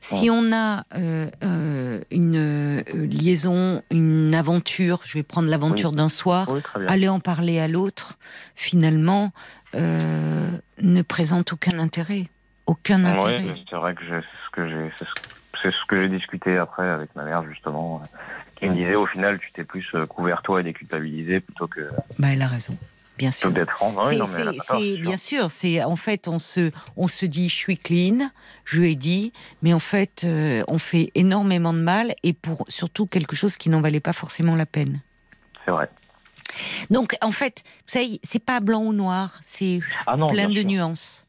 Si 0.00 0.30
on 0.30 0.50
a 0.50 0.84
euh, 0.96 1.28
euh, 1.44 2.00
une 2.10 2.82
liaison, 2.88 3.82
une 3.90 4.34
aventure, 4.34 5.02
je 5.04 5.18
vais 5.18 5.22
prendre 5.22 5.50
l'aventure 5.50 5.92
d'un 5.92 6.08
soir, 6.08 6.48
aller 6.88 7.10
en 7.10 7.20
parler 7.20 7.58
à 7.58 7.68
l'autre, 7.68 8.16
finalement, 8.54 9.32
ne 9.74 11.02
présente 11.02 11.52
aucun 11.52 11.78
intérêt. 11.78 12.30
Aucun 12.70 13.04
intérêt. 13.04 13.42
c'est 13.68 13.76
vrai 13.76 13.94
que 13.94 14.02
c'est 14.08 14.20
ce 14.20 14.50
que 14.52 14.68
j'ai, 14.68 14.92
c'est 15.62 15.70
ce 15.70 15.86
que 15.86 16.00
j'ai 16.00 16.08
discuté 16.08 16.56
après 16.56 16.88
avec 16.88 17.14
ma 17.16 17.24
mère 17.24 17.44
justement 17.44 18.02
il 18.62 18.70
me 18.70 18.76
disait 18.76 18.94
au 18.94 19.06
final, 19.06 19.38
tu 19.38 19.52
t'es 19.52 19.64
plus 19.64 19.86
euh, 19.94 20.06
couvert 20.06 20.42
toi 20.42 20.60
et 20.60 20.64
déculpabilisé 20.64 21.40
plutôt 21.40 21.66
que. 21.66 21.88
Bah, 22.18 22.28
elle 22.32 22.42
a 22.42 22.46
raison. 22.46 22.76
Bien 23.16 23.30
sûr. 23.30 23.50
D'être 23.50 23.82
c'est 24.62 24.96
bien 24.96 25.16
sûr. 25.18 25.50
C'est 25.50 25.84
en 25.84 25.96
fait 25.96 26.26
on 26.26 26.38
se 26.38 26.70
on 26.96 27.06
se 27.06 27.26
dit 27.26 27.50
je 27.50 27.54
suis 27.54 27.76
clean, 27.76 28.30
je 28.64 28.80
lui 28.80 28.92
ai 28.92 28.94
dit, 28.94 29.34
mais 29.60 29.74
en 29.74 29.78
fait 29.78 30.22
euh, 30.24 30.62
on 30.68 30.78
fait 30.78 31.10
énormément 31.14 31.74
de 31.74 31.80
mal 31.80 32.14
et 32.22 32.32
pour 32.32 32.64
surtout 32.68 33.04
quelque 33.04 33.36
chose 33.36 33.58
qui 33.58 33.68
n'en 33.68 33.82
valait 33.82 34.00
pas 34.00 34.14
forcément 34.14 34.56
la 34.56 34.64
peine. 34.64 35.00
C'est 35.66 35.70
vrai. 35.70 35.90
Donc 36.88 37.14
en 37.20 37.30
fait, 37.30 37.62
vous 37.64 37.92
savez, 37.92 38.20
c'est 38.22 38.42
pas 38.42 38.60
blanc 38.60 38.82
ou 38.82 38.94
noir, 38.94 39.38
c'est 39.42 39.80
ah 40.06 40.16
plein 40.16 40.48
de 40.48 40.62
nuances. 40.62 41.26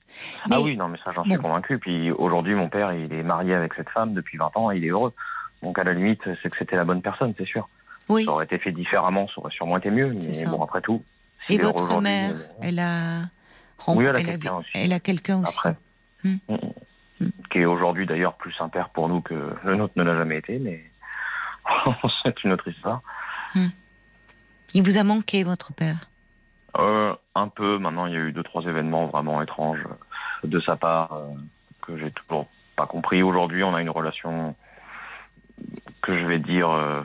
Ah 0.50 0.60
oui, 0.62 0.76
non, 0.78 0.88
mais 0.88 0.98
ça 1.04 1.12
j'en 1.14 1.24
suis 1.24 1.38
convaincu. 1.38 1.80
Puis 1.80 2.12
aujourd'hui, 2.12 2.56
mon 2.56 2.70
père, 2.70 2.94
il 2.94 3.14
est 3.14 3.24
marié 3.24 3.54
avec 3.54 3.74
cette 3.74 3.90
femme 3.90 4.14
depuis 4.14 4.38
20 4.38 4.52
ans 4.56 4.72
et 4.72 4.78
il 4.78 4.86
est 4.86 4.90
heureux. 4.90 5.14
Donc 5.62 5.78
à 5.78 5.84
la 5.84 5.94
limite, 5.94 6.22
c'est 6.42 6.50
que 6.50 6.58
c'était 6.58 6.76
la 6.76 6.86
bonne 6.86 7.02
personne, 7.02 7.34
c'est 7.38 7.46
sûr. 7.46 7.70
Oui. 8.10 8.26
Ça 8.26 8.32
aurait 8.32 8.46
été 8.46 8.58
fait 8.58 8.72
différemment, 8.72 9.28
ça 9.28 9.36
aurait 9.38 9.52
sûrement 9.52 9.78
été 9.78 9.90
mieux. 9.90 10.10
Mais 10.10 10.46
bon, 10.46 10.64
après 10.64 10.82
tout. 10.82 11.04
Et 11.50 11.58
votre 11.58 12.02
mère, 12.02 12.34
elle 12.62 12.80
a. 12.80 13.22
Oui, 13.88 14.06
elle 14.06 14.16
a 14.16 14.24
quelqu'un 14.24 14.56
aussi. 14.56 14.72
Elle 14.76 14.94
a 14.94 15.00
quelqu'un 15.00 15.42
aussi. 15.42 15.58
Après. 15.58 15.76
Hmm. 16.24 16.36
Hmm, 16.48 16.56
hmm. 17.20 17.30
Qui 17.50 17.60
est 17.60 17.66
aujourd'hui 17.66 18.06
d'ailleurs 18.06 18.36
plus 18.36 18.54
un 18.60 18.70
père 18.70 18.90
pour 18.90 19.10
nous 19.10 19.22
que 19.22 19.56
le 19.64 19.76
nôtre 19.76 19.94
ne 19.96 20.04
l'a 20.04 20.16
jamais 20.16 20.38
été, 20.38 20.60
mais 20.60 20.84
c'est 22.24 22.44
une 22.44 22.54
autre 22.54 22.68
histoire. 22.68 23.02
Il 24.74 24.84
vous 24.84 24.98
a 24.98 25.04
manqué, 25.04 25.44
votre 25.44 25.74
père 25.74 26.11
euh, 26.78 27.14
Un 27.36 27.48
peu. 27.48 27.78
Maintenant, 27.78 28.06
il 28.06 28.14
y 28.14 28.18
a 28.18 28.20
eu 28.20 28.32
deux, 28.32 28.44
trois 28.44 28.64
événements 28.64 29.08
vraiment 29.08 29.42
étranges 29.42 29.86
de 30.44 30.60
sa 30.60 30.76
part 30.76 31.14
euh, 31.14 31.28
que 31.82 31.98
j'ai 31.98 32.12
toujours 32.12 32.48
pas 32.76 32.86
compris. 32.86 33.22
Aujourd'hui, 33.24 33.64
on 33.64 33.76
a 33.76 33.82
une 33.82 33.90
relation 33.90 34.56
que 36.02 36.18
je 36.18 36.26
vais 36.26 36.40
dire 36.40 36.70
euh, 36.70 37.02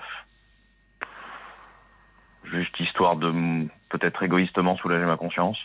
juste 2.44 2.78
histoire 2.80 3.16
de 3.16 3.66
peut-être 3.88 4.22
égoïstement 4.22 4.76
soulager 4.76 5.05
ma 5.05 5.16
conscience, 5.16 5.59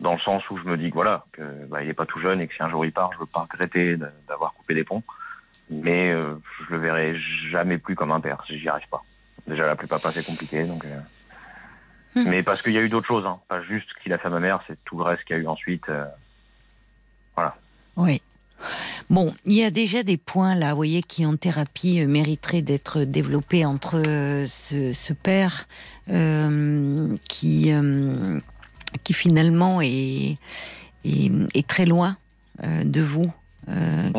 dans 0.00 0.12
le 0.12 0.20
sens 0.20 0.48
où 0.50 0.58
je 0.58 0.64
me 0.64 0.76
dis 0.76 0.90
que 0.90 0.94
voilà, 0.94 1.24
que 1.32 1.42
bah, 1.66 1.82
il 1.82 1.88
est 1.88 1.94
pas 1.94 2.06
tout 2.06 2.20
jeune 2.20 2.40
et 2.40 2.48
que 2.48 2.54
si 2.54 2.62
un 2.62 2.70
jour 2.70 2.84
il 2.84 2.92
part, 2.92 3.12
je 3.12 3.18
veux 3.18 3.26
pas 3.26 3.40
regretter 3.40 3.96
d'avoir 4.28 4.52
coupé 4.54 4.74
des 4.74 4.84
ponts, 4.84 5.02
mais 5.70 6.10
euh, 6.10 6.34
je 6.66 6.74
le 6.74 6.80
verrai 6.80 7.16
jamais 7.50 7.78
plus 7.78 7.94
comme 7.94 8.12
un 8.12 8.20
père, 8.20 8.42
j'y 8.48 8.68
arrive 8.68 8.88
pas. 8.88 9.02
Déjà 9.46 9.66
la 9.66 9.76
plus 9.76 9.86
papa 9.86 10.10
c'est 10.10 10.26
compliqué, 10.26 10.64
donc. 10.64 10.84
Euh. 10.84 10.98
Mais 12.24 12.42
parce 12.42 12.62
qu'il 12.62 12.72
y 12.72 12.78
a 12.78 12.82
eu 12.82 12.88
d'autres 12.88 13.06
choses, 13.06 13.26
hein. 13.26 13.40
pas 13.48 13.62
juste 13.62 13.88
ce 13.94 14.02
qu'il 14.02 14.12
a 14.12 14.18
fait 14.18 14.28
à 14.28 14.30
ma 14.30 14.40
mère, 14.40 14.62
c'est 14.66 14.78
tout 14.84 14.96
le 14.96 15.04
reste 15.04 15.24
qu'il 15.24 15.36
y 15.36 15.38
a 15.38 15.42
eu 15.42 15.46
ensuite. 15.46 15.84
voilà. 17.34 17.56
Oui. 17.96 18.22
Bon, 19.08 19.34
il 19.44 19.54
y 19.54 19.62
a 19.62 19.70
déjà 19.70 20.02
des 20.02 20.16
points 20.16 20.54
là, 20.54 20.70
vous 20.70 20.76
voyez, 20.76 21.02
qui 21.02 21.24
en 21.26 21.36
thérapie 21.36 22.00
euh, 22.00 22.06
mériteraient 22.06 22.62
d'être 22.62 23.04
développés 23.04 23.64
entre 23.64 24.02
euh, 24.06 24.46
ce, 24.46 25.12
père 25.12 25.68
euh, 26.10 27.14
qui, 27.28 27.72
qui 29.04 29.12
finalement 29.12 29.80
est, 29.80 30.38
est, 31.04 31.66
très 31.66 31.86
loin 31.86 32.16
de 32.62 33.00
vous, 33.00 33.30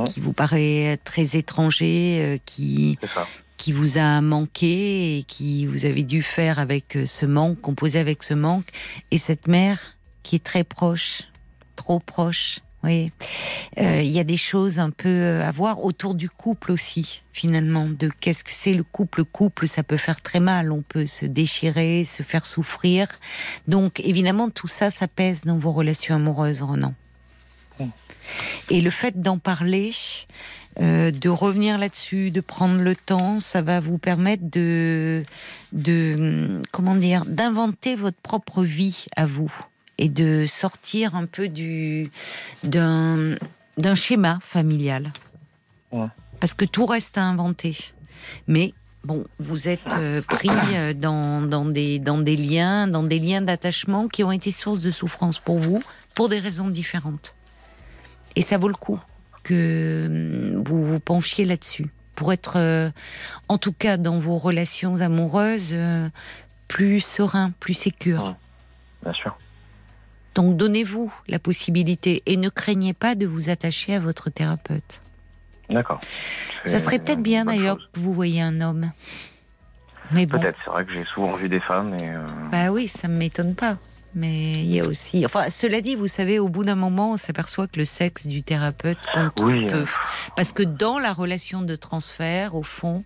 qui 0.05 0.19
vous 0.19 0.33
paraît 0.33 0.97
très 1.03 1.35
étranger, 1.35 2.41
qui, 2.45 2.97
qui 3.57 3.71
vous 3.71 3.97
a 3.97 4.21
manqué 4.21 5.17
et 5.17 5.23
qui 5.23 5.65
vous 5.65 5.85
avez 5.85 6.03
dû 6.03 6.23
faire 6.23 6.59
avec 6.59 6.97
ce 7.05 7.25
manque, 7.25 7.59
composer 7.59 7.99
avec 7.99 8.23
ce 8.23 8.33
manque, 8.33 8.67
et 9.11 9.17
cette 9.17 9.47
mère 9.47 9.97
qui 10.23 10.35
est 10.35 10.43
très 10.43 10.63
proche, 10.63 11.23
trop 11.75 11.99
proche 11.99 12.61
oui, 12.83 13.11
euh, 13.79 14.01
il 14.01 14.11
y 14.11 14.19
a 14.19 14.23
des 14.23 14.37
choses 14.37 14.79
un 14.79 14.91
peu 14.91 15.09
euh, 15.09 15.43
à 15.43 15.51
voir 15.51 15.83
autour 15.83 16.13
du 16.13 16.29
couple 16.29 16.71
aussi, 16.71 17.23
finalement, 17.33 17.87
de 17.87 18.09
qu'est-ce 18.19 18.43
que 18.43 18.51
c'est 18.51 18.73
le 18.73 18.83
couple. 18.83 19.21
Le 19.21 19.23
couple, 19.23 19.67
ça 19.67 19.81
peut 19.81 19.97
faire 19.97 20.21
très 20.21 20.39
mal, 20.39 20.71
on 20.71 20.83
peut 20.83 21.07
se 21.07 21.25
déchirer, 21.25 22.05
se 22.05 22.21
faire 22.21 22.45
souffrir. 22.45 23.07
Donc, 23.67 23.99
évidemment, 24.01 24.49
tout 24.49 24.67
ça, 24.67 24.91
ça 24.91 25.07
pèse 25.07 25.41
dans 25.41 25.57
vos 25.57 25.71
relations 25.71 26.15
amoureuses, 26.15 26.61
Renan. 26.61 26.93
Et 28.69 28.81
le 28.81 28.89
fait 28.89 29.21
d'en 29.21 29.37
parler, 29.37 29.91
euh, 30.79 31.11
de 31.11 31.29
revenir 31.29 31.77
là-dessus, 31.77 32.31
de 32.31 32.41
prendre 32.41 32.81
le 32.81 32.95
temps, 32.95 33.39
ça 33.39 33.61
va 33.61 33.79
vous 33.79 33.97
permettre 33.97 34.43
de, 34.43 35.23
de 35.71 36.61
comment 36.71 36.95
dire, 36.95 37.25
d'inventer 37.25 37.95
votre 37.95 38.17
propre 38.17 38.63
vie 38.63 39.05
à 39.15 39.25
vous 39.25 39.53
et 39.97 40.09
de 40.09 40.45
sortir 40.47 41.15
un 41.15 41.25
peu 41.25 41.47
du 41.47 42.11
d'un 42.63 43.35
d'un 43.77 43.95
schéma 43.95 44.39
familial. 44.43 45.13
Parce 46.39 46.53
que 46.53 46.65
tout 46.65 46.85
reste 46.85 47.17
à 47.17 47.23
inventer. 47.23 47.77
Mais 48.47 48.73
bon, 49.03 49.25
vous 49.39 49.67
êtes 49.67 49.95
euh, 49.97 50.21
pris 50.21 50.49
euh, 50.49 50.93
dans, 50.93 51.41
dans, 51.41 51.65
des, 51.65 51.99
dans 51.99 52.17
des 52.17 52.35
liens, 52.35 52.87
dans 52.87 53.03
des 53.03 53.19
liens 53.19 53.41
d'attachement 53.41 54.07
qui 54.07 54.23
ont 54.23 54.31
été 54.31 54.51
source 54.51 54.81
de 54.81 54.91
souffrance 54.91 55.39
pour 55.39 55.59
vous, 55.59 55.81
pour 56.13 56.29
des 56.29 56.39
raisons 56.39 56.69
différentes. 56.69 57.35
Et 58.35 58.41
ça 58.41 58.57
vaut 58.57 58.67
le 58.67 58.75
coup 58.75 58.99
que 59.47 60.05
hum, 60.55 60.63
vous 60.63 60.85
vous 60.85 60.99
penchiez 60.99 61.45
là-dessus, 61.45 61.87
pour 62.15 62.33
être, 62.33 62.57
euh, 62.57 62.89
en 63.47 63.57
tout 63.57 63.73
cas 63.73 63.97
dans 63.97 64.19
vos 64.19 64.37
relations 64.37 64.99
amoureuses, 65.01 65.75
plus 66.67 66.99
serein, 67.01 67.51
plus 67.59 67.73
sécure. 67.73 68.35
Bien 69.03 69.13
sûr. 69.13 69.37
Donc 70.35 70.57
donnez-vous 70.57 71.11
la 71.27 71.39
possibilité 71.39 72.21
et 72.25 72.37
ne 72.37 72.49
craignez 72.49 72.93
pas 72.93 73.15
de 73.15 73.25
vous 73.25 73.49
attacher 73.49 73.95
à 73.95 73.99
votre 73.99 74.29
thérapeute. 74.29 75.01
D'accord. 75.69 75.99
Ça 76.65 76.79
serait 76.79 76.99
peut-être 76.99 77.21
bien 77.21 77.45
d'ailleurs 77.45 77.77
que 77.93 77.99
vous 77.99 78.13
voyez 78.13 78.41
un 78.41 78.61
homme. 78.61 78.91
Mais 80.11 80.25
bon. 80.25 80.39
Peut-être, 80.39 80.57
c'est 80.63 80.69
vrai 80.69 80.85
que 80.85 80.93
j'ai 80.93 81.03
souvent 81.03 81.35
vu 81.35 81.49
des 81.49 81.59
femmes 81.59 81.93
et. 81.95 82.09
euh, 82.09 82.25
Bah 82.51 82.69
oui, 82.71 82.87
ça 82.87 83.07
me 83.07 83.17
m'étonne 83.17 83.55
pas. 83.55 83.77
Mais 84.17 84.53
il 84.53 84.73
y 84.73 84.79
a 84.79 84.85
aussi. 84.87 85.23
Enfin, 85.27 85.51
cela 85.51 85.79
dit, 85.79 85.93
vous 85.95 86.07
savez, 86.07 86.39
au 86.39 86.49
bout 86.49 86.63
d'un 86.65 86.73
moment, 86.75 87.11
on 87.11 87.17
s'aperçoit 87.17 87.67
que 87.67 87.77
le 87.77 87.85
sexe 87.85 88.25
du 88.25 88.41
thérapeute 88.41 88.97
compte 89.13 89.39
Oui, 89.43 89.67
peu. 89.67 89.75
euh, 89.75 89.85
Parce 90.35 90.51
que 90.53 90.63
dans 90.63 90.97
la 90.97 91.13
relation 91.13 91.61
de 91.61 91.75
transfert, 91.75 92.55
au 92.55 92.63
fond, 92.63 93.03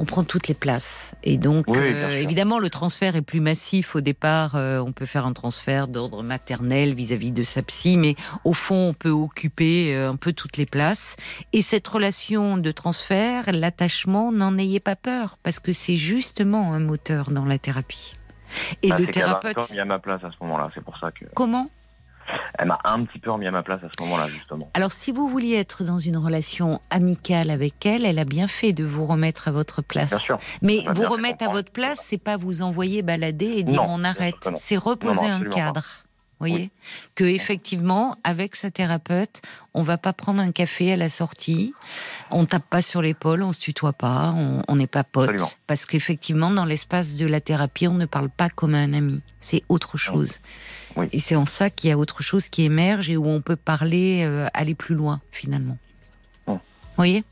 on 0.00 0.04
prend 0.04 0.24
toutes 0.24 0.48
les 0.48 0.54
places. 0.54 1.14
Et 1.22 1.38
donc, 1.38 1.66
Oui, 1.68 1.76
euh, 1.78 2.20
évidemment, 2.20 2.58
le 2.58 2.70
transfert 2.70 3.14
est 3.14 3.22
plus 3.22 3.38
massif 3.38 3.94
au 3.94 4.00
départ. 4.00 4.56
Euh, 4.56 4.80
on 4.80 4.90
peut 4.90 5.06
faire 5.06 5.26
un 5.26 5.32
transfert 5.32 5.86
d'ordre 5.86 6.24
maternel 6.24 6.92
vis-à-vis 6.94 7.30
de 7.30 7.44
sa 7.44 7.62
psy, 7.62 7.96
mais 7.96 8.16
au 8.42 8.52
fond, 8.52 8.88
on 8.88 8.94
peut 8.94 9.10
occuper 9.10 9.94
euh, 9.94 10.10
un 10.10 10.16
peu 10.16 10.32
toutes 10.32 10.56
les 10.56 10.66
places. 10.66 11.14
Et 11.52 11.62
cette 11.62 11.86
relation 11.86 12.56
de 12.56 12.72
transfert, 12.72 13.44
l'attachement, 13.52 14.32
n'en 14.32 14.58
ayez 14.58 14.80
pas 14.80 14.96
peur, 14.96 15.38
parce 15.44 15.60
que 15.60 15.72
c'est 15.72 15.96
justement 15.98 16.72
un 16.72 16.80
moteur 16.80 17.30
dans 17.30 17.44
la 17.44 17.58
thérapie. 17.58 18.14
Et 18.82 18.88
bah, 18.88 18.98
le 18.98 19.06
m'a 19.06 19.12
thérapeute, 19.12 19.54
peu 19.54 19.62
remis 19.62 19.80
à 19.80 19.84
ma 19.84 19.98
place 19.98 20.22
à 20.24 20.30
ce 20.30 20.36
moment-là. 20.42 20.70
C'est 20.74 20.84
pour 20.84 20.98
ça 20.98 21.10
que. 21.10 21.24
comment? 21.34 21.68
Elle 22.58 22.68
m'a 22.68 22.78
un 22.84 23.04
petit 23.04 23.18
peu 23.18 23.30
remis 23.30 23.46
à 23.46 23.50
ma 23.50 23.62
place 23.62 23.82
à 23.82 23.88
ce 23.96 24.02
moment-là, 24.02 24.28
justement. 24.28 24.70
Alors, 24.74 24.92
si 24.92 25.12
vous 25.12 25.28
vouliez 25.28 25.56
être 25.56 25.84
dans 25.84 25.98
une 25.98 26.16
relation 26.16 26.80
amicale 26.90 27.50
avec 27.50 27.84
elle, 27.84 28.04
elle 28.04 28.18
a 28.18 28.24
bien 28.24 28.48
fait 28.48 28.72
de 28.72 28.84
vous 28.84 29.06
remettre 29.06 29.48
à 29.48 29.50
votre 29.50 29.82
place. 29.82 30.10
Bien 30.10 30.18
sûr. 30.18 30.38
Mais 30.60 30.78
Elle 30.78 30.86
m'a 30.86 30.92
vous 30.92 31.02
remettre 31.04 31.44
à 31.44 31.48
votre 31.48 31.72
place, 31.72 32.00
c'est 32.00 32.22
pas 32.22 32.36
vous 32.36 32.62
envoyer 32.62 33.02
balader 33.02 33.46
et 33.46 33.62
dire 33.64 33.82
Non, 33.82 33.88
on 33.88 34.04
arrête. 34.04 34.50
C'est 34.54 34.76
reposer 34.76 35.22
Non, 35.22 35.38
non, 35.38 35.46
un 35.46 35.50
cadre. 35.50 35.84
Voyez 36.42 36.70
que 37.14 37.22
effectivement, 37.22 38.16
avec 38.24 38.56
sa 38.56 38.72
thérapeute, 38.72 39.42
on 39.74 39.84
va 39.84 39.96
pas 39.96 40.12
prendre 40.12 40.42
un 40.42 40.50
café 40.50 40.92
à 40.92 40.96
la 40.96 41.08
sortie, 41.08 41.72
on 42.32 42.46
tape 42.46 42.68
pas 42.68 42.82
sur 42.82 43.00
l'épaule, 43.00 43.44
on 43.44 43.52
se 43.52 43.60
tutoie 43.60 43.92
pas, 43.92 44.34
on 44.66 44.74
n'est 44.74 44.88
pas 44.88 45.04
potes, 45.04 45.28
Absolument. 45.28 45.50
parce 45.68 45.86
qu'effectivement, 45.86 46.50
dans 46.50 46.64
l'espace 46.64 47.14
de 47.14 47.26
la 47.26 47.40
thérapie, 47.40 47.86
on 47.86 47.94
ne 47.94 48.06
parle 48.06 48.28
pas 48.28 48.48
comme 48.48 48.74
un 48.74 48.92
ami. 48.92 49.22
C'est 49.38 49.62
autre 49.68 49.96
chose. 49.96 50.40
Oui. 50.96 51.06
Et 51.12 51.20
c'est 51.20 51.36
en 51.36 51.46
ça 51.46 51.70
qu'il 51.70 51.90
y 51.90 51.92
a 51.92 51.98
autre 51.98 52.24
chose 52.24 52.48
qui 52.48 52.64
émerge 52.64 53.08
et 53.08 53.16
où 53.16 53.28
on 53.28 53.40
peut 53.40 53.54
parler, 53.54 54.22
euh, 54.24 54.48
aller 54.52 54.74
plus 54.74 54.96
loin 54.96 55.20
finalement. 55.30 55.78
Vous 56.92 56.96
voyez 56.96 57.24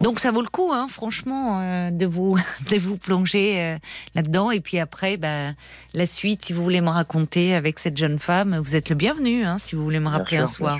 donc 0.00 0.18
ça 0.20 0.30
vaut 0.30 0.42
le 0.42 0.48
coup, 0.48 0.70
hein, 0.72 0.86
franchement, 0.90 1.60
euh, 1.60 1.90
de 1.90 2.06
vous 2.06 2.36
de 2.70 2.76
vous 2.78 2.96
plonger 2.96 3.60
euh, 3.60 3.78
là-dedans. 4.14 4.50
Et 4.50 4.60
puis 4.60 4.78
après, 4.78 5.16
bah, 5.16 5.52
la 5.94 6.06
suite, 6.06 6.44
si 6.44 6.52
vous 6.52 6.62
voulez 6.62 6.80
me 6.80 6.90
raconter 6.90 7.54
avec 7.54 7.78
cette 7.78 7.96
jeune 7.96 8.18
femme, 8.18 8.56
vous 8.58 8.74
êtes 8.76 8.88
le 8.90 8.96
bienvenu. 8.96 9.44
Hein, 9.44 9.58
si 9.58 9.74
vous 9.76 9.84
voulez 9.84 10.00
me 10.00 10.08
Bien 10.08 10.18
rappeler 10.18 10.36
sûr, 10.38 10.44
un 10.44 10.46
soir. 10.48 10.78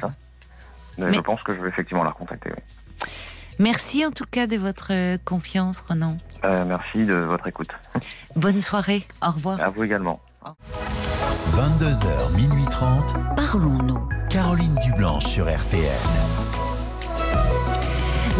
Mais 0.99 1.13
Je 1.15 1.21
pense 1.21 1.43
que 1.43 1.55
je 1.55 1.61
vais 1.61 1.69
effectivement 1.69 2.05
la 2.05 2.11
recontacter. 2.11 2.51
oui. 2.51 2.63
Merci 3.59 4.05
en 4.07 4.11
tout 4.11 4.25
cas 4.31 4.47
de 4.47 4.57
votre 4.57 4.89
euh, 4.91 5.19
confiance, 5.25 5.81
Renan. 5.81 6.17
Euh, 6.45 6.65
merci 6.65 7.05
de 7.05 7.15
votre 7.15 7.47
écoute. 7.47 7.71
Bonne 8.37 8.61
soirée. 8.61 9.07
Au 9.23 9.31
revoir. 9.31 9.61
À 9.61 9.69
vous 9.69 9.85
également. 9.85 10.21
22h, 11.55 12.35
minuit 12.35 12.65
30. 12.71 13.15
Parlons-nous. 13.37 14.09
Caroline 14.31 14.75
Dublanche 14.85 15.27
sur 15.27 15.45
RTN. 15.47 16.52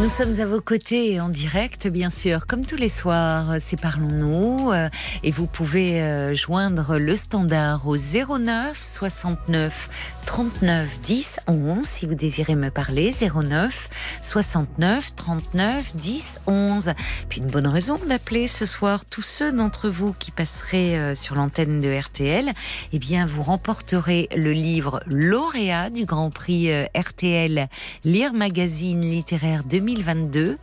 Nous 0.01 0.09
sommes 0.09 0.41
à 0.41 0.47
vos 0.47 0.61
côtés 0.61 1.21
en 1.21 1.29
direct, 1.29 1.87
bien 1.87 2.11
sûr, 2.11 2.47
comme 2.47 2.65
tous 2.67 2.77
les 2.77 2.89
soirs, 2.89 3.57
c'est 3.61 3.81
Parlons-nous. 3.81 4.73
euh, 4.73 4.89
Et 5.23 5.31
vous 5.31 5.47
pouvez 5.47 6.03
euh, 6.03 6.35
joindre 6.35 6.97
le 6.99 7.15
standard 7.15 7.87
au 7.87 7.97
09 7.97 8.81
69 8.83 9.89
39 10.27 11.01
10 11.01 11.41
11 11.47 11.85
si 11.85 12.07
vous 12.07 12.15
désirez 12.15 12.55
me 12.55 12.71
parler. 12.71 13.13
09 13.13 13.89
69 14.21 15.15
39 15.15 15.97
10 15.97 16.41
11. 16.47 16.93
Puis 17.29 17.41
une 17.41 17.49
bonne 17.49 17.67
raison 17.67 17.99
d'appeler 18.09 18.47
ce 18.47 18.67
soir 18.67 19.05
tous 19.05 19.23
ceux 19.23 19.53
d'entre 19.53 19.89
vous 19.89 20.13
qui 20.13 20.31
passeraient 20.31 20.97
euh, 20.97 21.15
sur 21.15 21.35
l'antenne 21.35 21.81
de 21.81 21.93
RTL. 21.93 22.53
Eh 22.93 22.99
bien, 22.99 23.27
vous 23.27 23.43
remporterez 23.43 24.29
le 24.35 24.53
livre 24.53 25.03
lauréat 25.07 25.91
du 25.91 26.05
Grand 26.05 26.31
Prix 26.31 26.71
euh, 26.71 26.87
RTL 26.97 27.69
Lire 28.05 28.33
Magazine 28.33 29.03
littéraire 29.03 29.65
2022. 29.65 30.59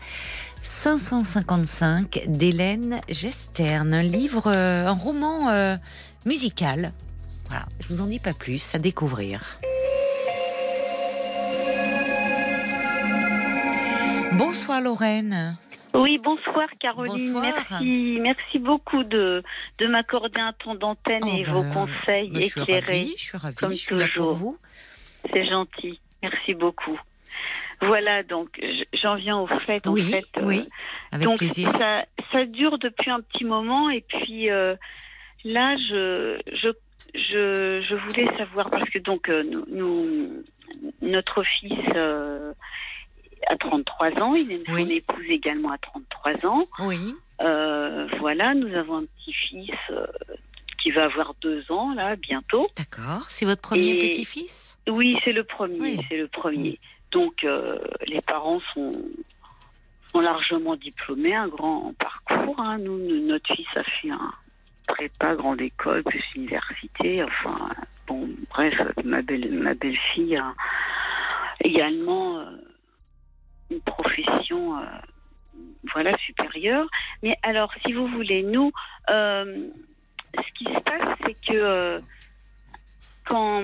555 0.62 2.24
d'Hélène 2.28 3.00
Gestern, 3.08 3.94
un 3.94 4.04
livre, 4.04 4.44
euh, 4.48 4.88
un 4.88 4.92
roman 4.92 5.78
musical. 6.26 6.92
Voilà, 7.50 7.66
je 7.82 7.88
vous 7.88 8.02
en 8.02 8.08
dis 8.08 8.20
pas 8.20 8.34
plus, 8.34 8.74
à 8.76 8.80
découvrir. 8.80 9.58
Bonsoir 14.34 14.82
Lorraine. 14.82 15.58
Oui, 15.96 16.20
bonsoir 16.20 16.68
Caroline. 16.80 17.34
Bonsoir. 17.34 17.42
Merci, 17.42 18.18
merci 18.22 18.60
beaucoup 18.60 19.04
de, 19.04 19.44
de 19.80 19.88
m'accorder 19.88 20.40
un 20.40 20.54
temps 20.54 20.76
d'antenne 20.76 21.24
Oh 21.26 21.36
et 21.38 21.44
ben, 21.44 21.52
vos 21.52 21.64
conseils 21.64 22.32
je 22.36 22.42
suis 22.42 22.62
éclairés. 22.62 22.86
ravie, 23.00 23.16
je 23.18 23.24
suis 23.24 23.38
ravie, 23.38 23.56
comme 23.56 23.72
je 23.72 23.78
suis 23.78 23.88
toujours. 23.96 24.36
vous. 24.36 24.58
C'est 25.34 25.46
gentil. 25.48 26.00
Merci 26.22 26.54
beaucoup. 26.54 26.98
Voilà, 27.82 28.24
donc 28.24 28.60
j'en 28.94 29.16
viens 29.16 29.38
au 29.40 29.48
fait. 29.48 29.86
En 29.88 29.92
Oui, 29.94 30.04
fait, 30.04 30.26
euh, 30.38 30.42
oui, 30.44 30.68
avec 31.12 31.26
donc 31.26 31.38
plaisir. 31.40 31.72
ça, 31.78 32.06
ça 32.32 32.46
dure 32.46 32.78
depuis 32.78 33.10
un 33.10 33.22
petit 33.22 33.46
moment 33.46 33.90
et 33.90 34.02
puis 34.02 34.50
euh, 34.52 34.76
là, 35.44 35.76
je, 35.78 36.40
je, 36.54 36.70
je, 37.14 37.82
je 37.88 37.96
voulais 37.96 38.28
savoir 38.38 38.70
parce 38.70 38.90
que 38.90 39.00
donc 39.00 39.30
euh, 39.30 39.44
nous, 39.44 39.66
nous- 39.70 40.44
notre 41.02 41.44
fils 41.44 41.74
euh, 41.96 42.54
a 43.48 43.58
33 43.58 44.12
ans, 44.22 44.36
il 44.36 44.52
est 44.52 44.70
Oui. 44.70 44.84
son 44.84 44.90
épouse 44.90 45.26
également 45.30 45.72
à 45.72 45.78
33 45.78 46.46
ans. 46.46 46.68
Oui, 46.80 47.16
Euh, 47.42 48.08
voilà, 48.20 48.54
nous 48.54 48.74
avons 48.76 48.98
un 48.98 49.06
petit-fils 49.06 49.72
euh, 49.92 50.06
qui 50.82 50.92
va 50.92 51.06
avoir 51.06 51.34
deux 51.42 51.72
ans 51.72 51.94
là 51.94 52.16
bientôt. 52.18 52.68
d'accord. 52.78 53.26
C'est 53.30 53.46
votre 53.46 53.62
premier 53.62 53.92
Et- 53.92 54.00
petit-fils? 54.10 54.78
Oui, 54.90 55.18
c'est 55.24 55.32
le 55.34 55.44
premier, 55.46 55.80
Oui. 55.80 56.00
c'est 56.10 56.18
le 56.18 56.28
premier. 56.28 56.80
Donc 57.12 57.46
les 58.08 58.22
parents 58.22 58.60
sont 58.74 58.94
sont 60.12 60.22
largement 60.22 60.76
diplômés, 60.76 61.36
un 61.36 61.48
grand 61.48 61.94
parcours. 62.00 62.60
hein. 62.60 62.78
Nous, 62.80 62.98
nous- 62.98 63.26
notre 63.28 63.54
fils 63.56 63.68
a 63.76 63.84
fait 63.84 64.10
un 64.10 64.34
prépa 64.90 65.36
grande 65.36 65.62
école 65.62 66.04
plus 66.04 66.24
université. 66.36 67.24
Enfin, 67.24 67.70
bon, 68.08 68.28
bref, 68.50 68.74
ma 69.04 69.22
belle 69.22 69.50
ma 69.52 69.74
belle 69.74 69.98
fille 70.14 70.36
a 70.36 70.54
également 71.64 72.40
euh, 72.40 72.46
une 73.72 73.82
profession. 73.82 74.78
euh, 74.78 74.86
voilà, 75.94 76.18
supérieure. 76.18 76.88
Mais 77.24 77.38
alors, 77.44 77.72
si 77.86 77.94
vous 77.94 78.08
voulez, 78.08 78.44
nous, 78.44 78.72
euh, 79.10 79.70
ce 80.36 80.54
qui 80.54 80.66
se 80.66 80.80
passe, 80.82 81.18
c'est 81.26 81.38
que 81.48 82.02
quand 83.26 83.64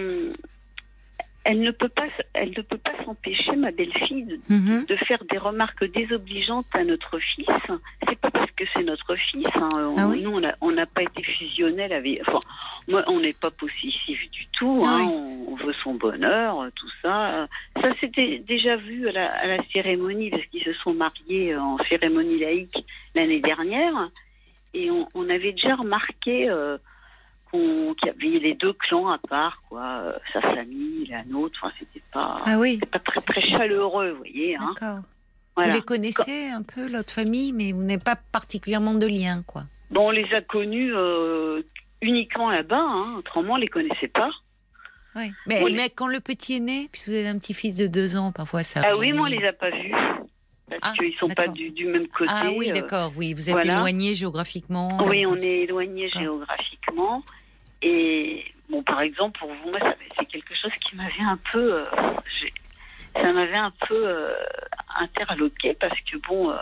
elle 1.48 1.62
ne 1.62 1.72
peut 1.72 1.88
pas, 1.90 2.08
elle 2.34 2.50
ne 2.58 2.62
peut 2.62 2.78
pas 2.78 2.92
s'empêcher, 3.06 3.56
ma 3.56 3.72
belle-fille, 3.72 4.24
de, 4.26 4.40
Mhm. 4.50 4.86
de 4.88 4.96
faire 5.08 5.24
des 5.32 5.38
remarques 5.38 5.86
désobligeantes 5.94 6.66
à 6.74 6.84
notre 6.84 7.18
fils. 7.20 7.46
C'est 8.10 8.20
pas 8.20 8.32
parce 8.32 8.52
que 8.52 8.64
c'est 8.74 8.84
notre 8.84 9.16
fils. 9.16 9.48
hein. 9.56 9.70
On- 9.74 9.96
Ah 9.98 10.08
oui 10.08 10.24
Nous, 10.24 10.42
on 10.62 10.72
n'a 10.72 10.86
pas 10.88 11.04
été 11.04 11.22
fusionnel 11.24 11.94
avec. 11.94 12.20
Enfin, 12.28 12.40
moi, 12.88 13.04
on 13.08 13.20
n'est 13.20 13.34
pas 13.34 13.52
possessif 13.52 14.20
du 14.32 14.48
tout. 14.58 14.84
Ah 14.86 14.90
hein. 14.90 14.98
oui. 15.02 15.14
on, 15.48 15.54
on 15.54 15.56
veut 15.56 15.74
son 15.84 15.94
bonheur, 15.94 16.68
tout 16.76 16.90
ça. 17.02 17.48
Ça, 17.82 17.90
c'était 18.02 18.40
déjà 18.40 18.76
vu 18.76 19.08
à 19.08 19.12
la, 19.12 19.32
à 19.32 19.48
la 19.48 19.64
cérémonie 19.72 20.30
parce 20.32 20.46
qu'ils 20.48 20.64
se 20.64 20.74
sont 20.74 20.94
mariés 20.94 21.56
en 21.56 21.78
cérémonie 21.90 22.40
laïque 22.40 22.84
l'année 23.14 23.40
dernière, 23.40 24.10
et 24.74 24.90
on, 24.92 25.08
on 25.14 25.30
avait 25.30 25.52
déjà 25.54 25.76
remarqué. 25.76 26.50
euh, 26.50 26.78
y 27.58 28.10
avait 28.10 28.40
les 28.40 28.54
deux 28.54 28.74
clans 28.74 29.10
à 29.10 29.18
part, 29.18 29.62
quoi, 29.70 29.84
euh, 29.84 30.14
sa 30.34 30.42
famille, 30.42 31.08
la 31.10 31.24
nôtre, 31.26 31.60
enfin, 31.62 31.74
c'était 31.80 32.04
pas, 32.12 32.40
Ah 32.46 32.58
oui, 32.60 32.80
pas 32.92 33.00
très, 33.00 33.22
très 33.22 33.42
chaleureux, 33.42 34.12
vous 34.12 34.18
voyez. 34.18 34.56
Hein. 34.56 34.74
d'accord. 34.80 35.00
Voilà. 35.56 35.72
Vous 35.72 35.78
les 35.78 35.84
connaissez 35.84 36.48
un 36.50 36.64
peu, 36.64 36.88
l'autre 36.92 37.14
famille, 37.14 37.54
mais 37.54 37.72
vous 37.72 37.82
n'avez 37.82 38.02
pas 38.02 38.18
particulièrement 38.32 38.94
de 38.94 39.08
lien, 39.08 39.44
quoi. 39.48 39.64
Bon, 39.90 40.08
on 40.08 40.12
les 40.12 40.28
a 40.34 40.42
connus 40.42 40.94
euh, 40.94 41.62
uniquement 42.02 42.52
là-bas, 42.52 42.78
hein. 42.78 43.16
autrement 43.18 43.54
on 43.54 43.58
les 43.58 43.68
connaissait 43.68 44.10
pas. 44.10 44.30
Mais, 45.48 45.64
mais 45.72 45.90
quand 45.90 46.08
le 46.08 46.20
petit 46.20 46.58
est 46.58 46.60
né, 46.60 46.90
puisque 46.92 47.08
vous 47.08 47.14
avez 47.14 47.30
un 47.30 47.38
petit-fils 47.38 47.76
de 47.76 47.88
deux 47.88 48.18
ans, 48.18 48.34
parfois 48.34 48.64
ça. 48.64 48.82
Ah 48.86 48.98
oui, 48.98 49.14
moi 49.14 49.28
on 49.28 49.30
les 49.30 49.46
a 49.48 49.54
pas 49.54 49.70
vus 49.70 49.94
parce 50.70 50.80
Ah, 50.82 50.94
qu'ils 50.98 51.14
sont 51.16 51.28
pas 51.28 51.48
du, 51.48 51.70
du 51.70 51.86
même 51.86 52.08
côté. 52.08 52.30
Ah 52.34 52.50
oui, 52.56 52.70
euh, 52.70 52.74
d'accord, 52.74 53.14
oui, 53.16 53.34
vous 53.34 53.48
êtes 53.48 53.56
voilà. 53.56 53.76
éloigné 53.78 54.16
géographiquement. 54.16 54.98
Oui, 55.06 55.26
on 55.26 55.36
est 55.36 55.62
éloigné 55.62 56.10
géographiquement. 56.10 57.24
Et 57.88 58.44
bon, 58.68 58.82
par 58.82 59.02
exemple, 59.02 59.38
pour 59.38 59.54
vous, 59.54 59.70
moi, 59.70 59.80
c'est 60.18 60.26
quelque 60.26 60.56
chose 60.56 60.72
qui 60.82 60.96
m'avait 60.96 61.22
un 61.22 61.38
peu, 61.52 61.76
euh, 61.76 61.84
ça 63.14 63.32
m'avait 63.32 63.56
un 63.56 63.72
peu 63.88 64.08
euh, 64.08 64.34
interloqué 65.00 65.76
parce 65.76 66.00
que 66.02 66.18
bon, 66.28 66.50
euh, 66.50 66.58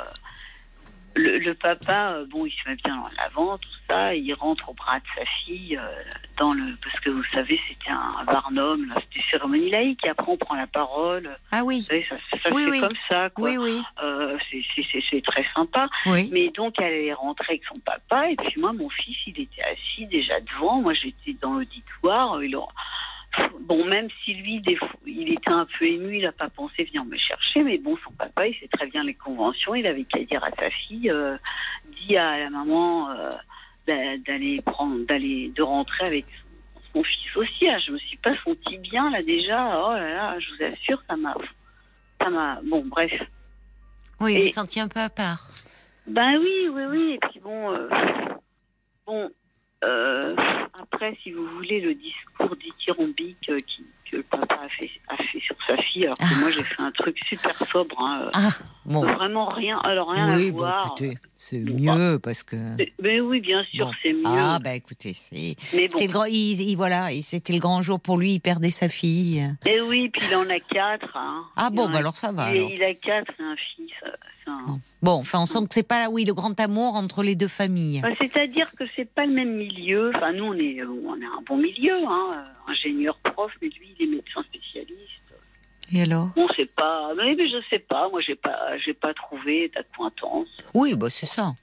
le, 1.16 1.38
le 1.40 1.54
papa, 1.54 2.14
euh, 2.14 2.26
bon, 2.30 2.46
il 2.46 2.52
se 2.52 2.68
met 2.70 2.76
bien 2.76 2.96
en 2.98 3.10
avant, 3.26 3.58
tout 3.58 3.70
ça, 3.90 4.14
il 4.16 4.34
rentre 4.34 4.70
au 4.70 4.74
bras 4.74 5.00
de 5.00 5.06
sa 5.16 5.26
fille 5.26 5.78
euh, 5.78 6.02
dans 6.38 6.54
le, 6.54 6.76
parce 6.84 7.00
que 7.02 7.10
vous 7.12 7.24
savez, 7.32 7.60
c'était 7.70 7.92
un 7.92 8.24
barnum, 8.26 8.92
c'était 8.96 9.26
cérémonie 9.30 9.70
laïque, 9.70 10.04
et 10.06 10.10
après 10.10 10.32
on 10.32 10.38
prend 10.38 10.56
la 10.56 10.68
parole. 10.68 11.30
Ah 11.52 11.64
oui. 11.64 11.80
Vous 11.82 11.86
savez, 11.86 12.06
ça, 12.10 12.16
ça 12.44 12.50
Oui, 12.54 12.80
comme 12.80 12.96
ça, 13.08 13.30
quoi. 13.30 13.50
Oui, 13.50 13.58
oui. 13.58 13.82
Euh, 14.04 14.38
c'est- 14.52 15.22
très 15.24 15.46
sympa. 15.56 15.88
Oui. 16.08 16.30
Mais 16.32 16.50
donc, 16.50 16.74
elle 16.80 16.94
est 16.94 17.14
rentrée 17.14 17.54
avec 17.54 17.66
son 17.66 17.80
papa, 17.80 18.30
et 18.30 18.36
puis 18.36 18.60
moi, 18.60 18.74
mon 18.74 18.90
fils, 18.90 19.16
il 19.28 19.40
était 19.40 19.62
assis 19.64 20.06
déjà 20.08 20.40
devant. 20.42 20.82
Moi, 20.82 20.94
j'étais 20.94 21.34
dans 21.42 21.54
l'auditoire. 21.54 22.44
Il 22.44 22.56
Bon, 23.62 23.86
même 23.86 24.08
si 24.24 24.34
lui, 24.34 24.62
des 24.62 24.76
fois, 24.76 24.90
il 25.06 25.32
était 25.32 25.50
un 25.50 25.66
peu 25.80 25.86
ému, 25.86 26.18
il 26.18 26.24
n'a 26.24 26.32
pas 26.32 26.50
pensé 26.50 26.84
venir 26.84 27.04
me 27.06 27.18
chercher, 27.18 27.64
mais 27.64 27.78
bon, 27.78 27.98
son 28.04 28.12
papa, 28.12 28.48
il 28.48 28.56
sait 28.56 28.68
très 28.68 28.88
bien 28.88 29.04
les 29.04 29.14
conventions. 29.14 29.74
Il 29.76 29.88
avait 29.88 30.04
qu'à 30.04 30.24
dire 30.24 30.44
à 30.44 30.52
sa 30.52 30.70
fille, 30.70 31.10
euh, 31.10 31.38
dit 32.08 32.16
à 32.18 32.40
la 32.40 32.50
maman 32.50 33.10
euh, 33.12 33.30
d'a- 33.88 34.18
d'aller 34.18 34.62
prendre, 34.66 35.06
d'aller, 35.06 35.52
de 35.56 35.62
rentrer 35.64 36.06
avec 36.06 36.26
son, 36.94 37.04
fils 37.04 37.38
aussi. 37.38 37.68
Ah, 37.70 37.80
je 37.80 37.92
me 37.92 37.98
suis 37.98 38.18
pas 38.18 38.36
senti 38.44 38.78
bien 38.78 39.10
là 39.10 39.24
déjà. 39.24 39.82
Oh 39.84 39.94
là 39.94 40.10
là, 40.14 40.40
je 40.40 40.48
vous 40.56 40.64
assure, 40.74 41.02
ça 41.10 41.16
m'a, 41.16 41.34
ça 42.22 42.30
m'a. 42.30 42.60
Bon, 42.70 42.84
bref. 42.86 43.12
Oui, 44.20 44.36
Et- 44.36 44.42
vous 44.44 44.48
sentiez 44.50 44.82
un 44.82 44.88
peu 44.88 45.00
à 45.00 45.10
part. 45.10 45.48
Ben 46.06 46.38
oui, 46.38 46.68
oui, 46.70 46.84
oui. 46.90 47.12
Et 47.14 47.20
puis 47.30 47.40
bon, 47.40 47.72
euh, 47.72 47.90
bon. 49.08 49.32
Euh, 49.84 50.36
après, 50.74 51.18
si 51.24 51.32
vous 51.32 51.46
voulez, 51.48 51.82
le 51.82 51.94
discours 51.96 52.56
dithyrambique 52.56 53.50
euh, 53.50 53.60
qui, 53.60 53.86
que 54.14 54.18
le 54.18 54.24
papa 54.24 54.60
a 54.64 54.70
fait, 54.70 54.90
a 55.10 55.18
fait 55.18 55.40
sur 55.40 55.56
sa 55.68 55.76
fille, 55.78 56.06
alors 56.06 56.18
que 56.18 56.40
moi 56.40 56.52
j'ai 56.52 56.64
fait 56.64 56.82
un 56.82 56.92
truc 56.92 57.18
super 57.28 57.56
sobre, 57.72 58.00
hein, 58.00 58.30
Ah, 58.34 58.48
euh, 58.48 58.50
bon. 58.86 59.02
vraiment 59.02 59.46
rien, 59.48 59.80
alors 59.80 60.10
rien 60.12 60.36
Oui, 60.38 60.48
à 60.50 60.52
bon, 60.52 60.58
voir. 60.58 60.86
écoutez, 60.88 61.18
c'est 61.36 61.60
mieux 61.60 62.20
parce 62.22 62.44
que. 62.44 62.56
Mais- 63.02 63.20
oui, 63.22 63.40
bien 63.42 63.64
sûr, 63.66 63.88
Bon. 63.88 63.92
c'est 64.04 64.14
mieux. 64.14 64.22
Ah, 64.26 64.60
bah 64.64 64.76
écoutez, 64.76 65.14
c'est. 65.14 65.56
le 65.74 66.08
grand, 66.12 66.26
il, 66.26 66.62
il- 66.62 66.76
voilà, 66.78 67.10
c'était 67.22 67.54
le 67.54 67.60
grand 67.60 67.82
jour 67.82 68.00
pour 68.00 68.18
lui, 68.18 68.34
il 68.34 68.40
perdait 68.40 68.70
sa 68.70 68.88
fille. 68.90 69.44
et 69.66 69.82
oui, 69.82 70.10
puis 70.10 70.22
il 70.30 70.36
en 70.36 70.50
a 70.50 70.60
quatre. 70.60 71.16
Hein. 71.18 71.44
Ah 71.56 71.70
bon, 71.72 71.88
bah 71.90 71.96
a- 71.96 72.00
alors 72.00 72.16
ça 72.16 72.32
va. 72.32 72.52
il, 72.54 72.58
alors. 72.58 72.70
il 72.72 72.84
a 72.84 72.94
quatre, 72.94 73.34
un 73.40 73.56
fils. 73.56 73.92
un- 74.48 74.80
Bon. 75.02 75.14
Enfin, 75.20 75.40
on 75.42 75.46
sent 75.46 75.60
que 75.68 75.74
c'est 75.74 75.88
pas, 75.88 76.08
oui, 76.10 76.24
le 76.26 76.34
grand 76.34 76.58
amour 76.62 76.96
entre 76.96 77.24
les 77.24 77.36
deux 77.36 77.48
familles. 77.50 78.00
Bah, 78.02 78.10
C'est-à-dire 78.20 78.70
que 78.78 78.84
c'est 78.96 79.10
pas 79.10 79.26
le 79.26 79.34
même 79.34 79.56
milieu. 79.56 80.12
Enfin, 80.16 80.32
nous, 80.34 80.46
on 80.46 80.54
est, 80.54 80.82
on 80.84 81.16
est 81.20 81.26
un 81.26 81.42
bon 81.46 81.58
milieu, 81.58 81.96
hein. 82.08 82.30
euh, 82.68 82.72
ingénieur 82.72 83.18
prof, 83.24 83.52
mais 83.62 83.68
lui, 83.68 83.94
il 84.00 84.03
est 84.03 84.03
médecin 84.08 84.44
spécialiste. 84.44 85.00
Et 85.92 86.02
alors 86.04 86.28
Bon, 86.36 86.48
c'est 86.56 86.74
pas. 86.74 87.12
Mais, 87.16 87.36
mais 87.36 87.48
je 87.50 87.58
sais 87.70 87.80
pas. 87.80 88.10
Moi, 88.10 88.22
j'ai 88.22 88.36
pas, 88.36 88.78
j'ai 88.84 88.94
pas 88.94 89.14
trouvé 89.14 89.70
d'acquaintance. 89.76 90.48
Oui, 90.74 90.96
bah 90.96 91.10
c'est 91.10 91.26
ça. 91.26 91.54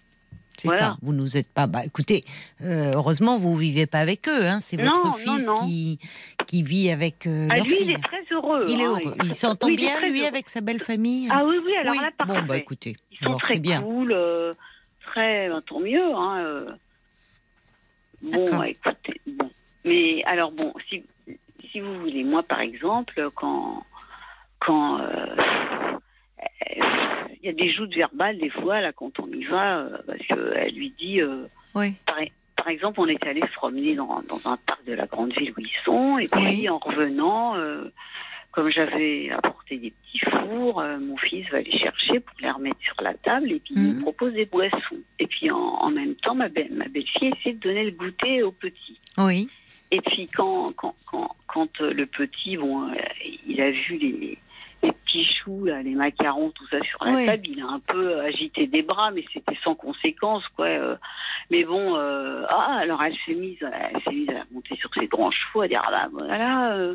C'est 0.58 0.68
Voilà. 0.68 0.82
ça. 0.88 0.96
Vous 1.00 1.14
nous 1.14 1.38
êtes 1.38 1.48
pas. 1.50 1.66
Bah 1.66 1.86
écoutez, 1.86 2.24
euh, 2.60 2.92
heureusement, 2.94 3.38
vous 3.38 3.56
vivez 3.56 3.86
pas 3.86 4.00
avec 4.00 4.28
eux. 4.28 4.46
Hein. 4.46 4.60
C'est 4.60 4.76
votre 4.76 5.06
non, 5.06 5.12
fils 5.14 5.46
non. 5.48 5.54
qui 5.66 5.98
qui 6.46 6.62
vit 6.62 6.90
avec 6.90 7.26
euh, 7.26 7.48
Ah, 7.50 7.56
leur 7.56 7.64
lui, 7.66 7.76
il 7.80 7.90
est 7.92 8.02
très 8.04 8.22
heureux. 8.30 8.66
Il 8.68 8.78
est 8.78 8.84
hein. 8.84 8.88
heureux. 8.90 9.14
Il 9.24 9.34
s'entend 9.34 9.68
Oui, 9.68 9.76
bien, 9.76 9.98
lui, 10.00 10.18
heureux. 10.20 10.28
avec 10.28 10.50
sa 10.50 10.60
belle 10.60 10.80
famille? 10.80 11.28
Ah 11.30 11.44
oui, 11.46 11.56
oui. 11.64 11.74
Alors 11.76 11.94
oui. 11.94 12.00
là, 12.02 12.10
parfait. 12.16 12.32
Bon, 12.40 12.46
bah 12.46 12.58
écoutez, 12.58 12.96
Ils 13.10 13.16
sont 13.18 13.24
alors 13.26 13.40
très 13.40 13.58
bien. 13.58 13.80
cool, 13.80 14.12
euh, 14.12 14.52
très, 15.06 15.48
ben, 15.48 15.62
tant 15.62 15.80
mieux. 15.80 16.14
Hein, 16.14 16.38
euh. 16.44 16.66
Bon, 18.22 18.62
écoutez, 18.64 19.20
bon. 19.26 19.50
Mais 19.84 20.22
alors 20.24 20.52
bon, 20.52 20.74
si, 20.90 21.02
si 21.70 21.80
vous 21.80 21.98
voulez, 22.00 22.24
moi 22.24 22.42
par 22.42 22.60
exemple, 22.60 23.30
quand 23.34 23.82
quand 24.60 25.00
euh, 25.00 25.36
il 27.42 27.46
y 27.46 27.48
a 27.48 27.52
des 27.52 27.72
joutes 27.72 27.94
verbales 27.94 28.38
des 28.38 28.50
fois 28.50 28.80
là 28.80 28.92
quand 28.92 29.18
on 29.20 29.26
y 29.28 29.44
va, 29.44 29.78
euh, 29.78 29.98
parce 30.06 30.18
qu'elle 30.26 30.74
lui 30.74 30.92
dit, 30.98 31.20
euh, 31.20 31.46
Oui. 31.74 31.94
par, 32.06 32.16
par 32.56 32.68
exemple, 32.68 33.00
on 33.00 33.06
est 33.06 33.24
allé 33.26 33.40
se 33.40 33.52
promener 33.54 33.94
dans, 33.94 34.22
dans 34.28 34.40
un 34.46 34.56
parc 34.58 34.84
de 34.84 34.92
la 34.92 35.06
grande 35.06 35.32
ville 35.32 35.52
où 35.56 35.60
ils 35.60 35.84
sont, 35.84 36.18
et 36.18 36.28
puis 36.28 36.40
Oui. 36.44 36.68
en 36.68 36.78
revenant. 36.78 37.56
comme 38.52 38.68
j'avais 38.68 39.30
apporté 39.30 39.78
des 39.78 39.92
petits 39.92 40.18
fours, 40.28 40.80
euh, 40.80 40.98
mon 40.98 41.16
fils 41.16 41.48
va 41.50 41.60
les 41.60 41.70
chercher 41.78 42.18
pour 42.18 42.34
les 42.40 42.50
remettre 42.50 42.80
sur 42.80 43.00
la 43.00 43.14
table 43.14 43.52
et 43.52 43.60
puis 43.60 43.74
il 43.76 43.82
Mhm. 43.82 43.94
me 43.98 44.02
propose 44.02 44.32
des 44.34 44.44
boissons. 44.46 44.98
Et 45.20 45.26
puis 45.28 45.50
en, 45.52 45.56
en 45.56 45.90
même 45.90 46.16
temps, 46.16 46.34
ma, 46.34 46.48
belle, 46.48 46.72
ma 46.72 46.88
belle-fille 46.88 47.32
essaie 47.38 47.52
de 47.52 47.60
donner 47.60 47.84
le 47.84 47.92
goûter 47.92 48.42
aux 48.42 48.50
petits. 48.50 48.98
Oui. 49.18 49.48
Et 49.92 50.00
puis 50.00 50.28
quand, 50.28 50.72
quand, 50.76 50.94
quand, 51.06 51.34
quand 51.48 51.80
euh, 51.80 51.92
le 51.92 52.06
petit, 52.06 52.56
bon, 52.56 52.88
euh, 52.90 52.94
il 53.46 53.60
a 53.60 53.70
vu 53.72 53.96
les, 53.98 54.38
les 54.82 54.92
petits 54.92 55.24
choux, 55.24 55.64
là, 55.64 55.82
les 55.82 55.94
macarons, 55.96 56.50
tout 56.50 56.66
ça 56.68 56.80
sur 56.82 57.04
la 57.04 57.12
Oui. 57.12 57.26
table, 57.26 57.42
il 57.48 57.60
a 57.60 57.66
un 57.66 57.80
peu 57.80 58.20
agité 58.20 58.66
des 58.68 58.82
bras, 58.82 59.10
mais 59.10 59.24
c'était 59.32 59.58
sans 59.64 59.74
conséquence, 59.74 60.46
quoi. 60.54 60.66
euh. 60.66 60.96
mais 61.50 61.64
bon, 61.64 61.96
euh, 61.96 62.44
ah, 62.48 62.76
alors 62.80 63.02
elle 63.02 63.16
s'est 63.26 63.34
mise, 63.34 63.58
elle 63.62 64.00
s'est 64.02 64.12
mise 64.12 64.30
à 64.30 64.44
monter 64.52 64.76
sur 64.76 64.90
ses 64.94 65.06
grands 65.08 65.32
chevaux, 65.32 65.62
à 65.62 65.68
dire, 65.68 65.82
ah 65.84 65.90
bah 65.90 66.08
voilà, 66.12 66.72
euh, 66.74 66.94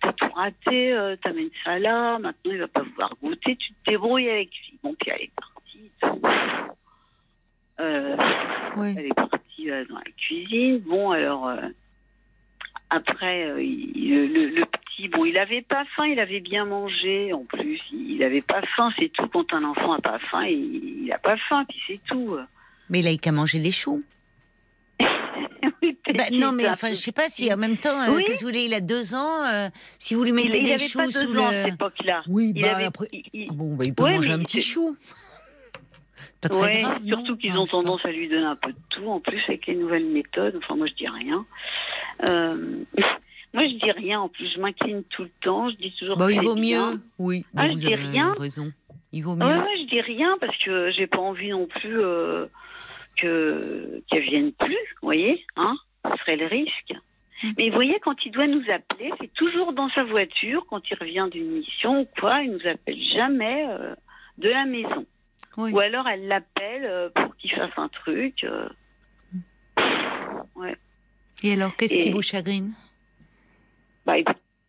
t'as 0.00 0.12
tout 0.12 0.32
raté, 0.34 0.92
euh, 0.92 1.14
t'amènes 1.22 1.50
ça 1.62 1.78
là, 1.78 2.18
maintenant 2.18 2.50
il 2.52 2.58
va 2.58 2.66
pas 2.68 2.82
vouloir 2.82 3.14
goûter, 3.22 3.54
tu 3.54 3.72
te 3.72 3.90
débrouilles 3.92 4.28
avec 4.28 4.48
lui. 4.50 4.78
Bon, 4.82 4.94
puis 4.98 5.10
elle 5.14 5.22
est 5.22 5.30
partie. 5.36 5.90
tout. 6.00 6.28
Euh, 7.80 8.16
Oui. 8.76 8.94
elle 8.98 9.06
est 9.06 9.14
partie 9.14 9.66
dans 9.88 9.96
la 9.98 10.10
cuisine. 10.16 10.78
Bon, 10.80 11.10
alors, 11.12 11.48
euh, 11.48 11.56
après, 12.94 13.46
euh, 13.46 13.62
il- 13.62 14.32
le, 14.32 14.64
petit, 14.66 15.08
bon, 15.08 15.24
il 15.24 15.36
avait 15.38 15.62
pas 15.62 15.84
faim, 15.96 16.06
il 16.06 16.20
avait 16.20 16.40
bien 16.40 16.64
mangé 16.64 17.32
en 17.32 17.44
plus. 17.44 17.80
Il 17.92 18.22
avait 18.22 18.40
pas 18.42 18.62
faim, 18.76 18.90
c'est 18.98 19.10
tout. 19.12 19.26
Quand 19.28 19.52
un 19.54 19.64
enfant 19.64 19.92
a 19.94 20.00
pas 20.00 20.18
faim, 20.30 20.44
il, 20.46 21.04
il 21.04 21.12
a 21.12 21.18
pas 21.18 21.36
faim, 21.48 21.64
puis 21.68 21.78
c'est 21.86 22.00
tout. 22.04 22.36
Mais 22.90 23.00
il 23.00 23.08
a 23.08 23.16
qu'à 23.16 23.32
manger 23.32 23.58
les 23.58 23.72
choux. 23.72 24.02
Oui, 25.80 25.96
Bah, 26.16 26.24
non, 26.32 26.52
mais 26.52 26.68
enfin, 26.68 26.88
je 26.90 26.94
sais 26.94 27.12
pas 27.12 27.28
si 27.28 27.52
en 27.52 27.56
même 27.56 27.76
temps, 27.76 27.98
euh, 28.00 28.14
Oui. 28.14 28.22
qu'est-ce 28.24 28.40
que 28.40 28.44
vous 28.44 28.50
voulez, 28.50 28.64
il 28.66 28.74
a 28.74 28.80
deux 28.80 29.14
ans, 29.14 29.44
euh, 29.46 29.68
si 29.98 30.14
vous 30.14 30.22
lui 30.22 30.30
Il, 30.30 30.34
mettez 30.34 30.58
il 30.58 30.64
des 30.64 30.72
avait 30.72 30.86
choux 30.86 30.98
pas 30.98 31.10
sous 31.10 31.32
deux 31.32 31.38
ans 31.38 31.46
à 31.46 31.50
cette 31.64 31.74
époque-là. 31.74 32.22
Oui, 32.28 32.52
Il 32.54 32.62
bah 32.62 32.76
avait- 32.76 32.84
après. 32.84 33.08
il- 33.12 33.22
il- 33.32 33.46
Ah 33.50 33.54
Bon, 33.54 33.74
bah, 33.74 33.84
il 33.84 33.94
peut 33.94 34.04
Ouais, 34.04 34.14
manger 34.16 34.32
un 34.32 34.38
petit 34.40 34.60
chou. 34.62 34.96
Grave. 36.50 36.98
surtout 37.06 37.36
qu'ils 37.36 37.56
ont 37.58 37.66
tendance 37.66 38.04
à 38.04 38.10
lui 38.12 38.28
donner 38.28 38.44
un 38.44 38.56
peu 38.56 38.72
de 38.72 38.78
tout, 38.90 39.06
en 39.06 39.20
plus 39.20 39.40
avec 39.48 39.66
les 39.66 39.74
nouvelles 39.76 40.06
méthodes. 40.06 40.56
Enfin, 40.56 40.76
moi, 40.76 40.86
je 40.86 40.94
dis 40.94 41.08
rien. 41.08 41.44
Euh, 42.24 42.84
moi, 43.54 43.66
je 43.66 43.74
dis 43.84 43.90
rien. 43.92 44.20
En 44.20 44.28
plus, 44.28 44.50
je 44.54 44.60
m'incline 44.60 45.04
tout 45.10 45.22
le 45.22 45.30
temps. 45.42 45.70
Je 45.70 45.76
dis 45.76 45.92
toujours. 45.98 46.16
Bah, 46.16 46.26
que 46.26 46.32
il 46.32 46.40
vaut 46.42 46.54
bien. 46.54 46.92
mieux. 46.92 47.00
Oui, 47.18 47.44
Ah, 47.56 47.66
bah, 47.66 47.70
je 47.70 47.76
dis 47.76 47.86
avez 47.92 47.96
rien. 48.02 48.34
raison. 48.38 48.72
Il 49.12 49.22
vaut 49.24 49.34
mieux. 49.36 49.44
Ouais, 49.46 49.56
ouais, 49.58 49.76
je 49.82 49.86
dis 49.88 50.00
rien 50.00 50.36
parce 50.40 50.56
que 50.58 50.90
j'ai 50.92 51.06
pas 51.06 51.18
envie 51.18 51.50
non 51.50 51.66
plus 51.66 52.00
euh, 52.00 52.46
que 53.16 54.02
qu'elle 54.08 54.22
vienne 54.22 54.52
plus. 54.52 54.74
Vous 55.00 55.06
voyez, 55.06 55.44
hein 55.56 55.74
Ce 56.10 56.16
serait 56.18 56.36
le 56.36 56.46
risque. 56.46 56.94
Mm. 57.42 57.50
Mais 57.58 57.68
vous 57.68 57.74
voyez, 57.74 57.98
quand 58.02 58.16
il 58.24 58.32
doit 58.32 58.46
nous 58.46 58.64
appeler, 58.72 59.10
c'est 59.20 59.32
toujours 59.34 59.72
dans 59.72 59.90
sa 59.90 60.04
voiture, 60.04 60.64
quand 60.70 60.80
il 60.90 60.96
revient 60.98 61.28
d'une 61.30 61.50
mission 61.50 62.00
ou 62.00 62.08
quoi, 62.18 62.40
il 62.42 62.52
nous 62.52 62.66
appelle 62.66 62.98
jamais 63.14 63.66
euh, 63.68 63.94
de 64.38 64.48
la 64.48 64.64
maison. 64.64 65.04
Oui. 65.56 65.72
Ou 65.72 65.78
alors 65.80 66.06
elle 66.08 66.26
l'appelle 66.28 66.84
euh, 66.84 67.08
pour 67.14 67.36
qu'il 67.36 67.50
fasse 67.52 67.70
un 67.76 67.88
truc. 67.88 68.44
euh. 68.44 68.68
Et 71.44 71.52
alors, 71.54 71.74
qu'est-ce 71.74 71.96
qui 71.96 72.10
vous 72.10 72.22
chagrine? 72.22 72.72
Bah, 74.06 74.14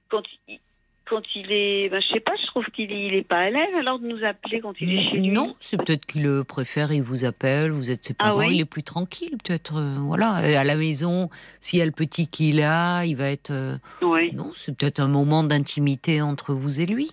quand 0.10 0.24
il, 0.48 0.60
quand 1.06 1.22
il 1.36 1.52
est, 1.52 1.90
bah, 1.90 2.00
je 2.00 2.08
sais 2.14 2.20
pas, 2.20 2.32
je 2.42 2.48
trouve 2.48 2.66
qu'il 2.74 2.92
est, 2.92 3.08
il 3.08 3.14
est 3.14 3.28
pas 3.28 3.42
à 3.42 3.50
l'aise 3.52 3.76
alors 3.80 4.00
de 4.00 4.08
nous 4.08 4.24
appeler 4.24 4.60
quand 4.60 4.74
il 4.82 4.92
est 4.92 5.04
chez 5.12 5.18
lui. 5.18 5.30
Non, 5.30 5.56
c'est 5.60 5.78
peut-être 5.78 6.06
qu'il 6.08 6.24
le 6.24 6.44
préfère, 6.44 6.92
il 6.92 7.04
vous 7.04 7.26
appelle, 7.26 7.70
vous 7.72 7.92
êtes 7.92 8.04
ses 8.06 8.16
Ah 8.18 8.30
parents, 8.30 8.40
oui 8.40 8.56
il 8.56 8.62
est 8.62 8.66
plus 8.66 8.82
tranquille, 8.82 9.38
peut-être. 9.44 9.76
euh, 9.78 9.98
voilà, 10.00 10.50
Et 10.50 10.56
à 10.56 10.64
la 10.64 10.76
maison, 10.76 11.30
s'il 11.60 11.78
y 11.78 11.82
a 11.84 11.86
le 11.86 11.92
petit 11.92 12.28
qui 12.28 12.50
est 12.50 12.54
là, 12.54 13.04
il 13.04 13.16
va 13.18 13.30
être. 13.30 13.52
euh, 13.52 13.78
Oui. 14.02 14.32
Non, 14.34 14.52
c'est 14.56 14.76
peut-être 14.76 15.00
un 15.00 15.08
moment 15.08 15.44
d'intimité 15.44 16.22
entre 16.24 16.54
vous 16.56 16.80
et 16.80 16.88
lui. 16.88 17.12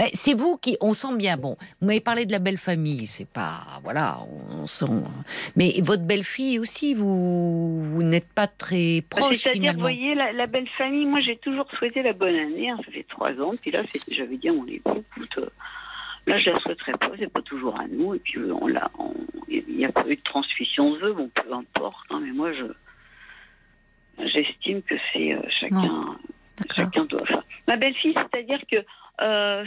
Ben, 0.00 0.08
c'est 0.14 0.32
vous 0.32 0.56
qui, 0.56 0.78
on 0.80 0.94
sent 0.94 1.14
bien. 1.14 1.36
Bon, 1.36 1.58
vous 1.78 1.86
m'avez 1.86 2.00
parlé 2.00 2.24
de 2.24 2.32
la 2.32 2.38
belle 2.38 2.56
famille, 2.56 3.04
c'est 3.04 3.28
pas, 3.28 3.60
voilà, 3.82 4.16
on 4.50 4.66
sent. 4.66 4.86
Mais 5.56 5.74
votre 5.82 6.04
belle 6.04 6.24
fille 6.24 6.58
aussi, 6.58 6.94
vous, 6.94 7.84
vous 7.84 8.02
n'êtes 8.02 8.32
pas 8.32 8.46
très 8.46 9.02
Bah, 9.02 9.18
proche 9.18 9.36
C'est-à-dire, 9.36 9.74
vous 9.74 9.80
voyez, 9.80 10.14
la, 10.14 10.32
la 10.32 10.46
belle 10.46 10.70
famille, 10.70 11.04
moi 11.04 11.20
j'ai 11.20 11.36
toujours 11.36 11.70
souhaité 11.72 12.02
la 12.02 12.14
bonne 12.14 12.34
année, 12.34 12.70
hein, 12.70 12.78
ça 12.82 12.90
fait 12.90 13.04
trois 13.10 13.32
ans, 13.42 13.52
puis 13.60 13.72
là 13.72 13.82
j'avais 14.10 14.38
dit 14.38 14.48
à 14.48 14.54
mon 14.54 14.66
époux, 14.68 15.04
écoute, 15.14 15.36
euh, 15.36 15.50
là 16.28 16.38
je 16.38 16.48
la 16.48 16.58
souhaiterais 16.60 16.92
pas, 16.92 17.10
c'est 17.18 17.30
pas 17.30 17.42
toujours 17.42 17.78
à 17.78 17.86
nous, 17.86 18.14
et 18.14 18.20
puis 18.20 18.38
euh, 18.38 18.54
on 18.58 18.68
l'a, 18.68 18.90
il 19.48 19.64
n'y 19.68 19.84
a 19.84 19.92
pas 19.92 20.08
eu 20.08 20.16
de 20.16 20.22
transmission 20.22 20.92
de 20.92 20.96
vœux, 20.96 21.12
bon 21.12 21.28
peu 21.34 21.52
importe, 21.52 22.10
hein, 22.10 22.22
mais 22.24 22.32
moi 22.32 22.54
je 22.54 22.64
j'estime 24.28 24.80
que 24.80 24.94
c'est 25.12 25.34
euh, 25.34 25.42
chacun. 25.50 26.16
Chacun 26.74 27.04
doit. 27.04 27.22
Ma 27.68 27.76
belle-fille, 27.76 28.14
c'est-à-dire 28.14 28.60
que, 28.70 28.76
euh, 29.22 29.64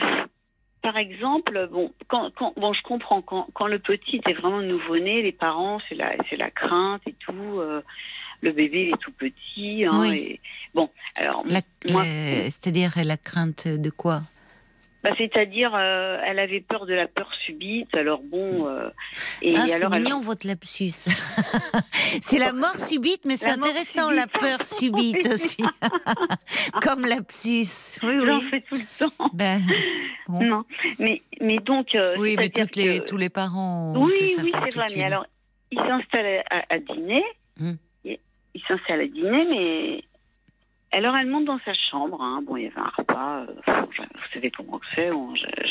par 0.81 0.97
exemple, 0.97 1.67
bon, 1.71 1.93
quand, 2.07 2.31
quand, 2.35 2.53
bon, 2.57 2.73
je 2.73 2.81
comprends 2.83 3.21
quand, 3.21 3.47
quand 3.53 3.67
le 3.67 3.79
petit 3.79 4.17
était 4.17 4.33
vraiment 4.33 4.61
nouveau-né, 4.61 5.21
les 5.21 5.31
parents, 5.31 5.79
c'est 5.87 5.95
la, 5.95 6.13
c'est 6.29 6.35
la 6.37 6.51
crainte 6.51 7.01
et 7.07 7.13
tout. 7.13 7.59
euh, 7.59 7.81
le 8.41 8.51
bébé 8.51 8.87
il 8.87 8.93
est 8.93 8.97
tout 8.99 9.13
petit. 9.13 9.85
Hein, 9.85 10.01
Oui. 10.01 10.17
et, 10.17 10.39
bon, 10.73 10.89
alors 11.15 11.43
La- 11.47 11.61
moi, 11.89 12.03
la- 12.03 12.49
C'est-à-dire 12.49 12.91
la 13.03 13.15
crainte 13.15 13.67
de 13.69 13.89
quoi? 13.89 14.21
Bah, 15.03 15.09
C'est-à-dire, 15.17 15.73
euh, 15.75 16.17
elle 16.25 16.39
avait 16.39 16.61
peur 16.61 16.85
de 16.85 16.93
la 16.93 17.07
peur 17.07 17.29
subite. 17.45 17.93
Alors 17.93 18.21
bon, 18.23 18.67
euh, 18.67 18.89
et 19.41 19.53
ah, 19.57 19.65
c'est 19.67 19.71
elle- 19.81 19.89
mignon 19.89 20.21
votre 20.21 20.47
lapsus. 20.47 20.91
c'est 22.21 22.39
la 22.39 22.53
mort 22.53 22.79
subite, 22.79 23.25
mais 23.25 23.35
c'est 23.37 23.49
intéressant 23.49 24.09
la 24.11 24.27
peur 24.27 24.63
subite 24.63 25.27
aussi. 25.33 25.61
Comme 26.81 27.05
lapsus. 27.05 27.99
Oui, 28.03 28.15
j'en 28.25 28.37
oui. 28.37 28.41
fais 28.49 28.61
tout 28.61 28.75
le 28.75 28.99
temps. 29.09 29.29
Ben, 29.33 29.59
bon. 30.27 30.41
Non, 30.43 30.63
mais 30.99 31.21
mais 31.41 31.57
donc. 31.57 31.95
euh, 31.95 32.15
Oui, 32.17 32.35
mais 32.37 32.49
toutes 32.49 32.75
les, 32.75 32.99
que- 32.99 33.05
tous 33.05 33.17
les 33.17 33.29
parents. 33.29 33.93
ont 33.95 34.03
Oui, 34.05 34.13
oui, 34.21 34.29
c'est 34.29 34.75
vrai. 34.77 34.85
Mais 34.95 35.03
alors, 35.03 35.25
il 35.71 35.79
s'installe 35.79 36.43
à, 36.49 36.63
à 36.69 36.79
dîner. 36.79 37.23
Hmm. 37.59 37.73
Et- 38.05 38.19
Il 38.55 38.61
s'installe 38.67 39.01
à 39.01 39.07
dîner, 39.07 39.45
mais 39.49 40.03
alors 40.93 41.15
elle 41.15 41.27
monte 41.27 41.45
dans 41.45 41.59
sa 41.65 41.73
chambre. 41.73 42.21
hein. 42.21 42.41
Bon, 42.45 42.55
il 42.57 42.63
y 42.63 42.67
avait 42.67 42.79
un 42.79 42.91
repas. 42.97 43.41
euh, 43.41 43.81
vous 43.87 44.27
savez 44.33 44.51
comment 44.51 44.79
c'est. 44.95 45.09
j'a- 45.35 45.65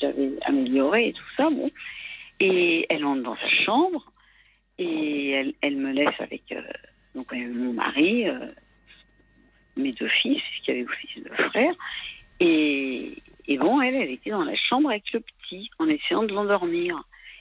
J'avais 0.00 0.32
amélioré 0.44 1.08
et 1.08 1.12
tout 1.12 1.24
ça. 1.36 1.50
Bon, 1.50 1.70
et 2.40 2.86
elle 2.88 3.02
monte 3.02 3.22
dans 3.22 3.34
sa 3.36 3.48
chambre 3.64 4.12
et 4.78 5.52
elle, 5.60 5.76
me 5.76 5.92
laisse 5.92 6.14
avec 6.20 6.42
euh, 6.52 6.62
mon 7.14 7.72
mari, 7.72 8.28
euh, 8.28 8.38
mes 9.76 9.90
deux 9.92 10.08
fils, 10.08 10.40
y 10.68 10.70
avait 10.70 10.84
aussi 10.84 11.20
deux 11.20 11.34
frères. 11.50 11.74
Et, 12.40 13.12
et 13.48 13.58
bon, 13.58 13.80
elle, 13.80 13.96
elle 13.96 14.10
était 14.12 14.30
dans 14.30 14.44
la 14.44 14.54
chambre 14.54 14.90
avec 14.90 15.12
le 15.12 15.18
petit, 15.20 15.68
en 15.80 15.88
essayant 15.88 16.22
de 16.22 16.32
l'endormir. 16.32 16.96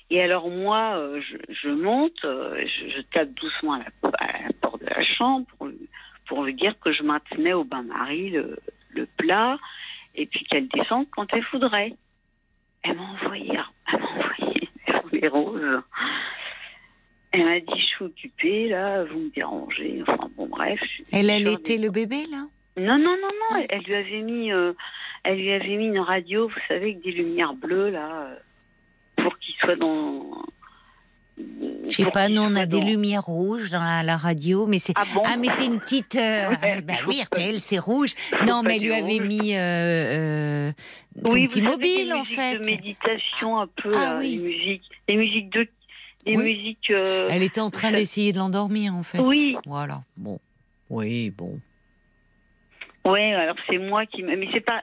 Et 0.10 0.20
alors 0.22 0.50
moi, 0.50 0.96
je, 1.20 1.38
monte, 1.70 2.18
je, 2.24 2.90
je 2.96 3.02
tape 3.14 3.30
doucement 3.34 3.74
à 3.74 3.80
la, 3.80 4.10
à 4.20 4.42
la 4.48 4.54
porte 4.62 4.82
de 4.82 4.88
la 4.90 5.04
chambre 5.04 5.46
pour, 5.58 5.68
lui- 5.68 5.90
pour 6.28 6.44
lui 6.44 6.54
dire 6.54 6.78
que 6.80 6.92
je 6.92 7.04
maintenais 7.04 7.54
au 7.54 7.64
bain-marie 7.64 8.30
le, 8.32 8.58
le 8.90 9.06
plat 9.18 9.58
et 10.16 10.26
puis 10.26 10.46
qu'elle 10.46 10.68
descende 10.68 11.08
quand 11.12 11.28
elle 11.34 11.46
voudrait. 11.52 11.94
Elle 12.84 12.96
m'a 12.96 13.04
envoyé, 13.04 13.60
elle 13.92 14.00
m'a 14.00 14.06
envoyé 14.08 14.70
sur 14.86 15.10
les 15.12 15.28
roses. 15.28 15.82
Elle 17.32 17.44
m'a 17.44 17.60
dit, 17.60 17.80
je 17.80 17.86
suis 17.86 18.06
occupée, 18.06 18.70
là, 18.70 19.04
vous 19.04 19.20
me 19.20 19.30
dérangez. 19.30 20.04
Enfin, 20.08 20.30
bon, 20.36 20.48
bref. 20.48 20.80
Elle 21.12 21.30
allaitait 21.30 21.78
le 21.78 21.90
bébé, 21.90 22.26
là? 22.32 22.46
Non, 22.78 22.98
non, 22.98 23.18
non, 23.22 23.32
non. 23.52 23.66
Elle 23.70 23.82
lui 23.82 23.96
avait 23.96 24.22
mis, 24.22 24.52
euh, 24.52 24.74
elle 25.24 25.40
lui 25.40 25.52
avait 25.52 25.76
mis 25.76 25.88
une 25.88 26.00
radio, 26.00 26.48
vous 26.48 26.60
savez, 26.68 26.92
avec 26.92 27.02
des 27.02 27.12
lumières 27.12 27.54
bleues 27.54 27.90
là, 27.90 28.22
euh, 28.22 28.36
pour 29.18 29.38
qu'il 29.40 29.56
soit 29.56 29.76
dans. 29.76 30.46
Je 31.90 31.92
sais 31.96 32.12
pas, 32.12 32.30
nous 32.30 32.42
on 32.42 32.56
a 32.56 32.66
des 32.66 32.82
lumières 32.82 33.24
rouges 33.26 33.70
dans 33.70 33.84
la, 33.84 34.04
la 34.04 34.18
radio, 34.18 34.66
mais 34.68 34.80
c'est. 34.80 34.94
Ah 34.96 35.04
bon 35.14 35.22
Ah, 35.26 35.38
mais 35.38 35.48
c'est 35.50 35.66
une 35.68 35.80
petite. 35.80 36.16
euh, 36.16 36.50
Ouais, 36.64 36.82
bah 36.82 36.96
faut 37.04 37.10
oui, 37.10 37.22
RTL, 37.22 37.60
c'est 37.60 37.78
rouge. 37.80 38.14
Non, 38.46 38.62
mais 38.64 38.78
elle 38.78 38.84
lui 38.84 38.94
avait 38.94 39.20
rouge. 39.20 39.28
mis 39.28 39.56
euh, 39.56 39.60
euh, 39.60 40.72
son 41.24 41.32
Oui, 41.34 41.48
petit 41.48 41.62
mobile, 41.62 42.14
en 42.14 42.24
fait. 42.24 42.58
De 42.60 42.66
méditation 42.66 43.60
un 43.60 43.68
peu, 43.68 43.92
Ah 43.96 44.14
là, 44.14 44.18
oui. 44.20 44.38
des 44.38 44.44
musiques, 44.44 44.84
des 45.08 45.16
musiques 45.16 45.50
de, 45.54 45.68
Oui. 46.26 46.38
musiques. 46.38 46.90
euh, 46.90 47.28
Elle 47.32 47.44
était 47.44 47.62
en 47.62 47.70
train 47.70 47.92
d'essayer 47.92 48.34
de 48.34 48.38
l'endormir, 48.40 48.94
en 48.96 49.04
fait. 49.04 49.20
Oui, 49.20 49.56
Voilà. 49.66 50.02
Bon. 50.18 50.40
Oui, 50.90 51.30
bon. 51.30 51.60
ouais. 53.06 53.34
Alors 53.34 53.56
c'est 53.70 53.78
moi 53.78 54.06
qui, 54.06 54.24
me- 54.24 54.36
mais 54.36 54.48
c'est 54.54 54.62
pas, 54.62 54.82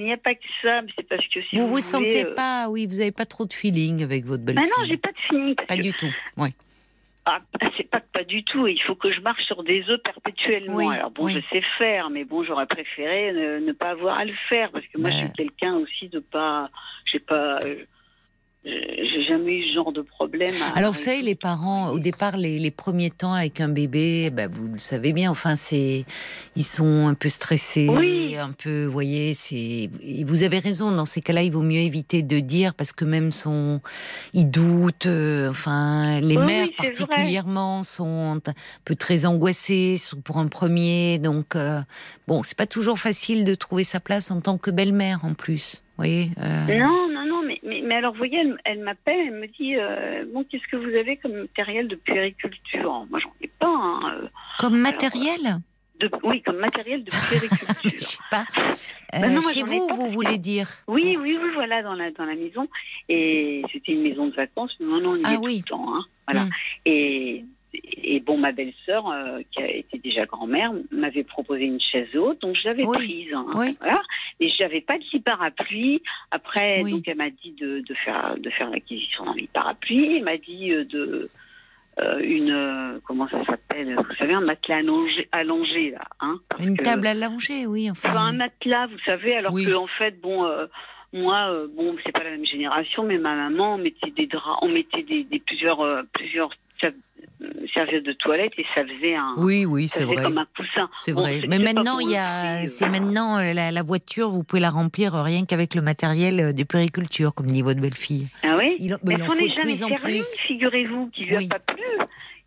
il 0.00 0.06
n'y 0.06 0.12
a 0.12 0.16
pas 0.16 0.34
que 0.34 0.40
ça, 0.62 0.82
mais 0.82 0.90
c'est 0.96 1.08
parce 1.08 1.26
que 1.28 1.40
si 1.42 1.56
vous 1.56 1.62
vous, 1.66 1.74
vous 1.74 1.80
sentez 1.80 2.24
euh, 2.26 2.34
pas, 2.34 2.68
oui, 2.68 2.86
vous 2.86 3.00
avez 3.00 3.12
pas 3.12 3.26
trop 3.26 3.44
de 3.46 3.52
feeling 3.52 4.02
avec 4.02 4.24
votre 4.24 4.42
Bah 4.44 4.52
belle-fille. 4.52 4.70
non, 4.78 4.84
j'ai 4.86 4.96
pas 4.96 5.12
de 5.12 5.18
feeling. 5.28 5.54
Pas 5.54 5.76
que- 5.76 5.82
du 5.82 5.92
tout. 5.92 6.12
Oui. 6.36 6.48
Ah, 7.26 7.38
c'est 7.76 7.88
pas 7.88 8.00
que 8.00 8.06
pas 8.12 8.24
du 8.24 8.42
tout. 8.44 8.66
Il 8.66 8.80
faut 8.82 8.94
que 8.94 9.12
je 9.12 9.20
marche 9.20 9.42
sur 9.44 9.62
des 9.62 9.84
œufs 9.88 10.02
perpétuellement. 10.02 10.74
Oui, 10.76 10.94
Alors 10.94 11.10
bon, 11.10 11.26
oui. 11.26 11.32
je 11.34 11.40
sais 11.52 11.62
faire, 11.78 12.08
mais 12.10 12.24
bon, 12.24 12.42
j'aurais 12.44 12.66
préféré 12.66 13.32
ne, 13.32 13.58
ne 13.60 13.72
pas 13.72 13.90
avoir 13.90 14.18
à 14.18 14.24
le 14.24 14.32
faire 14.48 14.70
parce 14.72 14.86
que 14.86 14.98
moi, 14.98 15.10
je 15.10 15.16
suis 15.16 15.32
quelqu'un 15.32 15.74
aussi 15.76 16.08
de 16.08 16.18
pas, 16.18 16.70
j'ai 17.04 17.20
pas, 17.20 17.58
euh, 17.64 17.84
j'ai 18.64 19.22
jamais 19.26 19.54
eu 19.58 19.68
ce 19.68 19.74
genre 19.74 19.92
de 19.92 20.02
problème. 20.02 20.54
à- 20.60 20.76
Alors, 20.76 20.92
vous 20.92 20.98
savez, 20.98 21.22
les 21.22 21.34
parents, 21.34 21.88
au 21.88 21.98
départ, 21.98 22.36
les, 22.36 22.58
les 22.58 22.70
premiers 22.70 23.08
temps 23.10 23.32
avec 23.32 23.58
un 23.60 23.68
bébé, 23.68 24.28
bah, 24.30 24.48
vous 24.48 24.68
le 24.74 24.78
savez 24.78 25.12
bien, 25.14 25.30
enfin, 25.30 25.56
c'est, 25.56 26.04
ils 26.56 26.62
sont 26.64 27.06
un 27.06 27.14
peu 27.14 27.30
stressés, 27.30 27.86
Oui. 27.88 28.36
un 28.36 28.52
peu, 28.52 28.84
vous 28.84 28.92
voyez, 28.92 29.32
c'est, 29.32 29.88
vous 30.24 30.42
avez 30.42 30.58
raison, 30.58 30.90
dans 30.92 31.06
ces 31.06 31.22
cas-là, 31.22 31.42
il 31.42 31.52
vaut 31.52 31.62
mieux 31.62 31.80
éviter 31.80 32.22
de 32.22 32.38
dire, 32.38 32.74
parce 32.74 32.92
que 32.92 33.06
même 33.06 33.30
son, 33.30 33.80
ils 34.34 34.50
doutent, 34.50 35.06
euh, 35.06 35.48
enfin, 35.50 36.20
les 36.20 36.36
Oui, 36.36 36.44
mères 36.44 36.66
vrai. 36.66 36.76
particulièrement 36.76 37.82
sont 37.82 38.36
un 38.46 38.52
peu 38.84 38.94
très 38.94 39.24
angoissées 39.24 39.96
pour 40.24 40.36
un 40.36 40.48
premier, 40.48 41.18
donc, 41.18 41.56
euh, 41.56 41.80
bon, 42.28 42.42
c'est 42.42 42.58
pas 42.58 42.66
toujours 42.66 42.98
facile 42.98 43.44
de 43.46 43.54
trouver 43.54 43.84
sa 43.84 44.00
place 44.00 44.30
en 44.30 44.42
tant 44.42 44.58
que 44.58 44.70
belle-mère, 44.70 45.20
en 45.24 45.32
plus, 45.32 45.76
vous 45.96 46.04
voyez. 46.04 46.30
euh. 46.38 46.66
Non, 46.78 47.08
non, 47.10 47.19
mais, 47.82 47.94
alors, 47.96 48.12
vous 48.12 48.18
voyez, 48.18 48.38
elle, 48.38 48.56
elle 48.64 48.80
m'appelle, 48.80 49.18
elle 49.28 49.34
me 49.40 49.46
dit, 49.46 49.76
euh, 49.76 50.24
bon, 50.32 50.44
qu'est-ce 50.44 50.66
que 50.70 50.76
vous 50.76 50.94
avez 50.96 51.16
comme 51.18 51.32
matériel 51.42 51.88
de 51.88 51.96
puériculture? 51.96 53.06
Moi, 53.10 53.18
j'en 53.20 53.32
ai 53.40 53.48
pas. 53.48 53.66
hein, 53.68 54.00
euh, 54.22 54.28
Comme 54.58 54.78
matériel? 54.78 55.58
de, 56.00 56.10
oui, 56.22 56.40
comme 56.42 56.56
matériel 56.56 57.04
de 57.04 57.10
Je 57.12 57.28
puériculture. 57.28 58.00
sais 58.08 58.18
pas. 58.30 58.44
Bah 59.12 59.18
Euh, 59.26 59.28
non, 59.28 59.40
chez 59.42 59.62
vous, 59.64 59.86
pas 59.88 59.94
vous 59.94 60.08
voulez 60.10 60.38
dire? 60.38 60.68
Oui, 60.88 61.16
oui, 61.20 61.38
oui, 61.42 61.50
voilà, 61.54 61.82
dans 61.82 61.94
la, 61.94 62.10
dans 62.10 62.24
la 62.24 62.34
maison. 62.36 62.66
Et 63.10 63.62
c'était 63.72 63.92
une 63.92 64.02
maison 64.02 64.26
de 64.28 64.34
vacances, 64.34 64.74
mais 64.80 64.86
maintenant 64.86 65.12
on 65.12 65.16
y 65.16 65.22
Ah 65.24 65.34
est 65.34 65.36
oui. 65.36 65.62
tout 65.66 65.74
le 65.76 65.78
temps. 65.82 65.94
Hein. 65.96 66.04
Voilà. 66.26 66.44
Mm. 66.44 66.50
Et, 66.86 67.44
et 67.72 68.20
bon, 68.20 68.36
ma 68.38 68.52
belle-sœur, 68.52 69.08
euh, 69.10 69.40
qui 69.52 69.62
a 69.62 69.70
été 69.70 69.98
déjà 69.98 70.26
grand-mère, 70.26 70.72
m'avait 70.90 71.22
proposé 71.24 71.64
une 71.64 71.80
chaise 71.80 72.08
haute, 72.16 72.40
donc 72.40 72.56
je 72.56 72.68
l'avais 72.68 72.84
Oui. 72.84 72.96
prise. 72.96 73.32
hein. 73.34 73.46
Oui. 73.54 73.76
Voilà. 73.80 74.02
Et 74.40 74.48
j'avais 74.50 74.80
pas 74.80 74.98
de 74.98 75.04
lit 75.12 75.20
parapluie. 75.20 76.02
Après, 76.30 76.80
Oui. 76.82 76.92
donc 76.92 77.06
elle 77.06 77.16
m'a 77.16 77.30
dit 77.30 77.52
de, 77.60 77.80
de 77.80 77.94
faire 77.94 78.36
de 78.38 78.50
faire 78.50 78.70
l'acquisition 78.70 79.24
d'un 79.24 79.34
parapluie. 79.52 80.16
Elle 80.16 80.24
m'a 80.24 80.36
dit 80.38 80.72
euh, 80.72 80.84
de 80.84 81.28
euh, 82.00 82.18
une 82.20 82.50
euh, 82.50 82.98
comment 83.04 83.28
ça 83.28 83.44
s'appelle 83.44 83.94
Vous 83.96 84.14
savez, 84.16 84.32
un 84.34 84.40
matelas 84.40 84.76
allongé, 84.78 85.28
allongé 85.32 85.90
là. 85.90 86.02
Hein, 86.20 86.38
parce 86.48 86.66
Une 86.66 86.76
que- 86.76 86.84
table 86.84 87.06
à 87.06 87.14
langer, 87.14 87.66
oui. 87.66 87.90
Enfin, 87.90 88.10
Enfin, 88.10 88.20
un 88.26 88.32
matelas, 88.32 88.86
vous 88.86 88.98
savez, 89.04 89.36
alors 89.36 89.52
que 89.54 89.74
en 89.74 89.86
fait, 89.86 90.20
bon, 90.20 90.44
euh, 90.44 90.66
moi, 91.12 91.50
euh, 91.50 91.66
bon, 91.68 91.96
c'est 92.04 92.12
pas 92.12 92.22
la 92.24 92.30
même 92.30 92.46
génération, 92.46 93.02
mais 93.04 93.18
ma 93.18 93.34
maman, 93.34 93.74
on 93.74 93.78
mettait 93.78 94.10
des 94.16 94.26
draps, 94.26 94.58
on 94.62 94.68
mettait 94.68 95.02
des, 95.02 95.24
des 95.24 95.40
plusieurs, 95.40 95.80
euh, 95.80 96.02
plusieurs 96.14 96.50
ser- 97.40 97.68
serviettes 97.74 98.04
de 98.04 98.12
toilette 98.12 98.52
et 98.58 98.66
ça 98.74 98.84
faisait 98.84 99.14
un, 99.14 99.34
oui, 99.38 99.64
oui, 99.64 99.88
c'est 99.88 100.04
vrai. 100.04 100.22
comme 100.22 100.38
un 100.38 100.46
coussin. 100.56 100.88
C'est 100.96 101.12
Bon, 101.12 101.22
vrai. 101.22 101.40
Mais 101.48 101.58
maintenant, 101.58 101.98
il 101.98 102.10
y 102.10 102.16
a, 102.16 102.66
c'est 102.66 102.86
euh, 102.86 102.90
maintenant 102.90 103.38
euh, 103.38 103.52
la, 103.52 103.70
la 103.70 103.82
voiture, 103.82 104.30
vous 104.30 104.44
pouvez 104.44 104.60
la 104.60 104.70
remplir 104.70 105.12
rien 105.14 105.44
qu'avec 105.46 105.74
le 105.74 105.82
matériel 105.82 106.40
euh, 106.40 106.52
de 106.52 106.62
périculture, 106.64 107.34
comme 107.34 107.46
dit 107.50 107.62
votre 107.62 107.80
belle-fille. 107.80 108.26
Ah 108.42 108.56
oui. 108.58 108.76
Il, 108.78 108.90
Mais 108.90 108.96
mais 109.04 109.14
il 109.14 109.16
en 109.16 109.18
elle 109.18 109.20
s'en 109.22 109.26
faut 109.34 109.38
est 109.40 109.48
de 109.48 109.54
jamais 109.78 110.18
plus. 110.18 110.36
figurez-vous, 110.38 111.08
qui 111.08 111.24
lui 111.24 111.36
Oui. 111.36 111.48
a 111.50 111.58
pas 111.58 111.74
plu. 111.74 111.82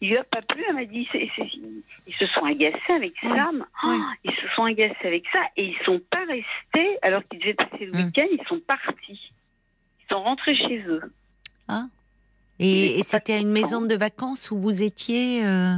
Il 0.02 0.10
lui 0.10 0.18
a 0.18 0.24
pas 0.26 0.42
plu, 0.42 0.62
elle 0.68 0.76
m'a 0.76 0.84
dit, 0.86 1.08
ils 1.14 2.14
se 2.16 2.26
sont 2.28 2.44
agacés 2.44 2.78
avec 2.94 3.14
Oui. 3.24 3.30
ça. 3.38 3.50
Oui. 3.54 3.62
Ah, 3.84 4.12
Ils 4.26 4.32
se 4.34 4.48
sont 4.56 4.64
agacés 4.66 4.96
avec 5.08 5.24
ça 5.32 5.40
et 5.56 5.66
ils 5.68 5.86
sont 5.86 6.02
pas 6.10 6.20
restés, 6.28 6.98
alors 7.02 7.22
qu'ils 7.30 7.40
devaient 7.40 7.54
passer 7.54 7.86
le 7.86 7.96
Hum. 7.98 8.06
week-end, 8.08 8.26
ils 8.32 8.46
sont 8.48 8.60
partis. 8.68 9.32
Ils 10.02 10.14
sont 10.14 10.22
rentrés 10.22 10.56
chez 10.56 10.84
eux. 10.88 11.02
Et, 12.60 13.00
et 13.00 13.04
c'était 13.04 13.34
à 13.34 13.40
une 13.40 13.52
maison 13.52 13.82
de 13.82 13.96
vacances 13.96 14.52
où 14.52 14.58
vous 14.60 14.82
étiez 14.84 15.44
euh, 15.46 15.76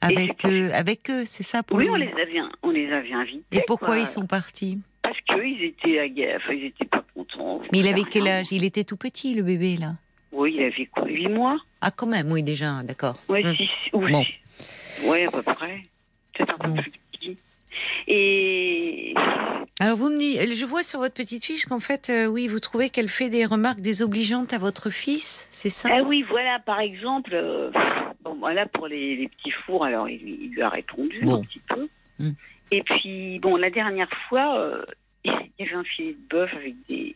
avec, 0.00 0.44
eux, 0.44 0.70
avec 0.74 1.08
eux, 1.10 1.24
c'est 1.24 1.42
ça 1.42 1.62
pour 1.62 1.78
Oui, 1.78 1.88
on 1.90 1.94
les 1.94 2.08
avait, 2.12 2.40
on 2.62 2.70
les 2.70 2.90
avait 2.92 3.12
invités. 3.12 3.44
Et 3.52 3.62
pourquoi 3.66 3.88
quoi. 3.88 3.98
ils 3.98 4.06
sont 4.06 4.26
partis? 4.26 4.78
Parce 5.02 5.18
qu'ils 5.20 5.62
étaient 5.64 5.98
agacés, 6.00 6.36
enfin, 6.36 6.52
ils 6.54 6.64
étaient 6.66 6.84
pas 6.84 7.04
contents. 7.14 7.60
Mais 7.72 7.78
il 7.78 7.88
avait 7.88 8.02
quel 8.04 8.26
âge? 8.28 8.52
Il 8.52 8.64
était 8.64 8.84
tout 8.84 8.96
petit, 8.96 9.34
le 9.34 9.42
bébé, 9.42 9.76
là 9.76 9.94
Oui, 10.32 10.54
il 10.56 10.62
avait 10.64 10.86
quoi 10.86 11.06
8 11.06 11.28
mois? 11.28 11.58
Ah, 11.80 11.90
quand 11.90 12.06
même, 12.06 12.30
oui, 12.32 12.42
déjà, 12.42 12.82
d'accord. 12.82 13.16
Hum. 13.28 13.54
six, 13.56 13.68
ou 13.92 14.00
Bon. 14.08 14.22
six. 14.24 15.06
Ouais, 15.06 15.26
à 15.26 15.30
peu 15.30 15.42
près. 15.42 15.82
Peut-être 16.34 16.54
un 16.54 16.58
peu 16.58 16.68
Bon. 16.70 16.82
plus. 16.82 16.92
Et 18.08 19.14
Alors, 19.80 19.96
vous 19.96 20.10
me 20.10 20.16
dites, 20.16 20.54
je 20.54 20.64
vois 20.64 20.82
sur 20.82 20.98
votre 21.00 21.14
petite 21.14 21.44
fiche 21.44 21.66
qu'en 21.66 21.80
fait, 21.80 22.10
euh, 22.10 22.26
oui, 22.26 22.48
vous 22.48 22.60
trouvez 22.60 22.90
qu'elle 22.90 23.08
fait 23.08 23.28
des 23.28 23.44
remarques 23.46 23.80
désobligeantes 23.80 24.52
à 24.52 24.58
votre 24.58 24.90
fils, 24.90 25.46
c'est 25.50 25.70
ça? 25.70 25.88
Ah 25.92 26.02
oui, 26.02 26.22
voilà, 26.28 26.58
par 26.60 26.80
exemple, 26.80 27.30
euh, 27.34 27.70
bon, 28.22 28.34
voilà 28.38 28.66
pour 28.66 28.88
les, 28.88 29.16
les 29.16 29.28
petits 29.28 29.50
fours, 29.64 29.84
alors 29.84 30.08
il, 30.08 30.18
lui- 30.20 30.38
il 30.42 30.50
lui 30.50 30.62
a 30.62 30.68
répondu 30.68 31.20
Bon. 31.24 31.36
un 31.36 31.40
petit 31.42 31.60
peu. 31.68 31.88
Hum. 32.20 32.34
Et 32.70 32.82
puis, 32.82 33.38
bon, 33.40 33.56
la 33.56 33.70
dernière 33.70 34.10
fois, 34.28 34.58
euh, 34.58 34.84
il 35.24 35.32
y 35.58 35.62
avait 35.62 35.74
un 35.74 35.84
filet 35.84 36.12
de 36.14 36.28
bœuf 36.28 36.50
avec 36.54 36.74
des, 36.88 37.14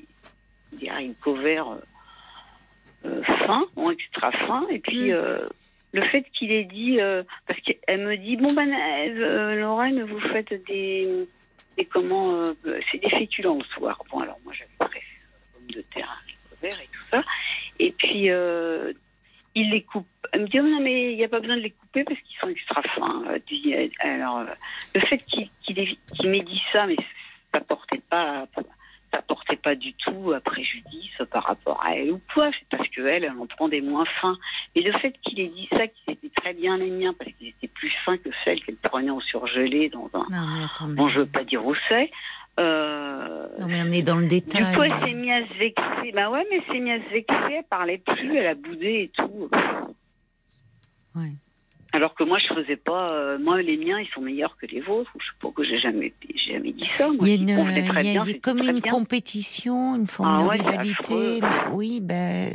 des 0.73 0.89
haricots 0.89 1.35
verts 1.35 1.79
fins, 3.47 3.67
bon, 3.77 3.91
extra 3.91 4.31
fins, 4.33 4.63
et 4.71 4.79
puis. 4.79 5.13
Hum. 5.13 5.49
Le 5.93 6.03
fait 6.09 6.23
qu'il 6.33 6.53
ait 6.53 6.65
dit, 6.65 7.01
euh, 7.01 7.23
parce 7.47 7.61
qu'elle 7.61 8.01
me 8.07 8.17
dit, 8.17 8.37
bon 8.37 8.53
ben, 8.53 8.71
euh, 8.73 9.55
Lorraine, 9.57 10.03
vous 10.03 10.21
faites 10.21 10.53
des, 10.67 11.27
des 11.77 11.85
comment, 11.87 12.33
euh, 12.35 12.55
c'est 12.91 12.99
des 12.99 13.11
féculents 13.11 13.57
le 13.59 13.65
soir. 13.65 14.03
Bon 14.11 14.21
alors 14.21 14.39
moi 14.45 14.53
j'avais 14.55 14.71
préféré 14.79 15.05
pommes 15.55 15.71
de 15.71 15.83
terre, 15.95 16.23
verts 16.61 16.81
et 16.83 16.87
tout 16.93 17.05
ça. 17.11 17.23
Et 17.79 17.93
puis 17.93 18.31
euh, 18.31 18.93
il 19.55 19.71
les 19.71 19.83
coupe. 19.83 20.07
Elle 20.33 20.43
me 20.43 20.49
dit, 20.49 20.61
oh, 20.61 20.65
non 20.65 20.81
mais 20.81 21.13
il 21.13 21.17
n'y 21.17 21.25
a 21.25 21.29
pas 21.29 21.41
besoin 21.41 21.57
de 21.57 21.63
les 21.63 21.71
couper 21.71 22.05
parce 22.05 22.21
qu'ils 22.21 22.37
sont 22.39 22.49
extra 22.49 22.83
fins. 22.83 23.25
Alors 24.01 24.45
le 24.95 25.01
fait 25.01 25.19
qu'il 25.19 25.49
qu'il 25.63 25.79
ait- 25.79 25.99
qu'il 26.15 26.29
m'ait 26.31 26.41
dit 26.43 26.63
ça, 26.73 26.87
mais 26.87 26.97
ça 27.55 27.61
portait 27.61 28.03
pas, 28.11 28.47
ça 29.13 29.23
portait 29.23 29.57
pas 29.57 29.75
du 29.75 29.93
tout 29.95 30.33
à 30.33 30.41
préjudice 30.41 31.17
par 31.31 31.45
rapport 31.45 31.83
à 31.85 31.95
elle 31.97 32.13
ou 32.13 32.21
quoi. 32.35 32.51
C'est 32.59 32.69
parce 32.77 32.89
qu'elle, 32.91 33.25
elle 33.25 33.31
en 33.39 33.47
prend 33.47 33.69
des 33.69 33.81
moins 33.81 34.05
fins. 34.21 34.37
Mais 34.75 34.83
le 34.83 34.93
fait 34.99 35.15
qu'il 35.23 35.41
ait 35.41 35.49
dit 35.49 35.69
ça, 35.71 35.87
qu'ils 35.87 36.15
étaient 36.15 36.31
très 36.37 36.55
bien 36.55 36.77
les 36.77 36.91
miens, 36.91 37.15
parce 37.19 37.31
qu'ils 37.33 37.49
étaient 37.49 37.69
plus 37.69 37.93
fins 38.05 38.19
que 38.19 38.29
celles 38.45 38.63
qu'elle 38.65 38.77
prenait 38.77 39.11
en 39.11 39.21
surgelé 39.21 39.89
dans 39.89 40.11
un. 40.15 40.27
Non, 40.31 40.47
mais 40.55 40.65
attendez. 40.65 40.95
Bon, 40.95 41.09
je 41.09 41.21
veux 41.21 41.27
pas 41.27 41.45
dire 41.45 41.65
où 41.65 41.75
c'est. 41.89 42.11
Euh, 42.59 43.49
Non, 43.61 43.67
mais 43.69 43.83
on 43.87 43.93
est 43.93 44.03
dans 44.03 44.17
le 44.17 44.23
du 44.25 44.41
détail. 44.41 44.75
coup, 44.75 44.83
elle 44.83 44.91
s'est 45.07 45.15
mise 45.15 45.31
à 45.31 45.47
se 45.49 45.59
vexer. 45.59 46.13
Bah 46.13 46.31
ouais, 46.31 46.45
mais 46.51 46.57
elle 46.67 46.73
s'est 46.75 46.81
mise 46.81 47.01
à 47.01 47.05
se 47.05 47.11
vexer, 47.13 47.55
elle 47.59 47.65
parlait 47.65 47.99
plus, 47.99 48.37
elle 48.37 48.47
a 48.47 48.55
boudé 48.55 49.03
et 49.05 49.11
tout. 49.15 49.49
Ouais. 51.15 51.33
Alors 51.97 52.15
que 52.15 52.25
moi, 52.25 52.39
je 52.39 52.53
faisais 52.55 52.77
pas. 52.77 53.09
euh, 53.11 53.39
moi, 53.39 53.63
les 53.63 53.79
miens, 53.79 53.99
ils 53.99 54.09
sont 54.15 54.21
meilleurs 54.21 54.57
que 54.61 54.67
les 54.67 54.81
vôtres. 54.83 55.11
Je 55.19 55.25
sais 55.25 55.31
pas 55.41 55.49
que 55.51 55.65
j'ai 55.65 55.79
jamais, 55.79 56.13
jamais 56.47 56.73
dit 56.73 56.87
ça. 56.89 57.07
Moi, 57.09 57.17
Il 57.23 57.29
y 57.29 57.33
a, 57.33 57.35
une, 57.37 57.49
y 57.49 57.53
a- 57.53 58.03
bien, 58.03 58.13
y 58.27 58.31
a 58.35 58.39
comme 58.41 58.59
une 58.59 58.81
bien. 58.81 58.93
compétition, 58.93 59.97
une 59.97 60.07
forme 60.07 60.37
Ah 60.39 60.43
de 60.43 60.49
ouais, 60.49 60.57
rivalité. 60.57 61.41
mais 61.41 61.49
oui, 61.73 62.01
ben, 62.03 62.53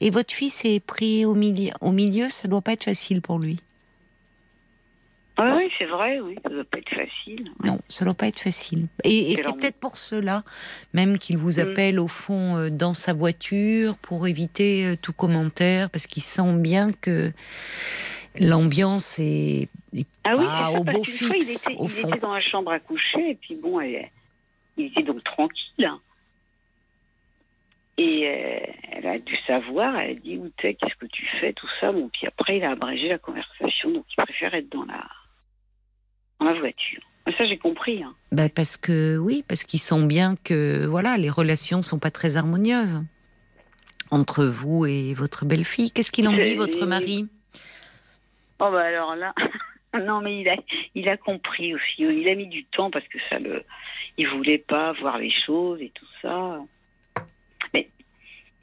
et 0.00 0.10
votre 0.10 0.34
fils 0.34 0.64
est 0.64 0.80
pris 0.80 1.24
au 1.24 1.34
milieu. 1.34 1.70
Au 1.80 1.92
milieu, 1.92 2.28
ça 2.30 2.48
doit 2.48 2.62
pas 2.62 2.72
être 2.72 2.84
facile 2.84 3.22
pour 3.22 3.38
lui. 3.38 3.60
Oui, 5.38 5.46
oui, 5.56 5.70
c'est 5.78 5.86
vrai, 5.86 6.20
oui, 6.20 6.36
ça 6.44 6.48
doit 6.48 6.64
pas 6.64 6.78
être 6.78 6.90
facile. 6.94 7.50
Non, 7.64 7.80
ça 7.88 8.04
doit 8.04 8.14
pas 8.14 8.28
être 8.28 8.38
facile. 8.38 8.86
Et, 9.02 9.34
c'est 9.36 9.52
peut-être 9.56 9.78
pour 9.78 9.96
cela 9.96 10.44
même 10.92 11.18
qu'il 11.18 11.38
vous 11.38 11.58
Mm. 11.58 11.62
appelle 11.62 11.98
au 12.00 12.06
fond 12.08 12.56
euh, 12.56 12.70
dans 12.70 12.94
sa 12.94 13.12
voiture 13.12 13.96
pour 13.98 14.28
éviter 14.28 14.86
euh, 14.86 14.96
tout 15.00 15.12
commentaire, 15.12 15.90
parce 15.90 16.06
qu'il 16.06 16.22
sent 16.22 16.52
bien 16.58 16.86
que 17.00 17.32
l'ambiance 18.38 19.18
est, 19.18 19.68
est 19.94 20.06
Ah 20.24 20.34
oui, 20.36 20.44
pas 20.44 20.70
ça, 20.72 20.78
au 20.80 20.84
beau 20.84 21.04
fois, 21.04 21.36
il 21.36 21.50
était, 21.50 21.74
au 21.76 21.84
il 21.84 21.90
fond. 21.90 22.08
était 22.08 22.18
dans 22.20 22.34
la 22.34 22.40
chambre 22.40 22.70
à 22.72 22.80
coucher, 22.80 23.30
et 23.30 23.34
puis 23.34 23.56
bon, 23.56 23.80
elle- 23.80 24.08
il 24.76 24.86
était 24.86 25.02
donc 25.02 25.22
tranquille. 25.24 25.84
hein. 25.84 26.00
Et 27.96 28.26
euh, 28.28 28.72
elle 28.90 29.06
a 29.06 29.18
dû 29.20 29.36
savoir, 29.46 29.96
elle 29.96 30.10
a 30.10 30.14
dit 30.14 30.36
où 30.36 30.48
t'es, 30.60 30.74
qu'est-ce 30.74 30.96
que 30.96 31.06
tu 31.06 31.24
fais, 31.40 31.52
tout 31.52 31.68
ça? 31.80 31.92
Bon, 31.92 32.10
puis 32.12 32.26
après, 32.26 32.56
il 32.56 32.64
a 32.64 32.72
abrégé 32.72 33.08
la 33.08 33.18
conversation, 33.18 33.90
donc 33.92 34.04
il 34.10 34.16
préfère 34.22 34.52
être 34.54 34.68
dans 34.70 34.84
la, 34.84 35.04
dans 36.40 36.46
la 36.46 36.58
voiture. 36.58 37.02
Ça, 37.38 37.46
j'ai 37.46 37.56
compris. 37.56 38.02
hein. 38.02 38.14
Ben, 38.32 38.50
parce 38.50 38.76
que 38.76 39.16
oui, 39.16 39.44
parce 39.46 39.62
qu'il 39.62 39.78
sent 39.80 40.04
bien 40.06 40.34
que 40.42 40.84
voilà, 40.86 41.16
les 41.16 41.30
relations 41.30 41.82
sont 41.82 41.98
pas 42.00 42.10
très 42.10 42.36
harmonieuses 42.36 43.00
entre 44.10 44.44
vous 44.44 44.84
et 44.86 45.14
votre 45.14 45.44
belle-fille. 45.44 45.90
Qu'est-ce 45.92 46.10
qu'il 46.10 46.26
en 46.28 46.36
dit, 46.36 46.56
votre 46.56 46.84
mari? 46.86 47.28
Oh 48.60 48.70
bah 48.70 48.82
alors 48.82 49.16
là, 49.16 49.34
non 50.00 50.20
mais 50.20 50.40
il 50.40 50.48
a, 50.48 50.56
il 50.94 51.08
a 51.08 51.16
compris 51.16 51.74
aussi. 51.74 52.02
Il 52.02 52.28
a 52.28 52.34
mis 52.34 52.46
du 52.48 52.64
temps 52.64 52.90
parce 52.90 53.06
que 53.08 53.18
ça 53.30 53.38
le, 53.38 53.62
il 54.16 54.28
voulait 54.28 54.58
pas 54.58 54.92
voir 54.92 55.18
les 55.18 55.32
choses 55.46 55.80
et 55.82 55.90
tout 55.94 56.06
ça. 56.22 56.60
Mais, 57.72 57.88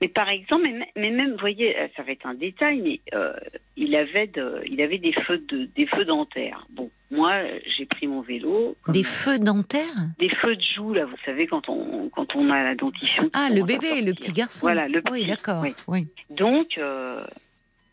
mais 0.01 0.07
par 0.07 0.29
exemple, 0.29 0.63
mais, 0.63 0.87
mais 0.95 1.11
même, 1.11 1.31
vous 1.31 1.37
voyez, 1.39 1.77
euh, 1.77 1.87
ça 1.95 2.03
va 2.03 2.11
être 2.13 2.25
un 2.25 2.33
détail, 2.33 2.81
mais 2.81 2.99
euh, 3.13 3.33
il 3.75 3.95
avait, 3.95 4.27
de, 4.27 4.61
il 4.65 4.81
avait 4.81 4.97
des 4.97 5.13
feux 5.13 5.39
de, 5.39 5.65
des 5.75 5.85
feux 5.87 6.05
dentaires. 6.05 6.65
Bon, 6.71 6.89
moi, 7.11 7.41
j'ai 7.77 7.85
pris 7.85 8.07
mon 8.07 8.21
vélo. 8.21 8.75
Des 8.87 9.03
feux 9.03 9.37
dentaires? 9.39 9.83
Des 10.19 10.29
feux 10.29 10.55
de 10.55 10.63
joue 10.75 10.93
là, 10.93 11.05
vous 11.05 11.17
savez 11.25 11.47
quand 11.47 11.67
on, 11.67 12.09
quand 12.09 12.33
on 12.35 12.49
a 12.49 12.63
la 12.63 12.75
dentition. 12.75 13.29
Ah, 13.33 13.49
le 13.53 13.63
bébé, 13.63 14.01
le 14.01 14.13
petit 14.13 14.31
garçon. 14.31 14.65
Voilà, 14.65 14.87
le 14.87 15.01
Oui, 15.11 15.21
petit, 15.21 15.25
d'accord. 15.25 15.61
oui. 15.63 15.75
Oui. 15.87 16.07
Donc, 16.29 16.77
euh, 16.77 17.23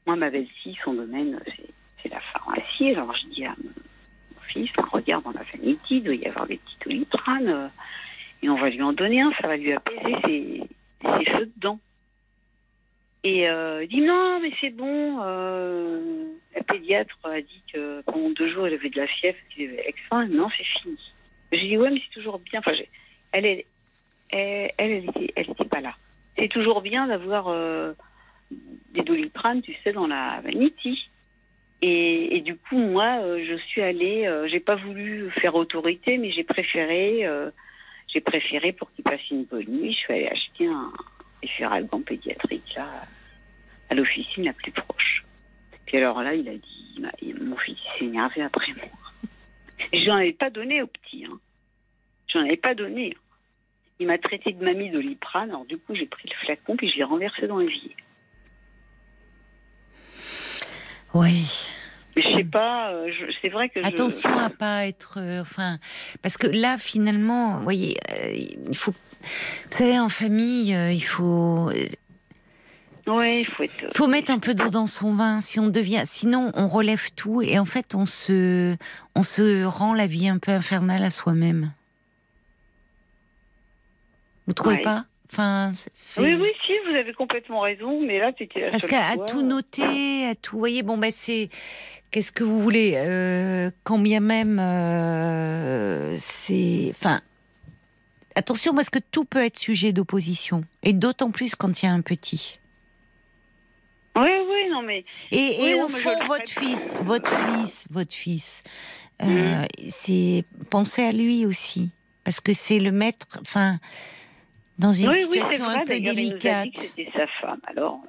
moi, 0.07 0.15
ma 0.16 0.31
belle-fille, 0.31 0.79
son 0.85 0.95
domaine, 0.95 1.41
c'est, 1.45 1.69
la 2.09 2.20
pharmacie. 2.20 2.90
Alors, 2.90 3.14
je 3.16 3.26
dis 3.28 3.44
à 3.44 3.55
mon 3.59 4.40
fils, 4.43 4.70
regarde 4.93 5.24
dans 5.24 5.32
la 5.32 5.43
vanité, 5.55 5.85
il 5.90 6.05
doit 6.05 6.14
y 6.14 6.26
avoir 6.26 6.47
des 6.47 6.56
petits 6.56 6.76
doliprane, 6.85 7.48
euh, 7.48 7.68
et 8.43 8.48
on 8.48 8.56
va 8.56 8.70
lui 8.70 8.82
en 8.82 8.93
donner 8.93 9.20
un, 9.20 9.32
ça 9.40 9.48
va 9.48 9.56
lui 9.56 9.72
apaiser 9.72 10.14
ses, 10.24 10.68
feux 11.02 11.47
de 11.47 11.52
dents. 11.56 11.80
Et 13.24 13.48
euh, 13.48 13.85
il 13.85 13.89
dit 13.89 14.01
non, 14.01 14.40
mais 14.40 14.52
c'est 14.60 14.70
bon. 14.70 15.20
euh, 15.22 16.24
la 16.55 16.62
pédiatre 16.62 17.18
a 17.24 17.40
dit 17.40 17.62
que 17.72 18.01
pendant 18.02 18.30
deux 18.30 18.52
jours, 18.52 18.66
elle 18.66 18.74
avait 18.74 18.90
de 18.90 19.01
la 19.01 19.09
fièvre, 19.09 19.39
qu'il 19.51 19.70
avait 19.70 19.89
extra. 19.89 20.24
Non, 20.26 20.48
c'est 20.56 20.64
fini. 20.64 20.97
J'ai 21.51 21.68
dit 21.68 21.76
ouais, 21.76 21.90
mais 21.90 22.01
c'est 22.05 22.14
toujours 22.14 22.39
bien. 22.39 22.60
Enfin, 22.60 22.72
elle, 23.32 23.44
elle, 23.44 23.64
elle, 24.30 24.72
elle, 24.78 25.10
elle 25.35 25.68
pas 25.68 25.80
là. 25.80 25.94
C'est 26.36 26.48
toujours 26.48 26.80
bien 26.80 27.09
d'avoir 27.09 27.52
des 28.51 29.02
doliprane, 29.02 29.62
tu 29.62 29.74
sais, 29.82 29.93
dans 29.93 30.06
la 30.06 30.40
vanity. 30.40 31.10
Et, 31.83 32.37
et 32.37 32.41
du 32.41 32.57
coup, 32.57 32.77
moi, 32.79 33.21
euh, 33.23 33.45
je 33.49 33.55
suis 33.69 33.83
allée, 33.83 34.27
euh, 34.27 34.49
j'ai 34.49 34.59
pas 34.61 34.75
voulu 34.75 35.31
faire 35.41 35.55
autorité, 35.55 36.19
mais 36.19 36.33
j'ai 36.33 36.43
préféré, 36.43 37.25
euh, 37.25 37.51
j'ai 38.13 38.21
préféré 38.21 38.73
pour 38.73 38.91
qu'il 38.93 39.05
passe 39.05 39.21
une 39.31 39.45
bonne 39.45 39.67
nuit, 39.69 39.93
je 39.93 39.99
suis 39.99 40.13
allée 40.13 40.27
acheter 40.27 40.67
un 40.67 40.93
efferalgan 41.43 42.01
pédiatrique 42.03 42.75
là, 42.75 42.89
à 43.91 43.95
l'officine 43.95 44.45
la 44.45 44.53
plus 44.55 44.73
proche. 44.73 45.25
Puis 45.87 45.97
alors 45.99 46.21
là, 46.23 46.35
il 46.35 46.49
a 46.49 46.55
dit, 46.55 47.01
il- 47.23 47.43
mon 47.43 47.57
fils 47.57 47.79
s'est 47.97 48.07
énervé 48.07 48.43
après 48.43 48.73
moi. 48.73 48.89
J'en 49.93 50.17
avais 50.17 50.33
pas 50.33 50.51
donné 50.51 50.83
au 50.83 50.89
petit, 50.89 51.25
hein. 51.27 51.39
J'en 52.27 52.41
avais 52.41 52.57
pas 52.57 52.75
donné. 52.75 53.17
Il 54.01 54.07
m'a 54.09 54.19
traité 54.19 54.53
de 54.53 54.63
mamie 54.65 54.91
doliprane, 54.91 55.51
alors 55.51 55.65
du 55.65 55.79
coup, 55.79 55.95
j'ai 55.95 56.07
pris 56.07 56.29
le 56.29 56.35
flacon 56.45 56.77
puis 56.77 56.89
je 56.89 56.97
l'ai 56.97 57.05
renversé 57.05 57.47
dans 57.47 57.59
l'évier. 57.59 57.95
Oui. 61.14 61.47
Je 62.16 62.22
sais 62.22 62.44
pas, 62.44 62.90
euh, 62.93 63.10
je- 63.12 63.32
c'est 63.40 63.48
vrai 63.48 63.68
que 63.68 63.80
je- 63.80 63.86
Attention 63.86 64.36
à 64.39 64.51
pas 64.51 64.86
être, 64.86 65.18
euh, 65.20 65.40
enfin, 65.40 65.78
parce 66.22 66.36
que 66.36 66.47
là 66.48 66.76
finalement, 66.78 67.59
vous 67.59 67.62
voyez, 67.62 67.97
euh, 68.10 68.32
il 68.68 68.76
faut, 68.76 68.90
vous 68.93 69.28
savez, 69.70 69.98
en 70.01 70.09
famille, 70.09 70.74
euh, 70.74 70.93
il 70.93 71.05
faut, 71.05 71.70
Ouais, 73.06 73.40
il 73.43 73.44
faut 73.47 73.62
être. 73.62 73.97
faut 73.97 74.06
mettre 74.09 74.32
un 74.32 74.40
peu 74.40 74.52
d'eau 74.55 74.68
dans 74.68 74.86
son 74.86 75.14
vin. 75.14 75.40
Si 75.40 75.60
on 75.60 75.68
devient, 75.68 76.02
sinon 76.05 76.51
on 76.55 76.66
relève 76.66 77.10
tout 77.14 77.40
et 77.40 77.59
en 77.59 77.64
fait 77.64 77.94
on 77.94 78.05
se, 78.05 78.76
on 79.14 79.22
se 79.22 79.64
rend 79.64 79.94
la 79.94 80.06
vie 80.09 80.28
un 80.28 80.39
peu 80.39 80.51
infernale 80.52 81.05
à 81.05 81.10
soi-même. 81.10 81.72
Vous 84.47 84.55
trouvez 84.55 84.76
Ouais. 84.76 84.82
pas? 84.82 85.05
Enfin, 85.31 85.73
Oui, 86.17 86.35
oui, 86.41 86.49
si, 86.67 86.73
vous 86.89 86.97
avez 86.97 87.13
complètement 87.13 87.61
raison, 87.61 88.01
mais 88.01 88.19
là, 88.19 88.33
c'était 88.39 88.61
la 88.61 88.71
Parce 88.71 88.87
qu'à 88.87 89.17
tout 89.27 89.43
noter, 89.43 90.27
à 90.27 90.35
tout, 90.35 90.53
vous 90.53 90.59
voyez, 90.59 90.83
bon, 90.83 90.97
ben 90.97 91.11
c'est, 91.13 91.51
qu'est-ce 92.11 92.33
que 92.33 92.45
vous 92.45 92.61
voulez, 92.63 92.95
euh, 92.97 93.71
quand 93.85 93.99
bien 93.99 94.21
même, 94.21 94.59
euh, 94.59 96.15
c'est, 96.17 96.87
enfin, 96.91 97.21
attention 98.35 98.75
parce 98.75 98.89
que 98.89 98.99
tout 98.99 99.27
peut 99.27 99.45
être 99.45 99.59
sujet 99.59 99.93
d'opposition, 99.93 100.65
et 100.83 100.95
d'autant 100.95 101.31
plus 101.31 101.55
quand 101.55 101.83
il 101.83 101.87
y 101.87 101.89
a 101.89 101.93
un 101.93 102.01
petit. 102.01 102.59
Oui, 104.19 104.31
oui, 104.49 104.71
non, 104.71 104.83
mais. 104.83 105.05
Et, 105.31 105.37
et 105.69 105.75
Oui, 105.75 105.75
au 105.75 105.89
non, 105.89 105.89
fond, 105.91 106.25
votre 106.27 106.51
fils, 106.51 106.97
votre 107.03 107.31
fils, 107.31 107.87
votre 107.91 108.15
fils, 108.15 108.63
euh, 109.23 109.27
Mhm. 109.27 109.67
c'est 109.91 110.45
penser 110.71 111.03
à 111.05 111.13
lui 111.13 111.45
aussi, 111.45 111.91
parce 112.25 112.41
que 112.41 112.55
c'est 112.55 112.79
le 112.79 112.93
maître, 112.93 113.27
enfin, 113.43 113.79
dans 114.79 114.93
une 114.93 115.09
oui, 115.09 115.17
oui, 115.31 115.39
c'est 115.43 115.43
situation 115.43 115.65
vrai, 115.67 115.77
un 115.81 115.85
peu 115.85 116.01
délicate. 116.01 116.69
c'était 116.77 117.11
sa 117.15 117.27
femme, 117.41 117.61
alors. 117.67 118.01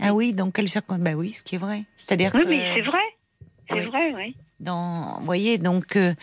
Ah 0.00 0.14
oui, 0.14 0.32
dans 0.32 0.50
quelle 0.50 0.68
circonstance 0.68 1.04
Bah 1.04 1.12
oui, 1.14 1.32
ce 1.34 1.42
qui 1.42 1.56
est 1.56 1.58
vrai. 1.58 1.82
C'est-à-dire 1.96 2.32
Oui, 2.34 2.42
que 2.42 2.48
mais 2.48 2.74
c'est 2.74 2.82
vrai. 2.82 2.98
C'est 3.68 3.74
Oui. 3.76 3.84
vrai, 3.86 4.12
oui. 4.16 4.36
dans, 4.58 5.18
vous 5.20 5.24
voyez, 5.26 5.58
donc, 5.58 5.94
euh, 5.96 6.14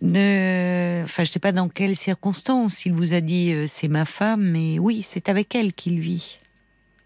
ne, 0.00 1.02
enfin, 1.04 1.24
je 1.24 1.30
sais 1.30 1.38
pas 1.40 1.52
dans 1.52 1.68
quelles 1.68 1.96
circonstances 1.96 2.86
il 2.86 2.92
vous 2.94 3.12
a 3.12 3.20
dit 3.20 3.52
euh, 3.52 3.64
c'est 3.66 3.88
ma 3.88 4.04
femme, 4.06 4.42
mais 4.42 4.78
oui, 4.78 5.02
c'est 5.02 5.28
avec 5.28 5.54
elle 5.54 5.72
qu'il 5.74 6.00
vit. 6.00 6.38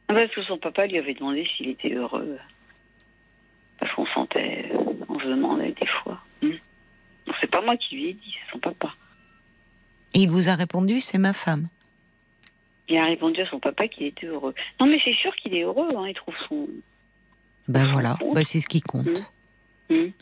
Ah, 0.09 0.15
Parce 0.15 0.33
que 0.35 0.43
son 0.43 0.59
papa 0.59 0.87
lui 0.87 0.99
avait 0.99 1.15
demandé 1.15 1.49
s'il 1.57 1.71
était 1.71 1.93
heureux. 1.95 2.39
Parce 3.81 3.93
qu'on 3.95 4.07
sentait, 4.07 4.71
on 5.09 5.19
se 5.19 5.27
demandait 5.27 5.73
des 5.73 5.87
fois. 6.03 6.21
Hmm. 6.43 6.53
C'est 7.41 7.51
pas 7.51 7.61
moi 7.63 7.77
qui 7.77 7.97
lui 7.97 8.09
ai 8.11 8.13
dit, 8.13 8.35
c'est 8.47 8.53
son 8.53 8.59
papa. 8.61 8.93
Et 10.15 10.21
il 10.21 10.31
vous 10.31 10.49
a 10.49 10.55
répondu 10.55 11.01
c'est 11.01 11.19
ma 11.19 11.33
femme. 11.33 11.69
Il 12.89 12.97
a 12.99 13.05
répondu 13.07 13.41
à 13.41 13.47
son 13.49 13.61
papa 13.61 13.89
qu'il 13.89 14.07
était 14.07 14.27
heureux. 14.27 14.55
Non, 14.81 14.87
mais 14.87 14.99
c'est 15.05 15.15
sûr 15.15 15.35
qu'il 15.37 15.55
est 15.55 15.63
heureux, 15.63 15.89
hein, 15.97 16.07
il 16.09 16.15
trouve 16.15 16.35
son. 16.49 16.69
Ben 17.69 17.87
Son 17.87 17.93
voilà, 17.93 18.17
ben 18.35 18.45
c'est 18.45 18.61
ce 18.61 18.67
qui 18.69 18.81
compte. 18.81 19.07
Mhm. 19.89 19.97
Mhm. 19.99 20.13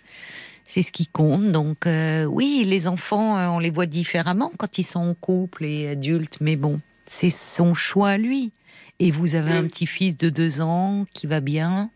C'est 0.65 0.83
ce 0.83 0.93
qui 0.93 1.07
compte. 1.07 1.51
Donc 1.53 1.87
euh, 1.87 2.25
oui, 2.25 2.65
les 2.67 2.87
enfants, 2.87 3.39
euh, 3.39 3.49
on 3.49 3.59
les 3.59 3.71
voit 3.71 3.87
différemment 3.87 4.53
quand 4.59 4.79
ils 4.79 4.83
sont 4.85 5.01
en 5.01 5.15
couple 5.15 5.65
et 5.65 5.89
adultes, 5.89 6.39
mais 6.41 6.57
bon, 6.57 6.81
c'est 7.07 7.31
son 7.31 7.75
choix 7.75 8.11
à 8.11 8.19
lui. 8.19 8.53
Et 8.99 9.11
vous 9.11 9.35
avez 9.35 9.53
un 9.53 9.63
Mhm. 9.63 9.69
petit-fils 9.69 10.17
de 10.19 10.29
deux 10.29 10.61
ans 10.61 11.07
qui 11.15 11.27
va 11.27 11.41
bien. 11.41 11.91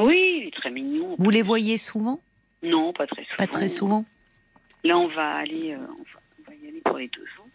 Oui, 0.00 0.40
il 0.42 0.46
est 0.48 0.54
très 0.54 0.70
mignon. 0.70 1.14
Vous 1.18 1.30
les 1.30 1.42
voyez 1.42 1.78
souvent? 1.78 2.20
Non, 2.62 2.92
pas 2.92 3.06
très 3.06 3.22
souvent. 3.22 3.36
Pas 3.38 3.46
très 3.46 3.68
souvent. 3.68 4.04
Là, 4.84 4.98
on 4.98 5.08
va 5.08 5.36
aller, 5.36 5.72
euh, 5.72 5.78
on, 5.78 6.02
va, 6.02 6.20
on 6.40 6.50
va 6.50 6.56
y 6.56 6.68
aller 6.68 6.80
pour 6.84 6.98
les 6.98 7.08
deux 7.08 7.22
ans. 7.40 7.48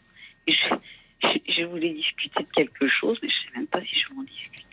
Et 0.48 0.54
je, 0.54 0.76
je, 1.48 1.64
voulais 1.64 1.92
discuter 1.92 2.44
de 2.44 2.50
quelque 2.50 2.88
chose, 2.88 3.18
mais 3.22 3.30
je 3.30 3.34
sais 3.34 3.58
même 3.58 3.68
pas 3.68 3.82
si 3.82 4.00
je 4.00 4.10
vais 4.10 4.20
en 4.20 4.24
discuter. 4.24 4.64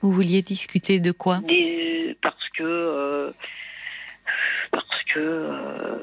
Vous 0.00 0.12
vouliez 0.12 0.42
discuter 0.42 0.98
de 0.98 1.12
quoi? 1.12 1.38
Des- 1.40 2.16
parce 2.20 2.48
que, 2.50 2.62
euh, 2.62 3.32
parce 4.70 5.02
que, 5.04 5.18
euh, 5.20 5.98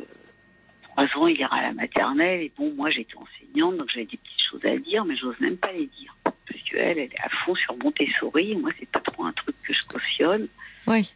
trois 0.83 1.05
ans, 1.17 1.27
il 1.27 1.39
ira 1.39 1.57
à 1.57 1.61
la 1.63 1.73
maternelle. 1.73 2.41
Et 2.41 2.51
bon, 2.57 2.73
moi, 2.75 2.89
j'étais 2.89 3.15
enseignante, 3.15 3.77
donc 3.77 3.89
j'avais 3.93 4.05
des 4.05 4.17
petites 4.17 4.49
choses 4.49 4.65
à 4.65 4.77
dire, 4.77 5.05
mais 5.05 5.15
j'ose 5.15 5.39
même 5.39 5.57
pas 5.57 5.71
les 5.71 5.87
dire. 5.87 6.15
Parce 6.23 6.35
qu'elle, 6.69 6.97
elle 6.97 6.99
est 6.99 7.19
à 7.19 7.29
fond 7.45 7.55
sur 7.55 7.77
Montessori. 7.77 8.55
Moi, 8.55 8.71
c'est 8.79 8.89
pas 8.89 9.01
trop 9.01 9.25
un 9.25 9.33
truc 9.33 9.55
que 9.63 9.73
je 9.73 9.81
cautionne. 9.87 10.47
Oui. 10.87 11.13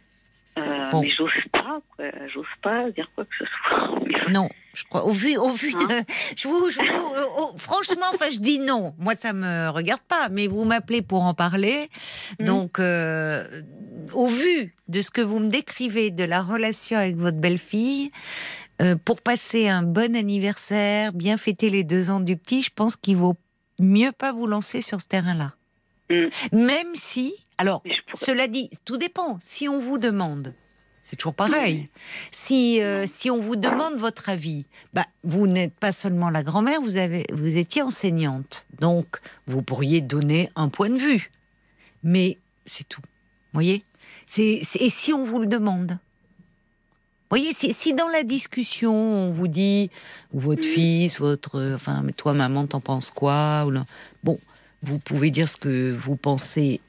Euh, 0.58 0.90
Bon. 0.90 1.00
Mais 1.02 1.10
j'ose 1.10 1.30
pas, 1.52 1.80
quoi. 1.96 2.04
J'ose 2.32 2.46
pas 2.62 2.90
dire 2.90 3.10
quoi 3.14 3.24
que 3.24 3.30
ce 3.38 3.44
soit. 3.44 3.98
Non, 4.30 4.48
je 4.72 4.84
crois. 4.84 5.04
Au 5.04 5.10
vu, 5.10 5.36
au 5.36 5.50
vu 5.50 5.74
Hein 5.74 5.86
de, 5.88 5.94
je 6.36 6.48
vous, 6.48 6.70
je 6.70 6.78
vous- 6.78 7.14
euh, 7.14 7.24
oh, 7.40 7.54
franchement, 7.58 8.06
enfin, 8.14 8.26
je 8.32 8.38
dis 8.38 8.58
non. 8.58 8.94
Moi, 8.98 9.14
ça 9.16 9.32
me 9.32 9.68
regarde 9.70 10.00
pas, 10.08 10.28
mais 10.30 10.46
vous 10.46 10.64
m'appelez 10.64 11.02
pour 11.02 11.22
en 11.22 11.34
parler. 11.34 11.88
Mhm. 12.40 12.46
Donc, 12.46 12.78
euh, 12.78 13.62
au 14.14 14.26
vu 14.28 14.74
de 14.88 15.02
ce 15.02 15.10
que 15.10 15.20
vous 15.20 15.40
me 15.40 15.48
décrivez 15.48 16.10
de 16.10 16.24
la 16.24 16.40
relation 16.42 16.96
avec 16.96 17.16
votre 17.16 17.36
belle-fille, 17.38 18.12
euh, 18.80 18.96
pour 19.04 19.20
passer 19.20 19.68
un 19.68 19.82
bon 19.82 20.16
anniversaire, 20.16 21.12
bien 21.12 21.36
fêter 21.36 21.68
les 21.70 21.84
deux 21.84 22.10
ans 22.10 22.20
du 22.20 22.36
petit, 22.36 22.62
je 22.62 22.70
pense 22.74 22.96
qu'il 22.96 23.16
vaut 23.16 23.36
mieux 23.78 24.12
pas 24.12 24.32
vous 24.32 24.46
lancer 24.46 24.80
sur 24.80 25.00
ce 25.00 25.08
terrain-là. 25.08 25.52
Mhm. 26.10 26.30
Même 26.52 26.94
si, 26.94 27.34
alors, 27.58 27.82
pourrais- 27.82 28.26
cela 28.26 28.46
dit, 28.46 28.70
tout 28.84 28.96
dépend. 28.96 29.36
Si 29.40 29.68
on 29.68 29.78
vous 29.78 29.98
demande, 29.98 30.54
c'est 31.02 31.16
toujours 31.16 31.34
pareil. 31.34 31.88
Si, 32.30 32.80
euh, 32.82 33.04
si 33.06 33.30
on 33.30 33.38
vous 33.40 33.56
demande 33.56 33.94
votre 33.96 34.28
avis, 34.28 34.64
bah, 34.92 35.04
vous 35.22 35.46
n'êtes 35.46 35.74
pas 35.74 35.92
seulement 35.92 36.30
la 36.30 36.42
grand-mère, 36.42 36.80
vous, 36.80 36.96
avez, 36.96 37.24
vous 37.32 37.56
étiez 37.56 37.82
enseignante. 37.82 38.66
Donc, 38.80 39.20
vous 39.46 39.62
pourriez 39.62 40.00
donner 40.00 40.50
un 40.56 40.68
point 40.68 40.88
de 40.90 40.98
vue. 40.98 41.30
Mais 42.02 42.38
c'est 42.66 42.88
tout. 42.88 43.02
Vous 43.02 43.58
voyez? 43.58 43.82
C'est, 44.26 44.60
Et 44.80 44.90
si 44.90 45.12
on 45.12 45.24
vous 45.24 45.38
le 45.38 45.46
demande? 45.46 45.98
Vous 47.30 47.38
voyez, 47.40 47.52
si, 47.52 47.72
si 47.72 47.94
dans 47.94 48.08
la 48.08 48.22
discussion, 48.22 48.94
on 48.94 49.32
vous 49.32 49.48
dit, 49.48 49.90
ou 50.32 50.40
votre 50.40 50.66
Mhm. 50.66 50.72
fils, 50.72 51.18
votre. 51.18 51.72
Enfin, 51.74 52.02
mais 52.02 52.12
toi, 52.12 52.32
maman, 52.32 52.66
t'en 52.66 52.80
penses 52.80 53.10
quoi 53.10 53.66
ou 53.66 53.72
Bon, 54.22 54.38
vous 54.82 54.98
pouvez 54.98 55.30
dire 55.30 55.48
ce 55.48 55.56
que 55.56 55.92
vous 55.92 56.16
pensez. 56.16 56.80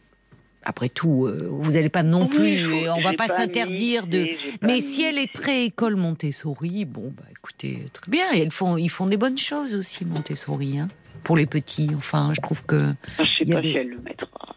Après 0.68 0.90
tout, 0.90 1.26
euh, 1.28 1.48
vous 1.52 1.74
n'allez 1.74 1.90
pas 1.90 2.02
non 2.02 2.22
Oui, 2.24 2.28
plus, 2.30 2.88
euh, 2.88 2.94
on 2.96 3.02
va 3.02 3.14
pas 3.14 3.28
s'interdire 3.28 4.08
de. 4.08 4.28
Mais 4.64 4.82
si 4.82 5.04
elle 5.04 5.20
est 5.20 5.32
très 5.32 5.66
école 5.66 5.96
Montessori, 5.96 6.86
bon, 6.86 7.14
bah 7.16 7.24
écoutez, 7.32 7.86
très 7.94 8.10
bien. 8.10 8.26
Et 8.34 8.40
elles 8.40 8.52
font, 8.52 8.76
ils 8.78 8.90
font 8.90 9.06
des 9.06 9.18
bonnes 9.18 9.38
choses 9.38 9.76
aussi, 9.76 10.06
Montessori, 10.06 10.80
hein, 10.80 10.88
pour 11.24 11.38
les 11.38 11.46
petits. 11.46 11.92
Enfin, 11.96 12.32
je 12.36 12.42
trouve 12.42 12.66
que. 12.66 12.94
Je 13.20 13.24
sais 13.46 13.54
pas 13.54 13.62
des- 13.62 13.72
si 13.74 13.78
elle 13.78 13.90
le 13.90 14.00
mettra. 14.00 14.56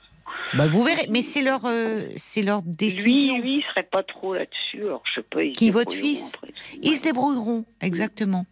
Bah, 0.57 0.67
vous 0.67 0.83
verrez, 0.83 1.09
mais 1.11 1.21
c'est 1.21 1.43
leur, 1.43 1.61
euh, 1.67 2.09
c'est 2.17 2.41
leur 2.41 2.63
Lui, 2.63 2.73
décision. 2.73 3.39
lui, 3.39 3.57
il 3.59 3.65
serait 3.69 3.83
pas 3.93 4.03
trop 4.03 4.33
là-dessus. 4.33 4.81
Alors, 4.87 5.03
je 5.05 5.21
sais 5.21 5.27
pas. 5.31 5.41
Qui, 5.55 5.71
votre 5.71 5.95
fils. 5.95 6.33
Ils 6.83 6.97
se 6.97 7.03
débrouilleront, 7.03 7.67
exactement. 7.83 8.47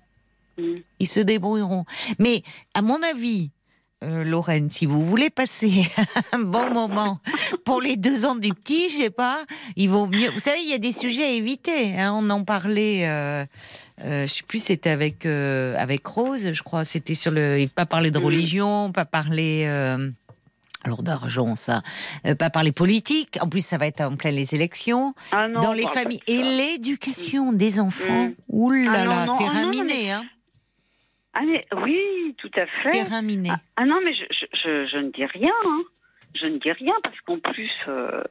Mm. 0.59 0.75
Ils 1.01 1.07
se 1.09 1.21
débrouilleront. 1.21 1.87
Mais 2.19 2.43
à 2.75 2.83
mon 2.83 3.03
avis, 3.03 3.51
euh, 4.05 4.25
Lorraine, 4.25 4.69
si 4.71 4.85
vous 4.87 5.05
voulez 5.07 5.31
passer 5.31 5.89
un 6.33 6.39
bon 6.41 6.71
moment 6.71 7.21
pour 7.65 7.81
les 7.81 7.97
deux 7.97 8.25
ans 8.25 8.35
du 8.35 8.51
petit, 8.53 8.91
je 8.91 8.99
sais 9.05 9.11
pas, 9.11 9.45
il 9.77 9.89
vaut 9.89 10.07
mieux. 10.07 10.31
Vous 10.33 10.41
savez, 10.41 10.59
il 10.63 10.69
y 10.71 10.75
a 10.75 10.79
des 10.79 10.93
sujets 10.93 11.25
à 11.25 11.31
éviter. 11.31 11.99
hein. 11.99 12.13
On 12.15 12.29
en 12.31 12.45
parlait. 12.45 13.09
Euh, 13.09 13.45
euh, 14.05 14.27
je 14.27 14.33
sais 14.35 14.43
plus, 14.47 14.63
c'était 14.63 14.91
avec 14.91 15.25
euh, 15.25 15.75
avec 15.79 16.07
Rose, 16.07 16.53
je 16.53 16.63
crois. 16.63 16.85
C'était 16.85 17.15
sur 17.15 17.31
le. 17.31 17.67
Pas 17.75 17.87
parler 17.87 18.11
de 18.11 18.19
religion, 18.19 18.93
pas 18.93 19.05
parler. 19.07 19.63
euh, 19.67 20.11
alors 20.85 21.03
d'argent, 21.03 21.57
ça, 21.57 21.83
Euh, 22.27 22.35
pas 22.37 22.49
parler 22.51 22.71
politique. 22.71 23.39
En 23.41 23.49
plus, 23.49 23.65
ça 23.65 23.77
va 23.79 23.87
être 23.89 24.03
en 24.03 24.15
plein 24.15 24.31
les 24.31 24.55
élections 24.55 25.15
Ah 25.33 25.49
non, 25.49 25.61
dans 25.61 25.73
les 25.73 25.83
pas 25.83 25.91
familles 25.95 26.21
de 26.29 26.33
et 26.33 26.43
ça. 26.43 26.49
l'éducation 26.51 27.53
des 27.53 27.81
enfants. 27.81 28.27
Mm. 28.29 28.35
Ouh 28.51 28.71
là 28.71 28.91
Ah 28.95 29.05
là, 29.07 29.27
non, 29.27 29.37
ah 29.41 29.53
hein. 30.13 30.23
Ah, 31.39 31.43
mais 31.47 31.67
oui, 31.83 32.35
tout 32.39 32.51
à 32.57 32.65
fait. 32.67 32.91
Terrain 32.93 33.21
miné. 33.21 33.51
Ah, 33.53 33.61
ah 33.77 33.85
non, 33.85 34.01
mais 34.03 34.15
je, 34.15 34.25
je, 34.31 34.47
je, 34.55 34.87
je 34.91 34.97
ne 34.97 35.11
dis 35.11 35.27
rien. 35.27 35.53
hein. 35.67 35.83
Je 36.35 36.47
ne 36.47 36.59
dis 36.59 36.73
rien 36.73 36.95
parce 37.03 37.21
qu'en 37.27 37.39
plus, 37.39 37.71
euh, 37.89 38.23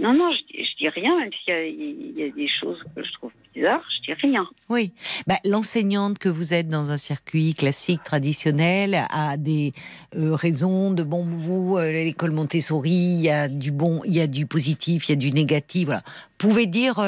non, 0.00 0.14
non, 0.14 0.30
je, 0.32 0.40
dis- 0.78 0.88
rien, 0.88 1.18
même 1.18 1.30
s'il 1.44 1.54
y 1.54 2.20
y 2.20 2.24
a 2.24 2.30
des 2.30 2.48
choses 2.48 2.78
que 2.94 3.02
je 3.04 3.12
trouve 3.12 3.32
bizarres, 3.54 3.84
je 3.96 4.12
dis 4.12 4.20
rien. 4.20 4.46
Oui. 4.68 4.92
Bah, 5.26 5.34
L'enseignante 5.44 6.18
que 6.18 6.28
vous 6.28 6.54
êtes 6.54 6.68
dans 6.68 6.90
un 6.92 6.96
circuit 6.96 7.54
classique, 7.54 8.02
traditionnel, 8.04 9.04
a 9.10 9.36
des 9.36 9.72
euh, 10.16 10.34
raisons 10.34 10.92
de 10.92 11.02
bon, 11.02 11.24
vous, 11.24 11.76
euh, 11.76 11.90
l'école 11.90 12.30
Montessori, 12.32 12.90
il 12.90 13.20
y 13.20 13.30
a 13.30 13.48
du 13.48 13.70
bon, 13.72 14.00
il 14.04 14.14
y 14.14 14.20
a 14.20 14.26
du 14.28 14.46
positif, 14.46 15.08
il 15.08 15.12
y 15.12 15.14
a 15.14 15.16
du 15.16 15.32
négatif. 15.32 15.86
Voilà. 15.86 16.02
Vous 16.40 16.48
pouvez 16.48 16.66
dire, 16.66 17.00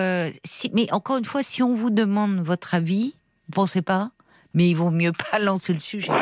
si, 0.44 0.70
mais 0.74 0.92
encore 0.92 1.18
une 1.18 1.24
fois, 1.24 1.42
si 1.42 1.62
on 1.62 1.74
vous 1.74 1.90
demande 1.90 2.40
votre 2.44 2.74
avis, 2.74 3.14
vous 3.48 3.52
pensez 3.54 3.82
pas? 3.82 4.10
Mais 4.54 4.68
il 4.68 4.74
vaut 4.74 4.90
mieux 4.90 5.12
pas 5.30 5.38
lancer 5.38 5.72
le 5.74 5.80
sujet. 5.80 6.12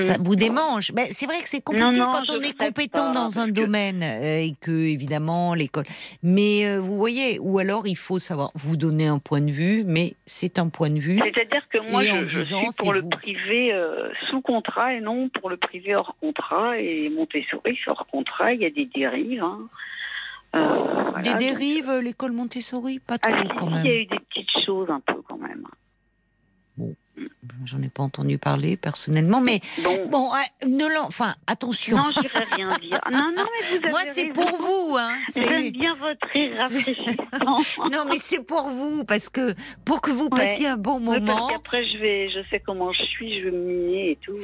Ça 0.00 0.16
Mm. 0.16 0.22
vous 0.22 0.36
démange. 0.36 0.90
Ben, 0.92 1.06
c'est 1.10 1.26
vrai 1.26 1.36
que 1.42 1.48
c'est 1.50 1.60
compliqué 1.60 1.84
Non, 1.84 1.92
non, 1.92 2.10
quand 2.12 2.30
on 2.30 2.40
est 2.40 2.56
compétent 2.58 3.12
dans 3.12 3.38
un 3.38 3.44
que- 3.48 3.50
domaine 3.50 4.02
euh, 4.02 4.38
et 4.40 4.54
que 4.58 4.70
évidemment 4.70 5.52
l'école. 5.52 5.84
Mais 6.22 6.64
euh, 6.66 6.80
vous 6.80 6.96
voyez, 6.96 7.38
ou 7.40 7.58
alors 7.58 7.86
il 7.86 7.98
faut 7.98 8.18
savoir 8.18 8.52
vous 8.54 8.78
donner 8.78 9.06
un 9.06 9.18
point 9.18 9.42
de 9.42 9.50
vue, 9.50 9.84
mais 9.84 10.14
c'est 10.24 10.58
un 10.58 10.70
point 10.70 10.88
de 10.88 10.98
vue. 10.98 11.18
C'est-à-dire 11.18 11.68
que 11.68 11.90
moi, 11.90 12.02
je, 12.04 12.26
je 12.26 12.38
disant, 12.38 12.60
suis 12.60 12.68
c'est 12.72 12.82
pour 12.82 12.94
le 12.94 13.02
vous. 13.02 13.10
privé 13.10 13.74
euh, 13.74 14.08
sous 14.30 14.40
contrat 14.40 14.94
et 14.94 15.00
non 15.02 15.28
pour 15.28 15.50
le 15.50 15.58
privé 15.58 15.94
hors 15.94 16.16
contrat. 16.22 16.78
Et 16.78 17.10
Montessori, 17.10 17.78
c'est 17.84 17.90
hors 17.90 18.06
contrat, 18.06 18.54
il 18.54 18.62
y 18.62 18.64
a 18.64 18.70
des 18.70 18.86
dérives. 18.86 19.42
hein. 19.42 19.68
Euh, 20.54 20.82
voilà, 21.10 21.22
Des 21.22 21.34
dérives, 21.34 21.90
l'école 22.02 22.32
Montessori, 22.32 22.98
pas 22.98 23.18
trop 23.18 23.32
Ah, 23.34 23.42
quand 23.58 23.66
si, 23.68 23.72
même. 23.74 23.86
il 23.86 23.90
y 23.90 23.94
a 23.94 24.00
eu 24.02 24.06
des 24.06 24.18
petites 24.18 24.64
choses 24.64 24.90
un 24.90 25.00
peu 25.00 25.20
quand 25.28 25.38
même. 25.38 25.64
J'en 27.64 27.80
ai 27.82 27.88
pas 27.88 28.02
entendu 28.02 28.38
parler 28.38 28.76
personnellement, 28.76 29.40
mais 29.40 29.60
Bon, 29.84 30.06
bon, 30.08 30.30
euh, 30.32 30.66
ne 30.68 30.84
enfin 31.06 31.34
attention. 31.46 31.96
non, 31.96 32.10
j'irai 32.10 32.44
rien 32.56 32.68
dire. 32.80 32.98
Non, 33.12 33.32
non, 33.36 33.44
mais 33.44 33.68
vous 33.70 33.76
avez 33.84 33.90
Moi, 33.90 34.00
c'est 34.12 34.26
pour 34.26 34.56
vous, 34.58 34.96
hein. 34.98 35.12
J'aime 35.34 35.70
bien 35.70 35.94
votre 35.96 36.26
rire 36.32 36.52
rafraîchissant. 36.58 37.88
non, 37.92 38.04
mais 38.08 38.18
c'est 38.18 38.40
pour 38.40 38.68
vous 38.70 39.04
parce 39.04 39.28
que 39.28 39.54
pour 39.84 40.00
que 40.00 40.10
vous 40.10 40.28
passiez 40.28 40.66
un 40.68 40.76
bon 40.76 40.98
Oui, 40.98 41.06
parce 41.06 41.20
moment. 41.20 41.48
qu'après, 41.48 41.84
je 41.86 41.98
vais, 41.98 42.28
je 42.30 42.40
sais 42.50 42.60
comment 42.64 42.92
je 42.92 43.02
suis, 43.04 43.40
je 43.40 43.44
vais 43.48 43.50
me 43.56 43.72
et 44.12 44.18
tout. 44.22 44.36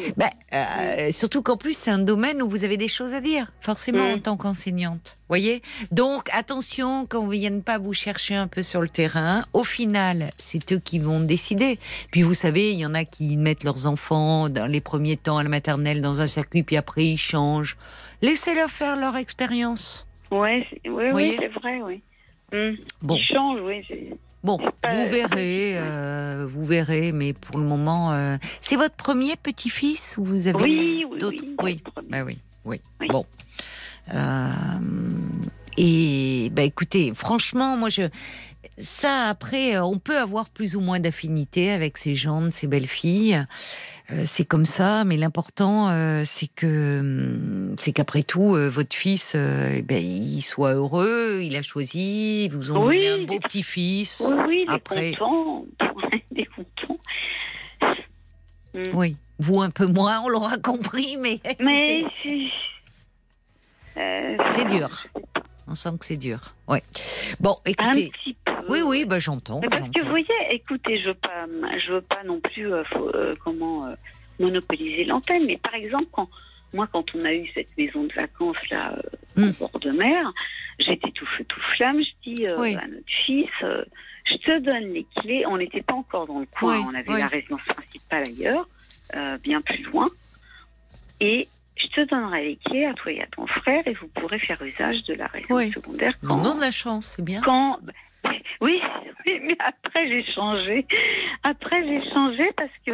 Euh, 0.55 1.11
surtout 1.13 1.43
qu'en 1.43 1.57
plus, 1.57 1.77
c'est 1.77 1.91
un 1.91 1.99
domaine 1.99 2.43
où 2.43 2.49
vous 2.49 2.65
avez 2.65 2.77
des 2.77 2.89
choses 2.89 3.15
à 3.15 3.21
dire, 3.21 3.53
forcément, 3.61 4.09
Mm. 4.09 4.13
en 4.15 4.19
tant 4.19 4.37
qu'enseignante. 4.37 5.19
voyez? 5.29 5.61
Donc, 5.93 6.29
attention 6.33 7.05
quand 7.07 7.23
ne 7.27 7.33
viennent 7.33 7.63
pas 7.63 7.77
vous 7.79 7.93
chercher 7.93 8.35
un 8.35 8.47
peu 8.49 8.63
sur 8.63 8.81
le 8.81 8.89
terrain. 8.89 9.45
Au 9.53 9.65
final, 9.65 10.31
c'est 10.39 10.73
eux 10.73 10.79
qui 10.83 10.99
vont 10.99 11.21
décider. 11.21 11.79
Puis, 12.11 12.23
vous 12.23 12.35
savez, 12.35 12.68
il 12.73 12.79
y 12.79 12.87
en 12.87 12.95
a 12.95 13.05
qui 13.05 13.37
mettent 13.37 13.65
leurs 13.65 13.87
enfants 13.87 14.49
dans 14.49 14.67
les 14.67 14.81
premiers 14.81 15.17
temps 15.17 15.39
à 15.39 15.43
la 15.43 15.49
maternelle 15.49 16.01
dans 16.01 16.21
un 16.21 16.27
circuit, 16.27 16.63
puis 16.63 16.77
après, 16.77 17.05
ils 17.05 17.17
changent. 17.19 17.77
Laissez-leur 18.23 18.71
faire 18.71 18.97
leur 18.97 19.17
expérience. 19.17 20.07
Ouais, 20.31 20.67
oui, 20.87 21.05
oui, 21.15 21.37
c'est 21.39 21.49
vrai, 21.49 21.81
oui. 21.83 22.03
Hum, 22.53 22.77
Bon. 23.03 23.17
Il 23.17 23.25
change, 23.25 23.61
oui. 23.63 23.83
Bon, 24.45 24.57
pas- 24.83 24.95
vous 24.95 25.09
verrez, 25.11 25.73
euh, 25.79 26.47
vous 26.49 26.65
verrez, 26.65 27.13
mais 27.13 27.33
pour 27.33 27.59
le 27.59 27.65
moment, 27.65 28.13
euh, 28.13 28.37
c'est 28.61 28.77
votre 28.77 28.95
premier 28.95 29.37
petit-fils 29.37 30.15
ou 30.17 30.25
vous 30.25 30.47
avez 30.47 30.63
Oui, 30.63 31.05
oui, 31.11 31.19
d'autres 31.19 31.43
oui, 31.45 31.57
Oui, 31.63 31.83
premier. 31.83 32.09
bah 32.09 32.23
oui, 32.25 32.39
oui. 32.65 32.81
Oui. 33.01 33.09
Bon. 33.11 33.27
Euh, 34.15 34.49
et 35.77 36.51
bah 36.53 36.63
écoutez, 36.63 37.13
franchement, 37.15 37.77
moi 37.77 37.89
je 37.89 38.03
ça 38.81 39.29
après, 39.29 39.77
euh, 39.77 39.83
on 39.85 39.99
peut 39.99 40.17
avoir 40.19 40.49
plus 40.51 40.77
ou 40.77 40.81
moins 40.81 41.01
d'affinité 41.01 41.71
avec 41.71 41.99
ces 41.99 42.15
gens, 42.15 42.51
ces 42.51 42.67
belles 42.67 42.87
filles. 42.87 43.45
Euh, 44.11 44.23
c'est 44.27 44.45
comme 44.45 44.65
ça, 44.67 45.05
mais 45.05 45.17
l'important, 45.17 45.89
euh, 45.91 46.23
c'est 46.27 46.47
que 46.47 47.01
hum, 47.01 47.75
c'est 47.79 47.93
qu'après 47.93 48.23
tout, 48.23 48.55
euh, 48.55 48.69
votre 48.69 48.95
fils, 48.97 49.35
eh 49.35 49.83
ben, 49.83 50.03
il 50.03 50.41
soit 50.43 50.73
heureux, 50.75 51.41
il 51.43 51.55
a 51.57 51.63
choisi, 51.63 52.45
ils 52.45 52.51
vous 52.51 52.73
ont 52.73 52.87
Oui, 52.87 53.01
donné 53.07 53.09
un 53.23 53.27
beau 53.27 53.39
petit-fils. 53.41 54.23
Oui, 54.27 54.35
oui, 54.47 54.65
il 54.69 54.73
Après- 54.75 55.11
est 55.11 55.17
content. 55.17 55.67
il 56.33 56.41
est 56.41 56.47
content. 56.47 56.99
Oui, 58.95 59.17
vous 59.39 59.61
un 59.61 59.71
peu 59.71 59.87
moins, 59.87 60.21
on 60.21 60.29
l'aura 60.29 60.57
compris, 60.59 61.17
mais, 61.17 61.41
Mais 61.61 62.05
c'est 64.57 64.65
dur. 64.67 64.89
On 65.69 65.75
sent 65.75 65.91
que 65.99 66.05
c'est 66.07 66.17
dur. 66.17 66.55
Ouais. 66.67 66.83
Bon, 67.41 67.57
Un 67.67 67.71
écoutez. 67.71 68.11
petit 68.11 68.37
peu. 68.45 68.53
Oui, 68.71 68.81
oui, 68.85 69.05
bah 69.07 69.19
j'entends. 69.19 69.61
Parce 69.61 69.83
que 69.91 70.03
vous 70.03 70.09
voyez, 70.11 70.27
écoutez, 70.51 71.01
je 71.01 71.09
veux 71.09 71.15
pas, 71.15 71.47
je 71.87 71.93
veux 71.93 72.01
pas 72.01 72.23
non 72.25 72.41
plus 72.41 72.73
euh, 72.73 72.85
faut, 72.85 73.09
euh, 73.15 73.35
comment 73.45 73.87
euh, 73.87 73.95
monopoliser 74.41 75.05
l'antenne, 75.05 75.47
mais 75.47 75.59
par 75.59 75.75
exemple, 75.75 76.07
quand 76.13 76.29
moi, 76.75 76.87
quand 76.93 77.15
on 77.15 77.25
a 77.25 77.33
eu 77.33 77.49
cette 77.55 77.69
maison 77.79 78.05
de 78.05 78.13
vacances 78.15 78.57
là 78.71 78.95
Hmm. 79.37 79.51
au 79.51 79.69
bord 79.69 79.81
de 79.81 79.91
mer, 79.93 80.33
j'étais 80.81 81.11
tout 81.13 81.25
feu 81.37 81.45
tout 81.45 81.61
flamme. 81.77 82.01
Je 82.03 82.31
dis 82.31 82.47
Oui. 82.59 82.75
à 82.75 82.87
notre 82.89 83.07
fils, 83.25 83.49
je 83.63 84.35
te 84.37 84.59
donne 84.59 84.93
les 84.93 85.07
clés. 85.17 85.45
On 85.47 85.57
n'était 85.59 85.83
pas 85.83 85.95
encore 85.95 86.27
dans 86.27 86.41
le 86.41 86.47
coin, 86.47 86.77
Oui, 86.79 86.85
on 86.91 86.95
avait 86.95 87.09
oui. 87.13 87.21
la 87.21 87.29
résidence 87.29 87.65
principale 87.65 88.25
ailleurs, 88.25 88.69
bien 89.43 89.61
plus 89.63 89.83
loin, 89.85 90.09
et 91.21 91.47
je 91.79 91.87
te 91.89 92.01
donnerai 92.09 92.45
les 92.45 92.57
clés 92.57 92.85
à 92.87 92.95
toi 92.95 93.13
et 93.13 93.23
à 93.23 93.27
ton 93.27 93.47
frère, 93.47 93.83
et 93.87 93.95
vous 93.95 94.09
pourrez 94.09 94.39
faire 94.39 94.61
usage 94.63 95.03
de 95.05 95.15
la 95.15 95.27
résidence 95.27 95.59
Oui. 95.59 95.73
secondaire 95.73 96.15
quand, 96.25 96.45
ont 96.47 96.55
de 96.55 96.61
la 96.61 96.71
chance, 96.71 97.15
c'est 97.17 97.25
bien. 97.25 97.41
quand 97.43 97.79
oui, 98.61 98.81
oui, 99.27 99.41
mais 99.45 99.57
après 99.61 100.09
j'ai 100.09 100.25
changé. 100.33 100.87
Après 101.43 101.83
j'ai 101.85 102.11
changé 102.13 102.45
parce 102.57 102.71
que 102.85 102.93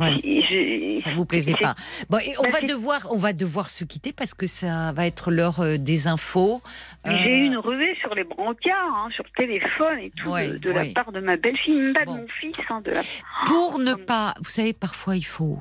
ouais. 0.00 1.00
ça 1.00 1.12
vous 1.12 1.24
plaisait 1.24 1.54
pas. 1.60 1.74
Bon, 2.08 2.18
et 2.18 2.32
on 2.38 2.42
bah, 2.44 2.50
va 2.52 2.60
devoir, 2.60 3.00
on 3.10 3.16
va 3.16 3.32
devoir 3.32 3.70
se 3.70 3.84
quitter 3.84 4.12
parce 4.12 4.34
que 4.34 4.46
ça 4.46 4.92
va 4.92 5.06
être 5.06 5.30
l'heure 5.30 5.60
euh, 5.60 5.76
des 5.76 6.06
infos. 6.06 6.62
J'ai 7.04 7.38
eu 7.38 7.46
une 7.46 7.58
revue 7.58 7.94
sur 7.96 8.14
les 8.14 8.24
brancards, 8.24 8.94
hein, 8.94 9.08
sur 9.14 9.24
le 9.24 9.30
téléphone 9.36 9.98
et 9.98 10.10
tout, 10.10 10.30
de, 10.30 10.70
la 10.70 10.84
part 10.86 11.12
de 11.12 11.20
ma 11.20 11.36
belle-fille, 11.36 11.92
pas 11.92 12.04
de 12.04 12.10
mon 12.10 12.26
fils. 12.40 12.56
Hein, 12.70 12.80
de 12.82 12.92
la... 12.92 13.02
Pour 13.46 13.78
ne 13.78 13.94
pas, 13.94 14.34
vous 14.38 14.50
savez, 14.50 14.72
parfois 14.72 15.16
il 15.16 15.26
faut 15.26 15.58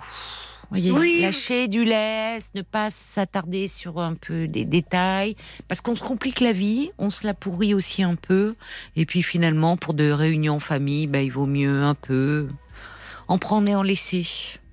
voyez, 0.70 1.20
lâcher 1.20 1.68
du 1.68 1.86
lest, 1.86 2.54
ne 2.56 2.62
pas 2.62 2.90
s'attarder 2.90 3.68
sur 3.68 4.00
un 4.00 4.16
peu 4.16 4.48
des 4.48 4.66
détails, 4.66 5.36
parce 5.68 5.82
qu'on 5.82 5.96
se 5.96 6.04
complique 6.04 6.40
la 6.40 6.54
vie, 6.54 6.92
on 6.98 7.10
se 7.10 7.26
la 7.26 7.34
pourrit 7.34 7.74
aussi 7.74 8.04
un 8.04 8.16
peu, 8.16 8.56
et 8.96 9.06
puis 9.06 9.24
finalement, 9.24 9.78
pour 9.78 9.94
de 9.94 10.12
réunions 10.12 10.56
en 10.56 10.60
famille, 10.60 11.08
ben, 11.08 11.20
il 11.20 11.32
vaut 11.32 11.46
mieux 11.46 11.84
un 11.84 11.96
peu 11.96 12.48
en 13.28 13.38
prendre 13.38 13.70
et 13.70 13.76
en 13.76 13.84
laisser. 13.84 14.26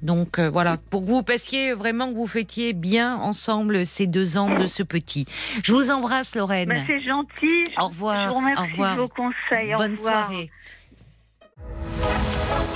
Donc 0.03 0.39
euh, 0.39 0.49
voilà, 0.51 0.77
pour 0.91 1.03
que 1.03 1.07
vous 1.07 1.23
passiez 1.23 1.75
vraiment 1.75 2.09
que 2.09 2.15
vous 2.15 2.27
fêtiez 2.27 2.73
bien 2.73 3.17
ensemble 3.17 3.85
ces 3.85 4.07
deux 4.07 4.37
ans 4.39 4.59
de 4.59 4.67
ce 4.67 4.83
petit. 4.83 5.27
Je 5.62 5.73
vous 5.73 5.91
embrasse, 5.91 6.35
Lorraine. 6.35 6.69
Ben, 6.69 6.85
c'est 6.87 7.03
gentil. 7.03 7.65
Au 7.79 7.87
revoir. 7.89 8.25
Je 8.25 8.29
vous 8.29 8.41
remercie 8.41 8.62
au 8.62 8.67
revoir. 8.67 8.97
de 8.97 9.01
vos 9.03 9.09
conseils. 9.09 9.75
Bonne 9.77 9.97
soirée. 9.97 10.51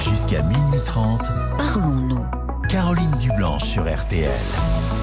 Jusqu'à 0.05 0.43
minuit 0.43 0.81
30, 0.85 1.21
parlons-nous. 1.57 2.14
Caroline 2.75 3.17
Dublanche 3.21 3.63
sur 3.63 3.85
RTL. 3.85 4.94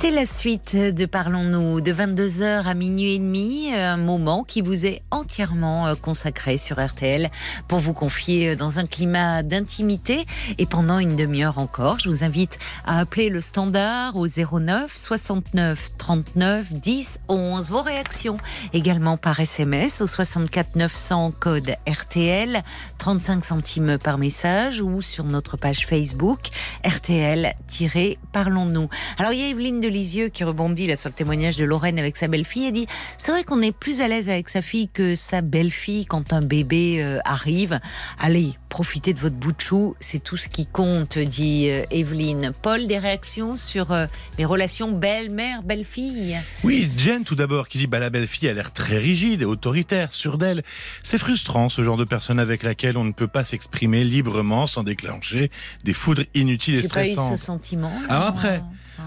C'est 0.00 0.10
la 0.10 0.24
suite 0.24 0.76
de 0.76 1.04
Parlons-nous 1.04 1.82
de 1.82 1.92
22h 1.92 2.64
à 2.64 2.72
minuit 2.72 3.16
et 3.16 3.18
demi, 3.18 3.70
un 3.74 3.98
moment 3.98 4.44
qui 4.44 4.62
vous 4.62 4.86
est 4.86 5.02
entièrement 5.10 5.88
euh, 5.88 5.94
consacré 5.94 6.56
sur 6.56 6.82
RTL 6.82 7.28
pour 7.68 7.80
vous 7.80 7.92
confier 7.92 8.48
euh, 8.48 8.56
dans 8.56 8.78
un 8.78 8.86
climat 8.86 9.42
d'intimité 9.42 10.24
et 10.56 10.64
pendant 10.64 11.00
une 11.00 11.16
demi-heure 11.16 11.58
encore. 11.58 11.98
Je 11.98 12.08
vous 12.08 12.24
invite 12.24 12.58
à 12.86 13.00
appeler 13.00 13.28
le 13.28 13.42
standard 13.42 14.16
au 14.16 14.26
09 14.26 14.90
69 14.96 15.90
39 15.98 16.72
10 16.72 17.20
11. 17.28 17.68
Vos 17.68 17.82
réactions 17.82 18.38
également 18.72 19.18
par 19.18 19.38
SMS 19.38 20.00
au 20.00 20.06
64 20.06 20.76
900 20.76 21.34
code 21.38 21.74
RTL, 21.86 22.62
35 22.96 23.44
centimes 23.44 23.98
par 23.98 24.16
message 24.16 24.80
ou 24.80 25.02
sur 25.02 25.24
notre 25.24 25.58
page 25.58 25.86
Facebook 25.86 26.40
RTL-Parlons-nous. 26.86 28.88
Alors 29.18 29.34
il 29.34 29.40
y 29.40 29.44
a 29.44 29.50
de 29.80 29.89
Lisieux 29.90 30.28
qui 30.28 30.44
rebondit 30.44 30.86
là 30.86 30.96
sur 30.96 31.08
le 31.08 31.14
témoignage 31.14 31.56
de 31.56 31.64
Lorraine 31.64 31.98
avec 31.98 32.16
sa 32.16 32.28
belle-fille 32.28 32.66
et 32.66 32.72
dit 32.72 32.86
c'est 33.16 33.32
vrai 33.32 33.44
qu'on 33.44 33.60
est 33.62 33.76
plus 33.76 34.00
à 34.00 34.08
l'aise 34.08 34.28
avec 34.28 34.48
sa 34.48 34.62
fille 34.62 34.88
que 34.88 35.14
sa 35.14 35.40
belle-fille 35.40 36.06
quand 36.06 36.32
un 36.32 36.40
bébé 36.40 37.02
euh, 37.02 37.18
arrive. 37.24 37.80
Allez, 38.18 38.52
profitez 38.68 39.12
de 39.12 39.20
votre 39.20 39.36
bout 39.36 39.52
de 39.52 39.60
chou, 39.60 39.94
c'est 40.00 40.22
tout 40.22 40.36
ce 40.36 40.48
qui 40.48 40.66
compte, 40.66 41.18
dit 41.18 41.68
euh, 41.68 41.84
Evelyne. 41.90 42.52
Paul, 42.62 42.86
des 42.86 42.98
réactions 42.98 43.56
sur 43.56 43.92
euh, 43.92 44.06
les 44.38 44.44
relations 44.44 44.90
belle-mère, 44.92 45.62
belle-fille? 45.62 46.38
Oui, 46.64 46.90
Jen 46.96 47.24
tout 47.24 47.34
d'abord 47.34 47.68
qui 47.68 47.78
dit 47.78 47.86
bah 47.86 47.98
la 47.98 48.10
belle-fille 48.10 48.48
a 48.48 48.52
l'air 48.52 48.72
très 48.72 48.98
rigide 48.98 49.42
et 49.42 49.44
autoritaire, 49.44 50.12
sûre 50.12 50.38
d'elle. 50.38 50.62
C'est 51.02 51.18
frustrant 51.18 51.68
ce 51.68 51.82
genre 51.82 51.96
de 51.96 52.04
personne 52.04 52.38
avec 52.38 52.62
laquelle 52.62 52.96
on 52.96 53.04
ne 53.04 53.12
peut 53.12 53.28
pas 53.28 53.44
s'exprimer 53.44 54.04
librement 54.04 54.66
sans 54.66 54.82
déclencher 54.82 55.50
des 55.84 55.92
foudres 55.92 56.24
inutiles 56.34 56.76
et 56.76 56.82
stressantes. 56.82 57.16
Pas 57.16 57.34
eu 57.34 57.36
ce 57.36 57.44
sentiment. 57.44 57.92
Alors 58.08 58.26
après. 58.26 58.62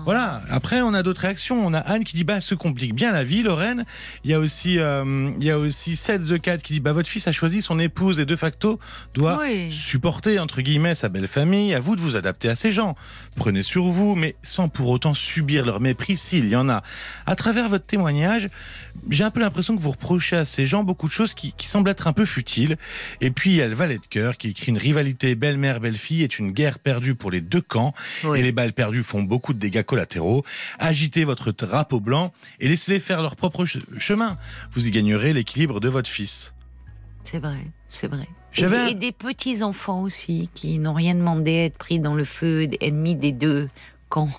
Voilà. 0.05 0.41
Après, 0.49 0.81
on 0.81 0.93
a 0.93 1.03
d'autres 1.03 1.21
réactions. 1.21 1.65
On 1.65 1.73
a 1.73 1.79
Anne 1.79 2.03
qui 2.03 2.15
dit 2.15 2.23
bah, 2.23 2.35
elle 2.35 2.41
se 2.41 2.55
complique 2.55 2.93
bien 2.93 3.11
la 3.11 3.23
vie, 3.23 3.43
Lorraine. 3.43 3.85
Il 4.23 4.31
y 4.31 4.33
a 4.33 4.39
aussi, 4.39 4.79
euh, 4.79 5.31
il 5.39 5.43
y 5.43 5.51
a 5.51 5.57
aussi 5.57 5.95
Seth 5.95 6.27
the 6.27 6.39
Cat 6.39 6.57
qui 6.57 6.73
dit 6.73 6.79
bah, 6.79 6.93
votre 6.93 7.09
fils 7.09 7.27
a 7.27 7.31
choisi 7.31 7.61
son 7.61 7.79
épouse 7.79 8.19
et 8.19 8.25
de 8.25 8.35
facto 8.35 8.79
doit 9.13 9.39
supporter, 9.69 10.39
entre 10.39 10.61
guillemets, 10.61 10.95
sa 10.95 11.09
belle 11.09 11.27
famille. 11.27 11.73
À 11.73 11.79
vous 11.79 11.95
de 11.95 12.01
vous 12.01 12.15
adapter 12.15 12.49
à 12.49 12.55
ces 12.55 12.71
gens. 12.71 12.95
Prenez 13.35 13.63
sur 13.63 13.85
vous, 13.85 14.15
mais 14.15 14.35
sans 14.43 14.69
pour 14.69 14.89
autant 14.89 15.13
subir 15.13 15.65
leur 15.65 15.79
mépris 15.79 16.17
s'il 16.17 16.47
y 16.49 16.55
en 16.55 16.69
a. 16.69 16.83
À 17.25 17.35
travers 17.35 17.69
votre 17.69 17.85
témoignage, 17.85 18.49
j'ai 19.09 19.23
un 19.23 19.31
peu 19.31 19.39
l'impression 19.39 19.75
que 19.75 19.81
vous 19.81 19.91
reprochez 19.91 20.35
à 20.35 20.45
ces 20.45 20.65
gens 20.65 20.83
beaucoup 20.83 21.07
de 21.07 21.13
choses 21.13 21.33
qui, 21.33 21.53
semblent 21.63 21.89
être 21.89 22.07
un 22.07 22.13
peu 22.13 22.25
futiles. 22.25 22.77
Et 23.21 23.31
puis, 23.31 23.51
il 23.51 23.55
y 23.55 23.61
a 23.61 23.67
le 23.67 23.75
valet 23.75 23.97
de 23.97 24.05
cœur 24.09 24.37
qui 24.37 24.49
écrit 24.49 24.67
une 24.67 24.77
rivalité 24.77 25.35
belle-mère-belle-fille 25.35 26.23
est 26.23 26.39
une 26.39 26.51
guerre 26.51 26.77
perdue 26.77 27.15
pour 27.15 27.31
les 27.31 27.41
deux 27.41 27.61
camps. 27.61 27.93
Et 28.35 28.41
les 28.41 28.51
balles 28.51 28.73
perdues 28.73 29.03
font 29.03 29.23
beaucoup 29.23 29.53
de 29.53 29.59
dégâts 29.59 29.82
collatéraux. 29.83 30.43
Agitez 30.79 31.23
votre 31.23 31.51
drapeau 31.51 31.99
blanc 31.99 32.33
et 32.59 32.67
laissez-les 32.67 32.99
faire 32.99 33.21
leur 33.21 33.35
propre 33.35 33.65
chemin. 33.65 34.37
Vous 34.71 34.87
y 34.87 34.91
gagnerez 34.91 35.33
l'équilibre 35.33 35.79
de 35.79 35.89
votre 35.89 36.09
fils. 36.09 36.53
C'est 37.23 37.39
vrai, 37.39 37.65
c'est 37.87 38.07
vrai. 38.07 38.27
Et, 38.55 38.93
des 38.93 39.11
petits 39.11 39.63
enfants 39.63 40.01
aussi 40.01 40.49
qui 40.53 40.77
n'ont 40.77 40.93
rien 40.93 41.15
demandé 41.15 41.59
à 41.59 41.63
être 41.65 41.77
pris 41.77 41.99
dans 41.99 42.13
le 42.13 42.25
feu 42.25 42.67
ennemi 42.81 43.15
des 43.15 43.31
deux 43.31 43.69
camps. 44.09 44.29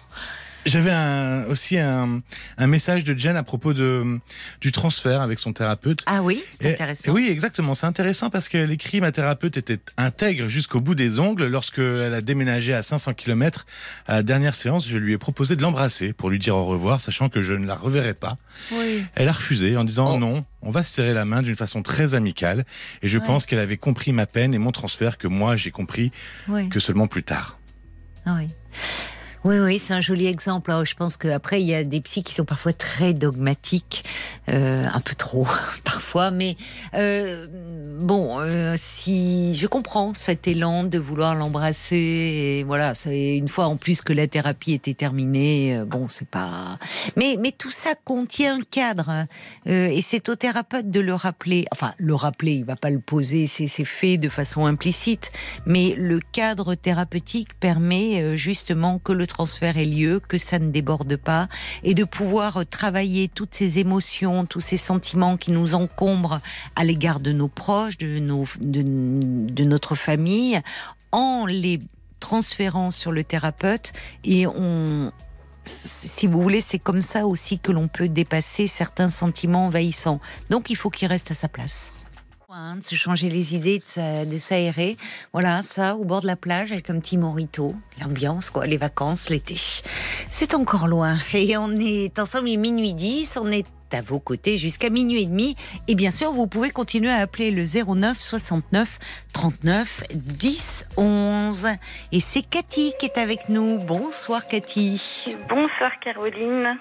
J'avais 0.66 0.90
un, 0.90 1.44
aussi 1.44 1.78
un, 1.78 2.22
un, 2.58 2.66
message 2.66 3.04
de 3.04 3.16
Jen 3.16 3.36
à 3.36 3.42
propos 3.42 3.74
de, 3.74 4.18
du 4.60 4.72
transfert 4.72 5.20
avec 5.20 5.38
son 5.38 5.52
thérapeute. 5.52 6.02
Ah 6.06 6.22
oui, 6.22 6.42
c'est 6.50 6.72
intéressant. 6.72 7.12
oui, 7.12 7.28
exactement. 7.30 7.74
C'est 7.74 7.86
intéressant 7.86 8.30
parce 8.30 8.48
qu'elle 8.48 8.70
écrit 8.70 9.00
Ma 9.00 9.12
thérapeute 9.12 9.56
était 9.56 9.80
intègre 9.96 10.48
jusqu'au 10.48 10.80
bout 10.80 10.94
des 10.94 11.18
ongles. 11.18 11.46
Lorsqu'elle 11.46 12.14
a 12.14 12.20
déménagé 12.20 12.72
à 12.72 12.82
500 12.82 13.14
km, 13.14 13.66
à 14.06 14.14
la 14.14 14.22
dernière 14.22 14.54
séance, 14.54 14.88
je 14.88 14.96
lui 14.96 15.12
ai 15.12 15.18
proposé 15.18 15.56
de 15.56 15.62
l'embrasser 15.62 16.12
pour 16.12 16.30
lui 16.30 16.38
dire 16.38 16.56
au 16.56 16.64
revoir, 16.64 17.00
sachant 17.00 17.28
que 17.28 17.42
je 17.42 17.54
ne 17.54 17.66
la 17.66 17.74
reverrai 17.74 18.14
pas. 18.14 18.36
Oui. 18.72 19.04
Elle 19.14 19.28
a 19.28 19.32
refusé 19.32 19.76
en 19.76 19.84
disant 19.84 20.14
oh. 20.14 20.18
non, 20.18 20.44
on 20.62 20.70
va 20.70 20.82
se 20.82 20.94
serrer 20.94 21.12
la 21.12 21.24
main 21.24 21.42
d'une 21.42 21.56
façon 21.56 21.82
très 21.82 22.14
amicale. 22.14 22.64
Et 23.02 23.08
je 23.08 23.18
pense 23.18 23.46
qu'elle 23.46 23.58
avait 23.58 23.76
compris 23.76 24.12
ma 24.12 24.26
peine 24.26 24.54
et 24.54 24.58
mon 24.58 24.72
transfert 24.72 25.18
que 25.18 25.28
moi 25.28 25.56
j'ai 25.56 25.70
compris 25.70 26.10
que 26.70 26.80
seulement 26.80 27.06
plus 27.06 27.22
tard. 27.22 27.58
Ah 28.26 28.36
oui. 28.38 28.48
Oui, 29.44 29.58
oui, 29.58 29.78
c'est 29.78 29.92
un 29.92 30.00
joli 30.00 30.26
exemple. 30.26 30.72
je 30.84 30.94
pense 30.94 31.18
qu'après, 31.18 31.60
il 31.60 31.66
y 31.66 31.74
a 31.74 31.84
des 31.84 32.00
psys 32.00 32.22
qui 32.22 32.32
sont 32.32 32.46
parfois 32.46 32.72
très 32.72 33.12
dogmatiques, 33.12 34.02
euh, 34.48 34.86
un 34.90 35.00
peu 35.00 35.14
trop 35.14 35.46
parfois, 35.84 36.30
mais 36.30 36.56
euh, 36.94 37.46
bon, 38.00 38.40
euh, 38.40 38.72
si 38.78 39.54
je 39.54 39.66
comprends 39.66 40.14
cet 40.14 40.48
élan 40.48 40.84
de 40.84 40.98
vouloir 40.98 41.34
l'embrasser, 41.34 41.96
et 41.96 42.64
voilà, 42.64 42.94
une 43.04 43.48
fois 43.48 43.66
en 43.66 43.76
plus 43.76 44.00
que 44.00 44.14
la 44.14 44.26
thérapie 44.26 44.72
était 44.72 44.94
terminée, 44.94 45.78
bon, 45.86 46.08
c'est 46.08 46.26
pas. 46.28 46.78
Mais, 47.16 47.36
mais 47.38 47.52
tout 47.52 47.70
ça 47.70 47.90
contient 48.02 48.56
un 48.56 48.62
cadre, 48.62 49.10
hein. 49.10 49.26
et 49.66 50.00
c'est 50.00 50.30
au 50.30 50.36
thérapeute 50.36 50.90
de 50.90 51.00
le 51.00 51.12
rappeler. 51.12 51.66
Enfin, 51.70 51.92
le 51.98 52.14
rappeler, 52.14 52.52
il 52.52 52.64
va 52.64 52.76
pas 52.76 52.88
le 52.88 52.98
poser, 52.98 53.46
c'est 53.46 53.68
fait 53.84 54.16
de 54.16 54.30
façon 54.30 54.64
implicite, 54.64 55.32
mais 55.66 55.94
le 55.98 56.18
cadre 56.32 56.74
thérapeutique 56.74 57.60
permet 57.60 58.38
justement 58.38 58.98
que 58.98 59.12
le 59.12 59.26
transfert 59.34 59.76
ait 59.76 59.84
lieu, 59.84 60.20
que 60.20 60.38
ça 60.38 60.58
ne 60.58 60.70
déborde 60.70 61.16
pas, 61.16 61.48
et 61.82 61.94
de 61.94 62.04
pouvoir 62.04 62.64
travailler 62.70 63.28
toutes 63.28 63.54
ces 63.54 63.78
émotions, 63.78 64.46
tous 64.46 64.60
ces 64.60 64.76
sentiments 64.76 65.36
qui 65.36 65.52
nous 65.52 65.74
encombrent 65.74 66.40
à 66.76 66.84
l'égard 66.84 67.20
de 67.20 67.32
nos 67.32 67.48
proches, 67.48 67.98
de, 67.98 68.20
nos, 68.20 68.46
de, 68.60 69.64
notre 69.64 69.96
famille, 69.96 70.60
en 71.12 71.46
les 71.46 71.80
transférant 72.20 72.90
sur 72.90 73.12
le 73.12 73.22
thérapeute 73.22 73.92
et 74.24 74.46
on, 74.46 75.12
si 75.64 76.26
vous 76.26 76.40
voulez, 76.40 76.62
c'est 76.62 76.78
comme 76.78 77.02
ça 77.02 77.26
aussi 77.26 77.58
que 77.58 77.70
l'on 77.70 77.88
peut 77.88 78.08
dépasser 78.08 78.66
certains 78.66 79.10
sentiments 79.10 79.66
envahissants. 79.66 80.20
Donc 80.48 80.70
il 80.70 80.76
faut 80.76 80.88
qu'il 80.88 81.08
reste 81.08 81.30
à 81.30 81.34
sa 81.34 81.48
place 81.48 81.92
de 82.76 82.84
se 82.84 82.94
changer 82.94 83.28
les 83.28 83.54
idées, 83.56 83.80
de 83.80 84.38
s'aérer. 84.38 84.96
Voilà, 85.32 85.62
ça, 85.62 85.96
au 85.96 86.04
bord 86.04 86.22
de 86.22 86.28
la 86.28 86.36
plage, 86.36 86.70
avec 86.70 86.88
un 86.88 87.00
petit 87.00 87.16
morito. 87.16 87.74
L'ambiance, 88.00 88.50
quoi, 88.50 88.66
les 88.66 88.76
vacances, 88.76 89.28
l'été. 89.28 89.56
C'est 90.30 90.54
encore 90.54 90.86
loin. 90.86 91.16
Et 91.34 91.56
on 91.56 91.70
est 91.72 92.16
ensemble, 92.18 92.48
il 92.48 92.54
est 92.54 92.58
minuit 92.58 92.94
10, 92.94 93.38
on 93.42 93.50
est 93.50 93.66
à 93.92 94.02
vos 94.02 94.20
côtés 94.20 94.56
jusqu'à 94.58 94.88
minuit 94.88 95.22
et 95.22 95.26
demi. 95.26 95.56
Et 95.88 95.96
bien 95.96 96.12
sûr, 96.12 96.32
vous 96.32 96.46
pouvez 96.46 96.70
continuer 96.70 97.10
à 97.10 97.18
appeler 97.18 97.50
le 97.50 97.64
09 97.64 98.20
69 98.20 98.98
39 99.32 100.04
10 100.14 100.86
11. 100.96 101.66
Et 102.12 102.20
c'est 102.20 102.42
Cathy 102.42 102.92
qui 103.00 103.06
est 103.06 103.18
avec 103.18 103.48
nous. 103.48 103.78
Bonsoir 103.80 104.46
Cathy. 104.46 105.36
Bonsoir 105.48 105.90
Caroline. 106.00 106.78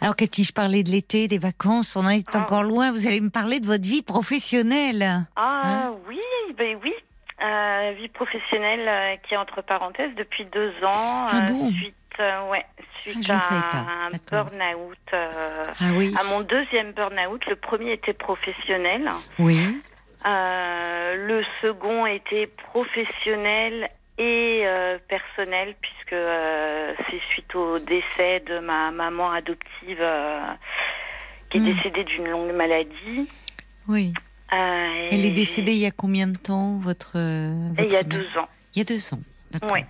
Alors 0.00 0.16
Cathy, 0.16 0.44
je 0.44 0.52
parlais 0.52 0.82
de 0.82 0.90
l'été, 0.90 1.28
des 1.28 1.38
vacances, 1.38 1.94
on 1.94 2.06
en 2.06 2.08
est 2.08 2.26
ah. 2.32 2.38
encore 2.38 2.62
loin. 2.62 2.90
Vous 2.90 3.06
allez 3.06 3.20
me 3.20 3.28
parler 3.28 3.60
de 3.60 3.66
votre 3.66 3.84
vie 3.84 4.02
professionnelle. 4.02 5.26
Ah 5.36 5.62
hein 5.64 5.94
oui, 6.08 6.20
ben 6.56 6.78
oui. 6.82 6.94
Euh, 7.42 7.92
vie 7.98 8.08
professionnelle 8.08 8.88
euh, 8.88 9.16
qui 9.26 9.34
est 9.34 9.36
entre 9.36 9.62
parenthèses 9.62 10.14
depuis 10.16 10.46
deux 10.46 10.72
ans. 10.84 11.26
Ah 11.30 11.40
bon 11.48 11.70
suite, 11.70 11.94
ouais, 12.50 12.64
suite 13.02 13.30
à 13.30 14.06
un 14.06 14.10
burn-out. 14.30 14.98
ah 15.12 15.72
oui. 15.94 16.14
À 16.18 16.24
mon 16.24 16.40
deuxième 16.40 16.92
burn-out. 16.92 17.44
Le 17.46 17.56
premier 17.56 17.92
était 17.92 18.14
professionnel. 18.14 19.10
Oui. 19.38 19.82
le 20.24 21.42
second 21.60 22.06
était 22.06 22.46
professionnel 22.46 23.90
et 24.22 24.62
euh, 24.66 24.98
personnel 25.08 25.74
puisque 25.80 26.12
euh, 26.12 26.92
c'est 27.08 27.20
suite 27.32 27.54
au 27.54 27.78
décès 27.78 28.40
de 28.40 28.58
ma 28.58 28.90
maman 28.90 29.30
adoptive 29.32 29.98
euh, 30.00 30.40
qui 31.48 31.56
est 31.56 31.60
Hmm. 31.60 31.74
décédée 31.74 32.04
d'une 32.04 32.28
longue 32.28 32.52
maladie. 32.52 33.28
Oui. 33.88 34.12
Elle 34.52 35.24
est 35.24 35.30
décédée 35.32 35.72
il 35.72 35.78
y 35.78 35.86
a 35.86 35.90
combien 35.90 36.26
de 36.26 36.36
temps, 36.36 36.76
votre. 36.78 37.12
il 37.16 37.88
y 37.90 37.96
a 37.96 38.02
deux 38.02 38.26
ans. 38.36 38.48
Il 38.74 38.78
y 38.78 38.82
a 38.82 38.84
deux 38.84 39.14
ans. 39.14 39.20
D'accord. 39.52 39.72
Ouais. 39.72 39.86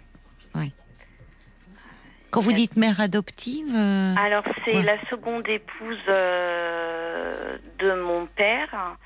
Quand 2.31 2.43
vous 2.43 2.53
dites 2.53 2.77
mère 2.77 3.01
adoptive. 3.01 3.75
Alors, 4.17 4.45
c'est 4.65 4.77
Ouais. 4.77 4.85
la 4.85 5.01
seconde 5.11 5.49
épouse 5.49 5.99
de 6.07 7.95
mon 8.01 8.27
père. 8.27 8.97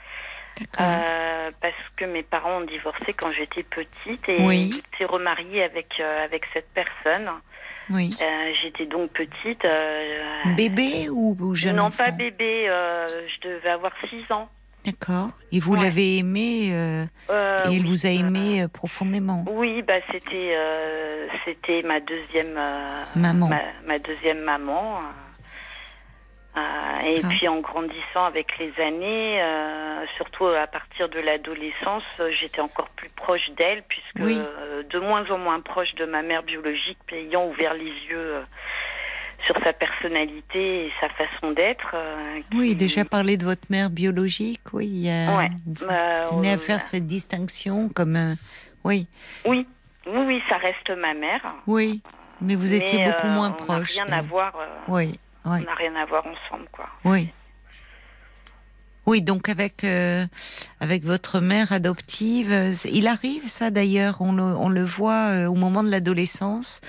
Euh, 0.80 1.50
parce 1.60 1.74
que 1.96 2.04
mes 2.04 2.22
parents 2.22 2.58
ont 2.58 2.64
divorcé 2.64 3.12
quand 3.12 3.32
j'étais 3.32 3.62
petite 3.64 4.28
et 4.28 4.40
Oui. 4.40 4.70
j'étais 4.92 5.04
remariée 5.04 5.62
avec, 5.64 5.88
euh, 6.00 6.24
avec 6.24 6.44
cette 6.52 6.68
personne. 6.74 7.28
oui. 7.90 8.10
Euh, 8.20 8.52
j'étais 8.62 8.86
donc 8.86 9.10
petite. 9.10 9.66
Bébé 10.56 11.08
ou, 11.10 11.36
ou 11.38 11.54
jeune 11.54 11.76
non, 11.76 11.84
enfant 11.84 12.04
pas 12.04 12.10
bébé. 12.12 12.66
je 12.68 13.48
devais 13.48 13.70
avoir 13.70 13.92
6 14.08 14.30
ans. 14.32 14.48
D'accord. 14.84 15.30
Et 15.50 15.60
vous 15.60 15.74
Ouais. 15.76 15.84
l'avez 15.84 16.18
aimé 16.18 16.68
euh, 16.72 17.04
Euh, 17.30 17.58
et 17.70 17.76
elle 17.76 17.82
oui, 17.82 17.88
vous 17.88 18.06
a 18.06 18.10
aimé 18.10 18.62
euh, 18.62 18.68
profondément. 18.68 19.42
Oui, 19.48 19.80
bah 19.82 19.94
c'était 20.12 20.54
c'était 21.44 21.80
ma 21.82 22.00
deuxième 22.00 22.58
Maman. 23.16 23.48
ma, 23.48 23.60
ma 23.86 23.98
deuxième 23.98 24.40
maman. 24.42 25.00
Euh, 26.56 26.60
et 27.06 27.14
D'accord. 27.16 27.30
puis 27.30 27.48
en 27.48 27.60
grandissant 27.60 28.24
avec 28.26 28.56
les 28.58 28.72
années, 28.80 29.42
euh, 29.42 30.04
surtout 30.16 30.46
à 30.46 30.66
partir 30.66 31.08
de 31.08 31.18
l'adolescence, 31.18 32.04
euh, 32.20 32.30
j'étais 32.30 32.60
encore 32.60 32.88
plus 32.90 33.08
proche 33.10 33.50
d'elle 33.56 33.82
puisque 33.88 34.20
Oui. 34.20 34.38
euh, 34.38 34.82
de 34.84 34.98
moins 35.00 35.28
en 35.30 35.38
moins 35.38 35.60
proche 35.60 35.94
de 35.96 36.04
ma 36.04 36.22
mère 36.22 36.42
biologique, 36.44 36.98
ayant 37.12 37.46
ouvert 37.48 37.74
les 37.74 37.92
yeux 38.08 38.34
sur 39.46 39.56
sa 39.64 39.72
personnalité 39.72 40.86
et 40.86 40.92
sa 41.00 41.08
façon 41.10 41.50
d'être. 41.52 41.94
Oui, 42.54 42.74
déjà 42.74 43.04
parler 43.04 43.36
de 43.36 43.44
votre 43.44 43.66
mère 43.68 43.90
biologique, 43.90 44.60
oui. 44.72 45.02
Ouais. 45.06 45.50
Euh, 45.82 46.26
tenez 46.28 46.52
à 46.52 46.58
faire 46.58 46.80
cette 46.80 47.06
distinction 47.06 47.88
comme. 47.88 48.36
oui, 48.84 49.06
Oui, 49.44 49.66
oui, 50.06 50.22
oui, 50.26 50.42
ça 50.48 50.56
reste 50.56 50.88
ma 50.90 51.14
mère. 51.14 51.42
oui. 51.66 52.00
Mais 52.40 52.56
vous 52.56 52.74
étiez 52.74 52.98
Mais, 52.98 53.10
beaucoup 53.12 53.28
moins 53.28 53.52
proche. 53.52 53.94
rien 53.94 54.08
à 54.12 54.20
voir. 54.20 54.52
euh, 54.56 54.66
Oui, 55.46 55.58
On 55.60 55.64
n'a 55.64 55.74
rien 55.74 55.94
à 55.96 56.04
voir 56.06 56.24
ensemble, 56.26 56.66
quoi. 56.72 56.86
oui. 57.04 57.30
Oui, 59.06 59.20
donc 59.20 59.50
avec 59.50 59.84
euh, 59.84 60.24
avec 60.80 61.04
votre 61.04 61.38
mère 61.40 61.72
adoptive, 61.72 62.50
euh, 62.50 62.72
il 62.90 63.06
arrive 63.06 63.46
ça 63.46 63.68
d'ailleurs, 63.68 64.22
on 64.22 64.32
le, 64.32 64.42
on 64.42 64.70
le 64.70 64.82
voit 64.82 65.28
euh, 65.28 65.46
au 65.46 65.52
moment 65.54 65.82
de 65.82 65.90
l'adolescence, 65.90 66.80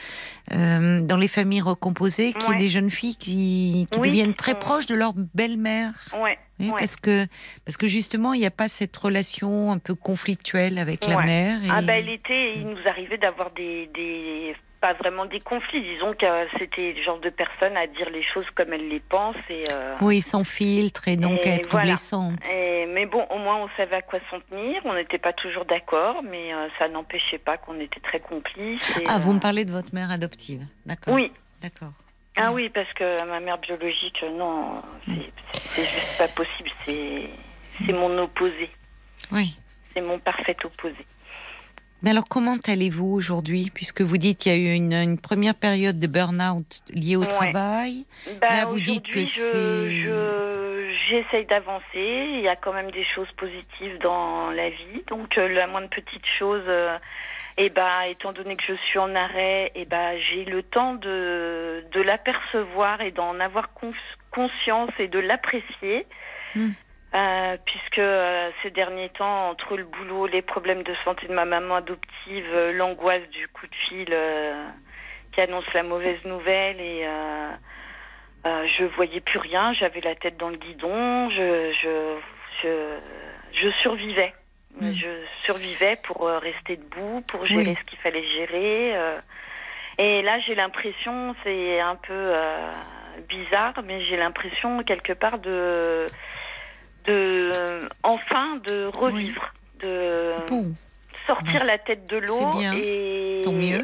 euh, 0.53 1.01
dans 1.01 1.17
les 1.17 1.27
familles 1.27 1.59
recomposées, 1.59 2.31
qu'il 2.31 2.43
y 2.43 2.47
Ouais. 2.47 2.55
a 2.55 2.57
des 2.57 2.69
jeunes 2.69 2.89
filles 2.89 3.17
qui, 3.17 3.89
qui 3.91 3.99
Oui, 3.99 4.07
deviennent 4.07 4.33
très 4.33 4.57
proches 4.57 4.85
de 4.85 4.95
leur 4.95 5.11
belle-mère. 5.13 5.91
Ouais. 6.13 6.39
Oui, 6.61 6.69
ouais. 6.69 6.75
parce 6.79 6.95
que 6.95 7.27
parce 7.65 7.75
que 7.75 7.87
justement 7.87 8.31
il 8.33 8.39
n'y 8.39 8.45
a 8.45 8.51
pas 8.51 8.69
cette 8.69 8.95
relation 8.95 9.73
un 9.73 9.77
peu 9.77 9.93
conflictuelle 9.93 10.77
avec 10.77 11.05
la 11.07 11.17
mère. 11.21 11.61
Et... 11.65 11.67
Ah 11.69 11.81
bah 11.81 11.97
elle 11.97 12.07
était, 12.07 12.53
il 12.55 12.65
nous 12.65 12.87
arrivait 12.87 13.17
d'avoir 13.17 13.51
des, 13.51 13.89
des 13.93 14.55
pas 14.85 14.93
vraiment 14.93 15.25
des 15.25 15.39
conflits, 15.39 15.81
disons 15.81 16.13
que 16.13 16.27
euh, 16.27 16.45
c'était 16.59 16.93
le 16.93 17.01
genre 17.01 17.17
de 17.19 17.31
personne 17.31 17.75
à 17.75 17.87
dire 17.87 18.07
les 18.11 18.21
choses 18.21 18.45
comme 18.53 18.71
elle 18.71 18.87
les 18.87 18.99
pense 18.99 19.35
et, 19.49 19.63
euh, 19.71 19.95
Oui, 20.01 20.21
sans 20.21 20.43
filtre 20.43 21.07
et 21.07 21.17
donc 21.17 21.39
Et 21.43 21.49
être 21.55 21.71
voilà. 21.71 21.87
blessante. 21.93 22.47
et- 22.53 22.85
mais 22.85 23.07
bon 23.07 23.23
au 23.31 23.39
moins 23.39 23.55
on 23.57 23.69
savait 23.77 23.95
à 23.95 24.01
quoi 24.03 24.19
s'en 24.29 24.39
tenir, 24.41 24.81
on 24.85 24.93
n'était 24.93 25.17
pas 25.17 25.33
toujours 25.33 25.65
d'accord, 25.65 26.21
mais 26.21 26.53
euh, 26.53 26.67
ça 26.77 26.87
n'empêchait 26.87 27.39
pas 27.39 27.57
qu'on 27.57 27.79
était 27.79 27.99
très 27.99 28.19
complices. 28.19 28.97
et, 28.99 29.05
Ah, 29.07 29.17
vous 29.17 29.33
me 29.33 29.39
parlez 29.39 29.65
de 29.65 29.71
votre 29.71 29.91
mère 29.95 30.11
adoptive, 30.11 30.61
d'accord 30.85 31.15
Oui. 31.15 31.31
D'accord. 31.63 31.93
Ah 32.37 32.51
oui, 32.51 32.69
parce 32.69 32.91
que 32.93 33.25
ma 33.25 33.39
mère 33.39 33.57
biologique, 33.57 34.23
non, 34.37 34.83
c'est 35.07 35.31
c'est 35.53 35.83
juste 35.83 36.17
pas 36.19 36.27
possible. 36.27 36.69
C'est 36.85 37.93
mon 37.93 38.15
opposé. 38.19 38.69
Oui. 39.31 39.55
C'est 39.95 40.01
mon 40.01 40.19
parfait 40.19 40.55
opposé. 40.63 41.03
Mais 42.03 42.11
alors, 42.11 42.27
comment 42.27 42.57
allez-vous 42.67 43.07
aujourd'hui 43.13 43.71
Puisque 43.73 44.01
vous 44.01 44.17
dites 44.17 44.37
qu'il 44.39 44.51
y 44.51 44.55
a 44.55 44.57
eu 44.57 44.75
une, 44.75 44.93
une 44.93 45.17
première 45.19 45.55
période 45.55 45.99
de 45.99 46.07
burn-out 46.07 46.81
liée 46.89 47.15
au 47.15 47.21
Ouais. 47.21 47.27
travail. 47.27 48.05
Bah, 48.41 48.49
Là, 48.51 48.65
vous 48.65 48.79
dites 48.79 49.07
que 49.09 49.21
je- 49.25 49.89
je- 49.89 50.95
j'essaye 51.09 51.45
d'avancer. 51.45 51.83
Il 51.95 52.41
y 52.41 52.47
a 52.47 52.55
quand 52.55 52.73
même 52.73 52.91
des 52.91 53.05
choses 53.05 53.31
positives 53.37 53.97
dans 53.99 54.51
la 54.51 54.69
vie. 54.69 55.03
Donc, 55.07 55.37
euh, 55.37 55.47
la 55.47 55.65
moindre 55.67 55.89
petite 55.89 56.25
chose, 56.37 56.63
euh, 56.67 56.95
eh 57.57 57.69
ben, 57.69 58.01
étant 58.09 58.33
donné 58.33 58.55
que 58.55 58.63
je 58.67 58.73
suis 58.73 58.99
en 58.99 59.15
arrêt, 59.15 59.71
eh 59.73 59.85
ben, 59.85 60.17
j'ai 60.29 60.45
le 60.45 60.61
temps 60.61 60.93
de, 60.95 61.85
de 61.91 62.01
l'apercevoir 62.01 63.01
et 63.01 63.11
d'en 63.11 63.39
avoir 63.39 63.73
cons- 63.73 63.93
conscience 64.31 64.91
et 64.99 65.07
de 65.07 65.19
l'apprécier. 65.19 66.05
Hmm. 66.55 66.71
Euh, 67.15 67.55
puisque 67.65 67.99
euh, 67.99 68.49
ces 68.61 68.71
derniers 68.71 69.07
temps, 69.09 69.49
entre 69.49 69.77
le 69.77 69.85
boulot, 69.85 70.27
les 70.27 70.41
problèmes 70.41 70.83
de 70.83 70.93
santé 71.05 71.27
de 71.27 71.33
ma 71.33 71.45
maman 71.45 71.75
adoptive, 71.75 72.45
euh, 72.53 72.73
l'angoisse 72.73 73.29
du 73.29 73.47
coup 73.47 73.65
de 73.67 73.75
fil 73.87 74.13
qui 75.31 75.41
annonce 75.41 75.71
la 75.73 75.83
mauvaise 75.83 76.23
nouvelle 76.25 76.79
et 76.81 77.05
je 78.45 78.85
voyais 78.95 79.21
plus 79.21 79.39
rien, 79.39 79.73
j'avais 79.73 80.01
la 80.01 80.15
tête 80.15 80.37
dans 80.37 80.49
le 80.49 80.57
guidon, 80.57 81.29
je 81.29 81.71
je 81.81 82.17
je, 82.63 82.99
je 83.53 83.69
survivais. 83.81 84.33
Mm. 84.79 84.91
Je 84.91 85.07
survivais 85.45 85.97
pour 86.03 86.27
rester 86.27 86.75
debout, 86.75 87.21
pour 87.27 87.45
gérer 87.45 87.63
Oui. 87.67 87.77
ce 87.79 87.85
qu'il 87.85 87.99
fallait 87.99 88.27
gérer. 88.27 88.93
et 89.97 90.21
là, 90.21 90.39
j'ai 90.39 90.55
l'impression, 90.55 91.33
c'est 91.43 91.79
un 91.79 91.95
peu 91.95 92.33
bizarre, 93.29 93.73
mais 93.85 94.03
j'ai 94.05 94.17
l'impression 94.17 94.83
quelque 94.83 95.13
part 95.13 95.39
de 95.39 96.07
de 97.07 97.51
euh, 97.55 97.89
enfin 98.03 98.57
de 98.67 98.85
revivre, 98.85 99.53
de 99.79 100.33
Bon, 100.49 100.73
sortir 101.27 101.59
Ben, 101.61 101.67
la 101.67 101.77
tête 101.77 102.07
de 102.07 102.17
l'eau 102.17 102.61
et 102.73 103.41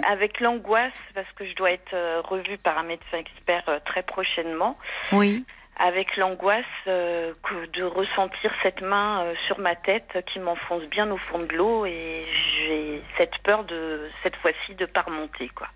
avec 0.07 0.39
l'angoisse 0.39 0.93
parce 1.13 1.31
que 1.35 1.45
je 1.45 1.55
dois 1.55 1.71
être 1.71 1.93
euh, 1.93 2.21
revue 2.23 2.57
par 2.57 2.77
un 2.77 2.83
médecin 2.83 3.17
expert 3.17 3.63
euh, 3.67 3.79
très 3.85 4.03
prochainement 4.03 4.77
oui. 5.11 5.45
avec 5.79 6.17
l'angoisse 6.17 6.65
euh, 6.87 7.33
que 7.43 7.65
de 7.77 7.83
ressentir 7.83 8.51
cette 8.63 8.81
main 8.81 9.23
euh, 9.23 9.33
sur 9.47 9.59
ma 9.59 9.75
tête 9.75 10.23
qui 10.31 10.39
m'enfonce 10.39 10.83
bien 10.85 11.09
au 11.11 11.17
fond 11.17 11.39
de 11.39 11.53
l'eau 11.55 11.85
et 11.85 12.25
j'ai 12.57 13.01
cette 13.17 13.37
peur 13.43 13.63
de 13.63 14.09
cette 14.23 14.35
fois-ci 14.37 14.75
de 14.75 14.85
pas 14.85 15.01
remonter 15.01 15.49
quoi. 15.49 15.67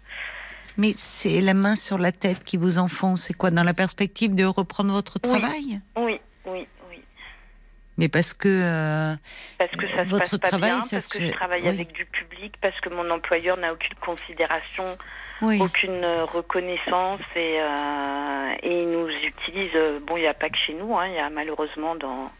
Mais 0.78 0.92
c'est 0.98 1.40
la 1.42 1.54
main 1.54 1.76
sur 1.76 1.98
la 1.98 2.12
tête 2.12 2.44
qui 2.44 2.58
vous 2.58 2.80
enfonce. 2.80 3.22
C'est 3.24 3.34
quoi 3.34 3.50
Dans 3.50 3.64
la 3.64 3.74
perspective 3.74 4.36
de 4.36 4.44
reprendre 4.44 4.92
votre 4.94 5.20
Oui. 5.24 5.32
travail? 5.32 5.80
Oui. 5.96 6.20
Mais 7.98 8.10
parce 8.10 8.34
que. 8.34 8.48
euh, 8.50 9.16
Parce 9.58 9.72
que 9.72 9.88
ça 9.88 10.04
se 10.06 10.10
Votre 10.10 10.38
passe 10.38 10.40
pas 10.40 10.48
travail, 10.50 10.72
bien, 10.72 10.82
ça 10.82 10.98
parce 10.98 11.06
se 11.06 11.18
que 11.18 11.26
je 11.26 11.32
travaille 11.32 11.62
oui. 11.64 11.70
avec 11.70 11.92
du 11.94 12.06
public, 12.06 12.54
parce 12.62 12.80
que 12.82 12.90
mon 12.90 13.10
employeur 13.10 13.58
n'a 13.58 13.72
aucune 13.74 13.96
considération 13.96 14.84
oui. 15.42 15.60
aucune 15.62 16.04
euh, 16.04 16.24
reconnaissance 16.26 17.20
et, 17.36 17.58
euh, 17.62 18.54
et 18.64 18.82
ils 18.84 18.90
nous 18.90 19.08
utilisent. 19.10 19.76
euh, 19.76 20.00
Bon, 20.02 20.16
il 20.18 20.22
n'y 20.22 20.28
a 20.28 20.34
pas 20.34 20.50
que 20.50 20.58
chez 20.58 20.74
nous, 20.74 20.98
hein, 20.98 21.08
il 21.08 21.16
y 21.16 21.20
a 21.20 21.30
malheureusement 21.30 21.96
dans. 21.96 22.32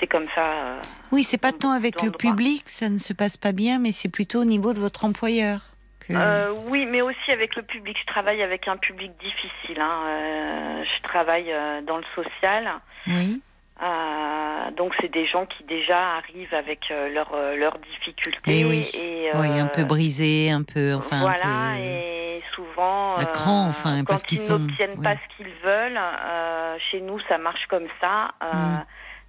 C'est 0.00 0.06
comme 0.06 0.26
ça. 0.34 0.44
euh, 0.52 0.80
Oui, 1.12 1.22
c'est 1.22 1.38
pas 1.38 1.52
tant 1.52 1.70
avec 1.72 2.02
le 2.02 2.10
public, 2.10 2.64
ça 2.66 2.88
ne 2.88 2.98
se 2.98 3.12
passe 3.12 3.36
pas 3.36 3.52
bien, 3.52 3.78
mais 3.78 3.92
c'est 3.92 4.08
plutôt 4.10 4.40
au 4.40 4.44
niveau 4.44 4.72
de 4.72 4.80
votre 4.80 5.04
employeur. 5.04 5.60
Que... 6.00 6.12
euh, 6.14 6.52
oui, 6.68 6.84
mais 6.86 7.00
aussi 7.02 7.30
avec 7.30 7.54
le 7.54 7.62
public. 7.62 7.96
Je 8.00 8.06
travaille 8.06 8.42
avec 8.42 8.66
un 8.66 8.76
public 8.76 9.12
difficile. 9.20 9.80
hein, 9.80 10.02
euh, 10.08 10.84
je 10.84 11.02
travaille 11.04 11.52
euh, 11.52 11.80
dans 11.82 11.98
le 11.98 12.04
social. 12.16 12.68
Oui. 13.06 13.40
Euh, 13.82 14.70
donc, 14.72 14.94
c'est 15.00 15.10
des 15.10 15.26
gens 15.26 15.46
qui 15.46 15.64
déjà 15.64 16.16
arrivent 16.16 16.54
avec 16.54 16.90
euh, 16.90 17.08
leurs 17.08 17.32
euh, 17.34 17.70
difficultés. 17.92 18.60
Eh 18.60 18.64
oui. 18.64 18.88
et, 18.94 19.30
oui, 19.34 19.58
un 19.58 19.66
euh, 19.66 19.68
peu 19.68 19.84
brisé, 19.84 20.50
un 20.50 20.62
peu. 20.62 20.94
Enfin, 20.94 21.20
voilà, 21.20 21.46
un 21.46 21.76
peu... 21.76 21.82
et 21.82 22.42
souvent, 22.54 23.16
À 23.16 23.26
cran, 23.26 23.66
euh, 23.66 23.70
enfin, 23.70 24.04
parce 24.04 24.22
qu'ils 24.24 24.38
ils 24.38 24.42
sont- 24.42 24.58
n'obtiennent 24.58 25.00
pas 25.02 25.14
ce 25.14 25.36
qu'ils 25.36 25.52
veulent, 25.64 25.96
euh, 25.98 26.76
chez 26.90 27.00
nous, 27.00 27.18
ça 27.28 27.38
marche 27.38 27.66
comme 27.66 27.88
ça. 28.00 28.32
euh, 28.42 28.52
Mm. 28.52 28.84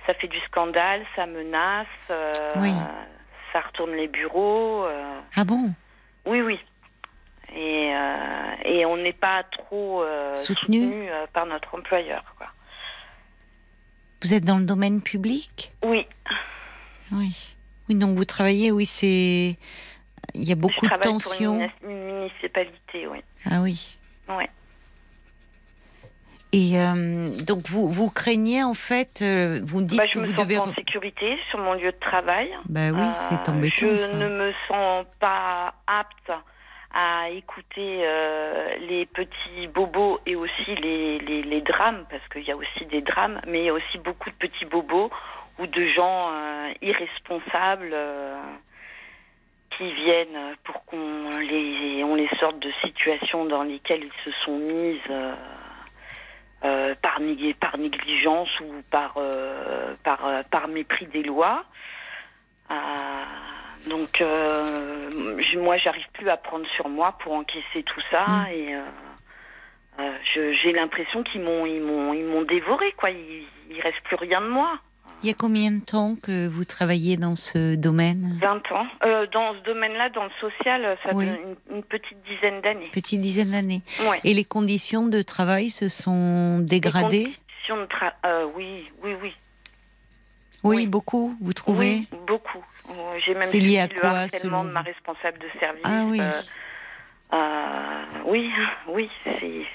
Ça 0.06 0.14
fait 0.15 0.28
du 0.28 0.40
scandale, 0.41 1.06
ça 1.15 1.26
menace, 1.26 1.88
euh, 2.10 2.34
Oui. 2.57 2.74
ça 3.53 3.61
retourne 3.61 3.94
les 3.94 4.10
bureaux. 4.10 4.84
euh, 4.84 5.20
Ah 5.38 5.45
bon? 5.45 5.72
Oui, 6.26 6.41
oui. 6.41 6.60
Et, 7.56 7.94
euh, 7.95 8.56
et 8.65 8.86
on 8.86 8.98
n'est 8.98 9.14
pas 9.14 9.44
trop 9.44 10.03
euh, 10.03 10.34
Soutenu? 10.34 10.82
soutenu 10.82 11.10
euh, 11.10 11.26
par 11.32 11.45
notre 11.45 11.74
employeur. 11.76 12.22
Quoi. 12.38 12.48
Vous 14.23 14.33
êtes 14.33 14.45
dans 14.45 14.57
le 14.57 14.65
domaine 14.65 15.01
public? 15.01 15.71
Oui, 15.83 16.07
Oui. 17.11 17.55
Oui, 17.89 17.95
donc 17.95 18.15
vous 18.17 18.23
travaillez, 18.25 18.71
oui, 18.71 18.85
c'est. 18.85 19.57
Il 20.33 20.43
y 20.43 20.53
a 20.53 20.55
beaucoup 20.55 20.87
je 20.87 20.95
de 20.95 20.99
tensions. 21.01 21.69
pour 21.81 21.89
une, 21.89 21.97
municipalité, 22.21 23.07
oui. 23.07 23.19
Ah 23.45 23.59
oui. 23.61 23.97
Ouais. 24.29 24.49
Et 26.53 26.79
euh, 26.79 27.29
donc 27.43 27.67
vous, 27.67 27.89
vous 27.89 28.09
craignez 28.09 28.63
en 28.63 28.73
fait, 28.75 29.21
euh, 29.21 29.59
vous 29.63 29.81
dites 29.81 29.97
Bah, 29.97 30.05
que 30.05 30.13
je 30.13 30.19
me 30.19 30.25
vous 30.25 30.31
sens 30.31 30.43
devez. 30.43 30.55
pas 30.55 30.61
en 30.61 30.73
sécurité 30.75 31.37
sur 31.49 31.59
mon 31.59 31.73
lieu 31.73 31.91
de 31.91 31.99
travail. 31.99 32.49
Bah 32.69 32.91
oui, 32.93 33.03
c'est 33.13 33.49
Euh, 33.49 33.51
embêtant 33.51 33.87
Je 33.91 33.95
ça. 33.97 34.13
ne 34.15 34.29
me 34.29 34.53
sens 34.69 35.05
pas 35.19 35.73
apte 35.87 36.31
à 36.94 37.30
écouter 37.30 38.07
les 38.88 39.06
petits 39.07 39.68
bobos 39.68 40.20
et 40.26 40.36
aussi 40.36 40.76
les, 40.76 41.20
les, 41.20 41.61
drames, 41.61 42.06
parce 42.10 42.28
qu'il 42.30 42.44
y 42.44 42.52
a 42.52 42.56
aussi 42.56 42.86
des 42.86 43.02
drames, 43.02 43.41
mais 43.48 43.60
il 43.60 43.65
y 43.65 43.70
a 43.70 43.74
aussi 43.74 43.98
beaucoup 43.98 44.30
de 44.30 44.36
petits 44.36 44.65
bobos 44.65 45.10
ou 45.57 45.65
de 45.65 45.88
gens 45.88 46.32
irresponsables 46.82 47.95
qui 49.78 49.91
viennent 49.91 50.56
pour 50.64 50.86
qu'on 50.86 51.30
les, 51.40 52.03
on 52.03 52.14
les 52.14 52.30
sorte 52.40 52.60
de 52.60 52.72
situations 52.84 53.45
dans 53.45 53.64
lesquelles 53.64 54.03
ils 54.03 54.24
se 54.24 54.32
sont 54.45 54.57
mises 54.57 55.10
euh, 56.64 56.95
par, 57.02 57.20
par, 57.60 57.78
négligence 57.78 58.48
ou 58.61 58.82
par, 58.90 59.15
euh, 59.18 59.95
par, 60.02 60.26
euh, 60.26 60.44
par, 60.49 60.70
mépris 60.70 61.07
des 61.07 61.22
lois. 61.22 61.65
Donc, 63.88 64.23
moi, 65.57 65.77
j'arrive 65.77 66.05
plus 66.14 66.30
à 66.30 66.38
prendre 66.38 66.65
sur 66.76 66.89
moi 66.89 67.15
pour 67.19 67.34
encaisser 67.34 67.84
tout 67.84 68.01
ça 68.11 68.26
mm. 68.26 68.47
et 68.51 68.76
j'ai 70.35 70.72
l'impression 70.72 71.23
qu'ils 71.23 71.41
m'ont, 71.41 71.65
ils 71.65 71.81
m'ont, 71.81 72.14
ils 72.14 72.26
m'ont 72.26 72.43
dévoré, 72.43 72.93
quoi. 72.97 73.10
Il, 73.11 73.45
il 73.69 73.81
reste 73.81 74.01
plus 74.03 74.15
rien 74.15 74.41
de 74.41 74.47
moi. 74.47 74.80
Il 75.22 75.27
y 75.27 75.30
a 75.30 75.35
combien 75.35 75.72
de 75.72 75.80
temps 75.80 76.15
que 76.22 76.47
vous 76.47 76.65
travaillez 76.65 77.15
dans 77.15 77.35
ce 77.35 77.76
domaine? 77.76 78.38
20 78.41 78.72
ans. 78.73 78.85
Euh, 79.05 79.26
dans 79.31 79.53
ce 79.53 79.60
domaine-là, 79.64 80.10
dans 80.10 80.26
le 80.26 80.31
social, 80.41 80.97
ça 81.01 81.18
fait 81.18 81.39
une, 81.72 81.84
petite 81.84 82.18
dizaine 82.27 82.60
d'années. 82.61 82.89
Petite 82.91 83.22
dizaine 83.22 83.51
d'années. 83.51 83.81
Et 84.26 84.34
les 84.34 84.43
conditions 84.43 85.07
de 85.07 85.22
travail 85.22 85.69
se 85.69 85.88
sont 85.88 86.60
dégradées? 86.60 87.18
Les 87.18 87.23
conditions 87.23 87.77
de 87.77 87.85
travail, 87.85 88.15
euh, 88.26 88.47
oui, 88.53 88.91
oui, 89.01 89.15
oui, 89.22 89.34
oui. 90.64 90.88
beaucoup, 90.88 91.38
vous 91.39 91.53
trouvez? 91.53 92.05
Oui, 92.11 92.19
beaucoup. 92.27 92.64
J'ai 93.26 93.34
même 93.34 93.52
lié 93.52 93.80
à 93.80 93.88
le 93.88 93.99
quoi, 93.99 94.10
harcèlement 94.10 94.64
de 94.64 94.72
ma 94.72 94.82
responsable 94.82 95.40
de 95.40 95.60
service. 95.60 95.84
Ah 95.84 96.03
oui. 96.06 96.20
Euh, 97.34 98.03
oui, 98.26 98.49
oui, 98.88 99.10
c'est 99.24 99.65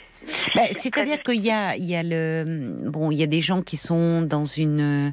bah, 0.54 0.62
c'est-à-dire 0.72 1.22
qu'il 1.22 1.44
y 1.44 1.50
a, 1.50 1.76
il 1.76 1.84
y 1.84 1.94
a 1.94 2.02
le, 2.02 2.44
bon, 2.86 3.10
il 3.10 3.18
y 3.18 3.22
a 3.22 3.26
des 3.26 3.40
gens 3.40 3.62
qui 3.62 3.76
sont 3.76 4.22
dans 4.22 4.44
une, 4.44 5.12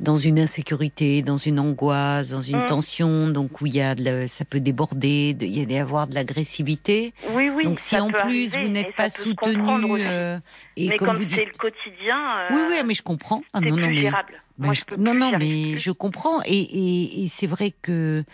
dans 0.00 0.16
une 0.16 0.38
insécurité, 0.38 1.22
dans 1.22 1.36
une 1.36 1.58
angoisse, 1.58 2.30
dans 2.30 2.40
une 2.40 2.62
mm. 2.62 2.66
tension, 2.66 3.28
donc 3.28 3.60
où 3.60 3.66
il 3.66 3.74
y 3.74 3.80
a, 3.80 3.94
ça 4.28 4.44
peut 4.44 4.60
déborder, 4.60 5.36
il 5.40 5.58
y 5.58 5.62
a 5.62 5.64
des 5.64 5.78
avoir 5.78 6.06
de 6.06 6.14
l'agressivité. 6.14 7.12
Oui, 7.30 7.50
oui. 7.54 7.64
Donc 7.64 7.78
si 7.78 7.96
en 7.98 8.10
plus 8.10 8.54
vous 8.54 8.68
n'êtes 8.68 8.94
pas 8.94 9.10
soutenu, 9.10 9.58
euh, 10.00 10.38
et 10.76 10.88
mais 10.88 10.96
comme, 10.96 11.16
c'est 11.16 11.44
le 11.44 11.58
quotidien. 11.58 12.16
Euh, 12.16 12.48
oui, 12.52 12.60
oui, 12.70 12.76
mais 12.86 12.94
je 12.94 13.02
comprends. 13.02 13.42
Ah, 13.52 13.60
non, 13.60 13.76
non, 13.76 13.88
mais, 13.88 14.10
Moi, 14.58 14.74
je, 14.74 14.82
non, 14.96 15.14
non, 15.14 15.32
mais 15.38 15.78
je 15.78 15.90
comprends. 15.90 16.40
Et, 16.44 16.58
et, 16.58 17.24
et 17.24 17.28
c'est 17.28 17.46
vrai 17.46 17.72
que 17.82 18.24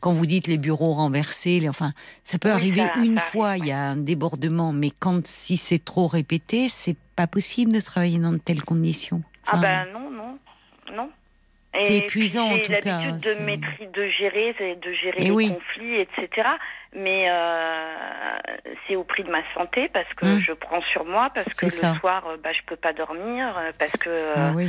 quand 0.00 0.14
vous 0.14 0.26
dites 0.26 0.46
les 0.46 0.56
bureaux 0.56 0.94
renversés, 0.94 1.60
les, 1.60 1.68
enfin, 1.68 1.92
ça 2.22 2.38
peut 2.38 2.50
arriver 2.50 2.84
une 2.96 3.18
fois, 3.18 3.58
il 3.58 3.66
y 3.66 3.72
a 3.72 3.90
un 3.90 3.96
débordement, 3.96 4.72
mais 4.72 4.90
quand 4.98 5.26
si 5.26 5.58
c'est 5.58 5.84
trop 5.84 6.06
répété, 6.06 6.68
c'est 6.68 6.96
pas 7.16 7.26
possible 7.26 7.72
de 7.72 7.80
travailler 7.80 8.18
dans 8.18 8.32
de 8.32 8.38
telles 8.38 8.62
conditions. 8.62 9.22
ah 9.46 9.58
ben 9.58 9.86
non, 9.92 10.10
non, 10.10 10.38
non. 10.90 11.10
C'est 11.78 11.98
épuisant 11.98 12.50
en 12.50 12.58
tout 12.58 12.72
cas. 12.72 13.00
J'ai 13.22 13.34
l'habitude 13.34 13.92
de 13.92 14.08
gérer, 14.08 14.54
de 14.82 14.92
gérer 14.92 15.18
eh 15.18 15.24
les 15.24 15.48
conflits, 15.48 16.00
etc. 16.00 16.48
Mais 16.96 17.30
euh, 17.30 18.38
c'est 18.86 18.96
au 18.96 19.04
prix 19.04 19.22
de 19.22 19.30
ma 19.30 19.42
santé 19.54 19.88
parce 19.92 20.12
que 20.14 20.26
hum. 20.26 20.40
je 20.40 20.52
prends 20.52 20.82
sur 20.82 21.04
moi, 21.04 21.30
parce 21.32 21.54
que 21.56 21.66
le 21.66 21.98
soir, 21.98 22.26
euh, 22.26 22.36
bah, 22.42 22.50
je 22.52 22.62
peux 22.66 22.76
pas 22.76 22.92
dormir, 22.92 23.56
euh, 23.56 23.70
parce 23.78 23.92
que 23.92 24.32
ah 24.34 24.52
oui. 24.54 24.68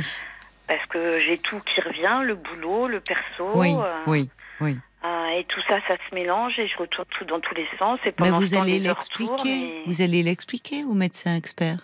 parce 0.68 0.84
que 0.86 1.18
j'ai 1.18 1.38
tout 1.38 1.58
qui 1.60 1.80
revient, 1.80 2.20
le 2.22 2.36
boulot, 2.36 2.86
le 2.86 3.00
perso. 3.00 3.50
Oui, 3.54 3.74
oui, 4.06 4.30
oui. 4.60 4.78
Euh, 5.04 5.28
et 5.30 5.44
tout 5.44 5.60
ça, 5.68 5.80
ça 5.88 5.96
se 6.08 6.14
mélange 6.14 6.56
et 6.60 6.68
je 6.68 6.78
retourne 6.78 7.08
tout 7.18 7.24
dans 7.24 7.40
tous 7.40 7.54
les 7.56 7.66
sens. 7.76 7.98
Et 8.04 8.12
pendant 8.12 8.38
vous, 8.38 8.54
allez 8.54 8.78
l'expliquer. 8.78 9.82
vous 9.86 10.00
allez 10.00 10.22
l'expliquer 10.22 10.84
au 10.84 10.94
médecin 10.94 11.34
expert? 11.34 11.78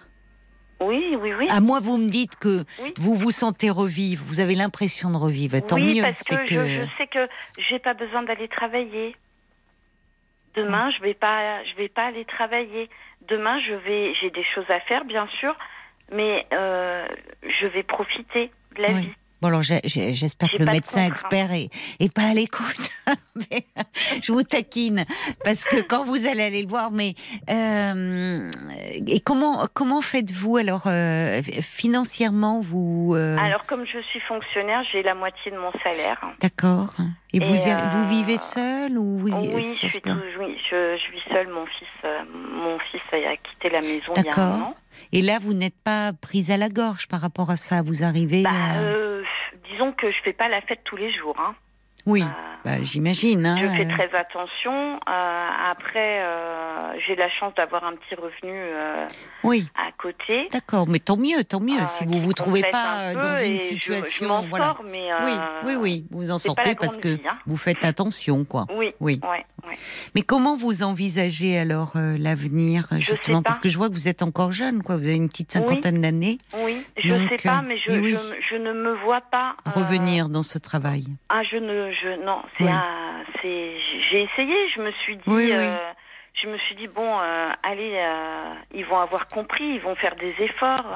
Oui, 0.82 1.16
oui, 1.20 1.32
oui. 1.38 1.48
À 1.50 1.60
moi, 1.60 1.80
vous 1.80 1.96
me 1.96 2.08
dites 2.08 2.36
que 2.36 2.64
vous 3.00 3.14
vous 3.14 3.30
sentez 3.30 3.70
revivre, 3.70 4.24
vous 4.26 4.40
avez 4.40 4.54
l'impression 4.54 5.10
de 5.10 5.16
revivre. 5.16 5.60
Tant 5.66 5.76
oui, 5.76 5.96
mieux. 5.96 6.02
parce 6.02 6.22
que, 6.22 6.46
Je, 6.46 6.68
je, 6.68 6.82
sais 6.96 7.06
que 7.06 7.28
j'ai 7.68 7.78
pas 7.78 7.94
besoin 7.94 8.22
d'aller 8.22 8.48
travailler. 8.48 9.16
Demain, 10.54 10.90
je 10.90 11.02
vais 11.02 11.14
pas, 11.14 11.62
je 11.64 11.74
vais 11.76 11.88
pas 11.88 12.06
aller 12.06 12.24
travailler. 12.24 12.88
Demain, 13.28 13.60
je 13.60 13.74
vais, 13.74 14.14
j'ai 14.14 14.30
des 14.30 14.44
choses 14.54 14.68
à 14.70 14.80
faire, 14.80 15.04
bien 15.04 15.28
sûr, 15.40 15.56
mais 16.12 16.46
euh, 16.52 17.06
je 17.42 17.66
vais 17.66 17.82
profiter 17.82 18.50
de 18.76 18.82
la 18.82 18.92
vie. 18.92 19.12
Bon, 19.40 19.48
alors 19.48 19.62
j'espère 19.62 20.50
que 20.50 20.58
le 20.58 20.64
médecin 20.64 21.06
expert 21.06 21.50
est, 21.52 22.12
pas 22.12 22.30
à 22.30 22.34
l'écoute. 22.34 22.90
je 24.22 24.32
vous 24.32 24.42
taquine 24.42 25.04
parce 25.44 25.64
que 25.64 25.80
quand 25.80 26.04
vous 26.04 26.26
allez 26.26 26.42
aller 26.42 26.62
le 26.62 26.68
voir, 26.68 26.90
mais 26.90 27.14
euh, 27.48 28.50
et 29.06 29.20
comment 29.20 29.66
comment 29.72 30.02
faites-vous 30.02 30.56
alors 30.56 30.82
euh, 30.86 31.40
financièrement 31.62 32.60
vous 32.60 33.14
euh 33.14 33.36
Alors 33.38 33.64
comme 33.66 33.86
je 33.86 34.00
suis 34.00 34.20
fonctionnaire, 34.20 34.82
j'ai 34.90 35.02
la 35.02 35.14
moitié 35.14 35.52
de 35.52 35.58
mon 35.58 35.72
salaire. 35.84 36.20
D'accord. 36.40 36.94
Et, 37.32 37.38
vous 37.38 37.54
vous 37.54 38.08
vivez 38.08 38.38
seul 38.38 38.98
ou 38.98 39.18
vous 39.18 39.28
Oui, 39.28 39.62
je 39.62 39.86
suis 39.86 40.02
oui, 40.38 40.56
je, 40.70 40.96
je, 40.96 41.12
vis 41.12 41.22
seule. 41.30 41.48
Mon 41.48 41.66
fils 41.66 42.10
mon 42.32 42.78
fils 42.90 43.00
a 43.12 43.36
quitté 43.36 43.70
la 43.70 43.82
maison 43.82 44.12
il 44.16 44.24
y 44.24 44.28
a 44.28 44.40
un 44.40 44.60
an. 44.62 44.74
Et 45.12 45.22
là, 45.22 45.38
vous 45.40 45.54
n'êtes 45.54 45.78
pas 45.82 46.12
prise 46.12 46.50
à 46.50 46.56
la 46.56 46.68
gorge 46.68 47.08
par 47.08 47.20
rapport 47.20 47.50
à 47.50 47.56
ça. 47.56 47.82
Vous 47.82 48.02
arrivez. 48.02 48.42
Bah, 48.42 48.50
à 48.50 49.08
disons 49.70 49.92
que 49.92 50.10
je 50.10 50.16
fais 50.24 50.32
pas 50.32 50.48
la 50.48 50.60
fête 50.62 50.80
tous 50.84 50.96
les 50.96 51.12
jours. 51.12 51.36
Hein. 51.38 51.54
Oui, 52.08 52.22
euh, 52.22 52.26
bah, 52.64 52.82
j'imagine. 52.82 53.44
Hein, 53.44 53.56
je 53.60 53.66
fais 53.66 53.84
euh. 53.84 53.94
très 53.94 54.16
attention. 54.16 54.96
Euh, 54.96 55.70
après, 55.70 56.24
j'ai 57.06 57.14
la 57.16 57.28
chance 57.28 57.52
d'avoir 57.54 57.84
un 57.84 57.92
petit 57.96 58.14
revenu 58.14 58.62
oui. 59.44 59.68
à 59.76 59.92
côté. 59.92 60.48
D'accord, 60.50 60.88
mais 60.88 61.00
tant 61.00 61.18
mieux, 61.18 61.44
tant 61.44 61.60
mieux. 61.60 61.86
si 61.86 62.06
vous 62.06 62.18
vous 62.18 62.32
trouvez 62.32 62.62
pas 62.72 63.12
dans 63.12 63.44
une 63.44 63.58
situation, 63.58 64.42
je, 64.42 64.48
voilà. 64.48 64.74
mais 64.90 65.08
oui, 65.22 65.32
oui, 65.64 65.74
oui, 65.76 66.04
vous 66.10 66.30
en 66.30 66.38
sortez 66.38 66.74
parce 66.74 66.96
que 66.96 67.14
hein. 67.14 67.36
vous 67.46 67.58
faites 67.58 67.84
attention, 67.84 68.46
quoi. 68.46 68.66
Oui, 68.74 68.94
oui. 69.00 69.20
Mais 70.14 70.22
comment 70.22 70.56
vous 70.56 70.82
envisagez 70.82 71.58
alors 71.58 71.92
l'avenir 71.94 72.88
justement? 72.98 73.42
Parce 73.42 73.58
que 73.58 73.68
je 73.68 73.76
vois 73.76 73.90
que 73.90 73.94
vous 73.94 74.08
êtes 74.08 74.22
encore 74.22 74.50
jeune, 74.52 74.82
quoi. 74.82 74.96
Vous 74.96 75.08
avez 75.08 75.16
une 75.16 75.28
petite 75.28 75.52
cinquantaine 75.52 76.00
d'années. 76.00 76.38
Oui, 76.64 76.82
je 76.96 77.14
ne 77.14 77.28
sais 77.28 77.36
pas, 77.36 77.60
mais 77.60 77.76
je, 77.76 77.92
je, 78.50 78.56
ne 78.56 78.72
me 78.72 78.94
vois 79.04 79.20
pas 79.20 79.56
revenir 79.66 80.30
dans 80.30 80.42
ce 80.42 80.58
travail. 80.58 81.04
Ah, 81.28 81.42
je 81.42 81.56
ne 81.56 81.92
non, 82.24 82.42
c'est 82.58 83.76
j'ai 84.10 84.22
essayé, 84.22 84.68
je 84.74 84.80
me 84.80 84.90
suis 84.92 85.16
dit 85.16 85.52
euh, 85.52 85.76
je 86.34 86.48
me 86.48 86.58
suis 86.58 86.74
dit 86.76 86.88
bon 86.88 87.18
euh, 87.18 87.50
allez 87.62 87.96
euh, 87.98 88.54
ils 88.74 88.84
vont 88.84 88.98
avoir 88.98 89.28
compris, 89.28 89.64
ils 89.64 89.80
vont 89.80 89.94
faire 89.96 90.16
des 90.16 90.34
efforts 90.40 90.86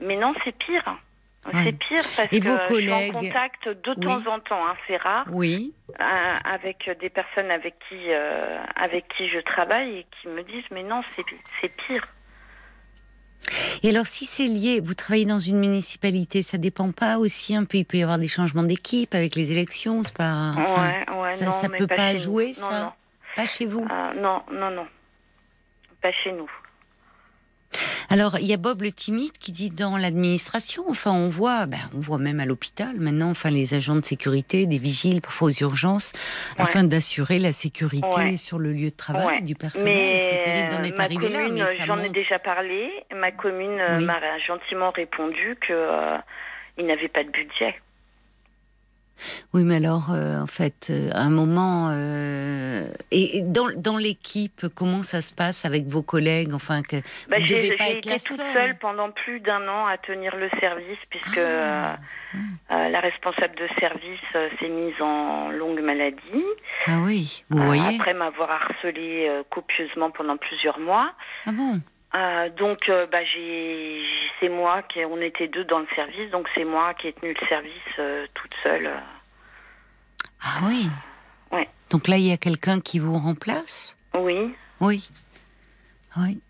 mais 0.00 0.16
non, 0.16 0.34
c'est 0.44 0.56
pire. 0.56 0.96
C'est 1.64 1.72
pire 1.72 2.02
parce 2.16 2.28
que 2.28 2.36
je 2.36 2.80
suis 2.80 2.92
en 2.92 3.12
contact 3.12 3.68
de 3.68 3.94
temps 3.94 4.30
en 4.30 4.40
temps, 4.40 4.66
hein, 4.66 4.76
c'est 4.86 4.98
rare. 4.98 5.26
Oui. 5.30 5.72
avec 5.98 6.90
des 7.00 7.10
personnes 7.10 7.50
avec 7.50 7.74
qui 7.88 8.12
avec 8.76 9.08
qui 9.08 9.28
je 9.28 9.40
travaille 9.40 9.98
et 9.98 10.06
qui 10.20 10.28
me 10.28 10.42
disent 10.42 10.68
mais 10.70 10.82
non, 10.82 11.02
c'est 11.60 11.76
pire. 11.86 12.06
Et 13.82 13.90
alors, 13.90 14.06
si 14.06 14.26
c'est 14.26 14.46
lié, 14.46 14.80
vous 14.80 14.94
travaillez 14.94 15.24
dans 15.24 15.38
une 15.38 15.58
municipalité, 15.58 16.42
ça 16.42 16.58
dépend 16.58 16.92
pas 16.92 17.18
aussi 17.18 17.54
un 17.54 17.64
peu 17.64 17.78
Il 17.78 17.84
peut 17.84 17.98
y 17.98 18.02
avoir 18.02 18.18
des 18.18 18.26
changements 18.26 18.62
d'équipe 18.62 19.14
avec 19.14 19.34
les 19.34 19.52
élections, 19.52 20.02
c'est 20.02 20.14
pas. 20.14 20.52
ouais, 20.56 21.18
ouais, 21.20 21.36
ça, 21.36 21.44
non, 21.46 21.52
ça 21.52 21.68
peut 21.68 21.86
pas, 21.86 22.16
jouer, 22.16 22.52
ça? 22.52 22.94
Pas 23.36 23.46
chez 23.46 23.66
vous? 23.66 23.86
Euh, 23.90 24.20
Non, 24.20 24.42
non, 24.52 24.70
non. 24.70 24.86
Pas 26.02 26.12
chez 26.12 26.32
nous. 26.32 26.50
Alors, 28.12 28.38
il 28.40 28.46
y 28.46 28.52
a 28.52 28.56
Bob 28.56 28.82
le 28.82 28.90
timide 28.90 29.32
qui 29.38 29.52
dit 29.52 29.70
dans 29.70 29.96
l'administration, 29.96 30.82
enfin, 30.88 31.12
on 31.12 31.28
voit, 31.28 31.66
ben, 31.66 31.78
on 31.94 32.00
voit 32.00 32.18
même 32.18 32.40
à 32.40 32.44
l'hôpital 32.44 32.96
maintenant, 32.98 33.30
enfin, 33.30 33.50
les 33.50 33.72
agents 33.74 33.94
de 33.94 34.04
sécurité, 34.04 34.66
des 34.66 34.78
vigiles, 34.78 35.20
parfois 35.20 35.48
aux 35.48 35.62
urgences, 35.62 36.12
afin 36.58 36.82
d'assurer 36.82 37.38
la 37.38 37.52
sécurité 37.52 38.36
sur 38.36 38.58
le 38.58 38.72
lieu 38.72 38.90
de 38.90 38.96
travail 38.96 39.42
du 39.42 39.54
personnel. 39.54 40.18
C'est 40.18 40.42
terrible 40.42 40.68
d'en 40.70 40.82
être 40.82 41.00
arrivé 41.00 41.28
là, 41.28 41.48
mais 41.48 41.60
J'en 41.86 41.98
ai 41.98 42.08
déjà 42.08 42.40
parlé. 42.40 42.90
Ma 43.14 43.30
commune 43.30 43.78
euh, 43.78 44.00
m'a 44.00 44.38
gentiment 44.46 44.90
répondu 44.90 45.56
qu'il 45.64 45.74
euh, 45.74 46.18
n'avait 46.78 47.08
pas 47.08 47.22
de 47.22 47.30
budget. 47.30 47.76
Oui, 49.52 49.64
mais 49.64 49.76
alors, 49.76 50.10
euh, 50.10 50.40
en 50.40 50.46
fait, 50.46 50.88
euh, 50.90 51.10
à 51.12 51.20
un 51.20 51.30
moment, 51.30 51.88
euh, 51.90 52.88
et 53.10 53.42
dans, 53.42 53.68
dans 53.76 53.96
l'équipe, 53.96 54.66
comment 54.74 55.02
ça 55.02 55.20
se 55.20 55.32
passe 55.32 55.64
avec 55.64 55.86
vos 55.86 56.02
collègues 56.02 56.54
Enfin, 56.54 56.82
que 56.82 56.96
bah, 57.28 57.36
j'ai 57.40 57.66
été 57.68 58.18
toute 58.18 58.40
seule. 58.52 58.76
pendant 58.78 59.10
plus 59.10 59.40
d'un 59.40 59.66
an 59.68 59.86
à 59.86 59.98
tenir 59.98 60.36
le 60.36 60.48
service, 60.60 60.98
puisque 61.08 61.38
ah. 61.38 61.98
la 62.70 63.00
responsable 63.00 63.54
de 63.56 63.68
service 63.78 64.20
s'est 64.58 64.68
mise 64.68 65.00
en 65.00 65.50
longue 65.50 65.80
maladie. 65.80 66.44
Ah 66.86 66.98
oui, 67.04 67.44
vous 67.50 67.62
voyez. 67.62 67.96
Après 67.96 68.14
m'avoir 68.14 68.50
harcelé 68.50 69.28
copieusement 69.50 70.10
pendant 70.10 70.36
plusieurs 70.36 70.78
mois. 70.78 71.12
Ah 71.46 71.52
bon? 71.52 71.80
Donc, 72.56 72.90
bah, 73.12 73.24
j'ai, 73.24 74.02
c'est 74.40 74.48
moi 74.48 74.82
qui, 74.82 75.04
on 75.04 75.20
était 75.20 75.48
deux 75.48 75.64
dans 75.64 75.78
le 75.78 75.86
service, 75.94 76.30
donc 76.30 76.48
c'est 76.54 76.64
moi 76.64 76.94
qui 76.94 77.08
ai 77.08 77.12
tenu 77.12 77.34
le 77.40 77.46
service 77.48 78.28
toute 78.34 78.54
seule. 78.62 78.90
Ah 80.42 80.60
oui 80.64 80.88
Ouais. 81.52 81.68
Donc 81.90 82.08
là, 82.08 82.16
il 82.16 82.26
y 82.26 82.32
a 82.32 82.36
quelqu'un 82.36 82.80
qui 82.80 82.98
vous 82.98 83.18
remplace? 83.18 83.96
Oui. 84.16 84.54
Oui. 84.80 85.08
Oui. 86.16 86.40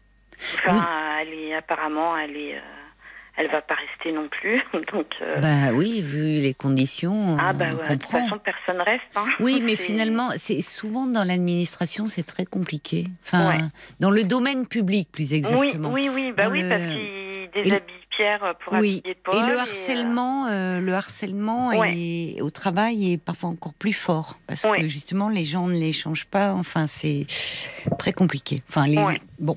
Enfin, 0.67 1.19
elle 1.21 1.35
est 1.35 1.55
apparemment, 1.55 2.17
elle 2.17 2.37
est, 2.37 2.57
euh, 2.57 2.61
elle 3.37 3.51
va 3.51 3.63
pas 3.63 3.75
rester 3.75 4.13
non 4.13 4.29
plus. 4.29 4.63
Donc. 4.93 5.07
Euh, 5.23 5.39
bah 5.41 5.73
oui, 5.73 6.03
vu 6.03 6.41
les 6.41 6.55
conditions. 6.55 7.37
Ah 7.41 7.53
bah 7.53 7.67
ouais, 7.67 7.89
de 7.89 8.01
toute 8.01 8.11
façon, 8.11 8.39
personne 8.39 8.81
reste. 8.81 9.03
Hein. 9.17 9.27
Oui, 9.41 9.61
mais 9.65 9.77
finalement, 9.77 10.31
c'est 10.37 10.61
souvent 10.61 11.07
dans 11.07 11.25
l'administration, 11.25 12.07
c'est 12.07 12.27
très 12.27 12.47
compliqué. 12.47 13.07
Enfin, 13.25 13.71
dans 14.01 14.11
le 14.11 14.25
domaine 14.25 14.67
public, 14.67 15.09
plus 15.13 15.33
exactement. 15.33 15.91
Oui, 15.91 16.09
oui, 16.09 16.11
oui. 16.15 16.33
Bah 16.37 16.49
oui, 16.51 16.69
parce 16.69 16.83
qu'il 16.83 17.20
déshabille 17.55 17.95
Pierre 18.11 18.55
pour 18.65 18.75
oui. 18.75 19.03
Paul. 19.25 19.37
Et 19.37 19.47
le 19.47 19.59
harcèlement, 19.59 20.47
euh, 20.47 20.81
le 20.81 20.93
harcèlement 20.95 21.71
au 22.41 22.51
travail 22.51 23.13
est 23.13 23.19
parfois 23.19 23.51
encore 23.51 23.75
plus 23.75 23.93
fort 23.93 24.39
parce 24.47 24.63
que 24.63 24.87
justement 24.87 25.29
les 25.29 25.45
gens 25.45 25.67
ne 25.67 25.75
les 25.75 25.93
changent 25.93 26.27
pas. 26.27 26.53
Enfin, 26.53 26.87
c'est 26.87 27.27
très 27.99 28.13
compliqué. 28.13 28.63
Enfin, 28.69 28.87
les... 28.87 29.21
bon. 29.39 29.57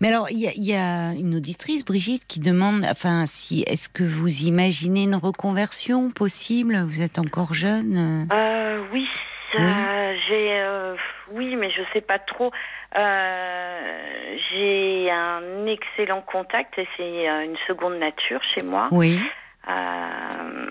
Mais 0.00 0.08
alors, 0.08 0.30
il 0.30 0.38
y, 0.38 0.74
a 0.74 1.12
une 1.12 1.34
auditrice, 1.34 1.84
Brigitte, 1.84 2.26
qui 2.26 2.40
demande, 2.40 2.84
enfin, 2.84 3.26
si 3.26 3.62
est-ce 3.66 3.88
que 3.88 4.04
vous 4.04 4.44
imaginez 4.44 5.04
une 5.04 5.16
reconversion 5.16 6.10
possible? 6.10 6.84
Vous 6.86 7.02
êtes 7.02 7.18
encore 7.18 7.54
jeune? 7.54 8.28
Euh, 8.32 8.82
oui. 8.92 9.08
J'ai, 9.52 10.60
euh, 10.60 10.96
oui, 11.30 11.56
mais 11.56 11.70
je 11.70 11.82
sais 11.92 12.00
pas 12.00 12.18
trop. 12.18 12.52
Euh, 12.96 14.36
j'ai 14.50 15.10
un 15.10 15.66
excellent 15.66 16.22
contact 16.22 16.78
et 16.78 16.88
c'est 16.96 17.28
euh, 17.28 17.44
une 17.44 17.56
seconde 17.66 17.98
nature 17.98 18.40
chez 18.54 18.62
moi. 18.62 18.88
Oui. 18.92 19.20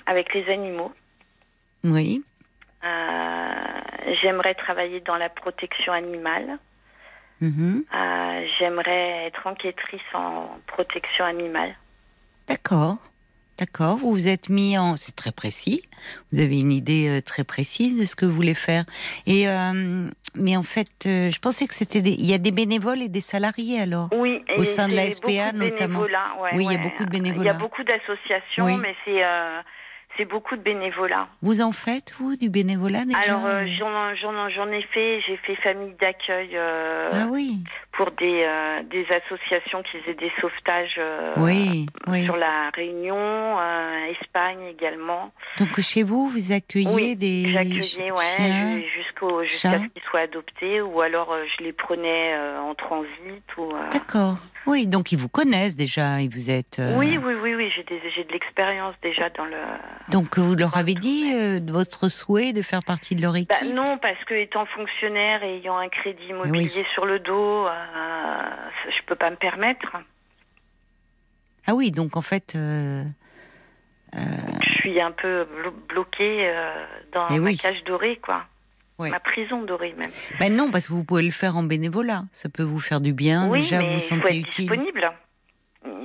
avec 0.05 0.33
les 0.33 0.49
animaux. 0.51 0.91
Oui. 1.83 2.23
J'aimerais 4.21 4.55
travailler 4.55 4.99
dans 5.01 5.17
la 5.17 5.29
protection 5.29 5.93
animale. 5.93 6.57
Mhm. 7.41 7.83
J'aimerais 8.57 9.27
être 9.27 9.47
enquêtrice 9.47 10.01
en 10.13 10.57
protection 10.67 11.25
animale. 11.25 11.75
D'accord. 12.47 12.97
D'accord, 13.59 13.97
vous 13.97 14.11
vous 14.11 14.27
êtes 14.29 14.47
mis 14.47 14.77
en... 14.77 14.95
C'est 14.95 15.17
très 15.17 15.33
précis, 15.33 15.83
vous 16.31 16.39
avez 16.39 16.61
une 16.61 16.71
idée 16.71 17.09
euh, 17.09 17.21
très 17.21 17.43
précise 17.43 17.99
de 17.99 18.05
ce 18.05 18.15
que 18.15 18.25
vous 18.25 18.33
voulez 18.33 18.53
faire. 18.53 18.85
Et, 19.27 19.49
euh, 19.49 20.07
mais 20.35 20.55
en 20.55 20.63
fait, 20.63 20.87
euh, 21.05 21.29
je 21.29 21.39
pensais 21.39 21.67
que 21.67 21.73
c'était... 21.73 21.99
Il 21.99 22.25
y 22.25 22.33
a 22.33 22.37
des 22.37 22.51
bénévoles 22.51 23.01
et 23.01 23.09
des 23.09 23.19
salariés 23.19 23.81
alors 23.81 24.07
Oui, 24.15 24.41
au 24.57 24.63
sein 24.63 24.87
de 24.87 24.95
la 24.95 25.11
SPA 25.11 25.51
notamment. 25.51 26.05
oui, 26.53 26.67
il 26.69 26.71
y 26.71 26.75
a 26.75 26.77
beaucoup 26.77 27.03
de 27.03 27.09
bénévoles. 27.09 27.43
Il 27.43 27.47
y 27.47 27.49
a 27.49 27.53
beaucoup 27.53 27.83
d'associations, 27.83 28.77
mais 28.77 28.95
c'est 29.03 29.21
c'est 30.17 30.25
beaucoup 30.25 30.57
de 30.57 30.61
bénévolat. 30.61 31.29
Vous 31.41 31.61
en 31.61 31.71
faites, 31.71 32.13
vous, 32.19 32.35
du 32.35 32.49
bénévolat 32.49 33.05
déjà? 33.05 33.19
Alors, 33.19 33.41
j'en 33.65 34.71
ai 34.71 34.81
fait, 34.81 35.21
j'ai 35.21 35.37
fait 35.37 35.55
famille 35.57 35.95
d'accueil 35.99 36.57
ah 36.57 37.27
oui. 37.29 37.59
Pour 37.99 38.11
des, 38.11 38.45
euh, 38.47 38.81
des 38.83 39.05
associations 39.11 39.83
qui 39.83 39.97
faisaient 39.99 40.13
des 40.13 40.31
sauvetages 40.39 41.01
oui, 41.35 41.85
sur 42.23 42.37
la 42.37 42.69
Réunion, 42.73 43.57
Espagne 44.21 44.61
également. 44.71 45.33
Donc, 45.57 45.77
chez 45.81 46.03
vous, 46.03 46.29
vous 46.29 46.53
accueillez 46.53 46.87
oui, 46.93 47.17
des 47.17 47.51
j'accueillais, 47.51 48.11
ouais, 48.11 48.85
jusqu'à 48.95 49.79
ce 49.79 49.83
qu'ils 49.83 50.01
soient 50.09 50.21
adoptés, 50.21 50.79
ou 50.79 51.01
alors 51.01 51.35
je 51.57 51.61
les 51.65 51.73
prenais 51.73 52.37
en 52.57 52.73
transit. 52.73 53.43
Ou, 53.57 53.73
D'accord. 53.91 54.37
Oui, 54.65 54.87
donc 54.87 55.11
ils 55.11 55.17
vous 55.17 55.27
connaissent 55.27 55.75
déjà, 55.75 56.21
et 56.21 56.29
vous 56.29 56.49
êtes. 56.49 56.81
Oui, 56.95 57.17
oui, 57.17 57.33
oui, 57.41 57.55
oui, 57.55 57.69
j'ai 57.75 57.83
de 58.23 58.31
l'expérience 58.31 58.95
déjà 59.01 59.29
dans 59.29 59.45
le. 59.45 59.57
Donc 60.09 60.37
vous 60.37 60.55
leur 60.55 60.77
avez 60.77 60.93
dit 60.93 61.31
euh, 61.33 61.59
votre 61.67 62.09
souhait 62.09 62.53
de 62.53 62.61
faire 62.61 62.83
partie 62.83 63.15
de 63.15 63.21
leur 63.21 63.33
bah, 63.33 63.39
équipe? 63.39 63.73
Non, 63.73 63.97
parce 63.97 64.23
que 64.25 64.33
étant 64.33 64.65
fonctionnaire 64.65 65.43
et 65.43 65.57
ayant 65.57 65.77
un 65.77 65.89
crédit 65.89 66.27
immobilier 66.29 66.85
sur 66.93 67.05
le 67.05 67.19
dos, 67.19 67.67
euh, 67.67 67.69
je 67.93 69.05
peux 69.05 69.15
pas 69.15 69.29
me 69.29 69.35
permettre. 69.35 69.97
Ah 71.67 71.73
oui, 71.75 71.91
donc 71.91 72.17
en 72.17 72.21
fait. 72.21 72.53
Euh, 72.55 73.03
je 74.13 74.71
suis 74.73 74.99
un 74.99 75.11
peu 75.11 75.47
bloquée 75.87 76.51
dans 77.11 77.27
eh 77.29 77.39
ma 77.39 77.53
cage 77.53 77.83
dorée, 77.83 78.17
quoi. 78.17 78.45
Ma 78.97 79.19
prison 79.19 79.61
dorée 79.63 79.93
même. 79.93 80.11
Ben 80.39 80.53
non, 80.53 80.71
parce 80.71 80.87
que 80.87 80.93
vous 80.93 81.03
pouvez 81.05 81.23
le 81.23 81.31
faire 81.31 81.55
en 81.55 81.63
bénévolat. 81.63 82.23
Ça 82.33 82.49
peut 82.49 82.63
vous 82.63 82.79
faire 82.81 82.99
du 82.99 83.13
bien. 83.13 83.47
Oui, 83.47 83.61
Déjà, 83.61 83.79
mais 83.79 83.93
vous 83.93 83.99
sentez 83.99 84.21
faut 84.21 84.27
être 84.27 84.35
utile. 84.35 84.67
disponible 84.67 85.11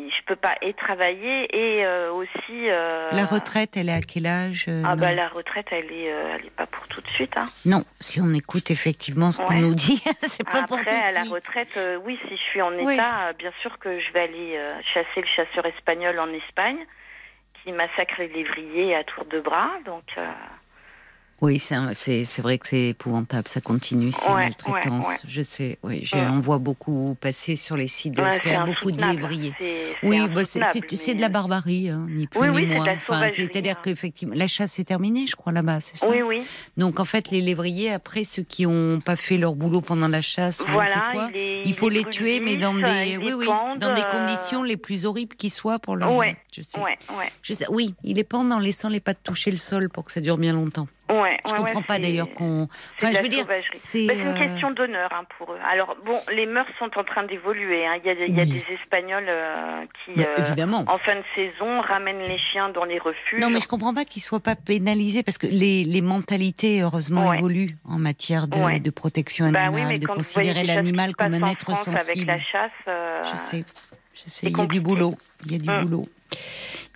je 0.09 0.25
peux 0.27 0.37
pas 0.37 0.55
et 0.63 0.75
travailler 0.75 1.49
et 1.55 1.85
euh, 1.85 2.13
aussi. 2.13 2.69
Euh, 2.69 3.11
la 3.13 3.27
retraite, 3.27 3.77
elle 3.77 3.89
est 3.89 3.93
à 3.93 4.01
quel 4.01 4.27
âge 4.27 4.67
euh, 4.69 4.83
Ah 4.85 4.97
bah 4.97 5.13
la 5.13 5.29
retraite, 5.29 5.67
elle 5.71 5.91
est, 5.93 6.07
elle 6.07 6.47
est 6.47 6.57
pas 6.57 6.67
pour 6.67 6.87
tout 6.89 7.01
de 7.01 7.09
suite. 7.09 7.37
Hein. 7.37 7.45
Non, 7.65 7.85
si 8.01 8.21
on 8.21 8.33
écoute 8.33 8.71
effectivement 8.71 9.31
ce 9.31 9.43
qu'on 9.43 9.55
nous 9.55 9.75
dit, 9.75 10.03
c'est 10.21 10.45
pas 10.45 10.63
pour 10.65 10.79
tout 10.79 10.85
de 10.85 10.91
suite. 10.91 11.03
Après, 11.03 11.19
à 11.19 11.25
la 11.25 11.31
retraite, 11.31 11.79
oui, 12.05 12.19
si 12.29 12.37
je 12.37 12.43
suis 12.43 12.63
en 12.63 12.73
état, 12.79 13.33
bien 13.39 13.53
sûr 13.61 13.79
que 13.79 14.01
je 14.01 14.13
vais 14.13 14.21
aller 14.21 14.61
chasser 14.93 15.21
le 15.21 15.27
chasseur 15.27 15.67
espagnol 15.67 16.19
en 16.19 16.29
Espagne, 16.29 16.79
qui 17.63 17.73
massacre 17.73 18.15
les 18.19 18.29
lévriers 18.29 18.95
à 18.95 19.05
tour 19.05 19.25
de 19.27 19.41
bras, 19.41 19.71
donc. 19.85 20.05
Oui, 21.41 21.59
c'est 21.59 22.41
vrai 22.41 22.59
que 22.59 22.67
c'est 22.67 22.89
épouvantable, 22.89 23.49
ça 23.49 23.61
continue, 23.61 24.13
ces 24.13 24.31
maltraitances. 24.31 25.21
Je 25.29 25.43
sais, 25.43 25.79
oui, 25.83 26.09
on 26.15 26.41
voit 26.41 26.59
beaucoup 26.59 27.17
passer 27.21 27.57
sur 27.57 27.77
les 27.77 27.89
sites 27.89 28.15
de 28.15 28.23
ouais, 28.23 28.41
beaucoup 28.65 28.91
de 28.91 29.05
lévriers. 29.05 29.53
Oui, 30.03 30.27
bah, 30.29 30.45
c'est 30.45 31.15
de 31.15 31.21
la 31.21 31.29
barbarie, 31.29 31.91
hein, 31.91 32.07
ni 32.09 32.27
plus 32.27 32.51
ni 32.51 32.67
moins. 32.67 32.87
Enfin, 32.97 33.29
C'est-à-dire 33.29 33.81
qu'effectivement, 33.83 34.35
la 34.37 34.47
chasse 34.47 34.79
est 34.79 34.85
terminée, 34.85 35.27
je 35.27 35.37
crois, 35.37 35.53
là-bas, 35.53 35.81
c'est 35.81 35.97
ça? 35.97 36.09
Oui, 36.09 36.23
oui. 36.23 36.45
Donc 36.77 37.01
en 37.01 37.05
fait, 37.05 37.31
les 37.31 37.41
lévriers, 37.41 37.93
après, 37.93 38.25
ceux 38.25 38.43
qui 38.43 38.67
n'ont 38.67 39.01
pas 39.01 39.17
fait 39.17 39.37
leur 39.37 39.55
boulot 39.55 39.81
pendant 39.81 40.09
la 40.09 40.21
chasse, 40.21 40.63
voilà, 40.67 41.11
quoi, 41.13 41.31
il 41.35 41.75
faut 41.75 41.89
les 41.89 42.05
tuer, 42.05 42.41
mais 42.41 42.57
dans 42.57 42.75
des, 42.75 43.19
oui, 43.19 43.33
oui, 43.33 43.47
dans 43.79 43.93
des 43.93 44.03
conditions 44.11 44.63
les 44.63 44.77
plus 44.77 45.05
horribles 45.05 45.37
qui 45.37 45.51
soient 45.51 45.79
pour 45.79 45.97
leur. 45.97 46.11
Je 46.53 46.63
sais. 46.63 46.81
Je 47.43 47.55
sais. 47.55 47.67
Oui, 47.69 47.95
il 48.05 48.17
les 48.17 48.25
pendent 48.25 48.53
en 48.53 48.61
laissant 48.61 48.89
les 48.89 49.01
pattes 49.01 49.19
toucher 49.23 49.51
le 49.51 49.59
sol 49.59 49.89
pour 49.91 50.05
que 50.05 50.13
ça 50.13 50.21
dure 50.21 50.39
bien 50.39 50.53
longtemps. 50.53 50.87
Ouais, 51.11 51.37
je 51.47 51.53
comprends 51.53 51.83
pas 51.83 51.99
d'ailleurs 51.99 52.33
qu'on. 52.33 52.67
Enfin, 52.97 53.13
je 53.13 53.21
veux 53.21 53.29
dire, 53.29 53.47
c'est 53.73 54.07
bah, 54.07 54.15
une 54.15 54.29
euh, 54.29 54.39
question 54.39 54.71
d'honneur 54.71 55.11
hein, 55.13 55.25
pour 55.37 55.53
eux. 55.53 55.59
Alors 55.71 55.97
bon, 56.05 56.19
les 56.33 56.47
mœurs 56.47 56.67
sont 56.79 56.91
en 56.97 57.05
train 57.05 57.25
d'évoluer. 57.25 57.87
Hein. 57.87 57.99
Il, 58.03 58.07
y 58.07 58.11
a, 58.11 58.25
il 58.27 58.35
y 58.35 58.41
a 58.41 58.47
des 58.47 58.65
Espagnols 58.73 59.27
euh, 59.29 59.85
qui, 60.05 60.13
bah, 60.15 60.25
euh, 60.39 60.85
en 60.87 60.99
fin 60.99 61.17
de 61.17 61.25
saison, 61.35 61.83
ramènent 61.83 62.27
les 62.27 62.39
chiens 62.39 62.71
dans 62.71 62.85
les 62.85 62.99
refuges. 62.99 63.43
Non, 63.43 63.51
mais 63.51 63.61
je 63.61 63.69
comprends 63.69 63.93
pas 63.93 64.07
qu'ils 64.07 64.23
soient 64.23 64.41
pas 64.41 64.57
pénalisés 64.57 65.23
parce 65.23 65.37
que 65.37 65.47
les, 65.47 65.85
les 65.85 66.01
mentalités, 66.01 66.81
heureusement, 66.81 67.35
évoluent 67.35 67.77
en 67.85 67.99
matière 67.99 68.49
de, 68.49 68.79
de 68.79 68.91
protection 68.91 69.51
bah 69.51 69.65
animale, 69.65 69.99
de 69.99 70.07
considérer 70.07 70.65
l'animal 70.65 71.15
comme 71.15 71.35
un 71.35 71.51
être 71.51 71.77
sensible. 71.77 71.99
Avec 71.99 72.27
la 72.27 72.41
chasse, 72.41 73.31
je 73.31 73.37
sais, 73.37 73.65
je 74.15 74.31
sais. 74.31 74.47
Il 74.47 74.57
y 74.57 74.61
a 74.61 74.67
du 74.67 74.81
boulot. 74.81 75.15
Il 75.45 75.53
y 75.53 75.55
a 75.57 75.59
du 75.59 75.69
hum. 75.69 75.83
boulot 75.83 76.05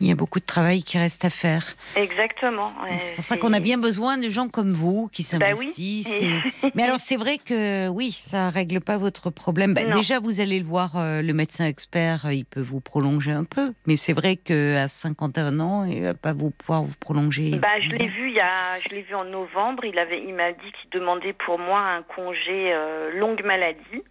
il 0.01 0.07
y 0.07 0.13
a 0.13 0.15
beaucoup 0.15 0.39
de 0.39 0.45
travail 0.45 0.83
qui 0.83 0.99
reste 0.99 1.25
à 1.25 1.31
faire. 1.31 1.65
Exactement. 1.97 2.73
C'est 3.01 3.15
pour 3.15 3.25
ça 3.25 3.37
qu'on 3.37 3.53
a 3.53 3.61
bien 3.61 3.79
besoin 3.79 4.17
de 4.17 4.29
gens 4.29 4.49
comme 4.49 4.71
vous 4.71 5.09
qui 5.13 5.23
bah 5.23 5.29
s'investissent. 5.29 6.09
Mais 6.75 6.85
alors 6.85 7.01
c'est 7.01 7.17
vrai 7.17 7.39
que 7.39 7.89
oui, 7.89 8.13
ça 8.13 8.51
règle 8.51 8.81
pas 8.81 8.97
votre 8.97 9.31
problème. 9.31 9.75
Bah, 9.75 9.85
déjà, 9.87 10.21
vous 10.21 10.41
allez 10.41 10.61
le 10.61 10.65
voir, 10.65 10.97
euh, 10.97 11.23
le 11.23 11.33
médecin 11.33 11.67
expert, 11.67 12.27
euh, 12.27 12.33
il 12.33 12.45
peut 12.45 12.61
vous 12.61 12.81
prolonger 12.81 13.33
un 13.33 13.45
peu. 13.45 13.73
Mais 13.87 13.97
c'est 13.97 14.13
vrai 14.13 14.37
qu'à 14.37 14.87
51 14.87 15.61
ans, 15.61 15.85
il 15.85 16.03
va 16.03 16.15
pas 16.15 16.33
vous 16.33 16.51
pouvoir 16.51 16.83
vous 16.83 16.95
prolonger. 17.01 17.59
Bah, 17.59 17.79
je 17.79 17.91
l'ai 17.91 18.09
vu 18.09 18.29
il 18.29 18.35
y 18.35 18.41
a, 18.41 18.79
je 18.81 18.95
l'ai 18.95 19.03
vu 19.03 19.15
en 19.15 19.25
novembre. 19.25 19.85
Il 19.85 19.99
avait, 19.99 20.23
il 20.23 20.35
m'a 20.35 20.53
dit 20.53 20.73
qu'il 20.81 20.91
demandait 20.91 21.33
pour 21.33 21.59
moi 21.59 21.81
un 21.81 22.03
congé 22.03 22.73
euh, 22.73 23.11
longue 23.19 23.43
maladie. 23.45 24.03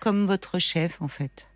Comme 0.00 0.26
votre 0.26 0.58
chef, 0.58 1.00
en 1.02 1.08
fait. 1.08 1.48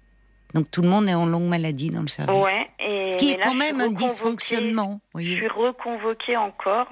Donc 0.55 0.71
tout 0.71 0.83
le 0.83 0.89
monde 0.89 1.09
est 1.09 1.15
en 1.15 1.27
longue 1.27 1.49
maladie 1.49 1.91
dans 1.91 2.03
le 2.03 2.09
service. 2.09 2.45
Ouais, 2.45 2.71
et 2.79 3.09
Ce 3.09 3.17
qui 3.17 3.31
est 3.31 3.39
quand 3.39 3.55
même 3.55 3.81
un 3.81 3.91
dysfonctionnement. 3.91 5.01
Je 5.17 5.21
suis 5.23 5.49
reconvoquée 5.49 6.37
encore. 6.37 6.89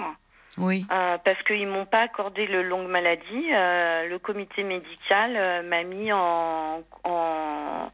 Oui. 0.59 0.85
Euh, 0.91 1.19
parce 1.25 1.41
qu'ils 1.45 1.69
m'ont 1.69 1.87
pas 1.87 2.01
accordé 2.01 2.47
le 2.47 2.63
longue 2.63 2.89
maladie. 2.89 3.53
Euh, 3.53 4.09
le 4.09 4.19
comité 4.19 4.65
médical 4.65 5.37
euh, 5.37 5.63
m'a 5.63 5.85
mis 5.85 6.13
en, 6.13 6.83
en 7.05 7.93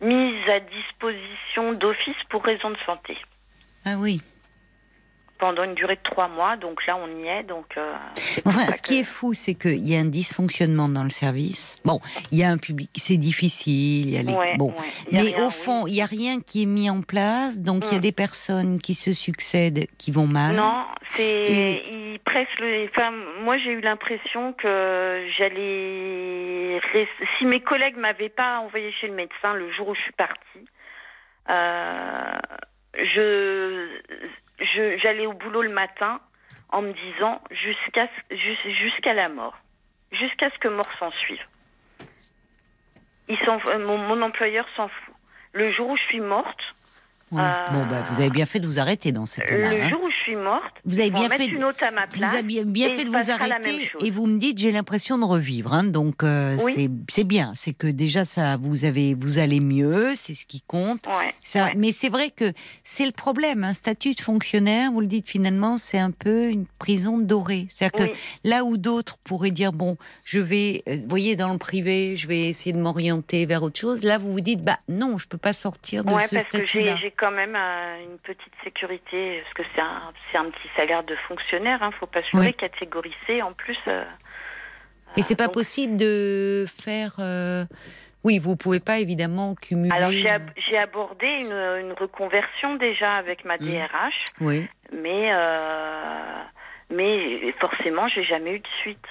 mise 0.00 0.48
à 0.48 0.60
disposition 0.60 1.72
d'office 1.74 2.16
pour 2.30 2.42
raison 2.42 2.70
de 2.70 2.78
santé. 2.86 3.18
Ah 3.84 3.96
oui 3.98 4.22
pendant 5.40 5.64
une 5.64 5.74
durée 5.74 5.96
de 5.96 6.02
trois 6.02 6.28
mois. 6.28 6.56
Donc 6.56 6.86
là, 6.86 6.96
on 6.96 7.08
y 7.18 7.26
est. 7.26 7.42
Donc, 7.42 7.66
euh, 7.76 7.94
enfin, 8.44 8.70
ce 8.70 8.82
qui 8.82 9.00
est 9.00 9.04
fou, 9.04 9.34
c'est 9.34 9.54
qu'il 9.54 9.86
y 9.88 9.96
a 9.96 10.00
un 10.00 10.04
dysfonctionnement 10.04 10.88
dans 10.88 11.02
le 11.02 11.10
service. 11.10 11.76
Bon, 11.84 12.00
il 12.30 12.38
y 12.38 12.44
a 12.44 12.50
un 12.50 12.58
public, 12.58 12.90
c'est 12.94 13.16
difficile. 13.16 14.08
Il 14.08 14.10
y 14.10 14.18
a 14.18 14.22
les... 14.22 14.56
bon, 14.56 14.72
mais 15.10 15.40
au 15.40 15.50
fond, 15.50 15.86
il 15.86 15.94
n'y 15.94 16.02
a 16.02 16.06
rien 16.06 16.40
qui 16.40 16.62
est 16.62 16.66
mis 16.66 16.90
en 16.90 17.02
place. 17.02 17.60
Donc 17.60 17.84
il 17.86 17.92
y 17.92 17.94
a 17.94 17.98
mm. 17.98 18.02
des 18.02 18.12
personnes 18.12 18.78
qui 18.78 18.94
se 18.94 19.12
succèdent, 19.12 19.86
qui 19.98 20.12
vont 20.12 20.26
mal. 20.26 20.56
Non, 20.56 20.84
c'est 21.14 21.82
ils 21.90 22.20
pressent 22.24 22.58
le. 22.58 22.88
Enfin, 22.90 23.10
moi, 23.42 23.56
j'ai 23.58 23.72
eu 23.72 23.80
l'impression 23.80 24.52
que 24.52 25.26
j'allais. 25.38 26.80
Si 27.38 27.46
mes 27.46 27.60
collègues 27.60 27.96
m'avaient 27.96 28.28
pas 28.28 28.60
envoyé 28.60 28.92
chez 29.00 29.08
le 29.08 29.14
médecin 29.14 29.54
le 29.54 29.72
jour 29.72 29.88
où 29.88 29.94
je 29.94 30.00
suis 30.02 30.12
partie. 30.12 30.66
Euh, 31.48 32.38
je 32.94 33.88
je 34.60 34.98
j'allais 34.98 35.26
au 35.26 35.32
boulot 35.32 35.62
le 35.62 35.70
matin 35.70 36.20
en 36.68 36.82
me 36.82 36.92
disant 36.92 37.40
jusqu'à 37.50 38.08
jusqu'à 38.30 39.14
la 39.14 39.28
mort, 39.28 39.56
jusqu'à 40.12 40.50
ce 40.50 40.58
que 40.58 40.68
mort 40.68 40.90
s'en 40.98 41.10
suive. 41.12 41.42
Ils 43.28 43.38
sont, 43.38 43.58
mon, 43.78 43.98
mon 43.98 44.22
employeur 44.22 44.66
s'en 44.76 44.88
fout. 44.88 45.14
Le 45.52 45.70
jour 45.70 45.90
où 45.90 45.96
je 45.96 46.02
suis 46.02 46.20
morte, 46.20 46.60
euh, 47.32 47.64
bon, 47.72 47.86
bah, 47.86 48.04
vous 48.10 48.20
avez 48.20 48.30
bien 48.30 48.46
fait 48.46 48.58
de 48.58 48.66
vous 48.66 48.80
arrêter 48.80 49.12
dans 49.12 49.26
ce 49.26 49.40
cas-là. 49.40 49.72
Le 49.72 49.82
hein. 49.82 49.88
jour 49.88 50.02
où 50.02 50.10
je 50.10 50.16
suis 50.16 50.36
morte, 50.36 50.74
vous 50.84 50.98
avez 50.98 51.10
bien 51.10 51.28
fait. 51.28 51.46
Une 51.46 51.64
autre 51.64 51.84
à 51.84 51.90
ma 51.90 52.06
place, 52.06 52.30
vous 52.30 52.36
avez 52.36 52.64
bien, 52.64 52.94
fait 52.96 53.04
de 53.04 53.10
vous 53.10 53.30
arrêter 53.30 53.90
et 54.02 54.10
vous 54.10 54.26
me 54.26 54.38
dites 54.38 54.58
j'ai 54.58 54.72
l'impression 54.72 55.16
de 55.16 55.24
revivre. 55.24 55.72
Hein, 55.72 55.84
donc 55.84 56.24
euh, 56.24 56.56
c'est 57.08 57.24
bien, 57.24 57.52
c'est 57.54 57.72
que 57.72 57.86
déjà 57.86 58.24
ça 58.24 58.56
vous 58.56 58.84
avez 58.84 59.14
vous 59.14 59.38
allez 59.38 59.60
mieux, 59.60 60.14
c'est 60.16 60.34
ce 60.34 60.44
qui 60.44 60.60
compte. 60.60 61.04
ça, 61.42 61.70
Mais 61.76 61.92
c'est 61.92 62.08
vrai 62.08 62.30
que 62.30 62.52
c'est 62.82 63.06
le 63.06 63.12
problème. 63.12 63.62
Un 63.62 63.74
statut 63.74 64.14
de 64.14 64.20
fonctionnaire, 64.20 64.90
vous 64.90 65.00
le 65.00 65.06
dites 65.06 65.28
finalement, 65.28 65.76
c'est 65.76 65.98
un 65.98 66.10
peu 66.10 66.46
une 66.46 66.66
prison 66.78 67.18
dorée. 67.18 67.66
C'est-à-dire 67.68 68.08
que 68.08 68.12
là 68.44 68.64
où 68.64 68.76
d'autres 68.76 69.18
pourraient 69.18 69.50
dire 69.50 69.72
bon, 69.72 69.96
je 70.24 70.40
vais, 70.40 70.82
euh, 70.88 70.96
vous 70.96 71.08
voyez, 71.08 71.36
dans 71.36 71.52
le 71.52 71.58
privé, 71.58 72.16
je 72.16 72.26
vais 72.26 72.48
essayer 72.48 72.72
de 72.72 72.80
m'orienter 72.80 73.46
vers 73.46 73.62
autre 73.62 73.78
chose. 73.78 74.02
Là, 74.02 74.18
vous 74.18 74.32
vous 74.32 74.40
dites 74.40 74.64
bah 74.64 74.78
non, 74.88 75.18
je 75.18 75.28
peux 75.28 75.38
pas 75.38 75.52
sortir 75.52 76.04
de 76.04 76.12
ce 76.28 76.38
statut-là 76.38 76.96
quand 77.20 77.30
même 77.30 77.54
une 77.54 78.18
petite 78.18 78.52
sécurité, 78.64 79.42
parce 79.42 79.54
que 79.54 79.62
c'est 79.74 79.82
un, 79.82 80.42
un, 80.42 80.50
petit 80.50 80.68
salaire 80.74 81.04
de 81.04 81.14
fonctionnaire, 81.28 81.78
il 81.80 81.84
hein, 81.84 81.90
ne 81.90 81.94
faut 81.94 82.06
pas 82.06 82.22
se 82.22 82.34
oui. 82.36 82.54
catégorie 82.54 83.14
C 83.26 83.42
en 83.42 83.52
plus. 83.52 83.76
Euh, 83.86 84.04
Mais 85.16 85.22
c'est 85.22 85.36
pas 85.36 85.50
possible 85.50 85.98
de 85.98 86.64
faire. 86.82 87.16
Euh, 87.18 87.64
oui, 88.24 88.38
vous 88.38 88.56
pouvez 88.56 88.80
pas 88.80 88.98
évidemment 88.98 89.54
cumuler. 89.54 89.94
Alors 89.94 90.10
j'ai 90.10 90.30
euh, 90.30 90.82
abordé 90.82 91.26
une, 91.26 91.52
une, 91.52 91.92
reconversion 91.92 92.76
déjà 92.76 93.16
avec 93.16 93.44
ma 93.44 93.58
DRH. 93.58 94.24
Mmh. 94.40 94.46
Oui. 94.46 94.68
Mais, 94.92 95.30
mais 96.90 97.52
forcément, 97.60 98.08
j'ai 98.08 98.24
jamais 98.24 98.56
eu 98.56 98.60
de 98.60 98.68
suite. 98.80 99.06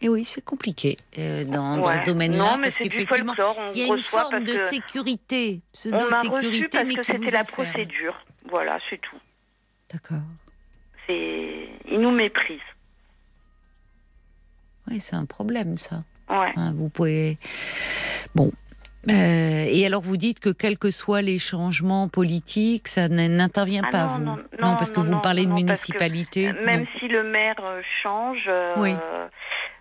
Et 0.00 0.08
oui, 0.08 0.24
c'est 0.24 0.44
compliqué 0.44 0.96
euh, 1.18 1.44
dans, 1.44 1.78
dans, 1.78 1.96
ce 1.96 2.04
domaine-là 2.06 2.58
parce 2.62 2.78
qu'effectivement, 2.78 3.34
il 3.74 3.82
y 3.86 3.90
a 3.90 3.94
une 3.94 4.00
forme 4.00 4.44
de 4.44 4.56
sécurité, 4.70 5.60
reçu 5.74 6.68
parce 6.68 6.88
que 6.88 7.02
c'était 7.02 7.30
la 7.30 7.44
procédure. 7.44 8.14
Voilà, 8.48 8.78
c'est 8.88 9.00
tout. 9.00 9.18
D'accord. 9.92 10.22
C'est, 11.06 11.68
ils 11.90 12.00
nous 12.00 12.12
méprisent. 12.12 12.60
Oui, 14.88 15.00
c'est 15.00 15.16
un 15.16 15.26
problème 15.26 15.76
ça. 15.76 16.04
Ouais. 16.30 16.52
Hein, 16.56 16.72
vous 16.76 16.88
pouvez. 16.88 17.38
Bon. 18.34 18.52
Euh, 19.08 19.64
et 19.68 19.86
alors 19.86 20.02
vous 20.02 20.16
dites 20.16 20.40
que 20.40 20.50
quels 20.50 20.76
que 20.76 20.90
soient 20.90 21.22
les 21.22 21.38
changements 21.38 22.08
politiques, 22.08 22.88
ça 22.88 23.08
n'intervient 23.08 23.82
ah 23.86 23.90
pas, 23.90 24.18
non, 24.18 24.18
vous 24.18 24.24
non, 24.24 24.36
non, 24.60 24.76
parce 24.76 24.92
que 24.92 25.00
vous 25.00 25.14
me 25.14 25.22
parlez 25.22 25.46
de 25.46 25.52
municipalité. 25.52 26.52
Même 26.64 26.84
si 26.98 27.08
le 27.08 27.22
maire 27.22 27.54
euh, 27.62 27.80
change, 28.02 28.50
oui. 28.76 28.92
Euh, 28.92 29.28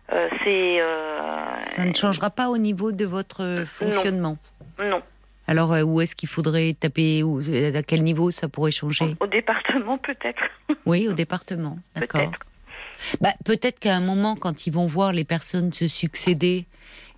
c'est. 0.09 0.81
Euh, 0.81 1.59
ça 1.59 1.85
ne 1.85 1.93
changera 1.93 2.29
pas 2.29 2.49
au 2.49 2.57
niveau 2.57 2.91
de 2.91 3.05
votre 3.05 3.65
fonctionnement. 3.65 4.38
Non. 4.79 5.01
Alors 5.47 5.73
euh, 5.73 5.81
où 5.81 6.01
est-ce 6.01 6.15
qu'il 6.15 6.29
faudrait 6.29 6.73
taper 6.73 7.23
À 7.73 7.84
quel 7.84 8.03
niveau 8.03 8.31
ça 8.31 8.49
pourrait 8.49 8.71
changer 8.71 9.15
Au 9.19 9.27
département 9.27 9.97
peut-être. 9.97 10.43
Oui, 10.85 11.07
au 11.09 11.13
département. 11.13 11.77
D'accord. 11.95 12.31
Bah, 13.21 13.29
peut-être 13.45 13.79
qu'à 13.79 13.95
un 13.95 14.01
moment, 14.01 14.35
quand 14.35 14.67
ils 14.67 14.73
vont 14.73 14.88
voir 14.88 15.11
les 15.11 15.23
personnes 15.23 15.71
se 15.73 15.88
succéder 15.88 16.65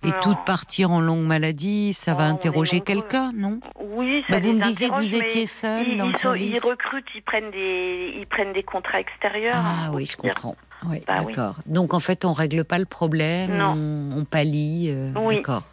et 0.04 0.10
toutes 0.22 0.44
partir 0.44 0.90
en 0.90 1.00
longue 1.00 1.24
maladie, 1.24 1.94
ça 1.94 2.14
va 2.14 2.24
interroger 2.24 2.80
quelqu'un, 2.80 3.28
non 3.36 3.60
Oui, 3.80 4.24
ça 4.28 4.38
bah, 4.38 4.46
Vous 4.46 4.54
me 4.54 4.62
disiez 4.62 4.88
que 4.88 4.94
vous 4.94 5.14
étiez 5.14 5.46
seul 5.46 5.96
dans 5.96 6.08
le 6.08 6.14
service. 6.14 6.60
Ils 6.62 6.68
recrutent, 6.68 7.08
ils 7.14 7.22
prennent 7.22 7.50
des, 7.50 8.14
ils 8.16 8.26
prennent 8.26 8.52
des 8.52 8.62
contrats 8.62 9.00
extérieurs. 9.00 9.54
Ah 9.56 9.86
hein, 9.86 9.90
oui, 9.92 10.06
je 10.06 10.16
comprends. 10.16 10.56
Oui, 10.86 11.02
bah 11.06 11.22
d'accord. 11.22 11.56
Donc 11.66 11.94
en 11.94 12.00
fait, 12.00 12.24
on 12.24 12.32
règle 12.32 12.64
pas 12.64 12.78
le 12.78 12.84
problème, 12.84 13.60
on, 13.60 14.18
on, 14.18 14.24
pallie. 14.24 14.88
Euh, 14.90 15.12
d'accord. 15.12 15.64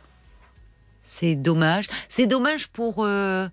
C'est 1.02 1.36
dommage. 1.36 1.88
C'est 2.10 2.28
dommage 2.28 2.68
pour 2.68 2.98
euh, 3.00 3.48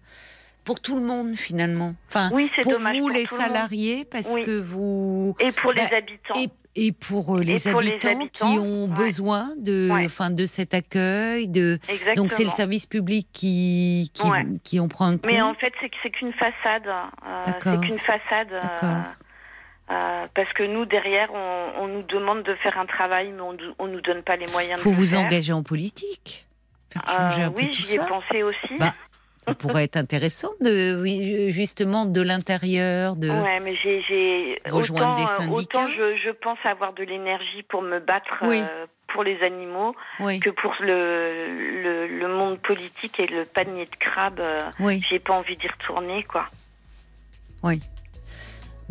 pour 0.64 0.80
tout 0.80 0.96
le 0.96 1.02
monde 1.02 1.36
finalement. 1.36 1.94
Enfin, 2.08 2.30
oui, 2.32 2.50
pour 2.62 2.72
dommage 2.72 2.96
vous 2.96 3.06
pour 3.06 3.10
les 3.10 3.26
salariés 3.26 4.04
parce 4.04 4.34
que 4.34 4.58
vous 4.58 5.36
et 5.38 5.52
pour 5.52 5.72
les 5.72 5.82
bah, 5.82 5.96
habitants. 5.98 6.40
Et, 6.40 6.48
et 6.76 6.90
pour, 6.90 7.36
euh, 7.36 7.42
les, 7.42 7.68
habitants 7.68 7.80
les, 7.80 8.08
habitants 8.08 8.52
qui 8.52 8.58
ont 8.58 8.86
ouais. 8.86 8.96
besoin 8.96 9.50
de, 9.56 9.88
enfin, 10.04 10.30
de 10.30 10.46
cet 10.46 10.74
accueil, 10.74 11.46
de. 11.46 11.78
Exactement. 11.88 12.14
Donc 12.16 12.32
c'est 12.32 12.42
le 12.42 12.50
service 12.50 12.86
public 12.86 13.28
qui 13.32 14.10
qui, 14.12 14.26
ouais. 14.26 14.44
qui 14.64 14.80
en 14.80 14.88
prend 14.88 15.06
un 15.06 15.16
coup. 15.18 15.28
Mais 15.28 15.40
en 15.40 15.54
fait, 15.54 15.72
c'est 15.80 15.90
c'est 16.02 16.10
qu'une 16.10 16.32
façade. 16.32 16.88
Euh, 16.88 17.44
c'est 17.62 17.80
qu'une 17.80 18.00
façade. 18.00 19.12
Euh, 19.90 20.26
parce 20.34 20.50
que 20.54 20.62
nous, 20.62 20.86
derrière, 20.86 21.28
on, 21.34 21.72
on, 21.82 21.88
nous 21.88 22.02
demande 22.02 22.42
de 22.42 22.54
faire 22.54 22.78
un 22.78 22.86
travail, 22.86 23.32
mais 23.32 23.42
on 23.78 23.86
ne 23.86 23.92
nous 23.92 24.00
donne 24.00 24.22
pas 24.22 24.36
les 24.36 24.46
moyens 24.46 24.80
Faut 24.80 24.90
de 24.90 24.94
le 24.94 25.00
vous 25.00 25.06
faire. 25.10 25.20
engager 25.20 25.52
en 25.52 25.62
politique 25.62 26.46
faire 26.94 27.02
changer 27.06 27.42
euh, 27.42 27.46
un 27.46 27.50
Oui, 27.50 27.70
j'y 27.72 27.94
ai 27.94 27.98
pensé 27.98 28.42
aussi. 28.42 28.78
Bah, 28.78 28.94
ça 29.46 29.54
pourrait 29.54 29.84
être 29.84 29.98
intéressant, 29.98 30.52
de, 30.62 30.98
oui, 31.02 31.50
justement, 31.50 32.06
de 32.06 32.22
l'intérieur, 32.22 33.14
de 33.14 33.28
ouais, 33.28 33.60
mais 33.60 33.74
j'ai 33.76 34.58
rejoindre 34.66 35.12
autant, 35.12 35.20
des 35.20 35.26
syndicats. 35.26 35.80
Autant 35.80 35.86
je, 35.88 36.16
je 36.16 36.30
pense 36.30 36.58
avoir 36.64 36.94
de 36.94 37.02
l'énergie 37.02 37.62
pour 37.68 37.82
me 37.82 37.98
battre 38.00 38.38
oui. 38.42 38.60
euh, 38.62 38.86
pour 39.08 39.22
les 39.22 39.42
animaux 39.42 39.94
oui. 40.20 40.40
que 40.40 40.48
pour 40.48 40.74
le, 40.80 41.82
le, 41.82 42.06
le, 42.06 42.28
monde 42.28 42.58
politique 42.58 43.20
et 43.20 43.26
le 43.26 43.44
panier 43.44 43.84
de 43.84 43.96
crabes. 43.96 44.40
Euh. 44.40 44.60
J'ai 45.10 45.18
pas 45.18 45.34
envie 45.34 45.58
d'y 45.58 45.68
retourner, 45.68 46.24
quoi. 46.24 46.46
Oui. 47.62 47.80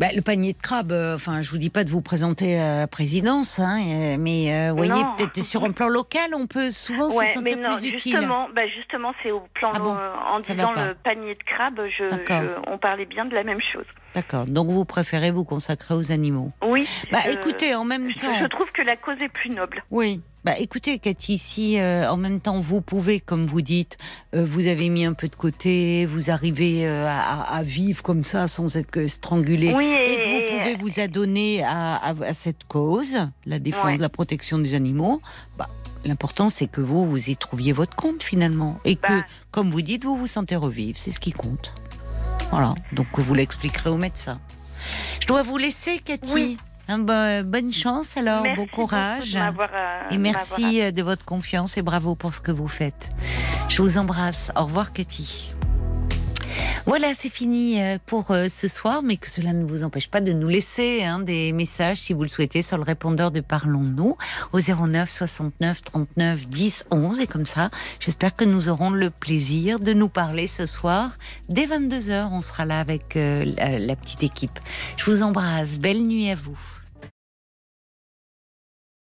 Bah, 0.00 0.06
le 0.14 0.22
panier 0.22 0.52
de 0.52 0.60
crabes, 0.60 0.90
euh, 0.90 1.14
enfin, 1.14 1.40
je 1.42 1.50
vous 1.50 1.58
dis 1.58 1.70
pas 1.70 1.84
de 1.84 1.90
vous 1.90 2.00
présenter 2.00 2.58
à 2.58 2.80
la 2.80 2.86
présidence, 2.88 3.60
hein, 3.60 4.16
mais 4.18 4.52
euh, 4.52 4.70
vous 4.70 4.76
voyez, 4.84 5.04
peut-être 5.16 5.44
sur 5.44 5.64
un 5.64 5.70
plan 5.70 5.88
local, 5.88 6.34
on 6.34 6.46
peut 6.46 6.72
souvent 6.72 7.14
ouais, 7.14 7.26
se 7.26 7.34
sentir 7.34 7.56
mais 7.56 7.62
non, 7.62 7.76
plus 7.76 7.90
justement, 7.90 8.44
utile. 8.46 8.54
Bah 8.56 8.62
justement, 8.74 9.14
c'est 9.22 9.30
au 9.30 9.42
plan 9.54 9.70
ah 9.72 9.78
bon, 9.78 9.94
euh, 9.94 10.14
en 10.32 10.40
disant 10.40 10.72
le 10.72 10.94
panier 10.94 11.34
de 11.34 11.42
crabes, 11.44 11.80
je, 11.86 12.08
je, 12.08 12.70
on 12.70 12.78
parlait 12.78 13.06
bien 13.06 13.24
de 13.24 13.34
la 13.34 13.44
même 13.44 13.60
chose. 13.72 13.86
D'accord. 14.14 14.46
Donc 14.46 14.68
vous 14.68 14.84
préférez 14.84 15.30
vous 15.30 15.44
consacrer 15.44 15.94
aux 15.94 16.10
animaux. 16.10 16.50
Oui. 16.62 16.88
Bah 17.12 17.20
écoutez, 17.30 17.74
en 17.74 17.84
même 17.84 18.12
temps. 18.14 18.38
Je 18.40 18.46
trouve 18.46 18.70
que 18.72 18.82
la 18.82 18.96
cause 18.96 19.16
est 19.22 19.28
plus 19.28 19.50
noble. 19.50 19.84
Oui. 19.90 20.22
Bah 20.44 20.58
écoutez, 20.58 20.98
Cathy, 20.98 21.38
si 21.38 21.78
euh, 21.78 22.10
en 22.10 22.18
même 22.18 22.38
temps 22.38 22.60
vous 22.60 22.82
pouvez, 22.82 23.18
comme 23.18 23.46
vous 23.46 23.62
dites, 23.62 23.96
euh, 24.34 24.44
vous 24.44 24.66
avez 24.66 24.90
mis 24.90 25.06
un 25.06 25.14
peu 25.14 25.28
de 25.28 25.36
côté, 25.36 26.04
vous 26.04 26.30
arrivez 26.30 26.86
euh, 26.86 27.06
à, 27.08 27.56
à, 27.56 27.62
vivre 27.62 28.02
comme 28.02 28.24
ça 28.24 28.46
sans 28.46 28.76
être 28.76 29.06
strangulé, 29.06 29.72
oui, 29.72 29.86
et, 29.86 30.12
et, 30.12 30.16
que 30.16 30.22
vous 30.28 30.58
pouvez 30.58 30.76
vous 30.76 31.00
adonner 31.00 31.62
à, 31.64 31.94
à, 31.96 32.10
à 32.10 32.34
cette 32.34 32.64
cause, 32.64 33.14
la 33.46 33.58
défense, 33.58 33.84
ouais. 33.84 33.96
la 33.96 34.10
protection 34.10 34.58
des 34.58 34.74
animaux, 34.74 35.22
bah, 35.56 35.68
L'important, 36.06 36.50
c'est 36.50 36.66
que 36.66 36.82
vous, 36.82 37.08
vous 37.08 37.30
y 37.30 37.36
trouviez 37.36 37.72
votre 37.72 37.96
compte 37.96 38.22
finalement. 38.22 38.78
Et 38.84 38.96
que, 38.96 39.20
bah. 39.20 39.26
comme 39.50 39.70
vous 39.70 39.80
dites, 39.80 40.04
vous 40.04 40.18
vous 40.18 40.26
sentez 40.26 40.54
revivre. 40.54 40.98
C'est 40.98 41.10
ce 41.10 41.18
qui 41.18 41.32
compte. 41.32 41.72
Voilà. 42.50 42.74
Donc, 42.92 43.06
vous 43.14 43.32
l'expliquerez 43.32 43.88
au 43.88 43.96
médecin. 43.96 44.38
Je 45.20 45.26
dois 45.26 45.42
vous 45.42 45.56
laisser, 45.56 45.98
Cathy. 46.04 46.30
Oui. 46.34 46.56
Hein, 46.88 46.98
bonne 46.98 47.72
chance 47.72 48.16
alors, 48.16 48.42
merci 48.42 48.56
bon 48.60 48.66
courage. 48.66 49.36
euh, 49.36 50.08
et 50.10 50.18
merci 50.18 50.92
de 50.92 51.02
votre 51.02 51.24
confiance 51.24 51.76
et 51.76 51.82
bravo 51.82 52.14
pour 52.14 52.34
ce 52.34 52.40
que 52.40 52.52
vous 52.52 52.68
faites. 52.68 53.10
Je 53.68 53.80
vous 53.80 53.96
embrasse. 53.98 54.52
Au 54.56 54.64
revoir, 54.64 54.92
Cathy. 54.92 55.52
Voilà, 56.86 57.14
c'est 57.14 57.30
fini 57.30 57.78
pour 58.04 58.26
ce 58.28 58.68
soir, 58.68 59.02
mais 59.02 59.16
que 59.16 59.28
cela 59.30 59.54
ne 59.54 59.64
vous 59.64 59.84
empêche 59.84 60.08
pas 60.10 60.20
de 60.20 60.34
nous 60.34 60.48
laisser 60.48 61.02
hein, 61.02 61.18
des 61.18 61.50
messages, 61.52 61.96
si 61.96 62.12
vous 62.12 62.20
le 62.22 62.28
souhaitez, 62.28 62.60
sur 62.60 62.76
le 62.76 62.82
répondeur 62.82 63.30
de 63.30 63.40
Parlons-nous 63.40 64.18
au 64.52 64.60
09 64.60 65.10
69 65.10 65.82
39 65.82 66.46
10 66.46 66.84
11. 66.90 67.20
Et 67.20 67.26
comme 67.26 67.46
ça, 67.46 67.70
j'espère 68.00 68.36
que 68.36 68.44
nous 68.44 68.68
aurons 68.68 68.90
le 68.90 69.08
plaisir 69.08 69.80
de 69.80 69.94
nous 69.94 70.10
parler 70.10 70.46
ce 70.46 70.66
soir. 70.66 71.12
Dès 71.48 71.64
22h, 71.66 72.28
on 72.30 72.42
sera 72.42 72.66
là 72.66 72.80
avec 72.80 73.16
euh, 73.16 73.50
la, 73.56 73.78
la 73.78 73.96
petite 73.96 74.22
équipe. 74.22 74.58
Je 74.98 75.10
vous 75.10 75.22
embrasse. 75.22 75.78
Belle 75.78 76.02
nuit 76.02 76.30
à 76.30 76.34
vous. 76.34 76.58